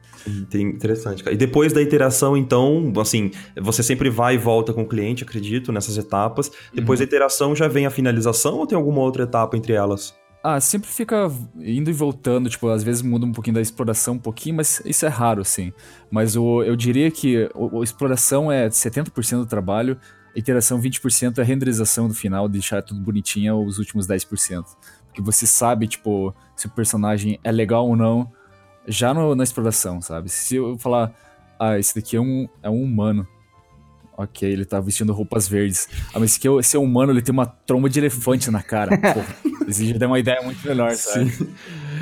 Interessante, 0.53 1.23
cara. 1.23 1.35
E 1.35 1.37
depois 1.37 1.71
da 1.71 1.81
iteração, 1.81 2.35
então, 2.35 2.91
assim, 2.99 3.31
você 3.61 3.83
sempre 3.83 4.09
vai 4.09 4.35
e 4.35 4.37
volta 4.37 4.73
com 4.73 4.81
o 4.81 4.87
cliente, 4.87 5.23
acredito, 5.23 5.71
nessas 5.71 5.97
etapas. 5.97 6.51
Depois 6.73 6.99
uhum. 6.99 7.05
da 7.05 7.09
iteração 7.09 7.55
já 7.55 7.67
vem 7.67 7.85
a 7.85 7.91
finalização 7.91 8.55
ou 8.55 8.65
tem 8.65 8.75
alguma 8.75 9.01
outra 9.01 9.23
etapa 9.23 9.55
entre 9.55 9.73
elas? 9.73 10.15
Ah, 10.47 10.61
sempre 10.61 10.87
fica 10.87 11.27
indo 11.55 11.89
e 11.89 11.93
voltando, 11.93 12.47
tipo, 12.47 12.69
às 12.69 12.83
vezes 12.83 13.01
muda 13.01 13.25
um 13.25 13.31
pouquinho 13.31 13.55
da 13.55 13.61
exploração, 13.61 14.13
um 14.13 14.19
pouquinho, 14.19 14.57
mas 14.57 14.79
isso 14.85 15.03
é 15.03 15.09
raro, 15.09 15.41
assim. 15.41 15.73
Mas 16.11 16.35
o, 16.35 16.61
eu 16.61 16.75
diria 16.75 17.09
que 17.09 17.49
a 17.55 17.83
exploração 17.83 18.51
é 18.51 18.69
70% 18.69 19.39
do 19.39 19.47
trabalho, 19.47 19.99
a 20.35 20.37
iteração 20.37 20.79
20% 20.79 21.39
é 21.39 21.41
a 21.41 21.43
renderização 21.43 22.07
do 22.07 22.13
final, 22.13 22.47
deixar 22.47 22.83
tudo 22.83 22.99
bonitinho 22.99 23.57
os 23.65 23.79
últimos 23.79 24.07
10%. 24.07 24.63
Porque 25.07 25.19
você 25.19 25.47
sabe, 25.47 25.87
tipo, 25.87 26.31
se 26.55 26.67
o 26.67 26.69
personagem 26.69 27.39
é 27.43 27.51
legal 27.51 27.87
ou 27.87 27.95
não, 27.95 28.31
já 28.87 29.15
no, 29.15 29.33
na 29.33 29.43
exploração, 29.43 29.99
sabe? 29.99 30.29
Se 30.29 30.57
eu 30.57 30.77
falar, 30.77 31.11
ah, 31.59 31.79
esse 31.79 31.95
daqui 31.95 32.17
é 32.17 32.21
um, 32.21 32.47
é 32.61 32.69
um 32.69 32.83
humano, 32.83 33.27
Ok, 34.17 34.49
ele 34.49 34.63
tá 34.63 34.79
vestindo 34.79 35.11
roupas 35.11 35.47
verdes. 35.47 35.89
Ah, 36.13 36.19
mas 36.19 36.35
esse, 36.35 36.47
esse 36.47 36.77
é 36.77 36.79
humano, 36.79 37.11
ele 37.11 37.21
tem 37.21 37.33
uma 37.33 37.45
tromba 37.45 37.89
de 37.89 37.99
elefante 37.99 38.49
na 38.49 38.63
cara. 38.63 38.91
Pô, 38.97 39.19
esse 39.67 39.87
já 39.87 39.97
deu 39.97 40.07
uma 40.07 40.19
ideia 40.19 40.41
muito 40.41 40.65
melhor, 40.65 40.93
sabe? 40.93 41.29
Sim. 41.31 41.53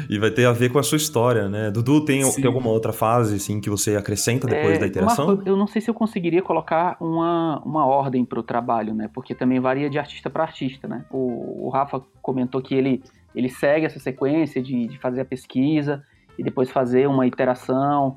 E 0.10 0.20
vai 0.20 0.30
ter 0.30 0.46
a 0.46 0.52
ver 0.52 0.72
com 0.72 0.78
a 0.78 0.84
sua 0.84 0.98
história, 0.98 1.50
né? 1.50 1.72
Dudu, 1.72 2.06
tem, 2.06 2.30
tem 2.34 2.46
alguma 2.46 2.70
outra 2.70 2.94
fase, 2.94 3.38
assim, 3.38 3.60
que 3.60 3.70
você 3.70 3.96
acrescenta 3.96 4.46
depois 4.46 4.76
é, 4.76 4.80
da 4.80 4.88
interação? 4.88 5.28
Marco, 5.28 5.44
eu 5.46 5.56
não 5.56 5.66
sei 5.66 5.82
se 5.82 5.90
eu 5.90 5.94
conseguiria 5.94 6.42
colocar 6.42 6.98
uma, 7.00 7.62
uma 7.66 7.86
ordem 7.86 8.24
pro 8.24 8.44
trabalho, 8.44 8.94
né? 8.94 9.10
Porque 9.12 9.34
também 9.34 9.60
varia 9.60 9.90
de 9.90 9.98
artista 9.98 10.30
para 10.30 10.44
artista, 10.44 10.88
né? 10.88 11.06
O, 11.10 11.66
o, 11.68 11.70
Rafa 11.70 12.02
comentou 12.22 12.62
que 12.62 12.76
ele, 12.76 13.02
ele 13.34 13.50
segue 13.50 13.86
essa 13.86 14.00
sequência 14.00 14.62
de, 14.62 14.88
de 14.88 15.00
fazer 15.00 15.22
a 15.22 15.26
pesquisa 15.26 16.04
e 16.38 16.44
depois 16.44 16.70
fazer 16.70 17.08
uma 17.08 17.26
iteração 17.26 18.16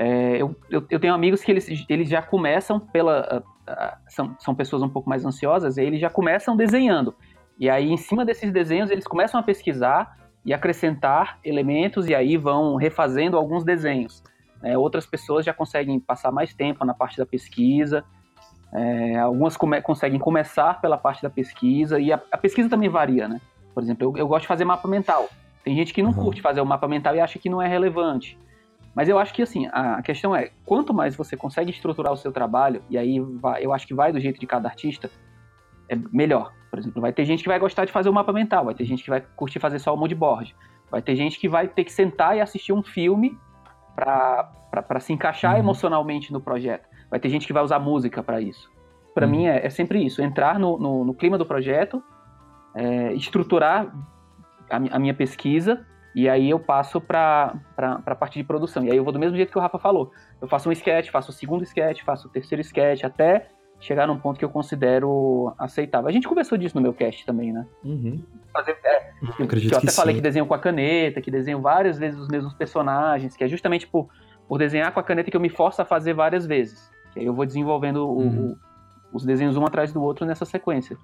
é, 0.00 0.40
eu, 0.40 0.54
eu, 0.70 0.86
eu, 0.88 1.00
tenho 1.00 1.12
amigos 1.12 1.42
que 1.42 1.50
eles, 1.50 1.68
eles 1.88 2.08
já 2.08 2.22
começam 2.22 2.78
pela. 2.78 3.42
São, 4.06 4.36
são 4.38 4.54
pessoas 4.54 4.80
um 4.80 4.88
pouco 4.88 5.10
mais 5.10 5.26
ansiosas, 5.26 5.76
e 5.76 5.82
eles 5.82 6.00
já 6.00 6.08
começam 6.08 6.56
desenhando. 6.56 7.14
E 7.58 7.68
aí, 7.68 7.90
em 7.90 7.96
cima 7.96 8.24
desses 8.24 8.52
desenhos, 8.52 8.90
eles 8.92 9.08
começam 9.08 9.40
a 9.40 9.42
pesquisar 9.42 10.16
e 10.44 10.54
acrescentar 10.54 11.40
elementos, 11.44 12.08
e 12.08 12.14
aí 12.14 12.36
vão 12.36 12.76
refazendo 12.76 13.36
alguns 13.36 13.64
desenhos. 13.64 14.22
É, 14.62 14.78
outras 14.78 15.04
pessoas 15.04 15.44
já 15.44 15.52
conseguem 15.52 15.98
passar 15.98 16.30
mais 16.30 16.54
tempo 16.54 16.84
na 16.84 16.94
parte 16.94 17.18
da 17.18 17.26
pesquisa, 17.26 18.04
é, 18.72 19.18
algumas 19.18 19.56
come 19.56 19.82
conseguem 19.82 20.20
começar 20.20 20.80
pela 20.80 20.96
parte 20.96 21.22
da 21.22 21.30
pesquisa, 21.30 21.98
e 21.98 22.12
a, 22.12 22.20
a 22.30 22.38
pesquisa 22.38 22.68
também 22.68 22.88
varia, 22.88 23.26
né? 23.26 23.40
Por 23.74 23.82
exemplo, 23.82 24.04
eu, 24.04 24.16
eu, 24.16 24.28
gosto 24.28 24.42
de 24.42 24.48
fazer 24.48 24.64
mapa 24.64 24.86
mental. 24.86 25.28
Tem 25.64 25.74
gente 25.74 25.92
que 25.92 26.02
não 26.02 26.10
uhum. 26.10 26.24
curte 26.24 26.40
fazer 26.40 26.60
o 26.60 26.66
mapa 26.66 26.86
mental 26.86 27.16
e 27.16 27.20
acha 27.20 27.38
que 27.38 27.50
não 27.50 27.60
é 27.60 27.66
relevante. 27.66 28.38
Mas 28.94 29.08
eu 29.08 29.18
acho 29.18 29.32
que 29.32 29.42
assim, 29.42 29.68
a 29.72 30.02
questão 30.02 30.34
é, 30.34 30.50
quanto 30.64 30.92
mais 30.92 31.14
você 31.14 31.36
consegue 31.36 31.70
estruturar 31.70 32.12
o 32.12 32.16
seu 32.16 32.32
trabalho, 32.32 32.82
e 32.90 32.98
aí 32.98 33.20
vai, 33.20 33.64
eu 33.64 33.72
acho 33.72 33.86
que 33.86 33.94
vai 33.94 34.12
do 34.12 34.20
jeito 34.20 34.40
de 34.40 34.46
cada 34.46 34.68
artista, 34.68 35.10
é 35.88 35.96
melhor. 36.12 36.52
Por 36.70 36.78
exemplo, 36.78 37.00
vai 37.00 37.12
ter 37.12 37.24
gente 37.24 37.42
que 37.42 37.48
vai 37.48 37.58
gostar 37.58 37.84
de 37.84 37.92
fazer 37.92 38.08
o 38.08 38.12
mapa 38.12 38.32
mental, 38.32 38.64
vai 38.64 38.74
ter 38.74 38.84
gente 38.84 39.02
que 39.02 39.10
vai 39.10 39.20
curtir 39.36 39.58
fazer 39.58 39.78
só 39.78 39.94
o 39.94 39.96
moodboard, 39.96 40.54
vai 40.90 41.00
ter 41.00 41.16
gente 41.16 41.38
que 41.38 41.48
vai 41.48 41.68
ter 41.68 41.84
que 41.84 41.92
sentar 41.92 42.36
e 42.36 42.40
assistir 42.40 42.72
um 42.72 42.82
filme 42.82 43.38
para 43.94 45.00
se 45.00 45.12
encaixar 45.12 45.54
uhum. 45.54 45.60
emocionalmente 45.60 46.32
no 46.32 46.40
projeto. 46.40 46.88
Vai 47.10 47.18
ter 47.18 47.28
gente 47.30 47.46
que 47.46 47.52
vai 47.52 47.62
usar 47.62 47.78
música 47.78 48.22
para 48.22 48.40
isso. 48.40 48.70
Para 49.14 49.26
uhum. 49.26 49.32
mim 49.32 49.46
é, 49.46 49.64
é, 49.64 49.70
sempre 49.70 50.04
isso, 50.04 50.22
entrar 50.22 50.58
no, 50.58 50.78
no, 50.78 51.04
no 51.04 51.14
clima 51.14 51.38
do 51.38 51.46
projeto, 51.46 52.02
é, 52.74 53.12
estruturar 53.14 53.92
a, 54.70 54.76
a 54.76 54.98
minha 54.98 55.14
pesquisa 55.14 55.86
E 56.14 56.28
aí 56.28 56.50
eu 56.50 56.58
passo 56.58 57.00
pra, 57.00 57.54
pra, 57.76 57.98
pra 58.00 58.14
parte 58.14 58.38
de 58.38 58.44
produção. 58.44 58.84
E 58.84 58.90
aí 58.90 58.96
eu 58.96 59.04
vou 59.04 59.12
do 59.12 59.18
mesmo 59.18 59.36
jeito 59.36 59.52
que 59.52 59.58
o 59.58 59.60
Rafa 59.60 59.78
falou. 59.78 60.10
Eu 60.40 60.48
faço 60.48 60.68
um 60.68 60.72
sketch, 60.72 61.10
faço 61.10 61.30
o 61.30 61.34
segundo 61.34 61.62
sketch, 61.64 62.02
faço 62.02 62.26
o 62.28 62.30
terceiro 62.30 62.60
sketch, 62.62 63.04
até 63.04 63.48
chegar 63.80 64.06
num 64.08 64.18
ponto 64.18 64.38
que 64.38 64.44
eu 64.44 64.48
considero 64.50 65.52
aceitável. 65.58 66.08
A 66.08 66.12
gente 66.12 66.26
conversou 66.26 66.58
disso 66.58 66.74
no 66.74 66.80
meu 66.82 66.92
cast 66.92 67.24
também, 67.24 67.52
né? 67.52 67.64
Uhum. 67.84 68.20
Fazer, 68.52 68.76
é, 68.84 69.10
Eu 69.38 69.44
acredito 69.44 69.68
que 69.68 69.74
eu 69.74 69.78
até 69.78 69.86
que 69.86 69.92
falei 69.94 70.14
sim. 70.14 70.18
que 70.18 70.22
desenho 70.22 70.46
com 70.46 70.54
a 70.54 70.58
caneta, 70.58 71.20
que 71.20 71.30
desenho 71.30 71.60
várias 71.60 71.96
vezes 71.98 72.18
os 72.18 72.26
mesmos 72.28 72.54
personagens, 72.54 73.36
que 73.36 73.44
é 73.44 73.48
justamente 73.48 73.86
por, 73.86 74.08
por 74.48 74.58
desenhar 74.58 74.92
com 74.92 74.98
a 74.98 75.02
caneta 75.02 75.30
que 75.30 75.36
eu 75.36 75.40
me 75.40 75.48
forço 75.50 75.80
a 75.80 75.84
fazer 75.84 76.12
várias 76.14 76.44
vezes. 76.46 76.90
Que 77.12 77.20
aí 77.20 77.26
eu 77.26 77.34
vou 77.34 77.46
desenvolvendo 77.46 78.04
Uhum. 78.08 78.56
o- 79.12 79.16
os 79.16 79.24
desenhos 79.24 79.56
um 79.56 79.64
atrás 79.64 79.92
do 79.92 80.02
outro 80.02 80.26
nessa 80.26 80.44
sequência. 80.44 80.96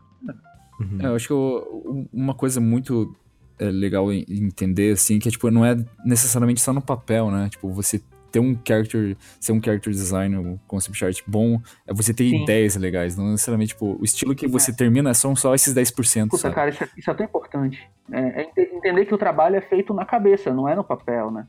Uhum. 0.80 0.98
É, 1.00 1.06
eu 1.06 1.14
acho 1.14 1.28
que 1.28 1.32
eu- 1.32 2.08
uma 2.12 2.34
coisa 2.34 2.60
muito 2.60 3.14
é, 3.58 3.64
legal 3.66 4.12
entender, 4.12 4.92
assim, 4.92 5.18
que 5.18 5.28
é, 5.28 5.30
tipo, 5.30 5.50
não 5.50 5.64
é 5.64 5.76
necessariamente 6.04 6.60
só 6.60 6.72
no 6.72 6.82
papel, 6.82 7.30
né? 7.30 7.48
Tipo, 7.48 7.70
você 7.70 8.00
ter 8.32 8.40
um 8.40 8.58
character, 8.66 9.16
ser 9.38 9.52
um 9.52 9.62
character 9.62 9.92
designer, 9.92 10.40
um 10.40 10.58
concept 10.66 11.04
art 11.04 11.20
bom, 11.24 11.60
é 11.86 11.94
você 11.94 12.12
ter 12.12 12.28
Sim. 12.28 12.42
ideias 12.42 12.74
legais, 12.74 13.16
não 13.16 13.30
necessariamente, 13.30 13.68
tipo, 13.74 13.96
o 14.00 14.04
estilo 14.04 14.34
que 14.34 14.48
você 14.48 14.72
termina 14.72 15.14
são 15.14 15.36
só 15.36 15.54
esses 15.54 15.72
10%, 15.72 16.30
Puta, 16.30 16.42
sabe? 16.42 16.54
cara, 16.54 16.70
isso 16.70 16.82
é, 16.82 16.88
isso 16.96 17.10
é 17.10 17.14
tão 17.14 17.24
importante. 17.24 17.88
É, 18.10 18.42
é 18.42 18.42
ente- 18.42 18.74
entender 18.74 19.06
que 19.06 19.14
o 19.14 19.18
trabalho 19.18 19.54
é 19.54 19.60
feito 19.60 19.94
na 19.94 20.04
cabeça, 20.04 20.52
não 20.52 20.68
é 20.68 20.74
no 20.74 20.82
papel, 20.82 21.30
né? 21.30 21.46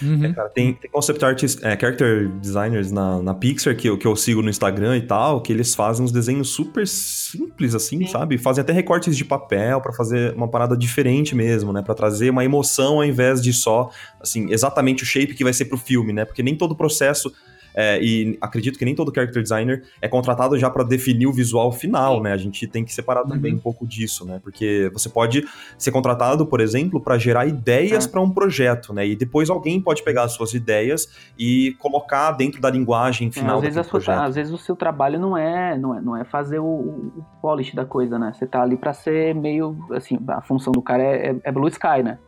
Uhum. 0.00 0.32
Cara, 0.32 0.48
tem, 0.48 0.72
tem 0.74 0.90
concept 0.90 1.24
artists, 1.24 1.62
é, 1.62 1.78
character 1.78 2.28
designers 2.40 2.90
na, 2.90 3.22
na 3.22 3.34
Pixar 3.34 3.76
que 3.76 3.88
eu, 3.88 3.98
que 3.98 4.06
eu 4.06 4.16
sigo 4.16 4.42
no 4.42 4.48
Instagram 4.48 4.96
e 4.96 5.02
tal, 5.02 5.40
que 5.40 5.52
eles 5.52 5.74
fazem 5.74 6.04
uns 6.04 6.12
desenhos 6.12 6.48
super 6.48 6.86
simples, 6.86 7.74
assim, 7.74 7.98
Sim. 7.98 8.06
sabe? 8.06 8.38
Fazem 8.38 8.62
até 8.62 8.72
recortes 8.72 9.16
de 9.16 9.24
papel 9.24 9.80
pra 9.80 9.92
fazer 9.92 10.34
uma 10.34 10.48
parada 10.48 10.76
diferente 10.76 11.34
mesmo, 11.34 11.72
né? 11.72 11.82
Pra 11.82 11.94
trazer 11.94 12.30
uma 12.30 12.44
emoção 12.44 12.96
ao 12.96 13.04
invés 13.04 13.42
de 13.42 13.52
só, 13.52 13.90
assim, 14.20 14.50
exatamente 14.50 15.02
o 15.02 15.06
shape 15.06 15.34
que 15.34 15.44
vai 15.44 15.52
ser 15.52 15.66
pro 15.66 15.76
filme, 15.76 16.12
né? 16.12 16.24
Porque 16.24 16.42
nem 16.42 16.56
todo 16.56 16.72
o 16.72 16.76
processo. 16.76 17.32
É, 17.74 17.98
e 18.02 18.36
acredito 18.40 18.78
que 18.78 18.84
nem 18.84 18.94
todo 18.94 19.12
character 19.14 19.42
designer 19.42 19.82
é 20.00 20.08
contratado 20.08 20.58
já 20.58 20.68
pra 20.70 20.82
definir 20.84 21.26
o 21.26 21.32
visual 21.32 21.70
final, 21.72 22.20
né? 22.22 22.32
A 22.32 22.36
gente 22.36 22.66
tem 22.66 22.84
que 22.84 22.92
separar 22.92 23.24
também 23.24 23.52
Uhum. 23.52 23.58
um 23.58 23.60
pouco 23.62 23.86
disso, 23.86 24.24
né? 24.26 24.40
Porque 24.42 24.90
você 24.92 25.08
pode 25.08 25.44
ser 25.78 25.90
contratado, 25.90 26.46
por 26.46 26.60
exemplo, 26.60 27.00
pra 27.00 27.18
gerar 27.18 27.46
ideias 27.46 28.06
É. 28.06 28.08
pra 28.08 28.20
um 28.20 28.30
projeto, 28.30 28.92
né? 28.92 29.06
E 29.06 29.16
depois 29.16 29.48
alguém 29.50 29.80
pode 29.80 30.02
pegar 30.02 30.24
as 30.24 30.32
suas 30.32 30.54
ideias 30.54 31.08
e 31.38 31.74
colocar 31.78 32.32
dentro 32.32 32.60
da 32.60 32.70
linguagem 32.70 33.28
É, 33.28 33.30
final 33.30 33.56
às, 33.56 33.62
vezes 33.62 33.76
a 33.78 33.82
daquele 33.82 33.90
sua- 34.02 34.12
projeto. 34.14 34.28
às 34.28 34.34
vezes 34.34 34.52
o 34.52 34.58
seu 34.58 34.76
trabalho 34.76 35.18
não 35.18 35.36
é, 35.36 35.76
não 35.78 35.96
é, 35.96 36.00
não 36.00 36.16
é 36.16 36.24
fazer 36.24 36.58
o, 36.58 36.64
o 36.66 37.24
polish 37.40 37.74
da 37.74 37.84
coisa, 37.84 38.18
né? 38.18 38.32
Você 38.34 38.46
tá 38.46 38.62
ali 38.62 38.76
pra 38.76 38.92
ser 38.92 39.34
meio, 39.34 39.76
assim, 39.92 40.18
a 40.28 40.40
função 40.42 40.72
do 40.72 40.82
cara 40.82 41.02
é, 41.02 41.30
é- 41.30 41.36
é 41.44 41.52
blue 41.52 41.68
sky, 41.68 42.02
né? 42.04 42.18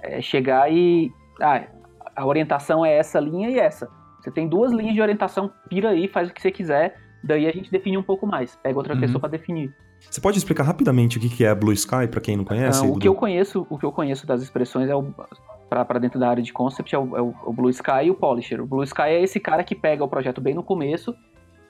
É 0.00 0.20
chegar 0.20 0.70
e, 0.72 1.12
ah, 1.40 1.62
a 2.14 2.24
orientação 2.26 2.84
é 2.84 2.96
essa 2.96 3.18
linha 3.20 3.50
e 3.50 3.58
essa. 3.58 3.88
Você 4.26 4.30
tem 4.32 4.48
duas 4.48 4.72
linhas 4.72 4.92
de 4.92 5.00
orientação, 5.00 5.52
pira 5.68 5.90
aí, 5.90 6.08
faz 6.08 6.28
o 6.28 6.34
que 6.34 6.42
você 6.42 6.50
quiser, 6.50 6.96
daí 7.22 7.46
a 7.46 7.52
gente 7.52 7.70
define 7.70 7.96
um 7.96 8.02
pouco 8.02 8.26
mais. 8.26 8.56
Pega 8.56 8.76
outra 8.76 8.94
Uhum. 8.94 9.00
pessoa 9.00 9.20
pra 9.20 9.28
definir. 9.28 9.72
Você 10.00 10.20
pode 10.20 10.36
explicar 10.36 10.64
rapidamente 10.64 11.16
o 11.16 11.20
que 11.20 11.44
é 11.44 11.54
Blue 11.54 11.72
Sky 11.72 12.08
pra 12.10 12.20
quem 12.20 12.36
não 12.36 12.44
conhece? 12.44 12.80
Ah, 12.80 12.82
o 12.82 12.88
Dudu? 12.88 12.98
que 12.98 13.06
eu 13.08 13.14
conheço, 13.14 13.64
o 13.70 13.78
que 13.78 13.86
eu 13.86 13.92
conheço 13.92 14.26
das 14.26 14.42
expressões 14.42 14.90
é 14.90 14.96
o 14.96 15.14
pra 15.70 15.84
dentro 16.00 16.18
da 16.18 16.28
área 16.28 16.42
de 16.42 16.52
concept 16.52 16.92
é 16.94 16.98
o, 16.98 17.16
é 17.16 17.22
o- 17.22 17.34
o 17.44 17.52
Blue 17.52 17.70
Sky 17.70 18.06
e 18.06 18.10
o 18.10 18.14
Polisher. 18.14 18.60
O 18.60 18.66
Blue 18.66 18.82
Sky 18.82 19.02
é 19.02 19.22
esse 19.22 19.38
cara 19.38 19.62
que 19.62 19.76
pega 19.76 20.02
o 20.02 20.08
projeto 20.08 20.40
bem 20.40 20.54
no 20.54 20.62
começo 20.64 21.14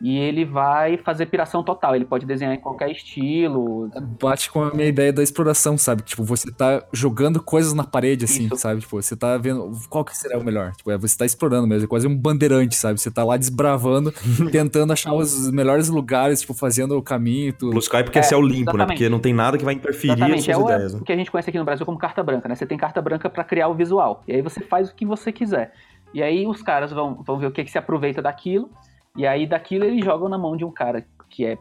e 0.01 0.19
ele 0.19 0.45
vai 0.45 0.99
fazer 0.99 1.27
piração 1.27 1.63
total. 1.63 1.97
Ele 1.97 2.05
pode 2.05 2.27
desenhar 2.27 2.55
em 2.55 2.61
qualquer 2.61 2.91
estilo. 2.91 3.91
Bate 4.21 4.51
com 4.51 4.63
a 4.63 4.71
minha 4.73 4.87
ideia 4.89 5.13
da 5.13 5.23
exploração, 5.23 5.79
sabe? 5.79 6.03
Tipo, 6.03 6.23
você 6.23 6.51
tá 6.53 6.83
jogando 6.93 7.43
coisas 7.43 7.73
na 7.73 7.83
parede, 7.85 8.25
assim, 8.27 8.47
Isso. 8.47 8.57
sabe? 8.57 8.81
Tipo, 8.83 9.01
você 9.01 9.17
tá 9.17 9.39
vendo 9.39 9.71
qual 9.89 10.05
que 10.05 10.17
será 10.17 10.39
o 10.39 10.45
melhor. 10.45 10.73
Tipo, 10.73 10.91
é, 10.91 10.99
você 10.99 11.17
tá 11.17 11.25
explorando 11.25 11.67
mesmo, 11.67 11.87
é 11.87 11.89
quase 11.89 12.07
um 12.07 12.15
bandeirante, 12.17 12.77
sabe? 12.77 13.01
Você 13.01 13.11
tá 13.11 13.25
lá 13.25 13.37
desbravando, 13.37 14.13
tentando 14.53 14.93
achar 14.93 15.15
os 15.15 15.51
melhores 15.51 15.89
lugares, 15.89 16.41
tipo, 16.43 16.53
fazendo 16.53 16.97
o 16.97 17.03
caminho 17.03 17.49
e 17.49 17.53
tudo. 17.53 17.71
Blue 17.71 17.81
Sky 17.81 18.05
porque 18.05 18.19
é, 18.19 18.21
É, 18.21 18.23
céu 18.23 18.43
limpo, 18.43 18.57
né? 18.57 18.61
exatamente. 18.65 18.87
Porque 18.99 19.09
não 19.09 19.19
tem 19.19 19.33
nada 19.33 19.57
que 19.57 19.65
vai 19.65 19.75
interferir 19.75 20.13
Exatamente, 20.13 20.43
suas 20.45 20.57
é 20.57 20.61
o, 20.61 20.65
ideias. 20.65 20.93
é 20.93 20.97
né? 20.97 21.01
o 21.01 21.05
que 21.05 21.13
a 21.13 21.17
gente 21.17 21.31
conhece 21.31 21.49
aqui 21.49 21.59
no 21.59 21.65
Brasil 21.65 21.87
como 21.87 21.97
carta 21.99 22.23
branca, 22.23 22.49
né? 22.49 22.55
Você 22.55 22.67
tem 22.67 22.77
carta 22.77 23.01
branca 23.01 23.31
pra 23.31 23.43
criar 23.45 23.69
o 23.69 23.75
visual. 23.75 24.23
E 24.29 24.35
aí 24.35 24.43
você 24.43 24.61
faz 24.61 24.91
o 24.91 24.95
que 24.95 25.07
você 25.07 25.33
quiser. 25.33 25.73
E 26.13 26.23
aí 26.23 26.47
os 26.47 26.63
caras 26.63 26.93
vão, 26.93 27.23
vão 27.23 27.39
ver 27.39 27.47
o 27.47 27.51
que, 27.51 27.65
que 27.65 27.71
se 27.71 27.79
aproveita 27.79 28.21
daquilo. 28.21 28.71
E 29.17 29.27
aí 29.27 29.47
daquilo 29.47 29.85
eles 29.85 30.05
jogam 30.05 30.29
na 30.29 30.39
mão 30.39 30.57
de 30.57 30.65
um 30.65 30.71
cara 30.71 31.05
que 31.31 31.45
é, 31.45 31.59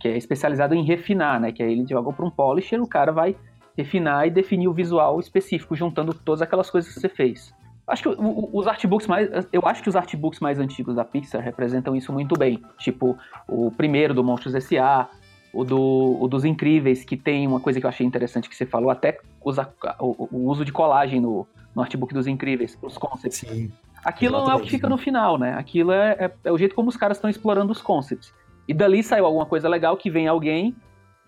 que 0.00 0.08
é 0.08 0.16
especializado 0.16 0.74
em 0.74 0.84
refinar, 0.84 1.40
né? 1.40 1.52
Que 1.52 1.62
aí 1.62 1.72
eles 1.72 1.88
jogam 1.88 2.12
pra 2.12 2.24
um 2.24 2.30
polisher, 2.30 2.82
o 2.82 2.88
cara 2.88 3.12
vai 3.12 3.36
refinar 3.76 4.26
e 4.26 4.30
definir 4.30 4.68
o 4.68 4.72
visual 4.72 5.18
específico, 5.20 5.74
juntando 5.74 6.14
todas 6.14 6.42
aquelas 6.42 6.70
coisas 6.70 6.92
que 6.92 7.00
você 7.00 7.08
fez. 7.08 7.52
Acho 7.86 8.02
que 8.02 8.08
os 8.18 8.66
artbooks 8.66 9.06
mais. 9.06 9.28
Eu 9.52 9.66
acho 9.66 9.82
que 9.82 9.88
os 9.90 9.96
artbooks 9.96 10.40
mais 10.40 10.58
antigos 10.58 10.94
da 10.94 11.04
Pixar 11.04 11.42
representam 11.42 11.94
isso 11.94 12.12
muito 12.12 12.34
bem. 12.38 12.62
Tipo, 12.78 13.18
o 13.46 13.70
primeiro 13.70 14.14
do 14.14 14.24
Monstros 14.24 14.54
S.A., 14.54 15.08
o, 15.52 15.64
do, 15.64 16.18
o 16.20 16.26
dos 16.26 16.44
Incríveis, 16.44 17.04
que 17.04 17.16
tem 17.16 17.46
uma 17.46 17.60
coisa 17.60 17.78
que 17.78 17.84
eu 17.84 17.88
achei 17.88 18.06
interessante 18.06 18.48
que 18.48 18.56
você 18.56 18.64
falou, 18.64 18.90
até 18.90 19.18
usa, 19.44 19.68
o, 20.00 20.28
o 20.32 20.48
uso 20.48 20.64
de 20.64 20.72
colagem 20.72 21.20
no, 21.20 21.46
no 21.74 21.82
artbook 21.82 22.14
dos 22.14 22.26
Incríveis, 22.26 22.76
os 22.82 22.96
concepts. 22.96 23.38
Sim. 23.38 23.70
Aquilo 24.04 24.32
não 24.32 24.40
é 24.40 24.42
o 24.42 24.44
que 24.44 24.50
exatamente, 24.52 24.70
fica 24.70 24.86
né? 24.88 24.92
no 24.94 24.98
final, 24.98 25.38
né? 25.38 25.54
Aquilo 25.54 25.92
é, 25.92 26.12
é, 26.12 26.32
é 26.44 26.52
o 26.52 26.58
jeito 26.58 26.74
como 26.74 26.88
os 26.88 26.96
caras 26.96 27.16
estão 27.16 27.30
explorando 27.30 27.72
os 27.72 27.80
concepts. 27.80 28.34
E 28.68 28.74
dali 28.74 29.02
saiu 29.02 29.26
alguma 29.26 29.46
coisa 29.46 29.68
legal 29.68 29.96
que 29.96 30.10
vem 30.10 30.26
alguém 30.28 30.76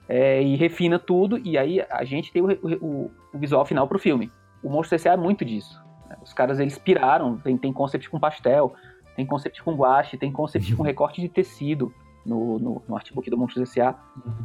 é, 0.09 0.43
e 0.43 0.57
refina 0.57 0.99
tudo, 0.99 1.39
e 1.45 1.59
aí 1.59 1.81
a 1.91 2.05
gente 2.05 2.33
tem 2.33 2.43
o, 2.43 2.47
o- 2.47 3.11
o 3.35 3.39
visual 3.39 3.65
final 3.65 3.87
pro 3.89 3.99
filme. 3.99 4.31
O 4.63 4.71
Monstro 4.71 4.95
S.A. 4.95 5.13
é 5.13 5.17
muito 5.17 5.45
disso. 5.45 5.83
né? 6.09 6.17
Os 6.23 6.33
caras, 6.33 6.59
eles 6.61 6.79
piraram, 6.79 7.39
tem, 7.39 7.57
tem 7.59 7.73
concept 7.73 8.09
com 8.09 8.19
pastel, 8.21 8.75
tem 9.17 9.27
concept 9.27 9.63
com 9.63 9.75
guache, 9.75 10.17
tem 10.17 10.31
concept 10.33 10.75
com 10.75 10.83
recorte 10.85 11.21
de 11.21 11.29
tecido 11.29 11.93
no, 12.25 12.59
no, 12.59 12.83
no 12.89 12.97
artbook 12.97 13.29
do 13.31 13.37
Monstros 13.37 13.71
S.A. 13.71 13.95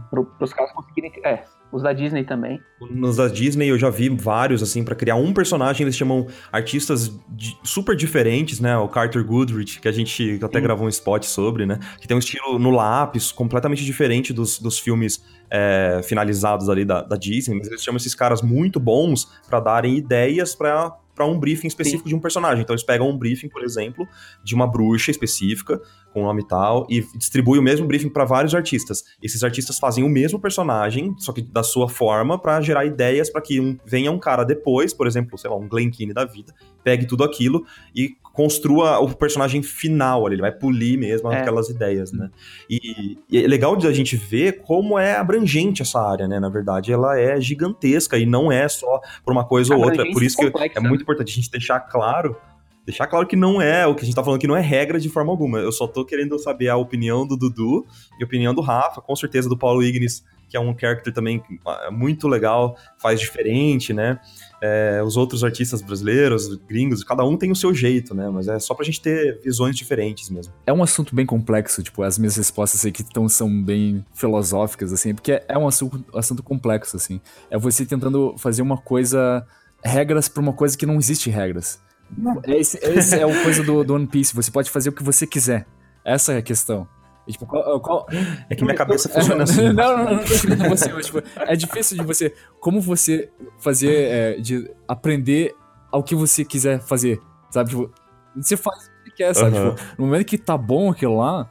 Pro, 0.10 0.26
pros 0.26 0.54
caras 0.54 0.72
conseguirem... 0.72 1.12
É, 1.24 1.44
os 1.72 1.84
da 1.84 1.94
Disney 1.94 2.24
também. 2.24 2.62
Nos 2.90 3.18
da 3.18 3.28
Disney 3.28 3.68
eu 3.68 3.78
já 3.78 3.90
vi 3.90 4.10
vários, 4.10 4.62
assim, 4.62 4.84
pra 4.84 4.96
criar 4.96 5.16
um 5.16 5.34
personagem, 5.34 5.84
eles 5.84 5.96
chamam 5.96 6.28
artistas 6.52 7.12
super 7.64 7.96
diferentes, 7.96 8.60
né? 8.60 8.78
O 8.78 8.88
Carter 8.88 9.24
Goodrich, 9.26 9.80
que 9.80 9.88
a 9.88 9.92
gente 9.92 10.40
até 10.44 10.60
Sim. 10.60 10.64
gravou 10.64 10.86
um 10.86 10.90
spot 10.90 11.24
sobre, 11.24 11.66
né? 11.66 11.80
Que 12.00 12.08
tem 12.08 12.16
um 12.16 12.20
estilo 12.20 12.60
no 12.60 12.72
lápis 12.72 13.32
completamente 13.32 13.86
diferente 13.86 14.34
dos, 14.34 14.60
dos 14.60 14.80
filmes 14.80 15.24
é, 15.50 16.02
finalizados 16.04 16.70
ali 16.70 16.86
da, 16.86 17.02
da 17.02 17.16
Disney, 17.16 17.58
mas 17.58 17.68
eles 17.68 17.84
chamam 17.84 17.98
esses 17.98 18.16
caras 18.16 18.42
muito 18.42 18.80
bons 18.80 19.28
pra 19.48 19.60
darem 19.60 19.98
ideias 19.98 20.56
pra 20.56 20.96
para 21.16 21.26
um 21.26 21.40
briefing 21.40 21.68
específico 21.68 22.08
de 22.08 22.16
um 22.16 22.20
personagem. 22.20 22.62
Então 22.64 22.74
eles 22.74 22.84
pegam 22.84 23.10
um 23.10 23.18
briefing, 23.18 23.50
por 23.50 23.64
exemplo, 23.64 24.08
de 24.44 24.56
uma 24.56 24.66
bruxa 24.68 25.12
específica, 25.12 25.80
com 26.14 26.22
o 26.22 26.26
nome 26.26 26.46
tal, 26.46 26.86
e 26.90 27.02
distribuem 27.16 27.60
o 27.60 27.64
mesmo 27.64 27.88
briefing 27.88 28.10
para 28.10 28.26
vários 28.26 28.54
artistas. 28.54 29.04
Esses 29.24 29.44
artistas 29.44 29.80
fazem 29.80 30.04
o 30.04 30.10
mesmo 30.10 30.40
personagem, 30.40 31.16
só 31.18 31.32
que 31.32 31.42
da 31.42 31.64
sua 31.64 31.88
forma, 31.88 32.38
para 32.38 32.60
gerar 32.62 32.86
ideias 32.86 33.30
para 33.30 33.42
que 33.42 33.60
um- 33.62 33.78
venha 33.86 34.12
um 34.12 34.20
cara 34.20 34.44
depois, 34.44 34.94
por 34.94 35.08
exemplo, 35.08 35.38
sei 35.38 35.50
lá, 35.50 35.56
um 35.56 35.68
Glen 35.70 35.90
Keane 35.90 36.14
da 36.14 36.26
vida, 36.26 36.54
pegue 36.84 37.06
tudo 37.06 37.24
aquilo 37.24 37.66
e 37.96 38.16
construa 38.34 38.98
o 39.00 39.14
personagem 39.14 39.62
final 39.62 40.26
ali, 40.26 40.36
ele 40.36 40.42
vai 40.42 40.54
polir 40.54 40.98
mesmo 40.98 41.30
É. 41.32 41.42
aquelas 41.42 41.68
ideias, 41.70 42.14
né? 42.14 42.30
E, 42.70 43.18
e 43.30 43.38
é 43.44 43.46
legal 43.46 43.76
de 43.76 43.86
a 43.88 43.92
gente 43.92 44.16
ver 44.16 44.62
como 44.62 44.98
é 44.98 45.16
abrangente 45.18 45.82
essa 45.82 46.00
área, 46.00 46.28
né? 46.30 46.40
Na 46.40 46.48
verdade, 46.48 46.94
ela 46.94 47.20
é 47.20 47.40
gigantesca 47.42 48.18
e 48.18 48.26
não 48.26 48.50
é 48.50 48.70
só 48.70 49.02
por 49.26 49.34
uma 49.34 49.46
coisa 49.46 49.76
ou 49.76 49.84
outra. 49.84 50.08
É 50.08 50.12
por 50.14 50.24
isso 50.24 50.38
que 50.38 50.46
complexa, 50.50 50.80
é 50.80 50.82
muito 50.82 51.01
importante 51.02 51.32
a 51.32 51.36
gente 51.36 51.52
deixar 51.52 51.80
claro. 51.80 52.36
Deixar 52.86 53.06
claro 53.06 53.28
que 53.28 53.36
não 53.36 53.62
é 53.62 53.86
o 53.86 53.94
que 53.94 54.02
a 54.02 54.06
gente 54.06 54.16
tá 54.16 54.24
falando, 54.24 54.40
que 54.40 54.48
não 54.48 54.58
é 54.58 54.62
regra 54.62 55.00
de 55.00 55.08
forma 55.08 55.32
alguma. 55.32 55.60
Eu 55.60 55.72
só 55.72 55.86
tô 55.86 56.04
querendo 56.04 56.38
saber 56.40 56.68
a 56.68 56.76
opinião 56.76 57.28
do 57.28 57.38
Dudu 57.38 57.86
e 58.20 58.24
a 58.24 58.26
opinião 58.26 58.56
do 58.56 58.62
Rafa, 58.62 59.02
com 59.02 59.16
certeza 59.16 59.48
do 59.48 59.58
Paulo 59.58 59.84
Ignis, 59.84 60.24
que 60.52 60.58
é 60.58 60.60
um 60.60 60.78
character 60.78 61.14
também 61.14 61.42
ah, 61.66 61.90
muito 61.90 62.28
legal, 62.28 62.76
faz 63.02 63.22
diferente, 63.22 63.94
né? 63.94 64.20
É, 64.62 65.02
os 65.02 65.16
outros 65.16 65.46
artistas 65.46 65.82
brasileiros, 65.82 66.54
gringos, 66.68 67.06
cada 67.06 67.24
um 67.24 67.38
tem 67.38 67.50
o 67.52 67.56
seu 67.56 67.74
jeito, 67.74 68.14
né? 68.14 68.30
Mas 68.30 68.50
é 68.50 68.60
só 68.60 68.74
pra 68.74 68.84
gente 68.84 69.00
ter 69.00 69.40
visões 69.42 69.78
diferentes 69.78 70.30
mesmo. 70.30 70.54
É 70.68 70.74
um 70.74 70.84
assunto 70.84 71.16
bem 71.16 71.26
complexo, 71.26 71.82
tipo, 71.82 72.04
as 72.04 72.18
minhas 72.18 72.36
respostas 72.36 72.86
aqui 72.86 73.02
tão, 73.02 73.30
são 73.30 73.64
bem 73.64 74.06
filosóficas, 74.14 74.92
assim, 74.92 75.16
porque 75.16 75.42
é 75.48 75.58
um 75.58 75.68
assunto, 75.68 76.04
assunto 76.14 76.44
complexo, 76.44 76.98
assim. 76.98 77.22
É 77.50 77.58
você 77.58 77.86
tentando 77.86 78.36
fazer 78.38 78.62
uma 78.62 78.78
coisa, 78.78 79.48
regras 79.84 80.28
pra 80.28 80.42
uma 80.42 80.54
coisa 80.54 80.78
que 80.78 80.86
não 80.86 80.96
existe 80.96 81.30
regras. 81.30 81.82
Esse, 82.46 82.78
esse 82.82 83.18
é 83.20 83.26
o 83.26 83.32
coisa 83.44 83.64
do, 83.64 83.84
do 83.84 83.96
One 83.96 84.08
Piece, 84.08 84.36
você 84.36 84.52
pode 84.52 84.70
fazer 84.70 84.90
o 84.90 84.92
que 84.92 85.04
você 85.04 85.26
quiser. 85.26 85.66
Essa 86.04 86.34
é 86.34 86.38
a 86.38 86.42
questão. 86.42 86.88
E, 87.28 87.32
tipo, 87.32 87.46
qual- 87.46 87.80
qual, 87.80 88.08
É 88.50 88.56
que 88.56 88.64
minha 88.64 88.76
cabeça 88.76 89.08
funciona 89.08 89.44
assim. 89.44 89.70
não, 89.72 89.74
não, 89.74 90.04
não, 90.06 90.12
não 90.16 90.20
tô 90.20 90.34
chegando 90.34 90.68
você, 90.70 90.92
mas, 90.92 91.06
tipo, 91.06 91.22
é 91.38 91.56
difícil 91.56 91.98
de 91.98 92.04
você. 92.04 92.34
Como 92.60 92.82
você 92.82 93.30
fazer. 93.60 93.94
é, 93.94 94.34
de 94.40 94.70
aprender 94.88 95.54
ao 95.92 96.04
que 96.04 96.16
você 96.16 96.44
quiser 96.44 96.80
fazer. 96.82 97.20
Sabe? 97.52 97.70
Tipo, 97.70 97.92
você 98.36 98.58
faz 98.58 98.88
o 98.88 99.04
que 99.06 99.12
quer, 99.18 99.34
sabe? 99.36 99.56
Aham. 99.58 99.76
Tipo, 99.76 99.90
no 100.02 100.06
momento 100.08 100.26
que 100.26 100.38
tá 100.38 100.58
bom 100.58 100.90
aquilo 100.90 101.18
lá, 101.18 101.48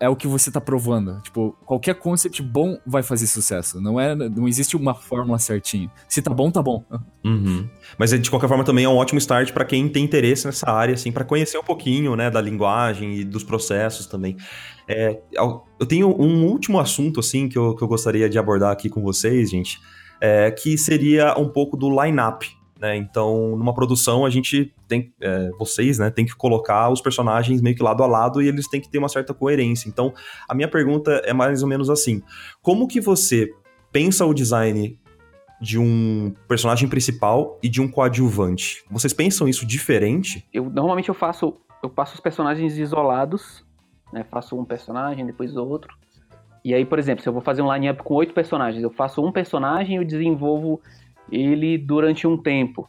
é 0.00 0.08
o 0.08 0.16
que 0.16 0.26
você 0.26 0.50
tá 0.50 0.60
provando. 0.60 1.20
Tipo, 1.22 1.56
qualquer 1.64 1.94
concept 1.94 2.40
bom 2.42 2.78
vai 2.86 3.02
fazer 3.02 3.26
sucesso. 3.26 3.80
Não 3.80 3.98
é, 3.98 4.14
não 4.14 4.46
existe 4.46 4.76
uma 4.76 4.94
fórmula 4.94 5.38
certinha. 5.38 5.90
Se 6.08 6.22
tá 6.22 6.32
bom, 6.32 6.50
tá 6.50 6.62
bom. 6.62 6.84
Uhum. 7.24 7.68
Mas 7.98 8.10
de 8.10 8.30
qualquer 8.30 8.48
forma 8.48 8.64
também 8.64 8.84
é 8.84 8.88
um 8.88 8.96
ótimo 8.96 9.18
start 9.18 9.52
para 9.52 9.64
quem 9.64 9.88
tem 9.88 10.04
interesse 10.04 10.46
nessa 10.46 10.70
área, 10.70 10.94
assim, 10.94 11.10
para 11.10 11.24
conhecer 11.24 11.58
um 11.58 11.64
pouquinho, 11.64 12.14
né, 12.14 12.30
da 12.30 12.40
linguagem 12.40 13.16
e 13.16 13.24
dos 13.24 13.42
processos 13.42 14.06
também. 14.06 14.36
É, 14.86 15.20
eu 15.32 15.86
tenho 15.86 16.08
um 16.08 16.46
último 16.46 16.78
assunto, 16.78 17.20
assim, 17.20 17.48
que 17.48 17.58
eu, 17.58 17.74
que 17.74 17.82
eu 17.82 17.88
gostaria 17.88 18.28
de 18.28 18.38
abordar 18.38 18.70
aqui 18.70 18.88
com 18.88 19.02
vocês, 19.02 19.50
gente, 19.50 19.80
é, 20.20 20.50
que 20.50 20.78
seria 20.78 21.36
um 21.38 21.48
pouco 21.48 21.76
do 21.76 21.90
line-up 21.90 22.57
né? 22.78 22.96
Então, 22.96 23.56
numa 23.56 23.74
produção, 23.74 24.24
a 24.24 24.30
gente 24.30 24.72
tem, 24.86 25.12
é, 25.20 25.50
vocês, 25.58 25.98
né, 25.98 26.10
tem 26.10 26.24
que 26.24 26.34
colocar 26.36 26.90
os 26.90 27.00
personagens 27.00 27.60
meio 27.60 27.74
que 27.74 27.82
lado 27.82 28.02
a 28.02 28.06
lado 28.06 28.40
e 28.40 28.46
eles 28.46 28.68
têm 28.68 28.80
que 28.80 28.88
ter 28.88 28.98
uma 28.98 29.08
certa 29.08 29.34
coerência. 29.34 29.88
Então, 29.88 30.14
a 30.48 30.54
minha 30.54 30.68
pergunta 30.68 31.10
é 31.24 31.32
mais 31.32 31.62
ou 31.62 31.68
menos 31.68 31.90
assim: 31.90 32.22
como 32.62 32.86
que 32.86 33.00
você 33.00 33.52
pensa 33.90 34.24
o 34.24 34.32
design 34.32 34.98
de 35.60 35.76
um 35.78 36.32
personagem 36.46 36.88
principal 36.88 37.58
e 37.62 37.68
de 37.68 37.80
um 37.80 37.90
coadjuvante? 37.90 38.84
Vocês 38.88 39.12
pensam 39.12 39.48
isso 39.48 39.66
diferente? 39.66 40.46
Eu 40.52 40.70
normalmente 40.70 41.08
eu 41.08 41.14
faço, 41.14 41.56
eu 41.82 41.90
passo 41.90 42.14
os 42.14 42.20
personagens 42.20 42.78
isolados, 42.78 43.64
né? 44.12 44.24
Faço 44.30 44.56
um 44.56 44.64
personagem, 44.64 45.26
depois 45.26 45.56
outro. 45.56 45.92
E 46.64 46.74
aí, 46.74 46.84
por 46.84 46.98
exemplo, 46.98 47.22
se 47.22 47.28
eu 47.28 47.32
vou 47.32 47.42
fazer 47.42 47.62
um 47.62 47.72
line-up 47.72 48.02
com 48.02 48.14
oito 48.14 48.34
personagens, 48.34 48.82
eu 48.82 48.90
faço 48.90 49.24
um 49.24 49.32
personagem 49.32 49.96
e 49.96 49.98
eu 49.98 50.04
desenvolvo 50.04 50.80
ele 51.30 51.78
durante 51.78 52.26
um 52.26 52.36
tempo. 52.36 52.88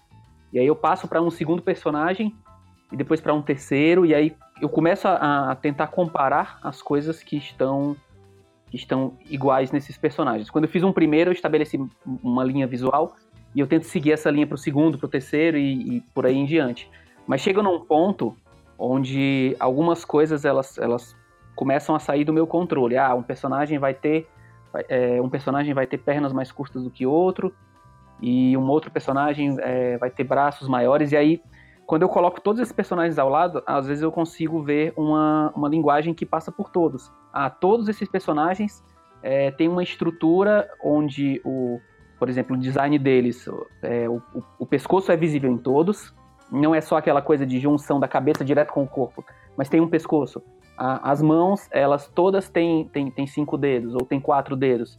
E 0.52 0.60
aí 0.60 0.66
eu 0.66 0.76
passo 0.76 1.08
para 1.08 1.22
um 1.22 1.30
segundo 1.30 1.62
personagem 1.62 2.36
e 2.92 2.98
depois 2.98 3.22
para 3.22 3.34
um 3.34 3.42
terceiro 3.42 4.06
e 4.06 4.16
aí 4.16 4.36
eu 4.62 4.68
começo 4.68 5.08
a, 5.08 5.52
a, 5.52 5.56
tentar 5.56 5.88
comparar 5.88 6.60
as 6.64 6.82
coisas 6.82 7.22
que 7.24 7.38
estão 7.38 7.96
que 8.70 8.78
estão 8.78 9.14
iguais 9.28 9.72
nesses 9.72 9.98
personagens. 9.98 10.50
Quando 10.50 10.66
eu 10.66 10.70
fiz 10.70 10.84
um 10.84 10.92
primeiro, 10.92 11.32
eu 11.32 11.34
estabeleci 11.34 11.80
uma 12.06 12.44
linha 12.44 12.68
visual 12.68 13.16
e 13.56 13.60
eu 13.60 13.66
tento 13.66 13.84
seguir 13.84 14.12
essa 14.12 14.30
linha 14.30 14.46
para 14.46 14.54
o 14.54 14.60
segundo, 14.60 14.96
para 14.96 15.08
o 15.08 15.10
terceiro 15.10 15.58
e, 15.58 15.98
e, 15.98 16.02
por 16.14 16.28
aí 16.28 16.36
em 16.36 16.46
diante. 16.46 16.88
Mas 17.26 17.42
chega 17.42 17.64
num 17.64 17.80
ponto 17.80 18.36
onde 18.78 19.56
algumas 19.60 20.06
coisas 20.06 20.46
elas, 20.46 20.78
elas 20.78 21.16
começam 21.56 21.96
a 21.96 22.00
sair 22.00 22.24
do 22.24 22.32
meu 22.32 22.46
controle. 22.46 22.96
Ah, 22.96 23.16
um 23.16 23.24
personagem 23.24 23.80
vai 23.80 23.96
ter 23.96 24.28
é, 24.88 25.22
um 25.22 25.30
personagem 25.30 25.74
vai 25.74 25.88
ter 25.88 25.98
pernas 25.98 26.32
mais 26.32 26.52
curtas 26.52 26.84
do 26.84 26.90
que 26.90 27.06
outro, 27.06 27.54
e 28.22 28.56
um 28.58 28.68
outro 28.70 28.92
personagem 28.92 29.56
é, 29.60 29.98
vai 29.98 30.10
ter 30.10 30.24
braços 30.24 30.68
maiores, 30.68 31.12
e 31.12 31.18
aí, 31.18 31.42
quando 31.86 32.04
eu 32.04 32.10
coloco 32.10 32.40
todos 32.40 32.62
esses 32.62 32.74
personagens 32.74 33.18
ao 33.18 33.30
lado, 33.30 33.64
às 33.66 33.88
vezes 33.88 34.04
eu 34.04 34.12
consigo 34.12 34.62
ver 34.62 34.94
uma, 34.96 35.52
uma 35.56 35.68
linguagem 35.68 36.14
que 36.14 36.26
passa 36.26 36.52
por 36.52 36.70
todos. 36.70 37.12
Ah, 37.34 37.50
todos 37.50 37.88
esses 37.88 38.08
personagens 38.08 38.84
é, 39.24 39.52
têm 39.52 39.68
uma 39.68 39.84
estrutura 39.84 40.70
onde, 40.84 41.42
o, 41.44 41.80
por 42.18 42.30
exemplo, 42.30 42.56
o 42.56 42.60
design 42.60 42.98
deles, 43.00 43.50
é, 43.82 44.08
o, 44.08 44.22
o, 44.36 44.44
o 44.60 44.66
pescoço 44.66 45.12
é 45.12 45.18
visível 45.18 45.52
em 45.52 45.58
todos, 45.58 46.14
não 46.52 46.74
é 46.74 46.82
só 46.82 46.98
aquela 46.98 47.22
coisa 47.22 47.46
de 47.46 47.60
junção 47.60 48.00
da 48.00 48.08
cabeça 48.08 48.44
direto 48.44 48.74
com 48.74 48.84
o 48.84 48.88
corpo, 48.88 49.24
mas 49.56 49.70
tem 49.70 49.80
um 49.80 49.88
pescoço. 49.88 50.42
as 50.78 51.22
mãos, 51.22 51.68
elas 51.72 52.08
todas 52.08 52.50
têm, 52.50 52.88
têm, 52.88 53.12
têm 53.12 53.28
cinco 53.28 53.58
dedos, 53.58 53.94
ou 53.94 54.02
têm 54.02 54.20
quatro 54.20 54.56
dedos. 54.56 54.98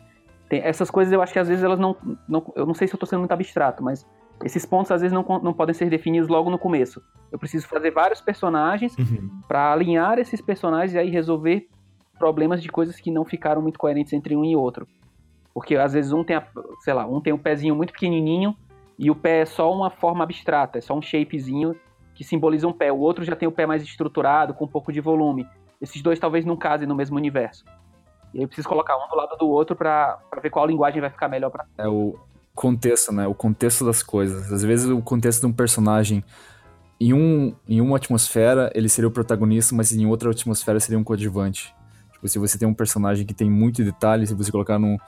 Tem, 0.51 0.61
essas 0.63 0.91
coisas 0.91 1.13
eu 1.13 1.23
acho 1.23 1.33
que 1.33 1.39
às 1.39 1.47
vezes 1.47 1.63
elas 1.63 1.79
não, 1.79 1.97
não. 2.29 2.53
Eu 2.57 2.67
não 2.67 2.75
sei 2.75 2.89
se 2.89 2.93
eu 2.93 2.97
estou 2.97 3.07
sendo 3.07 3.21
muito 3.21 3.31
abstrato, 3.33 3.85
mas 3.85 4.05
esses 4.45 4.67
pontos 4.67 4.91
às 4.91 5.01
vezes 5.01 5.15
não, 5.15 5.25
não 5.41 5.53
podem 5.53 5.73
ser 5.73 5.89
definidos 5.89 6.29
logo 6.29 6.51
no 6.51 6.59
começo. 6.59 7.01
Eu 7.31 7.39
preciso 7.39 7.69
fazer 7.69 7.93
vários 7.93 8.21
personagens 8.21 8.99
uhum. 8.99 9.31
para 9.47 9.73
alinhar 9.73 10.19
esses 10.19 10.41
personagens 10.41 10.93
e 10.93 10.99
aí 10.99 11.09
resolver 11.09 11.69
problemas 12.19 12.61
de 12.61 12.69
coisas 12.69 12.99
que 12.99 13.13
não 13.13 13.25
ficaram 13.25 13.63
muito 13.63 13.79
coerentes 13.79 14.13
entre 14.13 14.35
um 14.35 14.45
e 14.45 14.57
outro. 14.57 14.89
Porque 15.55 15.77
às 15.77 15.93
vezes 15.93 16.13
um 16.13 16.25
tem, 16.25 16.35
a, 16.35 16.45
sei 16.81 16.95
lá, 16.95 17.07
um 17.07 17.21
tem 17.21 17.33
um 17.33 17.39
pezinho 17.39 17.77
muito 17.77 17.93
pequenininho 17.93 18.57
e 18.99 19.09
o 19.09 19.15
pé 19.15 19.43
é 19.43 19.47
só 19.47 19.73
uma 19.73 19.89
forma 19.89 20.25
abstrata, 20.25 20.79
é 20.79 20.81
só 20.81 20.99
um 20.99 21.03
shapezinho 21.03 21.77
que 22.13 22.25
simboliza 22.25 22.67
um 22.67 22.73
pé. 22.73 22.91
O 22.91 22.99
outro 22.99 23.25
já 23.25 23.37
tem 23.37 23.49
o 23.49 23.53
pé 23.53 23.67
mais 23.67 23.85
estruturado, 23.85 24.53
com 24.53 24.65
um 24.65 24.69
pouco 24.69 24.93
de 24.93 25.01
volume. 25.01 25.47
Esses 25.81 26.03
dois 26.03 26.19
talvez 26.19 26.45
não 26.45 26.57
casem 26.57 26.89
no 26.89 26.95
mesmo 26.95 27.17
universo. 27.17 27.65
E 28.33 28.39
aí 28.39 28.45
eu 28.45 28.49
preciso 28.49 28.69
colocar 28.69 28.97
um 28.97 29.09
do 29.09 29.17
lado 29.17 29.37
do 29.37 29.49
outro 29.49 29.75
para 29.75 30.19
ver 30.43 30.51
qual 30.51 30.67
linguagem 30.67 31.01
vai 31.01 31.11
ficar 31.11 31.29
melhor 31.29 31.51
para 31.51 31.67
É 31.77 31.89
o 31.89 32.19
contexto, 32.55 33.13
né? 33.13 33.27
O 33.27 33.35
contexto 33.35 33.85
das 33.85 34.03
coisas. 34.03 34.53
Às 34.53 34.63
vezes 34.63 34.89
o 34.89 35.01
contexto 35.03 35.41
de 35.41 35.47
um 35.47 35.53
personagem 35.53 36.25
em, 37.01 37.15
um, 37.15 37.55
em 37.69 37.81
uma 37.81 37.97
atmosfera 37.97 38.71
ele 38.75 38.89
seria 38.89 39.09
o 39.09 39.11
protagonista, 39.11 39.75
mas 39.75 39.93
em 39.93 40.07
outra 40.07 40.31
atmosfera 40.31 40.79
seria 40.79 40.99
um 40.99 41.05
coadjuvante. 41.05 41.75
Tipo, 42.13 42.29
se 42.29 42.39
você 42.39 42.59
tem 42.59 42.69
um 42.69 42.75
personagem 42.75 43.25
que 43.25 43.33
tem 43.33 43.51
muito 43.51 43.83
detalhe, 43.83 44.27
se 44.27 44.35
você 44.35 44.53
colocar 44.53 44.79
num, 44.79 44.99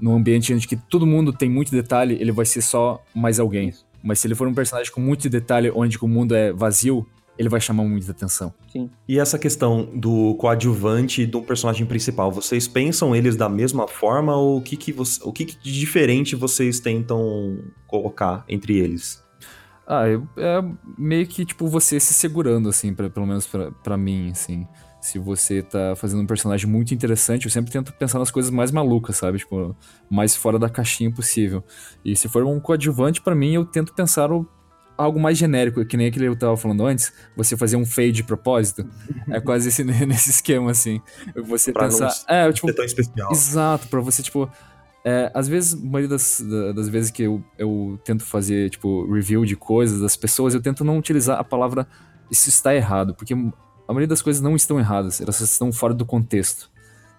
num 0.00 0.14
ambiente 0.14 0.52
onde 0.52 0.66
que 0.66 0.76
todo 0.76 1.06
mundo 1.06 1.32
tem 1.32 1.48
muito 1.48 1.70
detalhe, 1.70 2.16
ele 2.20 2.32
vai 2.32 2.44
ser 2.44 2.60
só 2.60 3.00
mais 3.14 3.38
alguém. 3.38 3.72
Mas 4.02 4.18
se 4.18 4.26
ele 4.26 4.34
for 4.34 4.48
um 4.48 4.54
personagem 4.54 4.92
com 4.92 5.00
muito 5.00 5.28
detalhe, 5.30 5.70
onde 5.74 5.98
o 5.98 6.08
mundo 6.08 6.34
é 6.34 6.52
vazio, 6.52 7.06
ele 7.40 7.48
vai 7.48 7.58
chamar 7.58 7.84
muita 7.84 8.10
atenção. 8.10 8.52
Sim. 8.70 8.90
E 9.08 9.18
essa 9.18 9.38
questão 9.38 9.88
do 9.94 10.34
coadjuvante 10.34 11.22
e 11.22 11.26
do 11.26 11.40
personagem 11.40 11.86
principal, 11.86 12.30
vocês 12.30 12.68
pensam 12.68 13.16
eles 13.16 13.34
da 13.34 13.48
mesma 13.48 13.88
forma 13.88 14.36
ou 14.36 14.58
o 14.58 14.60
que, 14.60 14.76
que, 14.76 14.92
você, 14.92 15.18
o 15.24 15.32
que, 15.32 15.46
que 15.46 15.58
de 15.58 15.72
diferente 15.80 16.36
vocês 16.36 16.80
tentam 16.80 17.58
colocar 17.86 18.44
entre 18.46 18.76
eles? 18.76 19.24
Ah, 19.88 20.02
é 20.36 20.62
meio 20.98 21.26
que, 21.26 21.46
tipo, 21.46 21.66
você 21.66 21.98
se 21.98 22.12
segurando, 22.12 22.68
assim, 22.68 22.92
pra, 22.92 23.08
pelo 23.08 23.26
menos 23.26 23.48
para 23.82 23.96
mim, 23.96 24.32
assim. 24.32 24.68
Se 25.00 25.18
você 25.18 25.62
tá 25.62 25.96
fazendo 25.96 26.20
um 26.20 26.26
personagem 26.26 26.68
muito 26.68 26.92
interessante, 26.92 27.46
eu 27.46 27.50
sempre 27.50 27.72
tento 27.72 27.90
pensar 27.94 28.18
nas 28.18 28.30
coisas 28.30 28.50
mais 28.50 28.70
malucas, 28.70 29.16
sabe? 29.16 29.38
Tipo, 29.38 29.74
mais 30.10 30.36
fora 30.36 30.58
da 30.58 30.68
caixinha 30.68 31.10
possível. 31.10 31.64
E 32.04 32.14
se 32.14 32.28
for 32.28 32.44
um 32.44 32.60
coadjuvante, 32.60 33.22
para 33.22 33.34
mim, 33.34 33.54
eu 33.54 33.64
tento 33.64 33.94
pensar 33.94 34.30
o 34.30 34.46
algo 35.02 35.18
mais 35.18 35.38
genérico, 35.38 35.84
que 35.84 35.96
nem 35.96 36.08
aquele 36.08 36.26
que 36.26 36.30
eu 36.30 36.36
tava 36.36 36.56
falando 36.56 36.84
antes, 36.84 37.12
você 37.36 37.56
fazer 37.56 37.76
um 37.76 37.86
fade 37.86 38.12
de 38.12 38.24
propósito. 38.24 38.88
é 39.28 39.40
quase 39.40 39.68
esse, 39.68 39.82
nesse 40.06 40.30
esquema, 40.30 40.70
assim. 40.70 41.00
Você 41.46 41.72
pra 41.72 41.84
pensar. 41.84 42.12
É, 42.28 42.50
tipo. 42.52 42.68
Ser 42.68 42.74
tão 42.74 42.84
especial. 42.84 43.32
Exato, 43.32 43.88
pra 43.88 44.00
você, 44.00 44.22
tipo. 44.22 44.50
É, 45.02 45.30
às 45.34 45.48
vezes, 45.48 45.74
a 45.74 45.84
maioria 45.84 46.08
das, 46.08 46.44
das 46.74 46.88
vezes 46.88 47.10
que 47.10 47.22
eu, 47.22 47.42
eu 47.56 47.98
tento 48.04 48.22
fazer, 48.22 48.68
tipo, 48.68 49.10
review 49.10 49.46
de 49.46 49.56
coisas 49.56 49.98
das 49.98 50.14
pessoas, 50.14 50.52
eu 50.52 50.60
tento 50.60 50.84
não 50.84 50.98
utilizar 50.98 51.38
a 51.38 51.44
palavra 51.44 51.86
isso 52.30 52.48
está 52.48 52.74
errado, 52.74 53.14
porque 53.14 53.34
a 53.34 53.36
maioria 53.88 54.06
das 54.06 54.22
coisas 54.22 54.40
não 54.40 54.54
estão 54.54 54.78
erradas, 54.78 55.20
elas 55.20 55.40
estão 55.40 55.72
fora 55.72 55.92
do 55.92 56.06
contexto. 56.06 56.70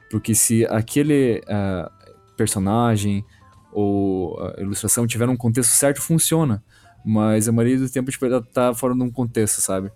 Porque 0.10 0.34
se 0.34 0.66
aquele 0.68 1.42
uh, 1.42 1.92
personagem 2.38 3.26
ou 3.72 4.38
ilustração 4.58 5.06
tiver 5.06 5.28
um 5.30 5.38
contexto 5.38 5.72
certo, 5.72 6.02
funciona. 6.02 6.64
Mas 7.06 7.48
a 7.48 7.52
maioria 7.52 7.80
do 7.80 7.90
tempo, 7.90 8.12
tipo, 8.12 8.26
ela 8.26 8.42
tá 8.42 8.74
fora 8.74 8.94
de 8.94 9.02
um 9.02 9.10
contexto, 9.10 9.62
sabe? 9.62 9.92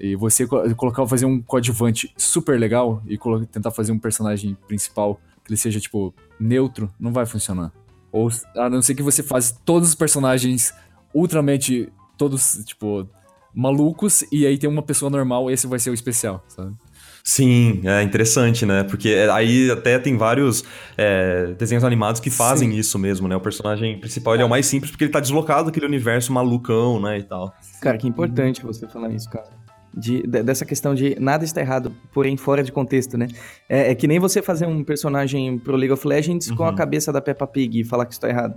E 0.00 0.16
você 0.16 0.46
colocar, 0.46 1.06
fazer 1.06 1.26
um 1.26 1.42
coadjuvante 1.42 2.12
super 2.16 2.58
legal 2.58 3.02
e 3.06 3.18
tentar 3.46 3.70
fazer 3.70 3.92
um 3.92 3.98
personagem 3.98 4.56
principal 4.66 5.20
que 5.44 5.50
ele 5.52 5.56
seja, 5.56 5.78
tipo, 5.78 6.14
neutro, 6.38 6.90
não 6.98 7.12
vai 7.12 7.26
funcionar. 7.26 7.72
Ou, 8.10 8.30
a 8.56 8.68
não 8.68 8.82
ser 8.82 8.94
que 8.94 9.02
você 9.02 9.22
faça 9.22 9.56
todos 9.64 9.90
os 9.90 9.94
personagens 9.94 10.74
ultramente, 11.14 11.92
todos, 12.16 12.64
tipo, 12.64 13.06
malucos, 13.54 14.24
e 14.32 14.46
aí 14.46 14.56
tem 14.56 14.70
uma 14.70 14.82
pessoa 14.82 15.10
normal, 15.10 15.50
esse 15.50 15.66
vai 15.66 15.78
ser 15.78 15.90
o 15.90 15.94
especial, 15.94 16.42
sabe? 16.48 16.74
Sim, 17.22 17.82
é 17.84 18.02
interessante, 18.02 18.64
né? 18.64 18.82
Porque 18.82 19.08
aí 19.32 19.70
até 19.70 19.98
tem 19.98 20.16
vários 20.16 20.64
é, 20.96 21.54
desenhos 21.58 21.84
animados 21.84 22.20
que 22.20 22.30
fazem 22.30 22.70
Sim. 22.70 22.78
isso 22.78 22.98
mesmo, 22.98 23.28
né? 23.28 23.36
O 23.36 23.40
personagem 23.40 23.98
principal 23.98 24.34
ele 24.34 24.42
é 24.42 24.46
o 24.46 24.48
mais 24.48 24.66
simples 24.66 24.90
porque 24.90 25.04
ele 25.04 25.12
tá 25.12 25.20
deslocado 25.20 25.66
daquele 25.66 25.86
universo 25.86 26.32
malucão, 26.32 27.00
né? 27.00 27.18
E 27.18 27.22
tal. 27.22 27.54
Cara, 27.80 27.98
que 27.98 28.08
importante 28.08 28.62
você 28.62 28.88
falar 28.88 29.10
isso, 29.10 29.28
cara. 29.28 29.48
De, 29.92 30.22
de, 30.22 30.42
dessa 30.42 30.64
questão 30.64 30.94
de 30.94 31.16
nada 31.18 31.44
está 31.44 31.60
errado, 31.60 31.92
porém 32.12 32.36
fora 32.36 32.62
de 32.62 32.70
contexto, 32.70 33.18
né? 33.18 33.28
É, 33.68 33.90
é, 33.90 33.94
que 33.94 34.06
nem 34.06 34.18
você 34.18 34.40
fazer 34.40 34.66
um 34.66 34.84
personagem 34.84 35.58
pro 35.58 35.76
League 35.76 35.92
of 35.92 36.06
Legends 36.06 36.48
uhum. 36.48 36.56
com 36.56 36.64
a 36.64 36.70
uhum. 36.70 36.74
cabeça 36.74 37.12
da 37.12 37.20
Peppa 37.20 37.46
Pig 37.46 37.80
e 37.80 37.84
falar 37.84 38.06
que 38.06 38.12
está 38.12 38.28
errado. 38.28 38.54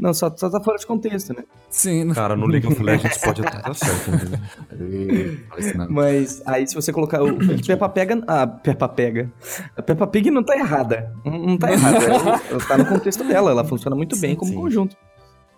Não, 0.00 0.14
só, 0.14 0.34
só 0.34 0.48
tá 0.48 0.58
fora 0.60 0.78
de 0.78 0.86
contexto, 0.86 1.34
né? 1.34 1.44
Sim. 1.68 2.08
Cara, 2.14 2.34
no 2.34 2.46
League 2.46 2.66
of 2.66 2.80
Legends 2.82 3.18
pode 3.18 3.42
até 3.42 3.58
estar 3.58 3.74
certo. 3.74 4.10
Né? 4.10 5.86
Mas 5.90 6.42
aí 6.46 6.66
se 6.66 6.74
você 6.74 6.90
colocar 6.90 7.22
o 7.22 7.36
Peppa 7.66 7.88
Pega... 7.88 8.24
Ah, 8.26 8.46
Peppa 8.46 8.88
Pega. 8.88 9.30
A 9.76 9.82
Peppa 9.82 10.06
Pig 10.06 10.30
não 10.30 10.42
tá 10.42 10.56
errada. 10.56 11.14
Não, 11.22 11.58
tá 11.58 11.70
errada. 11.70 11.98
Ela, 12.02 12.40
ela 12.50 12.60
tá 12.66 12.78
no 12.78 12.86
contexto 12.86 13.22
dela. 13.24 13.50
Ela 13.50 13.62
funciona 13.62 13.94
muito 13.94 14.18
bem 14.18 14.30
sim, 14.30 14.36
como 14.36 14.50
sim. 14.50 14.56
conjunto. 14.56 14.96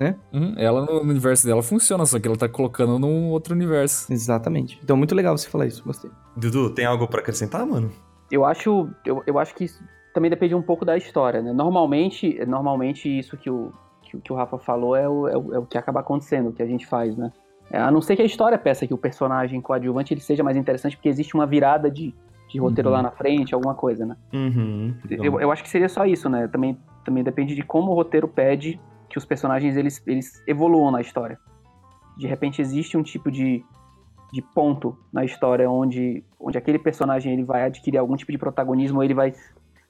Né? 0.01 0.17
Uhum, 0.33 0.55
ela 0.59 0.85
no 0.85 1.01
universo 1.03 1.47
dela 1.47 1.63
funciona, 1.63 2.05
só 2.05 2.19
que 2.19 2.27
ela 2.27 2.37
tá 2.37 2.49
colocando 2.49 2.99
num 2.99 3.29
outro 3.29 3.55
universo. 3.55 4.13
Exatamente. 4.13 4.81
Então, 4.83 4.97
muito 4.97 5.15
legal 5.15 5.39
você 5.39 5.49
falar 5.49 5.67
isso. 5.67 5.85
Gostei. 5.85 6.11
Dudu, 6.37 6.71
tem 6.71 6.85
algo 6.85 7.07
para 7.07 7.21
acrescentar, 7.21 7.65
mano? 7.65 7.93
Eu 8.29 8.45
acho, 8.45 8.89
eu, 9.07 9.23
eu 9.25 9.39
acho 9.39 9.55
que 9.55 9.67
também 10.13 10.29
depende 10.29 10.55
um 10.55 10.63
pouco 10.63 10.85
da 10.85 10.97
história, 10.97 11.41
né? 11.41 11.53
Normalmente, 11.53 12.45
normalmente 12.45 13.09
isso 13.09 13.37
que 13.37 13.49
o, 13.49 13.73
que, 14.13 14.21
que 14.21 14.33
o 14.33 14.37
Rafa 14.37 14.59
falou 14.59 14.95
é 14.95 15.09
o, 15.09 15.29
é 15.29 15.37
o, 15.37 15.55
é, 15.55 15.59
o, 15.59 15.67
que 15.67 15.79
acaba 15.79 16.01
acontecendo, 16.01 16.51
o 16.51 16.53
que 16.53 16.63
a 16.63 16.67
gente 16.67 16.87
faz, 16.87 17.17
né? 17.17 17.33
É, 17.71 17.79
a 17.79 17.91
não 17.91 18.03
ser 18.03 18.17
que 18.17 18.23
a 18.23 18.25
história 18.25 18.59
peça 18.59 18.87
que 18.87 18.93
o 18.95 18.99
personagem 18.99 19.61
coadjuvante 19.61 20.13
ele 20.13 20.21
seja 20.21 20.43
mais 20.45 20.57
interessante, 20.57 20.97
porque 20.97 21.09
existe 21.09 21.35
uma 21.35 21.47
virada 21.47 21.91
de, 21.91 22.15
de 22.49 22.59
roteiro 22.59 22.91
Uhum. 22.91 22.97
lá 22.97 23.03
na 23.03 23.11
frente, 23.11 23.55
alguma 23.55 23.75
coisa, 23.75 24.05
né? 24.05 24.17
Uhum. 24.33 24.95
Eu, 25.11 25.41
eu 25.41 25.51
acho 25.51 25.63
que 25.63 25.71
seria 25.71 25.89
só 25.89 26.05
isso, 26.05 26.29
né? 26.29 26.49
Também, 26.49 26.79
também 27.05 27.25
depende 27.25 27.55
de 27.55 27.63
como 27.63 27.93
o 27.93 27.95
roteiro 27.95 28.29
pede 28.29 28.79
que 29.09 29.17
os 29.17 29.25
personagens 29.25 29.77
eles, 29.77 30.03
eles 30.07 30.43
evoluam 30.47 30.91
na 30.91 31.01
história. 31.01 31.39
De 32.19 32.27
repente 32.27 32.61
existe 32.61 32.97
um 32.97 33.03
tipo 33.03 33.31
de, 33.31 33.65
de 34.33 34.43
ponto 34.55 34.97
na 35.13 35.25
história 35.25 35.71
onde, 35.71 36.23
onde 36.39 36.59
aquele 36.59 36.79
personagem 36.79 37.33
ele 37.33 37.45
vai 37.45 37.65
adquirir 37.65 37.99
algum 37.99 38.17
tipo 38.17 38.33
de 38.33 38.39
protagonismo, 38.39 38.99
ou 38.99 39.05
ele 39.05 39.15
vai, 39.15 39.33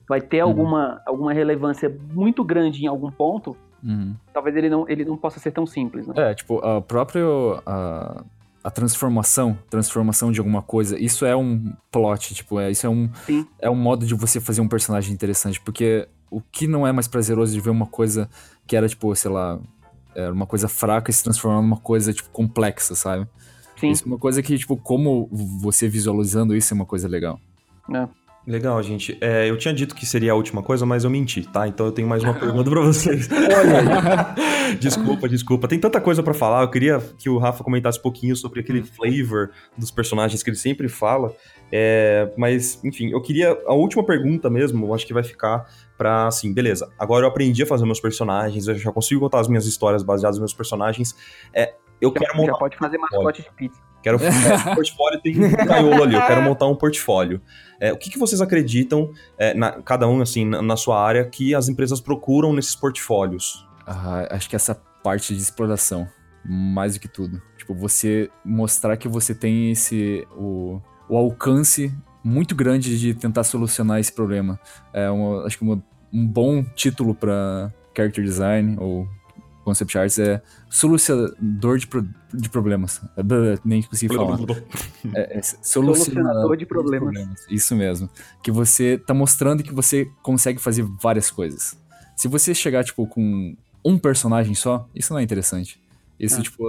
vai 0.09 0.21
ter 0.21 0.43
Uhum. 0.45 0.51
alguma, 0.51 1.03
alguma 1.05 1.33
relevância 1.33 1.89
muito 2.13 2.45
grande 2.45 2.85
em 2.85 2.87
algum 2.87 3.11
ponto, 3.11 3.57
Uhum. 3.83 4.15
talvez 4.33 4.55
ele 4.57 4.71
não, 4.71 4.89
ele 4.89 5.05
não 5.05 5.17
possa 5.17 5.41
ser 5.41 5.51
tão 5.51 5.67
simples, 5.67 6.07
né? 6.07 6.15
É, 6.17 6.35
tipo, 6.35 6.59
a 6.59 6.81
própria. 6.81 7.25
A, 7.67 8.25
a 8.65 8.71
transformação, 8.71 9.59
transformação 9.69 10.31
de 10.31 10.39
alguma 10.39 10.63
coisa, 10.63 10.97
isso 10.97 11.27
é 11.27 11.35
um 11.35 11.73
plot, 11.91 12.33
tipo, 12.33 12.61
é, 12.61 12.71
isso 12.71 12.87
é 12.87 12.89
um, 12.89 13.11
Sim. 13.27 13.45
é 13.59 13.69
um 13.69 13.75
modo 13.75 14.07
de 14.07 14.15
você 14.15 14.41
fazer 14.41 14.61
um 14.61 14.69
personagem 14.69 15.13
interessante, 15.13 15.61
porque 15.61 16.07
o 16.31 16.41
que 16.41 16.69
não 16.69 16.87
é 16.87 16.93
mais 16.93 17.09
prazeroso 17.09 17.53
de 17.53 17.61
ver 17.61 17.71
uma 17.71 17.87
coisa 17.87 18.31
que 18.67 18.77
era, 18.77 18.89
tipo, 18.89 19.13
sei 19.17 19.31
lá, 19.33 19.59
era 20.15 20.33
uma 20.33 20.47
coisa 20.47 20.69
fraca 20.69 21.11
e 21.11 21.15
se 21.15 21.25
transformar 21.25 21.61
numa 21.61 21.77
coisa, 21.77 22.13
tipo, 22.13 22.31
complexa, 22.31 22.95
sabe? 22.95 23.27
Sim. 23.77 23.91
Isso 23.91 24.05
é 24.05 24.07
uma 24.07 24.19
coisa 24.19 24.41
que, 24.43 24.57
tipo, 24.57 24.77
como 24.77 25.29
você 25.61 25.89
visualizando 25.89 26.55
isso 26.55 26.73
é 26.73 26.77
uma 26.77 26.87
coisa 26.87 27.09
legal. 27.09 27.41
né? 27.89 28.09
Legal, 28.47 28.83
gente. 28.83 29.17
É, 29.21 29.49
eu 29.49 29.57
tinha 29.57 29.73
dito 29.73 29.95
que 29.95 30.05
seria 30.05 30.33
a 30.33 30.35
última 30.35 30.63
coisa, 30.63 30.85
mas 30.85 31.05
eu 31.05 31.11
menti, 31.11 31.43
tá? 31.43 31.69
Então 31.69 31.87
eu 31.87 31.93
tenho 31.93 32.09
mais 32.09 32.25
uma 32.25 32.35
pergunta 32.39 32.69
pra 32.69 32.81
vocês. 32.81 33.29
desculpa, 34.81 35.29
desculpa. 35.29 35.69
Tem 35.69 35.79
tanta 35.79 36.01
coisa 36.01 36.23
pra 36.23 36.35
falar. 36.35 36.63
Eu 36.63 36.71
queria 36.71 36.99
que 37.19 37.29
o 37.29 37.39
Rafa 37.39 37.63
comentasse 37.63 38.01
um 38.01 38.03
pouquinho 38.03 38.35
sobre 38.35 38.61
aquele 38.61 38.83
flavor 38.83 39.51
dos 39.79 39.93
personagens 39.93 40.43
que 40.43 40.51
ele 40.51 40.57
sempre 40.57 40.89
fala. 40.89 41.33
É, 41.71 42.33
mas, 42.37 42.83
enfim, 42.85 43.11
eu 43.11 43.23
queria. 43.23 43.57
A 43.67 43.75
última 43.75 44.05
pergunta 44.05 44.51
mesmo, 44.51 44.87
eu 44.87 44.95
acho 44.95 45.07
que 45.07 45.15
vai 45.15 45.23
ficar 45.23 45.65
pra 45.97 46.27
assim, 46.27 46.53
beleza. 46.53 46.91
Agora 46.99 47.25
eu 47.25 47.29
aprendi 47.29 47.63
a 47.63 47.67
fazer 47.67 47.85
meus 47.85 48.01
personagens, 48.01 48.67
eu 48.67 48.75
já 48.75 48.91
consigo 48.91 49.21
contar 49.21 49.39
as 49.39 49.49
minhas 49.49 49.67
histórias 49.67 50.03
baseadas 50.03 50.37
nos 50.37 50.51
meus 50.51 50.55
personagens. 50.55 51.15
É, 51.55 51.75
eu 52.01 52.11
Já, 52.11 52.19
quero 52.19 52.33
já 52.33 52.39
montar 52.39 52.59
pode 52.59 52.77
fazer 52.77 52.99
mascote 52.99 53.43
de 53.43 53.51
pizza. 53.53 53.92
Quero 54.03 54.19
um 54.71 54.75
portfólio 54.75 55.21
tem 55.21 55.45
um 55.45 55.51
caiolo 55.55 56.03
ali, 56.03 56.15
eu 56.15 56.27
quero 56.27 56.43
montar 56.43 56.67
um 56.67 56.75
portfólio. 56.75 57.41
É, 57.81 57.93
o 57.93 57.97
que, 57.97 58.11
que 58.11 58.19
vocês 58.19 58.41
acreditam, 58.41 59.11
é, 59.39 59.55
na- 59.55 59.81
cada 59.83 60.09
um 60.09 60.21
assim, 60.21 60.45
na, 60.45 60.61
na 60.63 60.77
sua 60.77 61.01
área, 61.05 61.25
que 61.25 61.55
as 61.55 61.69
empresas 61.69 62.01
procuram 62.01 62.53
nesses 62.53 62.75
portfólios? 62.75 63.67
Ah, 63.87 64.27
acho 64.31 64.49
que 64.49 64.57
essa 64.57 64.75
parte 64.75 65.35
de 65.35 65.41
exploração, 65.43 66.07
mais 66.45 66.95
do 66.95 67.01
que 67.01 67.09
tudo. 67.09 67.41
Tipo, 67.57 67.75
você 67.75 68.29
mostrar 68.45 68.97
que 68.97 69.09
você 69.09 69.35
tem 69.35 69.71
esse. 69.73 70.27
o, 70.37 70.81
o 71.09 71.17
alcance 71.17 71.93
muito 72.25 72.55
grande 72.55 72.99
de 72.99 73.15
tentar 73.15 73.43
solucionar 73.45 73.99
esse 74.01 74.13
problema. 74.13 74.59
É 74.93 75.11
uma, 75.11 75.45
acho 75.47 75.59
que 75.59 75.65
uma- 75.65 75.83
um 76.13 76.27
bom 76.27 76.63
título 76.63 77.15
para 77.15 77.73
character 77.97 78.23
design 78.25 78.77
ou 78.79 79.09
concept 79.65 79.97
arts 79.99 80.19
é 80.19 80.43
solucionador 80.71 81.79
de, 81.79 81.87
pro- 81.87 82.07
de 82.33 82.49
problemas. 82.49 83.01
Nem 83.65 83.83
consegui 83.83 84.15
falar. 84.15 84.39
É, 85.15 85.39
é 85.39 85.43
Solucionador 85.43 86.57
de 86.57 86.67
problemas. 86.67 87.45
Isso 87.51 87.75
mesmo. 87.77 88.09
Que 88.43 88.51
você 88.51 88.99
tá 88.99 89.15
mostrando 89.15 89.63
que 89.63 89.73
você 89.73 90.11
consegue 90.23 90.59
fazer 90.61 90.83
várias 91.01 91.31
coisas. 91.31 91.77
Se 92.17 92.29
você 92.29 92.55
chegar, 92.55 92.85
tipo, 92.85 93.07
com 93.07 93.57
um 93.85 93.99
personagem 93.99 94.55
só, 94.55 94.89
isso 94.95 95.13
não 95.13 95.21
é 95.21 95.23
interessante. 95.23 95.81
Isso, 96.19 96.39
É. 96.39 96.43
tipo, 96.43 96.63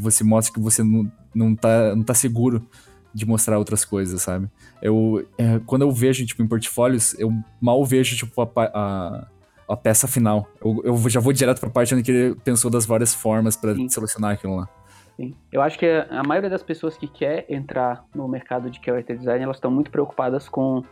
você 0.00 0.22
mostra 0.24 0.52
que 0.52 0.60
você 0.60 0.82
não, 0.82 1.10
não, 1.34 1.54
tá, 1.54 1.94
não 1.96 2.02
tá 2.02 2.12
seguro 2.14 2.66
de 3.14 3.24
mostrar 3.24 3.58
outras 3.58 3.84
coisas, 3.84 4.20
sabe? 4.20 4.48
Eu, 4.82 5.26
é, 5.38 5.58
quando 5.64 5.82
eu 5.82 5.90
vejo, 5.90 6.26
tipo, 6.26 6.42
em 6.42 6.46
portfólios, 6.46 7.14
eu 7.18 7.32
mal 7.60 7.82
vejo, 7.86 8.16
tipo, 8.16 8.42
a, 8.42 8.48
a, 8.74 9.26
a 9.68 9.76
peça 9.76 10.08
final. 10.08 10.46
Eu, 10.64 10.80
eu 10.84 11.08
já 11.10 11.20
vou 11.20 11.32
direto 11.32 11.60
pra 11.60 11.68
parte 11.70 11.94
onde 11.94 12.10
ele 12.10 12.34
pensou 12.36 12.70
das 12.70 12.86
várias 12.86 13.14
formas 13.14 13.54
Sim. 13.54 13.88
solucionar 13.88 14.32
aquilo 14.32 14.56
lá. 14.56 14.68
Sim. 15.16 15.34
Eu 15.52 15.60
acho 15.62 15.78
que 15.78 15.84
a 15.86 16.22
maioria 16.22 16.48
das 16.48 16.62
pessoas 16.62 16.96
que 16.96 17.06
quer 17.08 17.44
entrar 17.48 18.04
no 18.14 18.26
mercado 18.28 18.70
de 18.70 18.80
character 18.84 19.18
design, 19.18 19.42
elas 19.44 19.56
estão 19.56 19.70
muito 19.70 19.90
preocupadas 19.90 20.48
com, 20.48 20.82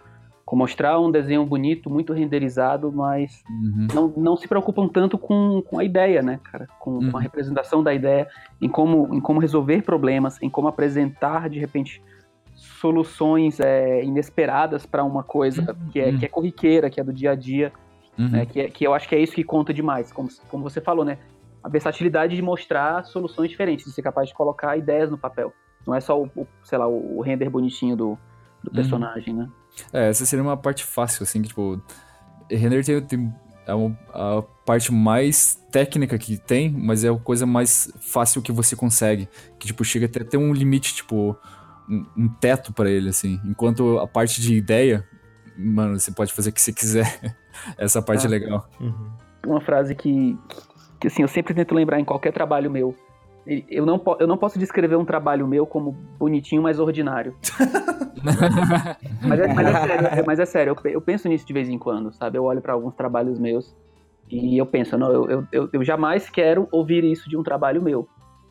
com 0.45 0.57
mostrar 0.57 0.99
um 1.01 1.11
desenho 1.13 1.45
bonito, 1.47 1.89
muito 1.89 2.13
renderizado, 2.13 2.91
mas 2.93 3.43
Uhum. 3.49 3.87
não, 3.95 4.13
não 4.17 4.37
se 4.37 4.49
preocupam 4.49 4.89
tanto 4.89 5.17
com, 5.17 5.63
com 5.63 5.79
a 5.79 5.85
ideia, 5.85 6.23
né, 6.23 6.41
cara? 6.43 6.67
Com, 6.81 6.99
Uhum. 6.99 7.11
com 7.13 7.17
a 7.19 7.21
representação 7.21 7.83
da 7.85 7.95
ideia, 7.95 8.27
em 8.61 8.69
como, 8.69 9.15
em 9.15 9.21
como 9.21 9.39
resolver 9.41 9.83
problemas, 9.83 10.43
em 10.43 10.51
como 10.51 10.67
apresentar, 10.69 11.49
de 11.49 11.59
repente, 11.61 12.03
soluções 12.55 13.61
é, 13.61 14.03
inesperadas 14.05 14.85
para 14.87 15.05
uma 15.05 15.23
coisa 15.23 15.77
que, 15.93 16.01
é, 16.01 16.07
Uhum. 16.11 16.19
que 16.19 16.25
é 16.25 16.29
corriqueira, 16.29 16.91
que 16.91 17.01
é 17.01 17.05
do 17.05 17.13
dia 17.13 17.31
a 17.33 17.35
dia, 17.35 17.73
Uhum. 18.19 18.29
né? 18.29 18.47
Que, 18.47 18.61
é- 18.61 18.69
que 18.71 18.87
eu 18.87 18.95
acho 18.95 19.09
que 19.09 19.15
é 19.15 19.21
isso 19.21 19.33
que 19.35 19.45
conta 19.45 19.73
demais, 19.75 20.11
como, 20.13 20.29
como 20.49 20.63
você 20.63 20.81
falou, 20.81 21.05
né? 21.05 21.19
A 21.63 21.69
versatilidade 21.69 22.35
de 22.37 22.43
mostrar 22.43 23.05
soluções 23.05 23.51
diferentes, 23.51 23.87
de 23.87 23.93
ser 23.93 24.03
capaz 24.03 24.29
de 24.29 24.35
colocar 24.35 24.77
ideias 24.77 25.11
no 25.11 25.19
papel. 25.19 25.53
Não 25.87 25.95
é 25.95 26.01
só 26.01 26.21
o, 26.21 26.27
o, 26.37 26.47
sei 26.63 26.79
lá, 26.79 26.87
o 26.89 27.21
render 27.21 27.49
bonitinho 27.51 27.97
do, 27.97 28.19
do 28.63 28.71
personagem, 28.71 29.35
né? 29.35 29.49
É, 29.93 30.09
essa 30.09 30.25
seria 30.25 30.43
uma 30.43 30.57
parte 30.57 30.85
fácil, 30.85 31.23
assim, 31.23 31.43
que, 31.43 31.49
tipo, 31.49 31.81
render 32.51 32.85
tem, 32.85 33.01
tem 33.01 33.35
é 33.67 33.75
uma- 33.75 33.99
a 34.15 34.43
parte 34.65 34.93
mais 34.93 35.61
técnica 35.73 36.17
que 36.19 36.39
tem, 36.39 36.71
mas 36.71 37.03
é 37.03 37.09
a 37.09 37.17
coisa 37.19 37.45
mais 37.45 37.93
fácil 38.01 38.41
que 38.41 38.53
você 38.53 38.77
consegue. 38.77 39.29
Que, 39.59 39.67
tipo, 39.67 39.85
chega 39.85 40.07
até 40.07 40.21
a 40.23 40.25
ter 40.25 40.37
um 40.37 40.53
limite, 40.53 40.95
tipo, 40.95 41.37
um, 41.89 42.07
um 42.17 42.29
teto 42.29 42.73
pra 42.73 42.89
ele, 42.89 43.09
assim. 43.09 43.41
Enquanto 43.45 43.99
a 43.99 44.07
parte 44.07 44.41
de 44.41 44.55
ideia, 44.55 45.05
mano, 45.59 45.99
você 45.99 46.13
pode 46.13 46.33
fazer 46.33 46.51
o 46.51 46.53
que 46.53 46.63
você 46.63 46.73
quiser. 46.73 47.37
Essa 47.79 48.01
parte 48.03 48.27
Ah. 48.27 48.29
é 48.29 48.31
legal. 48.31 48.69
Uhum. 48.81 49.11
Uma 49.47 49.61
frase 49.61 49.95
que, 49.95 50.37
que, 51.01 51.07
assim, 51.07 51.23
eu 51.23 51.29
sempre 51.29 51.55
tento 51.55 51.75
lembrar 51.75 52.01
em 52.01 52.05
qualquer 52.05 52.33
trabalho 52.33 52.71
meu. 52.71 52.95
Eu 53.71 53.87
não, 53.87 54.03
eu 54.19 54.27
não 54.27 54.37
posso 54.37 54.59
descrever 54.59 54.97
um 54.97 55.05
trabalho 55.05 55.47
meu 55.47 55.65
como 55.67 55.93
bonitinho, 56.19 56.63
mas 56.63 56.81
ordinário. 56.81 57.35
Mas 59.23 59.41
é, 59.41 59.47
mas 59.55 59.67
é 59.69 59.73
sério, 59.87 60.25
mas 60.27 60.39
é 60.41 60.47
sério, 60.47 60.77
eu, 60.85 60.91
eu 60.91 61.01
penso 61.01 61.29
nisso 61.29 61.47
de 61.47 61.53
vez 61.53 61.69
em 61.69 61.79
quando, 61.79 62.13
sabe? 62.13 62.39
Eu 62.39 62.45
olho 62.45 62.61
pra 62.61 62.73
alguns 62.73 62.95
trabalhos 62.95 63.39
meus 63.39 63.73
e 64.29 64.59
eu 64.59 64.67
penso, 64.67 64.99
não, 64.99 65.13
eu, 65.13 65.47
eu, 65.53 65.69
eu, 65.73 65.85
jamais 65.85 66.29
quero 66.29 66.67
ouvir 66.73 67.05
isso 67.05 67.29
de 67.29 67.37
um 67.37 67.43
trabalho 67.43 67.81
meu. 67.81 68.09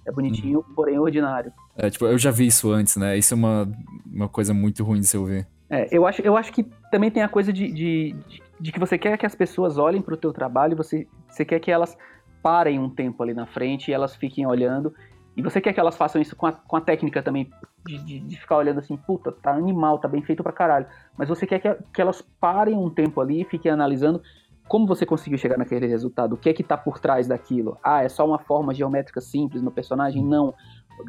É 0.07 0.11
bonitinho, 0.11 0.63
porém 0.75 0.97
ordinário. 0.99 1.51
É, 1.75 1.89
tipo, 1.89 2.05
eu 2.05 2.17
já 2.17 2.31
vi 2.31 2.47
isso 2.47 2.71
antes, 2.71 2.95
né? 2.95 3.17
Isso 3.17 3.33
é 3.33 3.37
uma, 3.37 3.67
uma 4.05 4.29
coisa 4.29 4.53
muito 4.53 4.83
ruim 4.83 4.99
de 4.99 5.07
se 5.07 5.17
ouvir. 5.17 5.47
É, 5.69 5.87
eu 5.91 6.05
acho, 6.05 6.21
eu 6.21 6.37
acho 6.37 6.53
que 6.53 6.63
também 6.91 7.09
tem 7.09 7.23
a 7.23 7.27
coisa 7.27 7.51
de, 7.51 7.67
de, 7.71 8.15
de, 8.27 8.41
de 8.59 8.71
que 8.71 8.79
você 8.79 8.97
quer 8.97 9.17
que 9.17 9.25
as 9.25 9.35
pessoas 9.35 9.77
olhem 9.77 10.01
pro 10.01 10.17
teu 10.17 10.31
trabalho, 10.31 10.73
e 10.73 10.75
você, 10.75 11.07
você 11.27 11.43
quer 11.45 11.59
que 11.59 11.71
elas 11.71 11.97
parem 12.41 12.79
um 12.79 12.89
tempo 12.89 13.21
ali 13.23 13.33
na 13.33 13.45
frente 13.45 13.89
e 13.89 13.93
elas 13.93 14.15
fiquem 14.15 14.45
olhando. 14.45 14.93
E 15.35 15.41
você 15.41 15.59
quer 15.59 15.73
que 15.73 15.79
elas 15.79 15.97
façam 15.97 16.21
isso 16.21 16.35
com 16.35 16.45
a, 16.45 16.53
com 16.53 16.77
a 16.77 16.81
técnica 16.81 17.21
também, 17.21 17.49
de, 17.85 17.97
de, 18.05 18.19
de 18.19 18.39
ficar 18.39 18.57
olhando 18.57 18.79
assim, 18.79 18.95
puta, 18.95 19.31
tá 19.31 19.51
animal, 19.51 19.99
tá 19.99 20.07
bem 20.07 20.21
feito 20.21 20.41
pra 20.41 20.53
caralho. 20.53 20.85
Mas 21.17 21.27
você 21.27 21.45
quer 21.45 21.59
que, 21.59 21.75
que 21.93 22.01
elas 22.01 22.21
parem 22.39 22.75
um 22.77 22.89
tempo 22.89 23.19
ali 23.19 23.41
e 23.41 23.45
fiquem 23.45 23.71
analisando 23.71 24.21
como 24.67 24.87
você 24.87 25.05
conseguiu 25.05 25.37
chegar 25.37 25.57
naquele 25.57 25.85
resultado, 25.85 26.33
o 26.33 26.37
que 26.37 26.49
é 26.49 26.53
que 26.53 26.63
tá 26.63 26.75
por 26.77 26.97
trás 26.99 27.27
daquilo. 27.27 27.77
Ah, 27.83 28.03
é 28.03 28.09
só 28.09 28.25
uma 28.25 28.39
forma 28.39 28.73
geométrica 28.73 29.21
simples 29.21 29.61
no 29.61 29.69
personagem? 29.71 30.23
Não. 30.23 30.53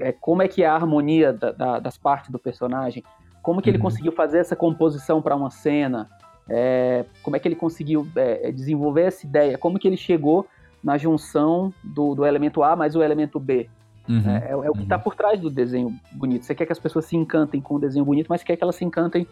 É, 0.01 0.13
como 0.13 0.43
é 0.43 0.49
que 0.49 0.63
é 0.63 0.67
a 0.67 0.75
harmonia 0.75 1.33
da- 1.33 1.53
da- 1.53 1.79
das 1.79 1.97
partes 1.97 2.31
do 2.31 2.39
personagem? 2.39 3.03
Como 3.43 3.63
que 3.63 3.71
ele 3.71 3.79
Uhum. 3.79 3.85
conseguiu 3.85 4.13
fazer 4.13 4.39
essa 4.39 4.57
composição 4.57 5.23
para 5.23 5.37
uma 5.37 5.51
cena? 5.51 6.11
É, 6.49 7.05
como 7.23 7.37
é 7.37 7.39
que 7.39 7.49
ele 7.49 7.57
conseguiu 7.57 8.07
é, 8.15 8.51
desenvolver 8.53 9.03
essa 9.03 9.27
ideia? 9.27 9.59
Como 9.59 9.79
que 9.79 9.89
ele 9.89 9.97
chegou 9.97 10.47
na 10.83 10.97
junção 10.97 11.73
do, 11.83 12.15
do 12.15 12.25
elemento 12.25 12.63
A 12.63 12.77
mais 12.77 12.95
o 12.95 13.03
elemento 13.03 13.41
B? 13.41 13.69
Uhum. 14.09 14.31
É, 14.31 14.51
é 14.51 14.57
o 14.57 14.63
que 14.73 14.79
uhum. 14.79 14.83
está 14.85 14.99
por 14.99 15.15
trás 15.15 15.41
do 15.41 15.51
desenho 15.51 15.93
bonito. 16.13 16.45
Você 16.45 16.55
quer 16.55 16.67
que 16.67 16.73
as 16.73 16.79
pessoas 16.79 17.07
se 17.07 17.17
encantem 17.17 17.61
com 17.61 17.75
o 17.75 17.79
desenho 17.79 18.05
bonito, 18.05 18.29
mas 18.29 18.43
quer 18.43 18.57
que 18.57 18.63
elas 18.63 18.77
se 18.77 18.85
encantem 18.85 19.27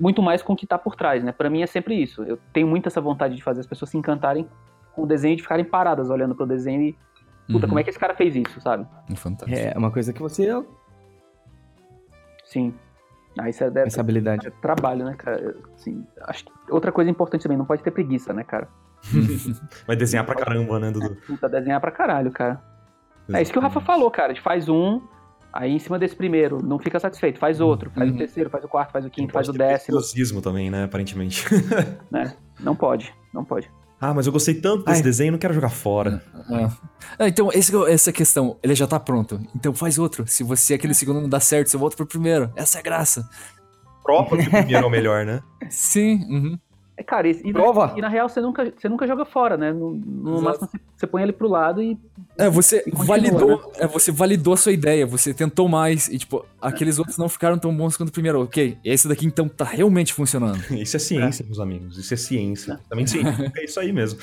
muito 0.00 0.22
mais 0.22 0.42
com 0.42 0.52
o 0.52 0.56
que 0.56 0.64
está 0.64 0.78
por 0.78 0.94
trás, 0.94 1.22
né? 1.22 1.32
Para 1.32 1.50
mim 1.50 1.62
é 1.62 1.66
sempre 1.66 2.00
isso. 2.00 2.22
Eu 2.22 2.38
tenho 2.52 2.66
muito 2.66 2.86
essa 2.86 3.00
vontade 3.00 3.34
de 3.34 3.42
fazer 3.42 3.60
as 3.60 3.66
pessoas 3.66 3.90
se 3.90 3.98
encantarem 3.98 4.48
com 4.94 5.02
o 5.02 5.06
desenho 5.06 5.34
e 5.34 5.36
de 5.36 5.42
ficarem 5.42 5.64
paradas 5.64 6.08
olhando 6.08 6.34
pro 6.34 6.46
desenho 6.46 6.82
e 6.82 6.96
puta, 7.46 7.66
Uhum. 7.66 7.68
como 7.68 7.78
é 7.80 7.82
que 7.82 7.90
esse 7.90 7.98
cara 7.98 8.14
fez 8.14 8.34
isso, 8.36 8.60
sabe? 8.60 8.86
Fantástico. 9.14 9.60
É 9.60 9.76
uma 9.76 9.90
coisa 9.90 10.12
que 10.12 10.20
você 10.20 10.50
Sim. 12.44 12.72
Isso 13.46 13.62
é, 13.62 13.70
deve, 13.70 13.88
essa 13.88 14.00
habilidade. 14.00 14.46
é 14.46 14.50
trabalho, 14.62 15.04
né, 15.04 15.14
cara? 15.18 15.54
Assim, 15.74 16.06
acho 16.22 16.44
que 16.46 16.52
outra 16.70 16.90
coisa 16.90 17.10
importante 17.10 17.42
também, 17.42 17.58
não 17.58 17.66
pode 17.66 17.82
ter 17.82 17.90
preguiça, 17.90 18.32
né, 18.32 18.42
cara? 18.42 18.68
Vai 19.86 19.94
desenhar 19.96 20.24
pra 20.24 20.34
caramba, 20.34 20.78
né, 20.80 20.90
Dudu? 20.90 21.14
Puta, 21.26 21.48
desenhar 21.48 21.80
pra 21.80 21.90
caralho, 21.90 22.30
cara. 22.32 22.62
É 23.32 23.42
isso 23.42 23.52
que 23.52 23.58
o 23.58 23.62
Rafa 23.62 23.80
falou, 23.80 24.10
cara. 24.10 24.32
A 24.32 24.34
gente 24.34 24.42
faz 24.42 24.68
um, 24.68 25.00
aí 25.52 25.70
em 25.72 25.78
cima 25.78 25.98
desse 25.98 26.16
primeiro, 26.16 26.62
não 26.64 26.78
fica 26.78 26.98
satisfeito, 26.98 27.38
faz 27.38 27.60
outro, 27.60 27.90
faz 27.90 28.08
Uhum. 28.08 28.14
o 28.14 28.18
terceiro, 28.18 28.48
faz 28.48 28.64
o 28.64 28.68
quarto, 28.68 28.90
faz 28.90 29.04
o 29.04 29.10
quinto, 29.10 29.32
Pode 29.32 29.46
faz 29.46 29.48
o 29.48 29.52
ter 29.52 29.58
décimo. 29.58 29.96
preciosismo 29.98 30.40
também, 30.40 30.70
né, 30.70 30.84
aparentemente. 30.84 31.44
né? 32.10 32.34
Não 32.60 32.74
pode, 32.74 33.14
não 33.34 33.44
pode. 33.44 33.70
Ah, 34.00 34.14
mas 34.14 34.26
eu 34.26 34.32
gostei 34.32 34.54
tanto 34.54 34.84
desse 34.84 34.98
Ai. 34.98 35.02
desenho, 35.02 35.32
não 35.32 35.38
quero 35.38 35.54
jogar 35.54 35.70
fora. 35.70 36.22
É. 36.50 36.70
Ah, 37.18 37.28
então, 37.28 37.50
esse, 37.52 37.74
essa 37.88 38.12
questão, 38.12 38.56
ele 38.62 38.74
já 38.74 38.86
tá 38.86 38.98
pronto. 39.00 39.40
Então 39.54 39.74
faz 39.74 39.98
outro. 39.98 40.24
Se 40.26 40.44
você 40.44 40.74
aquele 40.74 40.94
segundo 40.94 41.20
não 41.20 41.28
dá 41.28 41.40
certo, 41.40 41.68
você 41.68 41.76
volta 41.76 41.96
pro 41.96 42.06
primeiro. 42.06 42.52
Essa 42.54 42.78
é 42.78 42.80
a 42.80 42.82
graça. 42.82 43.28
prova 44.04 44.36
que 44.36 44.46
o 44.46 44.50
primeiro 44.50 44.84
é 44.84 44.86
o 44.86 44.90
melhor, 44.90 45.26
né? 45.26 45.42
Sim, 45.68 46.24
uhum. 46.30 46.58
É, 46.98 47.02
cara, 47.04 47.28
e, 47.28 47.52
Prova. 47.52 47.94
e 47.96 48.00
na 48.00 48.08
real 48.08 48.28
você 48.28 48.40
nunca, 48.40 48.72
você 48.76 48.88
nunca 48.88 49.06
joga 49.06 49.24
fora, 49.24 49.56
né? 49.56 49.72
No, 49.72 49.94
no 49.94 50.42
máximo 50.42 50.66
você, 50.66 50.80
você 50.96 51.06
põe 51.06 51.22
ele 51.22 51.32
pro 51.32 51.46
lado 51.46 51.80
e. 51.80 51.96
É, 52.36 52.50
você 52.50 52.82
E 52.84 52.90
continua, 52.90 53.06
validou, 53.06 53.72
é, 53.76 53.86
você 53.86 54.10
validou 54.10 54.54
a 54.54 54.56
sua 54.56 54.72
ideia, 54.72 55.06
você 55.06 55.32
tentou 55.32 55.68
mais 55.68 56.08
e, 56.08 56.18
tipo, 56.18 56.44
aqueles 56.60 56.98
outros 56.98 57.16
não 57.16 57.28
ficaram 57.28 57.56
tão 57.56 57.74
bons 57.74 57.96
quanto 57.96 58.08
o 58.08 58.12
primeiro. 58.12 58.42
Ok, 58.42 58.78
esse 58.84 59.06
daqui 59.06 59.26
então 59.26 59.48
tá 59.48 59.64
realmente 59.64 60.12
funcionando. 60.12 60.58
Isso 60.74 60.96
é 60.96 60.98
ciência, 60.98 61.44
meus 61.44 61.60
amigos. 61.60 61.96
Isso 61.98 62.12
é 62.12 62.16
ciência. 62.16 62.80
Também 62.88 63.06
científico 63.08 63.52
é 63.56 63.64
isso 63.64 63.78
aí 63.78 63.92
mesmo. 63.92 64.18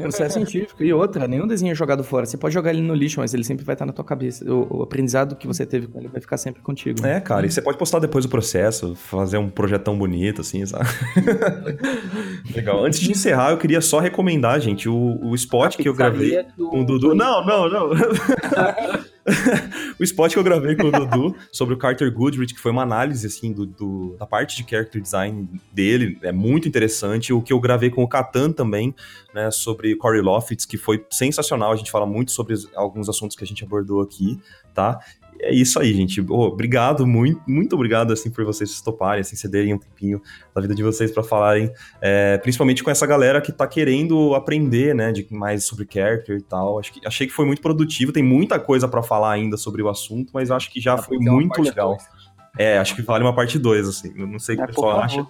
Processo 0.00 0.34
científico. 0.34 0.82
E 0.82 0.90
outra, 0.90 1.28
nenhum 1.28 1.46
desenho 1.46 1.72
é 1.72 1.74
jogado 1.74 2.02
fora. 2.02 2.24
Você 2.24 2.38
pode 2.38 2.54
jogar 2.54 2.70
ele 2.70 2.80
no 2.80 2.94
lixo, 2.94 3.20
mas 3.20 3.34
ele 3.34 3.44
sempre 3.44 3.62
vai 3.62 3.74
estar 3.74 3.84
na 3.84 3.92
tua 3.92 4.04
cabeça. 4.04 4.50
O, 4.50 4.78
o 4.78 4.82
aprendizado 4.82 5.36
que 5.36 5.46
você 5.46 5.66
teve 5.66 5.86
com 5.86 5.98
ele 5.98 6.08
vai 6.08 6.20
ficar 6.20 6.38
sempre 6.38 6.62
contigo. 6.62 7.04
É, 7.06 7.20
cara, 7.20 7.44
e 7.44 7.50
você 7.50 7.60
pode 7.60 7.76
postar 7.76 7.98
depois 7.98 8.24
o 8.24 8.28
processo, 8.28 8.94
fazer 8.94 9.36
um 9.36 9.50
projetão 9.50 9.98
bonito, 9.98 10.40
assim, 10.40 10.64
sabe? 10.64 10.88
Legal. 12.54 12.84
Antes 12.84 13.00
de 13.00 13.10
encerrar, 13.10 13.50
eu 13.50 13.58
queria 13.58 13.80
só 13.80 13.98
recomendar, 13.98 14.60
gente, 14.60 14.88
o, 14.88 15.18
o 15.22 15.34
spot 15.34 15.76
que 15.76 15.88
eu 15.88 15.94
gravei 15.94 16.42
do- 16.56 16.68
com 16.68 16.82
o 16.82 16.84
Dudu. 16.84 17.14
Não, 17.14 17.44
não, 17.44 17.68
não. 17.68 17.90
o 19.98 20.02
spot 20.02 20.32
que 20.32 20.38
eu 20.38 20.42
gravei 20.42 20.74
com 20.74 20.84
o 20.88 20.92
Dudu 20.92 21.36
sobre 21.52 21.74
o 21.74 21.76
Carter 21.76 22.12
Goodrich, 22.12 22.54
que 22.54 22.60
foi 22.60 22.70
uma 22.72 22.82
análise, 22.82 23.26
assim, 23.26 23.52
do, 23.52 23.66
do- 23.66 24.16
da 24.18 24.26
parte 24.26 24.62
de 24.62 24.68
character 24.68 25.00
design 25.00 25.48
dele, 25.72 26.18
é 26.22 26.32
muito 26.32 26.68
interessante. 26.68 27.32
O 27.32 27.42
que 27.42 27.52
eu 27.52 27.60
gravei 27.60 27.90
com 27.90 28.02
o 28.02 28.08
Catan 28.08 28.52
também, 28.52 28.94
né, 29.34 29.50
sobre 29.50 29.94
Corey 29.96 30.20
Lofitz, 30.22 30.64
que 30.64 30.76
foi 30.78 31.04
sensacional. 31.10 31.72
A 31.72 31.76
gente 31.76 31.90
fala 31.90 32.06
muito 32.06 32.32
sobre 32.32 32.54
alguns 32.74 33.08
assuntos 33.08 33.36
que 33.36 33.44
a 33.44 33.46
gente 33.46 33.64
abordou 33.64 34.00
aqui, 34.00 34.38
tá? 34.74 34.98
É 35.40 35.52
isso 35.52 35.78
aí, 35.78 35.92
gente. 35.94 36.20
Ô, 36.20 36.40
obrigado, 36.42 37.06
muito, 37.06 37.40
muito 37.46 37.74
obrigado, 37.74 38.12
assim, 38.12 38.30
por 38.30 38.44
vocês 38.44 38.80
toparem, 38.80 39.20
assim, 39.20 39.36
cederem 39.36 39.74
um 39.74 39.78
tempinho 39.78 40.20
da 40.54 40.60
vida 40.60 40.74
de 40.74 40.82
vocês 40.82 41.10
para 41.10 41.22
falarem, 41.22 41.70
é, 42.00 42.38
principalmente 42.38 42.82
com 42.82 42.90
essa 42.90 43.06
galera 43.06 43.40
que 43.40 43.52
tá 43.52 43.66
querendo 43.66 44.34
aprender, 44.34 44.94
né, 44.94 45.12
de 45.12 45.26
mais 45.30 45.64
sobre 45.64 45.86
character 45.88 46.36
e 46.36 46.42
tal. 46.42 46.78
Acho 46.78 46.92
que, 46.92 47.06
achei 47.06 47.26
que 47.26 47.32
foi 47.32 47.46
muito 47.46 47.62
produtivo, 47.62 48.12
tem 48.12 48.22
muita 48.22 48.58
coisa 48.58 48.88
para 48.88 49.02
falar 49.02 49.32
ainda 49.32 49.56
sobre 49.56 49.82
o 49.82 49.88
assunto, 49.88 50.30
mas 50.34 50.50
acho 50.50 50.70
que 50.72 50.80
já 50.80 50.94
pra 50.94 51.04
foi 51.04 51.18
muito 51.18 51.60
legal. 51.62 51.90
dois. 51.90 52.28
É, 52.58 52.76
acho 52.78 52.96
que 52.96 53.02
vale 53.02 53.22
uma 53.22 53.34
parte 53.34 53.56
2, 53.56 53.88
assim. 53.88 54.12
Eu 54.16 54.26
não 54.26 54.38
sei 54.40 54.56
o 54.56 54.58
que 54.58 54.62
É, 54.62 54.64
o 54.64 54.68
pessoal 54.68 55.00
acha. 55.00 55.26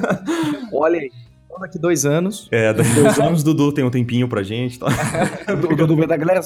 Olha 0.72 0.98
aí. 0.98 1.10
Daqui 1.60 1.78
dois 1.78 2.04
anos, 2.04 2.48
É, 2.50 2.72
daqui 2.72 2.90
dois 2.90 3.18
anos 3.18 3.42
o 3.42 3.44
Dudu 3.46 3.72
tem 3.72 3.84
um 3.84 3.90
tempinho 3.90 4.28
pra 4.28 4.42
gente, 4.42 4.78
tá? 4.78 4.86
o 5.52 5.76
Dudu 5.76 5.96
vai 5.96 6.06
da 6.06 6.16
galera. 6.16 6.40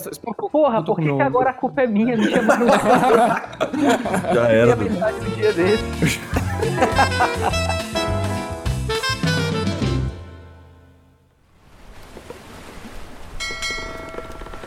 Porra, 0.52 0.82
por 0.85 0.98
que, 1.01 1.09
agora 1.22 1.51
a 1.51 1.55
culpa 1.55 1.82
é 1.82 1.86
minha? 1.86 2.16
Me 2.16 2.30
chamaram 2.30 2.66
Já 4.35 4.44
a 4.47 4.48
era, 4.52 4.76
Dudu. 4.76 4.90
no 4.90 5.30
dia 5.36 5.52
desse. 5.52 5.85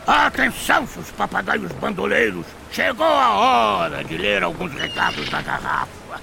Atenção, 0.06 0.86
seus 0.86 1.10
papagaios 1.12 1.70
bandoleiros! 1.72 2.44
Chegou 2.72 3.06
a 3.06 3.34
hora 3.34 4.02
de 4.02 4.16
ler 4.16 4.42
alguns 4.42 4.72
recados 4.72 5.28
da 5.30 5.40
garrafa. 5.42 6.20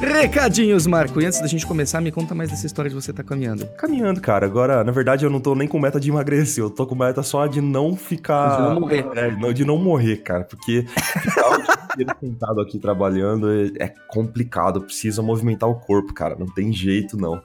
Recadinhos, 0.00 0.86
Marco. 0.86 1.20
E 1.20 1.26
antes 1.26 1.40
da 1.40 1.46
gente 1.46 1.66
começar, 1.66 2.00
me 2.00 2.12
conta 2.12 2.34
mais 2.34 2.50
dessa 2.50 2.66
história 2.66 2.88
de 2.88 2.94
você 2.94 3.12
tá 3.12 3.22
caminhando. 3.22 3.66
Caminhando, 3.76 4.20
cara. 4.20 4.46
Agora, 4.46 4.84
na 4.84 4.92
verdade, 4.92 5.24
eu 5.24 5.30
não 5.30 5.40
tô 5.40 5.54
nem 5.54 5.68
com 5.68 5.78
meta 5.78 5.98
de 6.00 6.10
emagrecer. 6.10 6.62
Eu 6.62 6.70
tô 6.70 6.86
com 6.86 6.94
meta 6.94 7.22
só 7.22 7.46
de 7.46 7.60
não 7.60 7.96
ficar. 7.96 8.56
De 8.56 8.62
não 8.62 8.80
morrer. 8.80 9.06
É, 9.14 9.52
de 9.52 9.64
não 9.64 9.78
morrer, 9.78 10.16
cara. 10.18 10.44
Porque 10.44 10.84
ficar 10.86 11.50
o 11.50 11.62
dia 11.62 11.74
inteiro 11.92 12.16
sentado 12.20 12.60
aqui 12.60 12.78
trabalhando 12.78 13.50
é, 13.50 13.84
é 13.84 13.94
complicado. 14.08 14.82
Precisa 14.82 15.22
movimentar 15.22 15.68
o 15.68 15.74
corpo, 15.74 16.12
cara. 16.12 16.36
Não 16.38 16.46
tem 16.46 16.72
jeito, 16.72 17.16
não. 17.16 17.42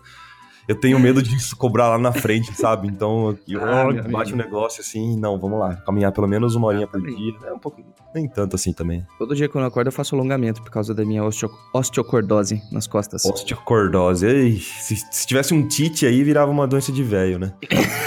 Eu 0.69 0.75
tenho 0.75 0.99
medo 0.99 1.19
disso 1.19 1.57
cobrar 1.57 1.89
lá 1.89 1.97
na 1.97 2.11
frente, 2.11 2.53
sabe? 2.53 2.87
Então, 2.87 3.29
aqui, 3.29 3.55
Ah, 3.55 3.87
bate 4.07 4.35
um 4.35 4.37
negócio 4.37 4.81
assim. 4.81 5.17
Não, 5.17 5.39
vamos 5.39 5.59
lá. 5.59 5.75
Caminhar 5.77 6.11
pelo 6.11 6.27
menos 6.27 6.53
uma 6.53 6.67
horinha 6.67 6.85
por 6.85 7.01
dia. 7.01 7.33
É 7.47 7.51
um 7.51 7.57
pouco. 7.57 7.81
Nem 8.13 8.27
tanto 8.27 8.55
assim 8.55 8.71
também. 8.71 9.03
Todo 9.17 9.35
dia 9.35 9.49
quando 9.49 9.63
eu 9.63 9.67
acordo 9.67 9.87
eu 9.87 9.91
faço 9.91 10.13
alongamento 10.13 10.61
por 10.61 10.69
causa 10.69 10.93
da 10.93 11.03
minha 11.03 11.23
osteo... 11.23 11.49
osteocordose 11.73 12.61
nas 12.71 12.85
costas. 12.85 13.25
Osteocordose. 13.25 14.27
Ei, 14.27 14.59
se, 14.59 14.95
se 15.09 15.25
tivesse 15.25 15.55
um 15.55 15.67
tite 15.67 16.05
aí, 16.05 16.23
virava 16.23 16.51
uma 16.51 16.67
doença 16.67 16.91
de 16.91 17.01
velho, 17.01 17.39
né? 17.39 17.51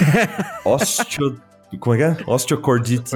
Osteo... 0.65 1.41
Como 1.81 1.97
é 1.97 1.99
que 1.99 2.05
é? 2.05 2.17
Osteocordite. 2.29 3.11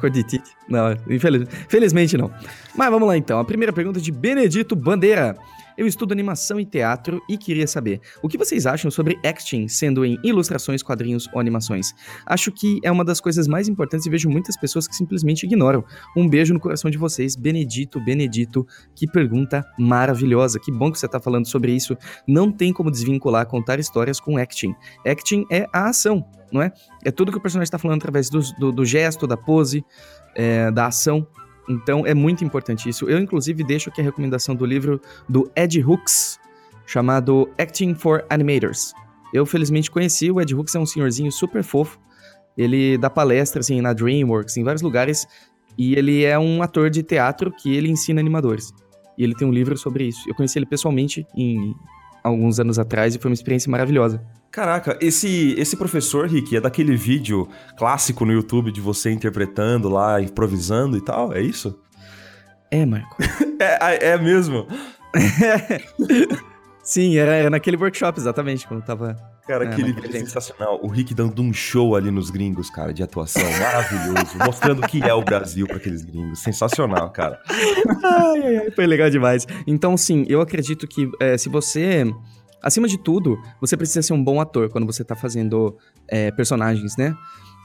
Corditite. 0.00 0.50
Não, 0.66 0.92
infeliz... 1.10 1.46
felizmente 1.68 2.16
não. 2.16 2.30
Mas 2.74 2.90
vamos 2.90 3.06
lá 3.06 3.14
então. 3.14 3.38
A 3.38 3.44
primeira 3.44 3.74
pergunta 3.74 4.00
de 4.00 4.10
Benedito 4.10 4.74
Bandeira. 4.74 5.36
Eu 5.78 5.86
estudo 5.86 6.10
animação 6.10 6.58
e 6.58 6.66
teatro 6.66 7.22
e 7.28 7.38
queria 7.38 7.68
saber 7.68 8.00
o 8.20 8.28
que 8.28 8.36
vocês 8.36 8.66
acham 8.66 8.90
sobre 8.90 9.16
acting, 9.24 9.68
sendo 9.68 10.04
em 10.04 10.18
ilustrações, 10.24 10.82
quadrinhos 10.82 11.28
ou 11.32 11.38
animações. 11.38 11.94
Acho 12.26 12.50
que 12.50 12.80
é 12.82 12.90
uma 12.90 13.04
das 13.04 13.20
coisas 13.20 13.46
mais 13.46 13.68
importantes 13.68 14.04
e 14.04 14.10
vejo 14.10 14.28
muitas 14.28 14.56
pessoas 14.56 14.88
que 14.88 14.96
simplesmente 14.96 15.46
ignoram. 15.46 15.84
Um 16.16 16.28
beijo 16.28 16.52
no 16.52 16.58
coração 16.58 16.90
de 16.90 16.98
vocês, 16.98 17.36
Benedito, 17.36 18.00
Benedito. 18.00 18.66
Que 18.92 19.06
pergunta 19.06 19.64
maravilhosa. 19.78 20.58
Que 20.58 20.72
bom 20.72 20.90
que 20.90 20.98
você 20.98 21.06
está 21.06 21.20
falando 21.20 21.46
sobre 21.46 21.70
isso. 21.70 21.96
Não 22.26 22.50
tem 22.50 22.72
como 22.72 22.90
desvincular 22.90 23.46
contar 23.46 23.78
histórias 23.78 24.18
com 24.18 24.36
acting. 24.36 24.74
Acting 25.06 25.46
é 25.48 25.68
a 25.72 25.90
ação, 25.90 26.28
não 26.50 26.60
é? 26.60 26.72
É 27.04 27.12
tudo 27.12 27.30
que 27.30 27.38
o 27.38 27.40
personagem 27.40 27.68
está 27.68 27.78
falando 27.78 27.98
através 27.98 28.28
do, 28.28 28.40
do, 28.58 28.72
do 28.72 28.84
gesto, 28.84 29.28
da 29.28 29.36
pose, 29.36 29.84
é, 30.34 30.72
da 30.72 30.86
ação. 30.86 31.24
Então 31.68 32.06
é 32.06 32.14
muito 32.14 32.44
importante 32.44 32.88
isso. 32.88 33.08
Eu, 33.08 33.18
inclusive, 33.18 33.62
deixo 33.62 33.90
aqui 33.90 34.00
a 34.00 34.04
recomendação 34.04 34.54
do 34.54 34.64
livro 34.64 35.00
do 35.28 35.50
Ed 35.54 35.82
Hooks, 35.82 36.38
chamado 36.86 37.48
Acting 37.58 37.94
for 37.94 38.24
Animators. 38.30 38.94
Eu, 39.32 39.44
felizmente, 39.44 39.90
conheci 39.90 40.30
o 40.30 40.40
Ed 40.40 40.54
Hooks, 40.54 40.74
é 40.74 40.78
um 40.78 40.86
senhorzinho 40.86 41.30
super 41.30 41.62
fofo. 41.62 42.00
Ele 42.56 42.96
dá 42.96 43.10
palestra, 43.10 43.60
assim, 43.60 43.80
na 43.80 43.92
DreamWorks, 43.92 44.56
em 44.56 44.64
vários 44.64 44.82
lugares. 44.82 45.26
E 45.76 45.94
ele 45.94 46.24
é 46.24 46.38
um 46.38 46.62
ator 46.62 46.90
de 46.90 47.02
teatro 47.02 47.52
que 47.52 47.76
ele 47.76 47.88
ensina 47.88 48.20
animadores. 48.20 48.72
E 49.16 49.22
ele 49.22 49.34
tem 49.34 49.46
um 49.46 49.52
livro 49.52 49.76
sobre 49.76 50.04
isso. 50.04 50.28
Eu 50.28 50.34
conheci 50.34 50.58
ele 50.58 50.66
pessoalmente 50.66 51.26
em 51.36 51.74
alguns 52.22 52.58
anos 52.60 52.78
atrás 52.78 53.14
e 53.14 53.18
foi 53.18 53.30
uma 53.30 53.34
experiência 53.34 53.70
maravilhosa. 53.70 54.22
Caraca, 54.50 54.98
esse, 55.00 55.54
esse 55.58 55.76
professor, 55.76 56.26
Rick, 56.26 56.56
é 56.56 56.60
daquele 56.60 56.96
vídeo 56.96 57.48
clássico 57.76 58.24
no 58.24 58.32
YouTube 58.32 58.72
de 58.72 58.80
você 58.80 59.10
interpretando 59.10 59.88
lá, 59.88 60.20
improvisando 60.20 60.96
e 60.96 61.00
tal? 61.00 61.32
É 61.32 61.40
isso? 61.40 61.78
É, 62.70 62.84
Marco. 62.84 63.16
É, 63.60 64.10
é 64.10 64.18
mesmo. 64.18 64.68
Sim, 66.88 67.18
era, 67.18 67.34
era 67.34 67.50
naquele 67.50 67.76
workshop, 67.76 68.18
exatamente, 68.18 68.66
quando 68.66 68.82
tava 68.82 69.14
Cara, 69.46 69.66
É, 69.66 69.68
aquele 69.68 69.88
naquele 69.88 70.08
vídeo 70.08 70.16
é 70.16 70.20
sensacional. 70.20 70.80
O 70.82 70.88
Rick 70.88 71.12
dando 71.12 71.42
um 71.42 71.52
show 71.52 71.94
ali 71.94 72.10
nos 72.10 72.30
gringos, 72.30 72.70
cara, 72.70 72.94
de 72.94 73.02
atuação. 73.02 73.42
Maravilhoso. 73.42 74.38
mostrando 74.42 74.82
o 74.82 74.88
que 74.88 75.02
é 75.02 75.12
o 75.12 75.22
Brasil 75.22 75.66
pra 75.66 75.76
aqueles 75.76 76.02
gringos. 76.02 76.38
Sensacional, 76.38 77.10
cara. 77.10 77.38
Ai, 77.46 78.42
ai, 78.42 78.56
ai, 78.56 78.70
foi 78.70 78.86
legal 78.86 79.10
demais. 79.10 79.46
Então, 79.66 79.98
sim, 79.98 80.24
eu 80.30 80.40
acredito 80.40 80.88
que 80.88 81.10
é, 81.20 81.36
se 81.36 81.50
você. 81.50 82.10
Acima 82.62 82.88
de 82.88 82.96
tudo, 82.96 83.38
você 83.60 83.76
precisa 83.76 84.00
ser 84.00 84.14
um 84.14 84.24
bom 84.24 84.40
ator 84.40 84.70
quando 84.70 84.86
você 84.86 85.04
tá 85.04 85.14
fazendo 85.14 85.76
é, 86.08 86.30
personagens, 86.30 86.96
né? 86.96 87.14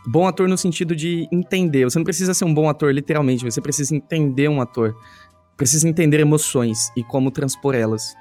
Bom 0.05 0.27
ator 0.27 0.49
no 0.49 0.57
sentido 0.57 0.93
de 0.93 1.29
entender. 1.31 1.85
Você 1.85 1.97
não 1.97 2.03
precisa 2.03 2.33
ser 2.33 2.43
um 2.43 2.53
bom 2.53 2.67
ator, 2.67 2.93
literalmente. 2.93 3.45
Você 3.45 3.61
precisa 3.61 3.95
entender 3.95 4.49
um 4.49 4.59
ator. 4.59 4.93
Precisa 5.55 5.87
entender 5.87 6.19
emoções 6.19 6.91
e 6.97 7.05
como 7.05 7.31
transpor 7.31 7.73
elas. 7.73 8.13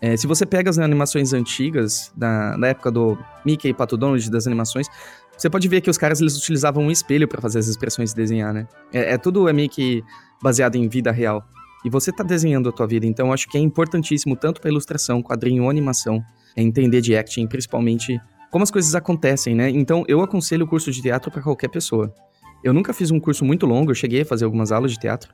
É, 0.00 0.16
se 0.16 0.26
você 0.26 0.46
pega 0.46 0.70
as 0.70 0.78
animações 0.78 1.32
antigas, 1.32 2.12
da, 2.16 2.56
da 2.56 2.68
época 2.68 2.90
do 2.90 3.18
Mickey 3.44 3.68
e 3.68 3.74
Pato 3.74 3.96
Donald, 3.96 4.30
das 4.30 4.46
animações, 4.46 4.86
você 5.36 5.50
pode 5.50 5.68
ver 5.68 5.80
que 5.80 5.90
os 5.90 5.98
caras 5.98 6.20
eles 6.20 6.36
utilizavam 6.36 6.84
um 6.84 6.90
espelho 6.90 7.26
para 7.26 7.40
fazer 7.40 7.58
as 7.58 7.66
expressões 7.66 8.12
e 8.12 8.16
desenhar, 8.16 8.52
né? 8.52 8.66
É, 8.92 9.14
é 9.14 9.18
tudo 9.18 9.48
é 9.48 9.52
meio 9.52 9.68
que 9.68 10.02
baseado 10.42 10.76
em 10.76 10.88
vida 10.88 11.10
real. 11.10 11.44
E 11.84 11.90
você 11.90 12.12
tá 12.12 12.24
desenhando 12.24 12.68
a 12.68 12.72
tua 12.72 12.86
vida, 12.86 13.06
então 13.06 13.28
eu 13.28 13.32
acho 13.32 13.48
que 13.48 13.56
é 13.56 13.60
importantíssimo, 13.60 14.36
tanto 14.36 14.60
para 14.60 14.70
ilustração, 14.70 15.22
quadrinho 15.22 15.62
ou 15.64 15.70
animação, 15.70 16.22
é 16.56 16.62
entender 16.62 17.00
de 17.00 17.16
acting, 17.16 17.46
principalmente 17.46 18.20
como 18.50 18.64
as 18.64 18.70
coisas 18.70 18.94
acontecem, 18.94 19.54
né? 19.54 19.70
Então 19.70 20.04
eu 20.08 20.20
aconselho 20.20 20.64
o 20.64 20.68
curso 20.68 20.90
de 20.90 21.02
teatro 21.02 21.30
para 21.30 21.42
qualquer 21.42 21.68
pessoa. 21.68 22.12
Eu 22.64 22.72
nunca 22.72 22.92
fiz 22.92 23.10
um 23.12 23.20
curso 23.20 23.44
muito 23.44 23.64
longo, 23.66 23.92
eu 23.92 23.94
cheguei 23.94 24.22
a 24.22 24.24
fazer 24.24 24.44
algumas 24.44 24.72
aulas 24.72 24.90
de 24.90 24.98
teatro, 24.98 25.32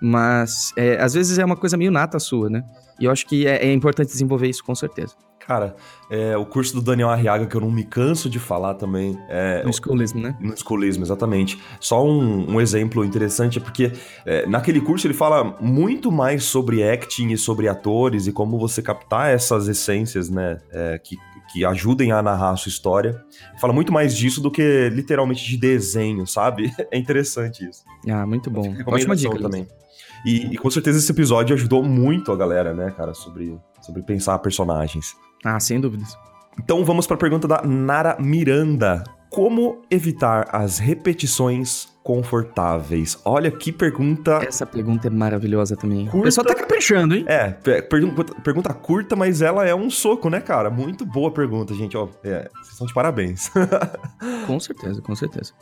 mas 0.00 0.72
é, 0.76 1.00
às 1.00 1.14
vezes 1.14 1.38
é 1.38 1.44
uma 1.44 1.56
coisa 1.56 1.76
meio 1.76 1.90
nata 1.90 2.18
sua, 2.18 2.48
né? 2.48 2.64
E 2.98 3.04
eu 3.04 3.10
acho 3.10 3.26
que 3.26 3.46
é, 3.46 3.66
é 3.66 3.72
importante 3.72 4.08
desenvolver 4.08 4.48
isso 4.48 4.64
com 4.64 4.74
certeza. 4.74 5.14
Cara, 5.48 5.74
é, 6.10 6.36
o 6.36 6.44
curso 6.44 6.74
do 6.74 6.82
Daniel 6.82 7.08
Arriaga, 7.08 7.46
que 7.46 7.56
eu 7.56 7.60
não 7.62 7.70
me 7.70 7.82
canso 7.82 8.28
de 8.28 8.38
falar 8.38 8.74
também, 8.74 9.18
é, 9.30 9.62
No 9.64 9.72
schoolism, 9.72 10.18
né? 10.18 10.36
No 10.38 10.54
schoolismo, 10.54 11.02
exatamente. 11.02 11.58
Só 11.80 12.04
um, 12.06 12.52
um 12.52 12.60
exemplo 12.60 13.02
interessante 13.02 13.56
é 13.56 13.60
porque 13.62 13.90
é, 14.26 14.46
naquele 14.46 14.78
curso 14.78 15.06
ele 15.06 15.14
fala 15.14 15.56
muito 15.58 16.12
mais 16.12 16.44
sobre 16.44 16.86
acting 16.86 17.28
e 17.28 17.38
sobre 17.38 17.66
atores 17.66 18.26
e 18.26 18.32
como 18.32 18.58
você 18.58 18.82
captar 18.82 19.30
essas 19.30 19.68
essências, 19.68 20.28
né, 20.28 20.58
é, 20.70 21.00
que, 21.02 21.16
que 21.50 21.64
ajudem 21.64 22.12
a 22.12 22.20
narrar 22.20 22.50
a 22.50 22.56
sua 22.56 22.68
história. 22.68 23.18
Fala 23.58 23.72
muito 23.72 23.90
mais 23.90 24.14
disso 24.14 24.42
do 24.42 24.50
que 24.50 24.90
literalmente 24.92 25.42
de 25.48 25.56
desenho, 25.56 26.26
sabe? 26.26 26.70
É 26.92 26.98
interessante 26.98 27.66
isso. 27.66 27.84
Ah, 28.06 28.26
muito 28.26 28.50
bom. 28.50 28.74
Ótima 28.86 29.16
dica. 29.16 29.38
também. 29.38 29.66
E, 30.24 30.54
e, 30.54 30.58
com 30.58 30.70
certeza 30.70 30.98
esse 30.98 31.10
episódio 31.10 31.54
ajudou 31.54 31.82
muito 31.82 32.32
a 32.32 32.36
galera, 32.36 32.74
né, 32.74 32.92
cara, 32.96 33.14
sobre, 33.14 33.58
sobre 33.80 34.02
pensar 34.02 34.38
personagens. 34.38 35.16
Ah, 35.44 35.58
sem 35.60 35.80
dúvidas. 35.80 36.16
Então 36.58 36.84
vamos 36.84 37.06
para 37.06 37.16
a 37.16 37.18
pergunta 37.18 37.46
da 37.46 37.62
Nara 37.62 38.16
Miranda. 38.18 39.04
Como 39.30 39.82
evitar 39.90 40.48
as 40.50 40.78
repetições 40.78 41.88
confortáveis? 42.02 43.20
Olha 43.24 43.50
que 43.50 43.70
pergunta. 43.70 44.40
Essa 44.42 44.64
pergunta 44.64 45.06
é 45.06 45.10
maravilhosa 45.10 45.76
também. 45.76 46.06
Curta... 46.06 46.18
O 46.18 46.22
pessoal 46.22 46.46
tá 46.46 46.54
caprichando, 46.54 47.14
hein? 47.14 47.24
É, 47.28 47.50
pergunta, 47.82 48.34
pergunta 48.42 48.72
curta, 48.72 49.14
mas 49.14 49.42
ela 49.42 49.66
é 49.66 49.74
um 49.74 49.90
soco, 49.90 50.30
né, 50.30 50.40
cara? 50.40 50.70
Muito 50.70 51.04
boa 51.04 51.30
pergunta, 51.30 51.74
gente. 51.74 51.96
Ó, 51.96 52.08
é, 52.24 52.48
vocês 52.54 52.72
estão 52.72 52.86
de 52.86 52.94
parabéns. 52.94 53.50
com 54.46 54.58
certeza, 54.58 55.02
com 55.02 55.14
certeza. 55.14 55.52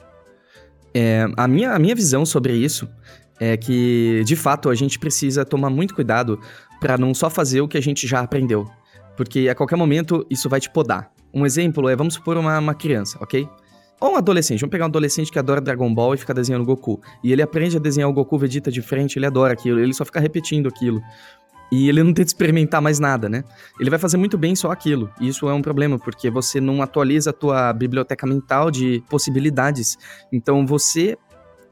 É, 0.95 1.27
a, 1.37 1.49
minha, 1.49 1.73
a 1.73 1.79
minha 1.79 1.95
visão 1.95 2.25
sobre 2.25 2.55
isso 2.55 2.89
é 3.39 3.57
que, 3.57 4.23
de 4.25 4.37
fato, 4.37 4.71
a 4.71 4.75
gente 4.75 4.99
precisa 4.99 5.45
tomar 5.45 5.71
muito 5.71 5.95
cuidado 5.95 6.41
para 6.81 6.97
não 6.97 7.15
só 7.15 7.29
fazer 7.29 7.61
o 7.61 7.69
que 7.69 7.77
a 7.77 7.83
gente 7.83 8.07
já 8.07 8.21
aprendeu. 8.21 8.69
Porque 9.17 9.49
a 9.49 9.55
qualquer 9.55 9.77
momento 9.77 10.27
isso 10.31 10.49
vai 10.49 10.61
te 10.61 10.71
podar. 10.71 11.11
Um 11.33 11.45
exemplo 11.45 11.89
é, 11.89 11.97
vamos 11.97 12.15
supor 12.15 12.37
uma, 12.37 12.59
uma 12.59 12.75
criança, 12.75 13.19
ok? 13.21 13.49
Ou 14.01 14.13
um 14.13 14.17
adolescente, 14.17 14.61
vamos 14.61 14.71
pegar 14.71 14.85
um 14.85 14.89
adolescente 14.89 15.33
que 15.33 15.39
adora 15.39 15.61
Dragon 15.61 15.93
Ball 15.93 16.15
e 16.15 16.19
fica 16.19 16.35
desenhando 16.35 16.65
Goku. 16.65 17.01
E 17.25 17.33
ele 17.33 17.41
aprende 17.41 17.77
a 17.77 17.81
desenhar 17.81 18.09
o 18.09 18.13
Goku 18.13 18.39
Vegeta 18.39 18.71
de 18.71 18.83
frente, 18.83 19.19
ele 19.19 19.25
adora 19.27 19.55
aquilo, 19.55 19.81
ele 19.81 19.95
só 19.95 20.05
fica 20.05 20.21
repetindo 20.21 20.69
aquilo. 20.69 21.01
E 21.73 21.89
ele 21.89 22.03
não 22.03 22.13
tenta 22.13 22.29
experimentar 22.29 22.81
mais 22.81 23.01
nada, 23.01 23.29
né? 23.29 23.43
Ele 23.81 23.91
vai 23.91 23.99
fazer 23.99 24.17
muito 24.17 24.39
bem 24.39 24.55
só 24.55 24.71
aquilo. 24.71 25.11
E 25.21 25.29
isso 25.29 25.49
é 25.49 25.55
um 25.55 25.63
problema, 25.63 25.99
porque 25.99 26.31
você 26.31 26.61
não 26.61 26.81
atualiza 26.81 27.31
a 27.31 27.33
tua 27.33 27.73
biblioteca 27.73 28.27
mental 28.27 28.71
de 28.71 29.03
possibilidades. 29.09 29.97
Então 30.31 30.65
você, 30.67 31.17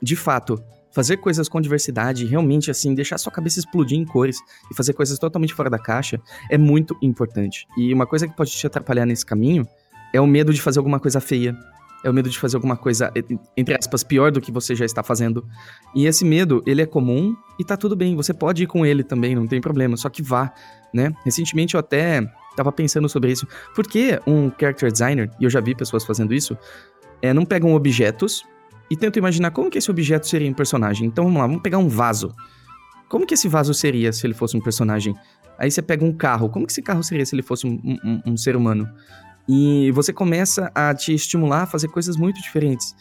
de 0.03 0.17
fato, 0.17 0.61
fazer 0.95 1.17
coisas 1.17 1.49
com 1.49 1.61
diversidade, 1.61 2.25
realmente 2.25 2.71
assim, 2.71 2.95
deixar 2.95 3.19
sua 3.19 3.33
cabeça 3.33 3.59
explodir 3.59 3.99
em 3.99 4.05
cores 4.05 4.39
e 4.71 4.75
fazer 4.75 4.93
coisas 4.93 5.19
totalmente 5.19 5.53
fora 5.53 5.69
da 5.69 5.79
caixa 5.79 6.21
é 6.49 6.57
muito 6.57 6.97
importante. 7.03 7.67
E 7.77 7.93
uma 7.93 8.07
coisa 8.07 8.29
que 8.29 8.37
pode 8.37 8.53
te 8.53 8.67
atrapalhar 8.67 9.05
nesse 9.05 9.27
caminho 9.27 9.67
é 10.13 10.21
o 10.21 10.27
medo 10.27 10.55
de 10.55 10.63
fazer 10.63 10.79
alguma 10.79 11.01
coisa 11.01 11.21
feia, 11.21 11.59
é 12.05 12.09
o 12.09 12.15
medo 12.15 12.31
de 12.31 12.39
fazer 12.39 12.57
alguma 12.57 12.77
coisa, 12.77 13.13
entre 13.57 13.75
aspas, 13.75 14.05
pior 14.05 14.31
do 14.31 14.41
que 14.41 14.53
você 14.53 14.77
já 14.77 14.85
está 14.85 15.03
fazendo. 15.03 15.45
E 15.97 16.07
esse 16.07 16.25
medo, 16.25 16.63
ele 16.65 16.81
é 16.81 16.87
comum 16.87 17.35
e 17.59 17.65
tá 17.65 17.77
tudo 17.77 17.97
bem, 17.97 18.15
você 18.15 18.33
pode 18.33 18.63
ir 18.63 18.67
com 18.69 18.87
ele 18.87 19.03
também, 19.03 19.35
não 19.35 19.49
tem 19.49 19.61
problema, 19.61 19.97
só 19.97 20.09
que 20.09 20.23
vá, 20.23 20.53
né? 20.93 21.13
Recentemente 21.25 21.75
eu 21.75 21.81
até 21.81 22.25
tava 22.57 22.71
pensando 22.71 23.09
sobre 23.09 23.33
isso. 23.33 23.49
Por 23.75 23.85
que 23.85 24.21
um 24.29 24.49
character 24.49 24.93
designer, 24.93 25.29
e 25.41 25.45
eu 25.45 25.51
já 25.51 25.61
vi 25.61 25.75
pessoas 25.75 26.05
fazendo 26.05 26.33
isso, 26.33 26.57
é, 27.21 27.35
não 27.35 27.45
pegam 27.45 27.75
objetos 27.75 28.45
e 28.95 28.97
tento 28.97 29.19
imaginar 29.19 29.51
como 29.51 29.69
que 29.69 29.79
esse 29.79 29.91
objeto 29.91 30.29
seria 30.29 30.49
um 30.49 30.55
personagem. 30.55 31.09
Então 31.09 31.25
vamos 31.25 31.41
lá, 31.41 31.49
vamos 31.49 31.63
pegar 31.63 31.79
um 31.79 31.89
vaso. 31.89 32.33
Como 33.09 33.27
que 33.27 33.35
esse 33.35 33.49
vaso 33.49 33.75
seria 33.75 34.13
se 34.13 34.25
ele 34.25 34.35
fosse 34.35 34.57
um 34.57 34.61
personagem? 34.61 35.17
Aí 35.59 35.69
você 35.69 35.83
pega 35.83 36.05
um 36.05 36.13
carro. 36.13 36.49
Como 36.49 36.65
que 36.65 36.71
esse 36.71 36.81
carro 36.81 37.03
seria 37.03 37.27
se 37.27 37.35
ele 37.35 37.43
fosse 37.43 37.67
um, 37.67 37.73
um, 37.83 38.23
um 38.25 38.37
ser 38.37 38.55
humano? 38.55 38.89
E 39.49 39.91
você 39.91 40.13
começa 40.13 40.71
a 40.73 40.95
te 40.95 41.13
estimular 41.13 41.63
a 41.63 41.67
fazer 41.67 41.89
coisas 41.89 42.17
muito 42.17 42.41
diferentes. 42.41 42.95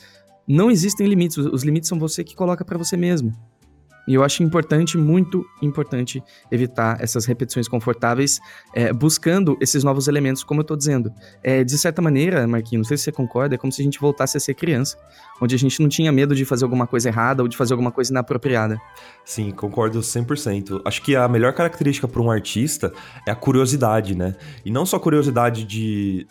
Não 0.47 0.71
existem 0.71 1.05
limites, 1.05 1.37
os 1.37 1.63
limites 1.63 1.87
são 1.87 1.99
você 1.99 2.23
que 2.23 2.35
coloca 2.35 2.65
para 2.65 2.77
você 2.77 2.97
mesmo. 2.97 3.31
E 4.07 4.13
eu 4.13 4.23
acho 4.23 4.43
importante, 4.43 4.97
muito 4.97 5.45
importante, 5.61 6.21
evitar 6.51 6.97
essas 7.01 7.25
repetições 7.25 7.67
confortáveis, 7.67 8.39
é, 8.73 8.91
buscando 8.91 9.57
esses 9.61 9.83
novos 9.83 10.07
elementos, 10.07 10.43
como 10.43 10.61
eu 10.61 10.65
tô 10.65 10.75
dizendo. 10.75 11.11
É, 11.41 11.63
de 11.63 11.77
certa 11.77 12.01
maneira, 12.01 12.45
Marquinhos, 12.47 12.85
não 12.85 12.87
sei 12.87 12.97
se 12.97 13.03
você 13.03 13.11
concorda, 13.11 13.55
é 13.55 13.57
como 13.57 13.71
se 13.71 13.81
a 13.81 13.85
gente 13.85 13.99
voltasse 13.99 14.37
a 14.37 14.39
ser 14.39 14.53
criança, 14.53 14.97
onde 15.41 15.55
a 15.55 15.59
gente 15.59 15.81
não 15.81 15.89
tinha 15.89 16.11
medo 16.11 16.35
de 16.35 16.45
fazer 16.45 16.65
alguma 16.65 16.85
coisa 16.85 17.09
errada 17.09 17.41
ou 17.41 17.47
de 17.47 17.55
fazer 17.55 17.73
alguma 17.73 17.91
coisa 17.91 18.11
inapropriada. 18.11 18.79
Sim, 19.23 19.51
concordo 19.51 19.99
100%. 19.99 20.81
Acho 20.85 21.01
que 21.01 21.15
a 21.15 21.27
melhor 21.27 21.53
característica 21.53 22.07
para 22.07 22.21
um 22.21 22.29
artista 22.29 22.91
é 23.27 23.31
a 23.31 23.35
curiosidade, 23.35 24.15
né? 24.15 24.35
E 24.65 24.71
não 24.71 24.85
só 24.85 24.97
a 24.97 24.99
curiosidade 24.99 25.63
de 25.63 26.27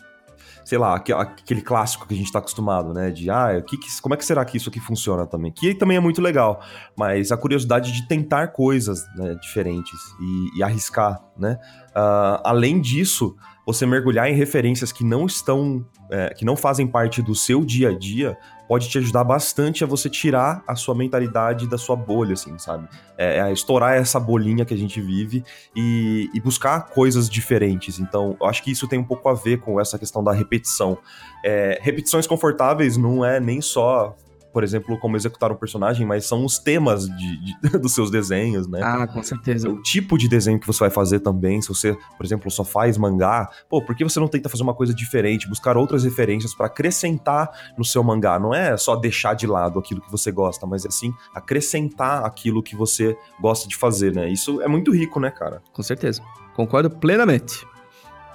sei 0.65 0.77
lá, 0.77 0.95
aquele 0.95 1.61
clássico 1.61 2.07
que 2.07 2.13
a 2.13 2.17
gente 2.17 2.27
está 2.27 2.39
acostumado, 2.39 2.93
né? 2.93 3.11
De, 3.11 3.29
ah, 3.29 3.61
que, 3.65 3.77
que, 3.77 4.01
como 4.01 4.13
é 4.13 4.17
que 4.17 4.25
será 4.25 4.43
que 4.45 4.57
isso 4.57 4.69
aqui 4.69 4.79
funciona 4.79 5.25
também? 5.25 5.51
Que 5.51 5.73
também 5.73 5.97
é 5.97 5.99
muito 5.99 6.21
legal, 6.21 6.61
mas 6.95 7.31
a 7.31 7.37
curiosidade 7.37 7.91
de 7.91 8.07
tentar 8.07 8.47
coisas 8.49 9.05
né, 9.15 9.35
diferentes 9.41 9.99
e, 10.19 10.59
e, 10.59 10.63
arriscar, 10.63 11.23
né? 11.37 11.59
Uh, 11.89 12.41
além 12.43 12.81
disso, 12.81 13.35
você 13.65 13.85
mergulhar 13.85 14.29
em 14.29 14.33
referências 14.33 14.91
que 14.91 15.03
não 15.03 15.25
estão, 15.25 15.85
é, 16.09 16.33
que 16.33 16.43
não 16.43 16.55
fazem 16.55 16.85
parte 16.85 17.21
do 17.21 17.33
seu 17.33 17.63
dia 17.63 17.89
a 17.89 17.97
dia, 17.97 18.37
pode 18.67 18.89
te 18.89 18.97
ajudar 18.97 19.23
bastante 19.23 19.83
a 19.83 19.87
você 19.87 20.09
tirar 20.09 20.63
a 20.67 20.75
sua 20.75 20.95
mentalidade 20.95 21.67
da 21.67 21.77
sua 21.77 21.95
bolha, 21.95 22.33
assim, 22.33 22.57
sabe? 22.57 22.87
É, 23.17 23.39
é 23.39 23.53
estourar 23.53 23.95
essa 23.95 24.19
bolinha 24.19 24.65
que 24.65 24.73
a 24.73 24.77
gente 24.77 24.99
vive 24.99 25.43
e, 25.75 26.29
e, 26.33 26.39
buscar 26.39 26.89
coisas 26.89 27.29
diferentes. 27.29 27.99
Então, 27.99 28.35
eu 28.39 28.47
acho 28.47 28.63
que 28.63 28.71
isso 28.71 28.87
tem 28.87 28.99
um 28.99 29.03
pouco 29.03 29.29
a 29.29 29.33
ver 29.33 29.59
com 29.59 29.79
essa 29.79 29.99
questão 29.99 30.23
da 30.23 30.31
repetição. 30.31 30.97
É, 31.43 31.79
repetições 31.81 32.25
confortáveis 32.25 32.97
não 32.97 33.23
é 33.23 33.39
nem 33.39 33.61
só 33.61 34.15
por 34.53 34.63
exemplo, 34.63 34.97
como 34.99 35.17
executar 35.17 35.51
um 35.51 35.55
personagem, 35.55 36.05
mas 36.05 36.25
são 36.25 36.45
os 36.45 36.59
temas 36.59 37.07
de, 37.07 37.37
de, 37.43 37.69
dos 37.79 37.93
seus 37.93 38.11
desenhos, 38.11 38.67
né? 38.67 38.79
Ah, 38.83 39.07
com 39.07 39.23
certeza. 39.23 39.67
O 39.67 39.81
tipo 39.81 40.17
de 40.17 40.29
desenho 40.29 40.59
que 40.59 40.67
você 40.67 40.79
vai 40.79 40.89
fazer 40.91 41.19
também, 41.19 41.61
se 41.61 41.67
você, 41.67 41.97
por 42.15 42.25
exemplo, 42.25 42.49
só 42.51 42.63
faz 42.63 42.97
mangá, 42.97 43.49
pô, 43.67 43.81
por 43.81 43.95
que 43.95 44.03
você 44.03 44.19
não 44.19 44.27
tenta 44.27 44.47
fazer 44.47 44.61
uma 44.61 44.75
coisa 44.75 44.93
diferente, 44.93 45.49
buscar 45.49 45.75
outras 45.75 46.03
referências 46.03 46.53
para 46.53 46.67
acrescentar 46.67 47.49
no 47.77 47.83
seu 47.83 48.03
mangá? 48.03 48.37
Não 48.37 48.53
é 48.53 48.77
só 48.77 48.95
deixar 48.95 49.33
de 49.33 49.47
lado 49.47 49.79
aquilo 49.79 50.01
que 50.01 50.11
você 50.11 50.31
gosta, 50.31 50.67
mas 50.67 50.85
é 50.85 50.91
sim 50.91 51.11
acrescentar 51.33 52.23
aquilo 52.23 52.61
que 52.61 52.75
você 52.75 53.17
gosta 53.41 53.67
de 53.67 53.75
fazer, 53.75 54.13
né? 54.13 54.29
Isso 54.29 54.61
é 54.61 54.67
muito 54.67 54.93
rico, 54.93 55.19
né, 55.19 55.31
cara? 55.31 55.63
Com 55.73 55.81
certeza. 55.81 56.21
Concordo 56.55 56.89
plenamente. 56.89 57.65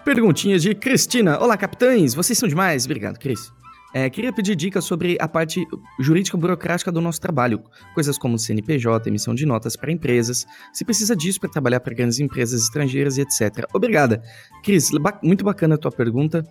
Perguntinhas 0.04 0.62
de 0.62 0.74
Cristina. 0.74 1.38
Olá, 1.38 1.56
capitães. 1.56 2.14
Vocês 2.14 2.38
são 2.38 2.48
demais. 2.48 2.86
Obrigado, 2.86 3.18
Cris. 3.18 3.52
É, 3.94 4.10
queria 4.10 4.32
pedir 4.32 4.54
dicas 4.54 4.84
sobre 4.84 5.16
a 5.18 5.26
parte 5.26 5.66
jurídica 5.98 6.36
burocrática 6.36 6.92
do 6.92 7.00
nosso 7.00 7.20
trabalho, 7.20 7.62
coisas 7.94 8.18
como 8.18 8.38
CNPJ, 8.38 9.08
emissão 9.08 9.34
de 9.34 9.46
notas 9.46 9.76
para 9.76 9.90
empresas, 9.90 10.46
se 10.72 10.84
precisa 10.84 11.16
disso 11.16 11.40
para 11.40 11.48
trabalhar 11.48 11.80
para 11.80 11.94
grandes 11.94 12.20
empresas 12.20 12.62
estrangeiras 12.62 13.16
e 13.16 13.22
etc. 13.22 13.66
Obrigada. 13.72 14.22
Cris, 14.62 14.90
muito 15.22 15.44
bacana 15.44 15.76
a 15.76 15.78
tua 15.78 15.90
pergunta. 15.90 16.44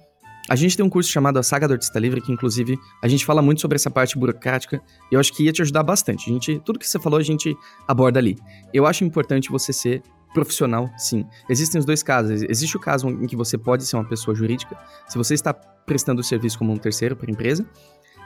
A 0.49 0.55
gente 0.55 0.77
tem 0.77 0.85
um 0.85 0.89
curso 0.89 1.11
chamado 1.11 1.37
A 1.37 1.43
Saga 1.43 1.67
do 1.67 1.73
Artista 1.73 1.99
Livre, 1.99 2.21
que 2.21 2.31
inclusive 2.31 2.79
a 3.03 3.07
gente 3.07 3.25
fala 3.25 3.41
muito 3.41 3.59
sobre 3.59 3.75
essa 3.75 3.91
parte 3.91 4.17
burocrática 4.17 4.81
e 5.11 5.15
eu 5.15 5.19
acho 5.19 5.33
que 5.33 5.43
ia 5.43 5.51
te 5.51 5.61
ajudar 5.61 5.83
bastante. 5.83 6.29
A 6.29 6.33
gente, 6.33 6.59
tudo 6.65 6.79
que 6.79 6.87
você 6.87 6.97
falou 6.97 7.19
a 7.19 7.23
gente 7.23 7.55
aborda 7.87 8.17
ali. 8.17 8.37
Eu 8.73 8.85
acho 8.85 9.03
importante 9.03 9.51
você 9.51 9.73
ser 9.73 10.01
profissional, 10.33 10.89
sim. 10.97 11.25
Existem 11.49 11.79
os 11.79 11.85
dois 11.85 12.01
casos. 12.01 12.43
Existe 12.43 12.77
o 12.77 12.79
caso 12.79 13.09
em 13.09 13.27
que 13.27 13.35
você 13.35 13.57
pode 13.57 13.85
ser 13.85 13.97
uma 13.97 14.07
pessoa 14.07 14.33
jurídica, 14.33 14.77
se 15.07 15.17
você 15.17 15.33
está 15.33 15.53
prestando 15.87 16.21
o 16.21 16.23
serviço 16.23 16.59
como 16.59 16.71
um 16.71 16.77
terceiro 16.77 17.15
para 17.15 17.27
a 17.27 17.31
empresa, 17.31 17.65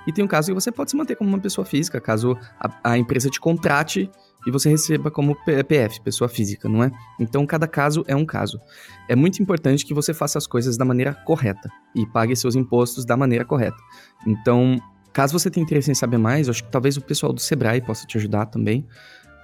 e 0.06 0.12
tem 0.12 0.26
um 0.26 0.28
caso 0.28 0.48
que 0.48 0.54
você 0.54 0.72
pode 0.72 0.92
se 0.92 0.98
manter 0.98 1.16
como 1.16 1.30
uma 1.30 1.40
pessoa 1.40 1.64
física, 1.64 2.02
caso 2.02 2.38
a, 2.60 2.92
a 2.92 2.98
empresa 2.98 3.30
te 3.30 3.40
contrate 3.40 4.10
e 4.46 4.52
você 4.52 4.70
receba 4.70 5.12
como 5.12 5.38
PF, 5.46 6.02
pessoa 6.02 6.28
física, 6.28 6.68
não 6.68 6.84
é? 6.84 6.92
Então, 7.20 7.46
cada 7.46 7.68
caso 7.68 8.04
é 8.08 8.16
um 8.16 8.26
caso. 8.26 8.60
É 9.08 9.16
muito 9.16 9.42
importante 9.42 9.86
que 9.86 9.94
você 9.94 10.14
faça 10.14 10.40
as 10.40 10.48
coisas 10.48 10.76
da 10.76 10.84
maneira 10.84 11.14
correta 11.14 11.70
e 11.96 12.06
pague 12.08 12.36
seus 12.36 12.56
impostos 12.56 13.06
da 13.06 13.16
maneira 13.16 13.46
correta. 13.46 13.78
Então, 14.26 14.82
caso 15.14 15.38
você 15.38 15.52
tenha 15.52 15.64
interesse 15.64 15.92
em 15.92 15.96
saber 15.96 16.18
mais, 16.18 16.50
acho 16.50 16.64
que 16.64 16.72
talvez 16.72 16.98
o 16.98 17.02
pessoal 17.02 17.32
do 17.32 17.40
Sebrae 17.40 17.82
possa 17.82 18.08
te 18.08 18.18
ajudar 18.18 18.48
também. 18.48 18.88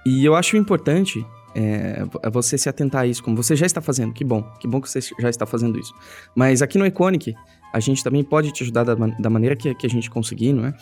E 0.04 0.24
eu 0.24 0.34
acho 0.34 0.56
importante 0.56 1.24
é, 1.54 2.04
é, 2.22 2.30
você 2.30 2.56
se 2.58 2.68
atentar 2.68 3.02
a 3.02 3.06
isso, 3.06 3.22
como 3.22 3.36
você 3.36 3.56
já 3.56 3.66
está 3.66 3.80
fazendo. 3.80 4.12
Que 4.12 4.24
bom, 4.24 4.42
que 4.60 4.66
bom 4.66 4.80
que 4.80 4.88
você 4.88 5.00
já 5.18 5.30
está 5.30 5.46
fazendo 5.46 5.78
isso. 5.78 5.94
Mas 6.34 6.62
aqui 6.62 6.78
no 6.78 6.86
Iconic, 6.86 7.34
a 7.72 7.80
gente 7.80 8.02
também 8.02 8.22
pode 8.22 8.52
te 8.52 8.62
ajudar 8.62 8.84
da, 8.84 8.94
da 8.94 9.30
maneira 9.30 9.56
que, 9.56 9.74
que 9.74 9.86
a 9.86 9.90
gente 9.90 10.10
conseguir, 10.10 10.52
não 10.52 10.66
é? 10.66 10.74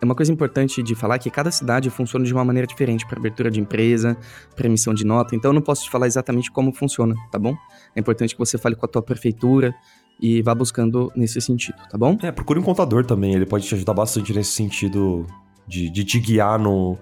É 0.00 0.04
uma 0.04 0.14
coisa 0.14 0.32
importante 0.32 0.80
de 0.80 0.94
falar 0.94 1.18
que 1.18 1.28
cada 1.28 1.50
cidade 1.50 1.90
funciona 1.90 2.24
de 2.24 2.32
uma 2.32 2.44
maneira 2.44 2.66
diferente 2.66 3.04
para 3.04 3.18
abertura 3.18 3.50
de 3.50 3.60
empresa, 3.60 4.16
para 4.54 4.66
emissão 4.66 4.94
de 4.94 5.04
nota. 5.04 5.34
Então 5.34 5.50
eu 5.50 5.54
não 5.54 5.60
posso 5.60 5.84
te 5.84 5.90
falar 5.90 6.06
exatamente 6.06 6.52
como 6.52 6.72
funciona, 6.72 7.14
tá 7.32 7.38
bom? 7.38 7.56
É 7.96 8.00
importante 8.00 8.34
que 8.34 8.38
você 8.38 8.56
fale 8.56 8.76
com 8.76 8.86
a 8.86 8.88
tua 8.88 9.02
prefeitura 9.02 9.74
e 10.20 10.40
vá 10.42 10.54
buscando 10.54 11.12
nesse 11.16 11.40
sentido, 11.40 11.76
tá 11.90 11.98
bom? 11.98 12.16
É, 12.22 12.30
procure 12.30 12.60
um 12.60 12.62
contador 12.62 13.04
também, 13.04 13.34
ele 13.34 13.46
pode 13.46 13.66
te 13.66 13.74
ajudar 13.74 13.94
bastante 13.94 14.32
nesse 14.32 14.52
sentido 14.52 15.26
de, 15.66 15.90
de 15.90 16.04
te 16.04 16.20
guiar 16.20 16.58
no, 16.58 16.96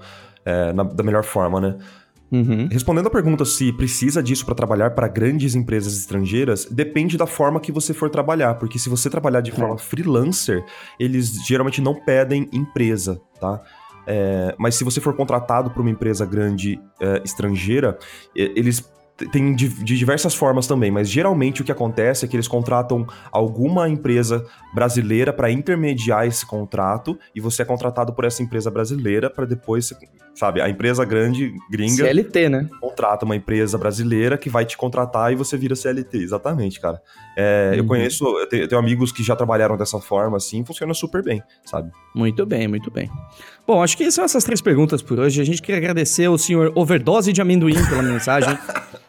é, 0.44 0.72
na, 0.72 0.82
da 0.82 1.02
melhor 1.02 1.24
forma, 1.24 1.60
né? 1.60 1.76
Uhum. 2.30 2.68
Respondendo 2.70 3.06
a 3.06 3.10
pergunta 3.10 3.44
se 3.44 3.72
precisa 3.72 4.22
disso 4.22 4.44
para 4.44 4.54
trabalhar 4.54 4.90
para 4.90 5.06
grandes 5.06 5.54
empresas 5.54 5.96
estrangeiras, 5.96 6.66
depende 6.70 7.16
da 7.16 7.26
forma 7.26 7.60
que 7.60 7.70
você 7.70 7.94
for 7.94 8.10
trabalhar, 8.10 8.54
porque 8.54 8.78
se 8.78 8.88
você 8.88 9.08
trabalhar 9.08 9.40
de 9.40 9.52
forma 9.52 9.78
freelancer, 9.78 10.64
eles 10.98 11.46
geralmente 11.46 11.80
não 11.80 11.94
pedem 11.94 12.48
empresa, 12.52 13.20
tá? 13.40 13.62
É, 14.06 14.54
mas 14.58 14.76
se 14.76 14.84
você 14.84 15.00
for 15.00 15.14
contratado 15.14 15.70
por 15.70 15.80
uma 15.80 15.90
empresa 15.90 16.24
grande 16.24 16.80
é, 17.00 17.22
estrangeira, 17.24 17.98
eles 18.34 18.84
tem 19.32 19.54
de, 19.54 19.68
de, 19.68 19.96
diversas 19.96 20.34
formas 20.34 20.66
também, 20.66 20.90
mas 20.90 21.08
geralmente 21.08 21.62
o 21.62 21.64
que 21.64 21.72
acontece 21.72 22.24
é 22.24 22.28
que 22.28 22.36
eles 22.36 22.46
contratam 22.46 23.06
alguma 23.32 23.88
empresa 23.88 24.44
brasileira 24.74 25.32
para 25.32 25.50
intermediar 25.50 26.26
esse 26.26 26.44
contrato 26.44 27.18
e 27.34 27.40
você 27.40 27.62
é 27.62 27.64
contratado 27.64 28.12
por 28.12 28.26
essa 28.26 28.42
empresa 28.42 28.70
brasileira 28.70 29.30
para 29.30 29.46
depois 29.46 29.90
sabe? 30.36 30.60
A 30.60 30.68
empresa 30.68 31.04
grande, 31.04 31.52
gringa, 31.70 32.04
CLT, 32.04 32.48
né? 32.48 32.68
contrata 32.80 33.24
uma 33.24 33.34
empresa 33.34 33.76
brasileira 33.76 34.38
que 34.38 34.48
vai 34.48 34.64
te 34.64 34.76
contratar 34.76 35.32
e 35.32 35.34
você 35.36 35.56
vira 35.56 35.74
CLT. 35.74 36.18
Exatamente, 36.18 36.78
cara. 36.78 37.00
É, 37.36 37.72
Eu 37.74 37.82
Uhum. 37.82 37.88
conheço, 37.88 38.24
eu 38.38 38.48
tenho, 38.48 38.62
eu 38.64 38.68
tenho 38.68 38.78
amigos 38.80 39.10
que 39.10 39.22
já 39.22 39.34
trabalharam 39.34 39.76
dessa 39.76 39.98
forma, 39.98 40.36
assim, 40.36 40.64
funciona 40.64 40.94
super 40.94 41.22
bem, 41.22 41.42
sabe? 41.64 41.90
Muito 42.14 42.46
bem, 42.46 42.68
muito 42.68 42.90
bem. 42.90 43.10
Bom, 43.66 43.82
acho 43.82 43.96
que 43.96 44.10
são 44.10 44.24
essas 44.24 44.44
três 44.44 44.60
perguntas 44.60 45.02
por 45.02 45.18
hoje. 45.18 45.40
A 45.40 45.44
gente 45.44 45.60
queria 45.60 45.78
agradecer 45.78 46.26
ao 46.26 46.38
senhor 46.38 46.70
Overdose 46.74 47.32
de 47.32 47.40
Amendoim 47.40 47.74
pela 47.88 48.02
mensagem. 48.02 48.56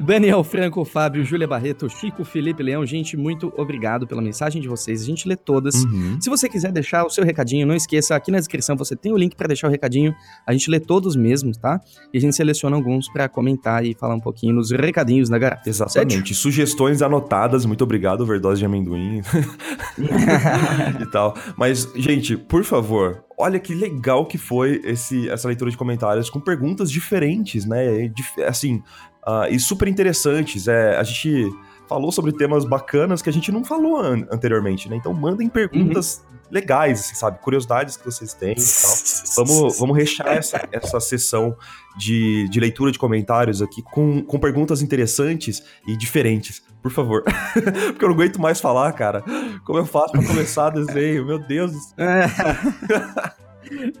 Daniel 0.00 0.42
Franco, 0.42 0.84
Fábio, 0.84 1.24
Júlia 1.24 1.46
Barreto, 1.46 1.88
Chico, 1.88 2.24
Felipe 2.24 2.62
Leão, 2.62 2.84
gente, 2.84 3.16
muito 3.16 3.52
obrigado 3.56 4.06
pela 4.06 4.22
mensagem 4.22 4.60
de 4.60 4.68
vocês. 4.68 5.02
A 5.02 5.04
gente 5.04 5.28
lê 5.28 5.36
todas. 5.36 5.84
Uhum. 5.84 6.18
Se 6.20 6.28
você 6.28 6.48
quiser 6.48 6.72
deixar 6.72 7.04
o 7.04 7.10
seu 7.10 7.24
recadinho, 7.24 7.66
não 7.66 7.74
esqueça, 7.74 8.14
aqui 8.14 8.30
na 8.30 8.38
descrição 8.38 8.76
você 8.76 8.96
tem 8.96 9.12
o 9.12 9.16
link 9.16 9.36
para 9.36 9.48
deixar 9.48 9.68
o 9.68 9.70
recadinho. 9.70 10.14
A 10.46 10.52
gente 10.52 10.70
lê 10.70 10.80
todos 10.80 11.16
mesmos, 11.16 11.56
tá? 11.56 11.80
E 12.12 12.18
a 12.18 12.20
gente 12.20 12.34
seleciona 12.34 12.76
alguns 12.76 13.08
para 13.08 13.28
comentar 13.28 13.84
e 13.84 13.94
falar 13.94 14.14
um 14.14 14.20
pouquinho 14.20 14.54
nos 14.54 14.70
recadinhos 14.70 15.28
da 15.28 15.38
garrafa. 15.38 15.68
Exatamente. 15.68 16.34
Sugestões 16.34 17.02
anotadas, 17.02 17.64
muito 17.64 17.84
obrigado, 17.84 18.22
overdose 18.22 18.60
de 18.60 18.66
amendoim 18.66 19.20
e 21.00 21.06
tal. 21.06 21.34
Mas, 21.56 21.88
gente, 21.94 22.36
por 22.36 22.64
favor, 22.64 23.24
olha 23.40 23.58
que 23.58 23.74
legal 23.74 24.26
que 24.26 24.38
foi 24.38 24.80
esse, 24.84 25.28
essa 25.28 25.48
leitura 25.48 25.70
de 25.70 25.76
comentários 25.76 26.28
com 26.30 26.38
perguntas 26.40 26.90
diferentes, 26.90 27.64
né? 27.66 28.04
E 28.04 28.12
Assim, 28.46 28.82
ah, 29.26 29.48
e 29.50 29.58
super 29.58 29.88
interessantes. 29.88 30.68
É, 30.68 30.96
a 30.96 31.02
gente 31.02 31.44
falou 31.88 32.12
sobre 32.12 32.32
temas 32.32 32.64
bacanas 32.64 33.20
que 33.20 33.28
a 33.28 33.32
gente 33.32 33.50
não 33.50 33.64
falou 33.64 33.98
an- 34.00 34.26
anteriormente, 34.30 34.88
né? 34.88 34.96
Então 34.96 35.12
mandem 35.12 35.48
perguntas 35.48 36.24
legais, 36.50 37.00
assim, 37.00 37.14
sabe? 37.14 37.38
Curiosidades 37.40 37.96
que 37.96 38.04
vocês 38.04 38.34
têm 38.34 38.52
e 38.52 38.54
tal. 38.54 39.44
Vamos, 39.44 39.78
vamos 39.78 39.96
rechear 39.96 40.36
essa, 40.36 40.68
essa 40.72 41.00
sessão 41.00 41.56
de, 41.96 42.48
de 42.48 42.60
leitura 42.60 42.90
de 42.90 42.98
comentários 42.98 43.62
aqui 43.62 43.82
com, 43.82 44.22
com 44.22 44.38
perguntas 44.38 44.82
interessantes 44.82 45.62
e 45.86 45.96
diferentes, 45.96 46.62
por 46.82 46.90
favor. 46.90 47.22
Porque 47.52 48.04
eu 48.04 48.08
não 48.08 48.14
aguento 48.14 48.40
mais 48.40 48.60
falar, 48.60 48.92
cara. 48.92 49.22
Como 49.64 49.78
eu 49.78 49.86
faço 49.86 50.12
pra 50.12 50.24
começar 50.24 50.70
desenho? 50.70 51.26
Meu 51.26 51.38
Deus 51.38 51.72
do 51.72 51.78
céu. 51.78 51.96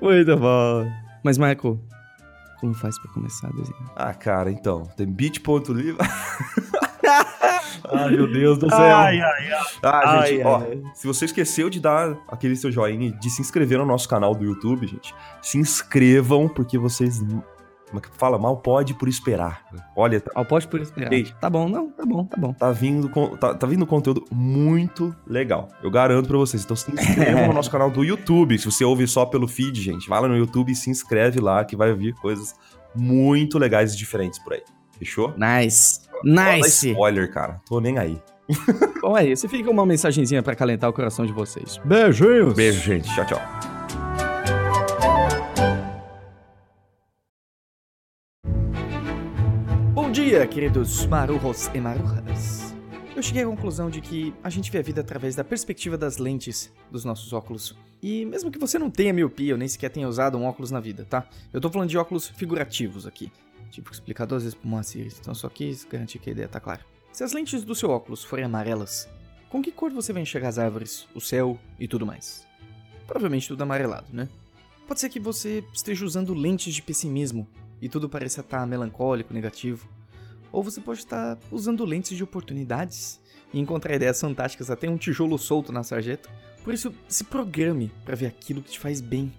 muito 0.00 0.36
bom. 0.36 0.90
Mas, 1.22 1.36
Michael, 1.38 1.78
como 2.60 2.74
faz 2.74 2.98
para 2.98 3.10
começar 3.12 3.48
a 3.48 3.50
desenhar? 3.50 3.92
Ah, 3.96 4.14
cara, 4.14 4.50
então. 4.50 4.84
Tem 4.96 5.06
bit.ly. 5.06 5.96
Ai, 7.92 8.10
meu 8.10 8.30
Deus 8.30 8.58
do 8.58 8.68
céu. 8.68 8.78
Ai, 8.78 9.20
ai, 9.20 9.52
ai. 9.52 9.58
Ah, 9.82 10.22
gente, 10.26 10.42
Ai, 10.42 10.44
ó, 10.44 10.56
ai. 10.58 10.82
se 10.94 11.06
você 11.06 11.24
esqueceu 11.24 11.68
de 11.70 11.80
dar 11.80 12.16
aquele 12.28 12.54
seu 12.54 12.70
joinha 12.70 13.08
e 13.08 13.12
de 13.12 13.30
se 13.30 13.40
inscrever 13.40 13.78
no 13.78 13.86
nosso 13.86 14.08
canal 14.08 14.34
do 14.34 14.44
YouTube, 14.44 14.86
gente, 14.86 15.14
se 15.42 15.58
inscrevam, 15.58 16.48
porque 16.48 16.78
vocês. 16.78 17.18
Como 17.18 17.98
é 17.98 18.00
que 18.00 18.08
fala? 18.16 18.38
Mal 18.38 18.56
pode 18.58 18.94
por 18.94 19.08
esperar. 19.08 19.64
Olha, 19.96 20.20
tá, 20.20 20.30
Ao 20.36 20.44
pote 20.44 20.68
por 20.68 20.80
esperar. 20.80 21.12
Ei. 21.12 21.24
Tá 21.40 21.50
bom, 21.50 21.68
não, 21.68 21.90
tá 21.90 22.06
bom, 22.06 22.24
tá 22.24 22.36
bom. 22.36 22.52
tá 22.52 22.70
vindo, 22.70 23.08
tá, 23.36 23.54
tá 23.54 23.66
vindo 23.66 23.84
conteúdo 23.84 24.24
muito 24.30 25.12
legal. 25.26 25.68
Eu 25.82 25.90
garanto 25.90 26.28
pra 26.28 26.38
vocês. 26.38 26.62
Então 26.62 26.76
se 26.76 26.92
inscrevam 26.92 27.48
no 27.48 27.52
nosso 27.52 27.70
canal 27.70 27.90
do 27.90 28.04
YouTube. 28.04 28.56
Se 28.58 28.66
você 28.70 28.84
ouve 28.84 29.08
só 29.08 29.26
pelo 29.26 29.48
feed, 29.48 29.82
gente, 29.82 30.08
vai 30.08 30.20
lá 30.20 30.28
no 30.28 30.36
YouTube 30.36 30.70
e 30.70 30.76
se 30.76 30.88
inscreve 30.88 31.40
lá, 31.40 31.64
que 31.64 31.74
vai 31.74 31.92
vir 31.92 32.14
coisas 32.14 32.54
muito 32.94 33.58
legais 33.58 33.92
e 33.94 33.96
diferentes 33.96 34.38
por 34.38 34.52
aí. 34.52 34.62
Fechou? 35.00 35.32
Nice. 35.34 36.00
Nice. 36.22 36.90
spoiler, 36.90 37.32
cara. 37.32 37.58
Tô 37.66 37.80
nem 37.80 37.96
aí. 37.96 38.20
Bom, 39.00 39.16
é 39.16 39.26
isso. 39.26 39.48
Fica 39.48 39.70
uma 39.70 39.86
mensagenzinha 39.86 40.42
pra 40.42 40.54
calentar 40.54 40.90
o 40.90 40.92
coração 40.92 41.24
de 41.24 41.32
vocês. 41.32 41.80
Beijinhos. 41.82 42.52
Beijo, 42.52 42.80
gente. 42.82 43.08
Tchau, 43.14 43.24
tchau. 43.24 43.40
Bom 49.94 50.10
dia, 50.12 50.46
queridos 50.46 51.06
marujos 51.06 51.70
e 51.72 51.80
marujas. 51.80 52.74
Eu 53.16 53.22
cheguei 53.22 53.42
à 53.42 53.46
conclusão 53.46 53.88
de 53.88 54.02
que 54.02 54.34
a 54.44 54.50
gente 54.50 54.70
vê 54.70 54.80
a 54.80 54.82
vida 54.82 55.00
através 55.00 55.34
da 55.34 55.42
perspectiva 55.42 55.96
das 55.96 56.18
lentes 56.18 56.70
dos 56.90 57.06
nossos 57.06 57.32
óculos. 57.32 57.74
E 58.02 58.26
mesmo 58.26 58.50
que 58.50 58.58
você 58.58 58.78
não 58.78 58.90
tenha 58.90 59.14
miopia 59.14 59.54
ou 59.54 59.58
nem 59.58 59.66
sequer 59.66 59.88
tenha 59.88 60.08
usado 60.08 60.36
um 60.36 60.44
óculos 60.44 60.70
na 60.70 60.80
vida, 60.80 61.06
tá? 61.08 61.26
Eu 61.52 61.60
tô 61.60 61.70
falando 61.70 61.88
de 61.88 61.96
óculos 61.96 62.28
figurativos 62.28 63.06
aqui. 63.06 63.32
Tipo, 63.70 63.92
explicar 63.92 64.26
duas 64.26 64.42
vezes 64.42 64.58
pro 64.58 64.68
Moacir, 64.68 65.12
então 65.20 65.34
só 65.34 65.48
quis 65.48 65.84
garantir 65.84 66.18
que 66.18 66.30
a 66.30 66.32
ideia 66.32 66.48
tá 66.48 66.58
clara. 66.58 66.84
Se 67.12 67.24
as 67.24 67.32
lentes 67.32 67.62
do 67.62 67.74
seu 67.74 67.90
óculos 67.90 68.24
forem 68.24 68.44
amarelas, 68.44 69.08
com 69.48 69.62
que 69.62 69.72
cor 69.72 69.90
você 69.90 70.12
vai 70.12 70.22
enxergar 70.22 70.48
as 70.48 70.58
árvores, 70.58 71.06
o 71.14 71.20
céu 71.20 71.58
e 71.78 71.88
tudo 71.88 72.06
mais? 72.06 72.46
Provavelmente 73.06 73.48
tudo 73.48 73.62
amarelado, 73.62 74.06
né? 74.12 74.28
Pode 74.86 75.00
ser 75.00 75.08
que 75.08 75.20
você 75.20 75.64
esteja 75.72 76.04
usando 76.04 76.34
lentes 76.34 76.74
de 76.74 76.82
pessimismo 76.82 77.46
e 77.80 77.88
tudo 77.88 78.08
pareça 78.08 78.40
estar 78.40 78.66
melancólico, 78.66 79.32
negativo. 79.32 79.88
Ou 80.52 80.62
você 80.62 80.80
pode 80.80 81.00
estar 81.00 81.38
usando 81.50 81.84
lentes 81.84 82.16
de 82.16 82.24
oportunidades 82.24 83.20
e 83.52 83.60
encontrar 83.60 83.94
ideias 83.94 84.20
fantásticas 84.20 84.70
até 84.70 84.88
um 84.88 84.96
tijolo 84.96 85.38
solto 85.38 85.72
na 85.72 85.82
sarjeta. 85.82 86.28
Por 86.64 86.74
isso, 86.74 86.92
se 87.08 87.24
programe 87.24 87.92
para 88.04 88.16
ver 88.16 88.26
aquilo 88.26 88.62
que 88.62 88.72
te 88.72 88.80
faz 88.80 89.00
bem. 89.00 89.32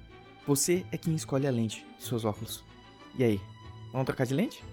Você 0.48 0.86
é 0.92 0.98
quem 0.98 1.16
escolhe 1.16 1.48
a 1.48 1.52
lente 1.52 1.86
dos 1.98 2.08
seus 2.08 2.26
óculos. 2.26 2.64
E 3.18 3.24
aí, 3.24 3.42
vamos 3.92 4.06
trocar 4.06 4.26
de 4.26 4.34
lente? 4.34 4.64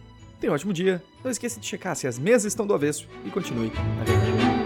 Tenha 0.41 0.53
um 0.53 0.55
ótimo 0.55 0.73
dia. 0.73 1.03
Não 1.23 1.31
esqueça 1.31 1.59
de 1.59 1.67
checar 1.67 1.97
se 1.97 2.07
as 2.07 2.19
mesas 2.19 2.53
estão 2.53 2.67
do 2.67 2.75
avesso 2.75 3.09
e 3.25 3.31
continue 3.31 3.71
na 3.71 4.05
verdade. 4.05 4.58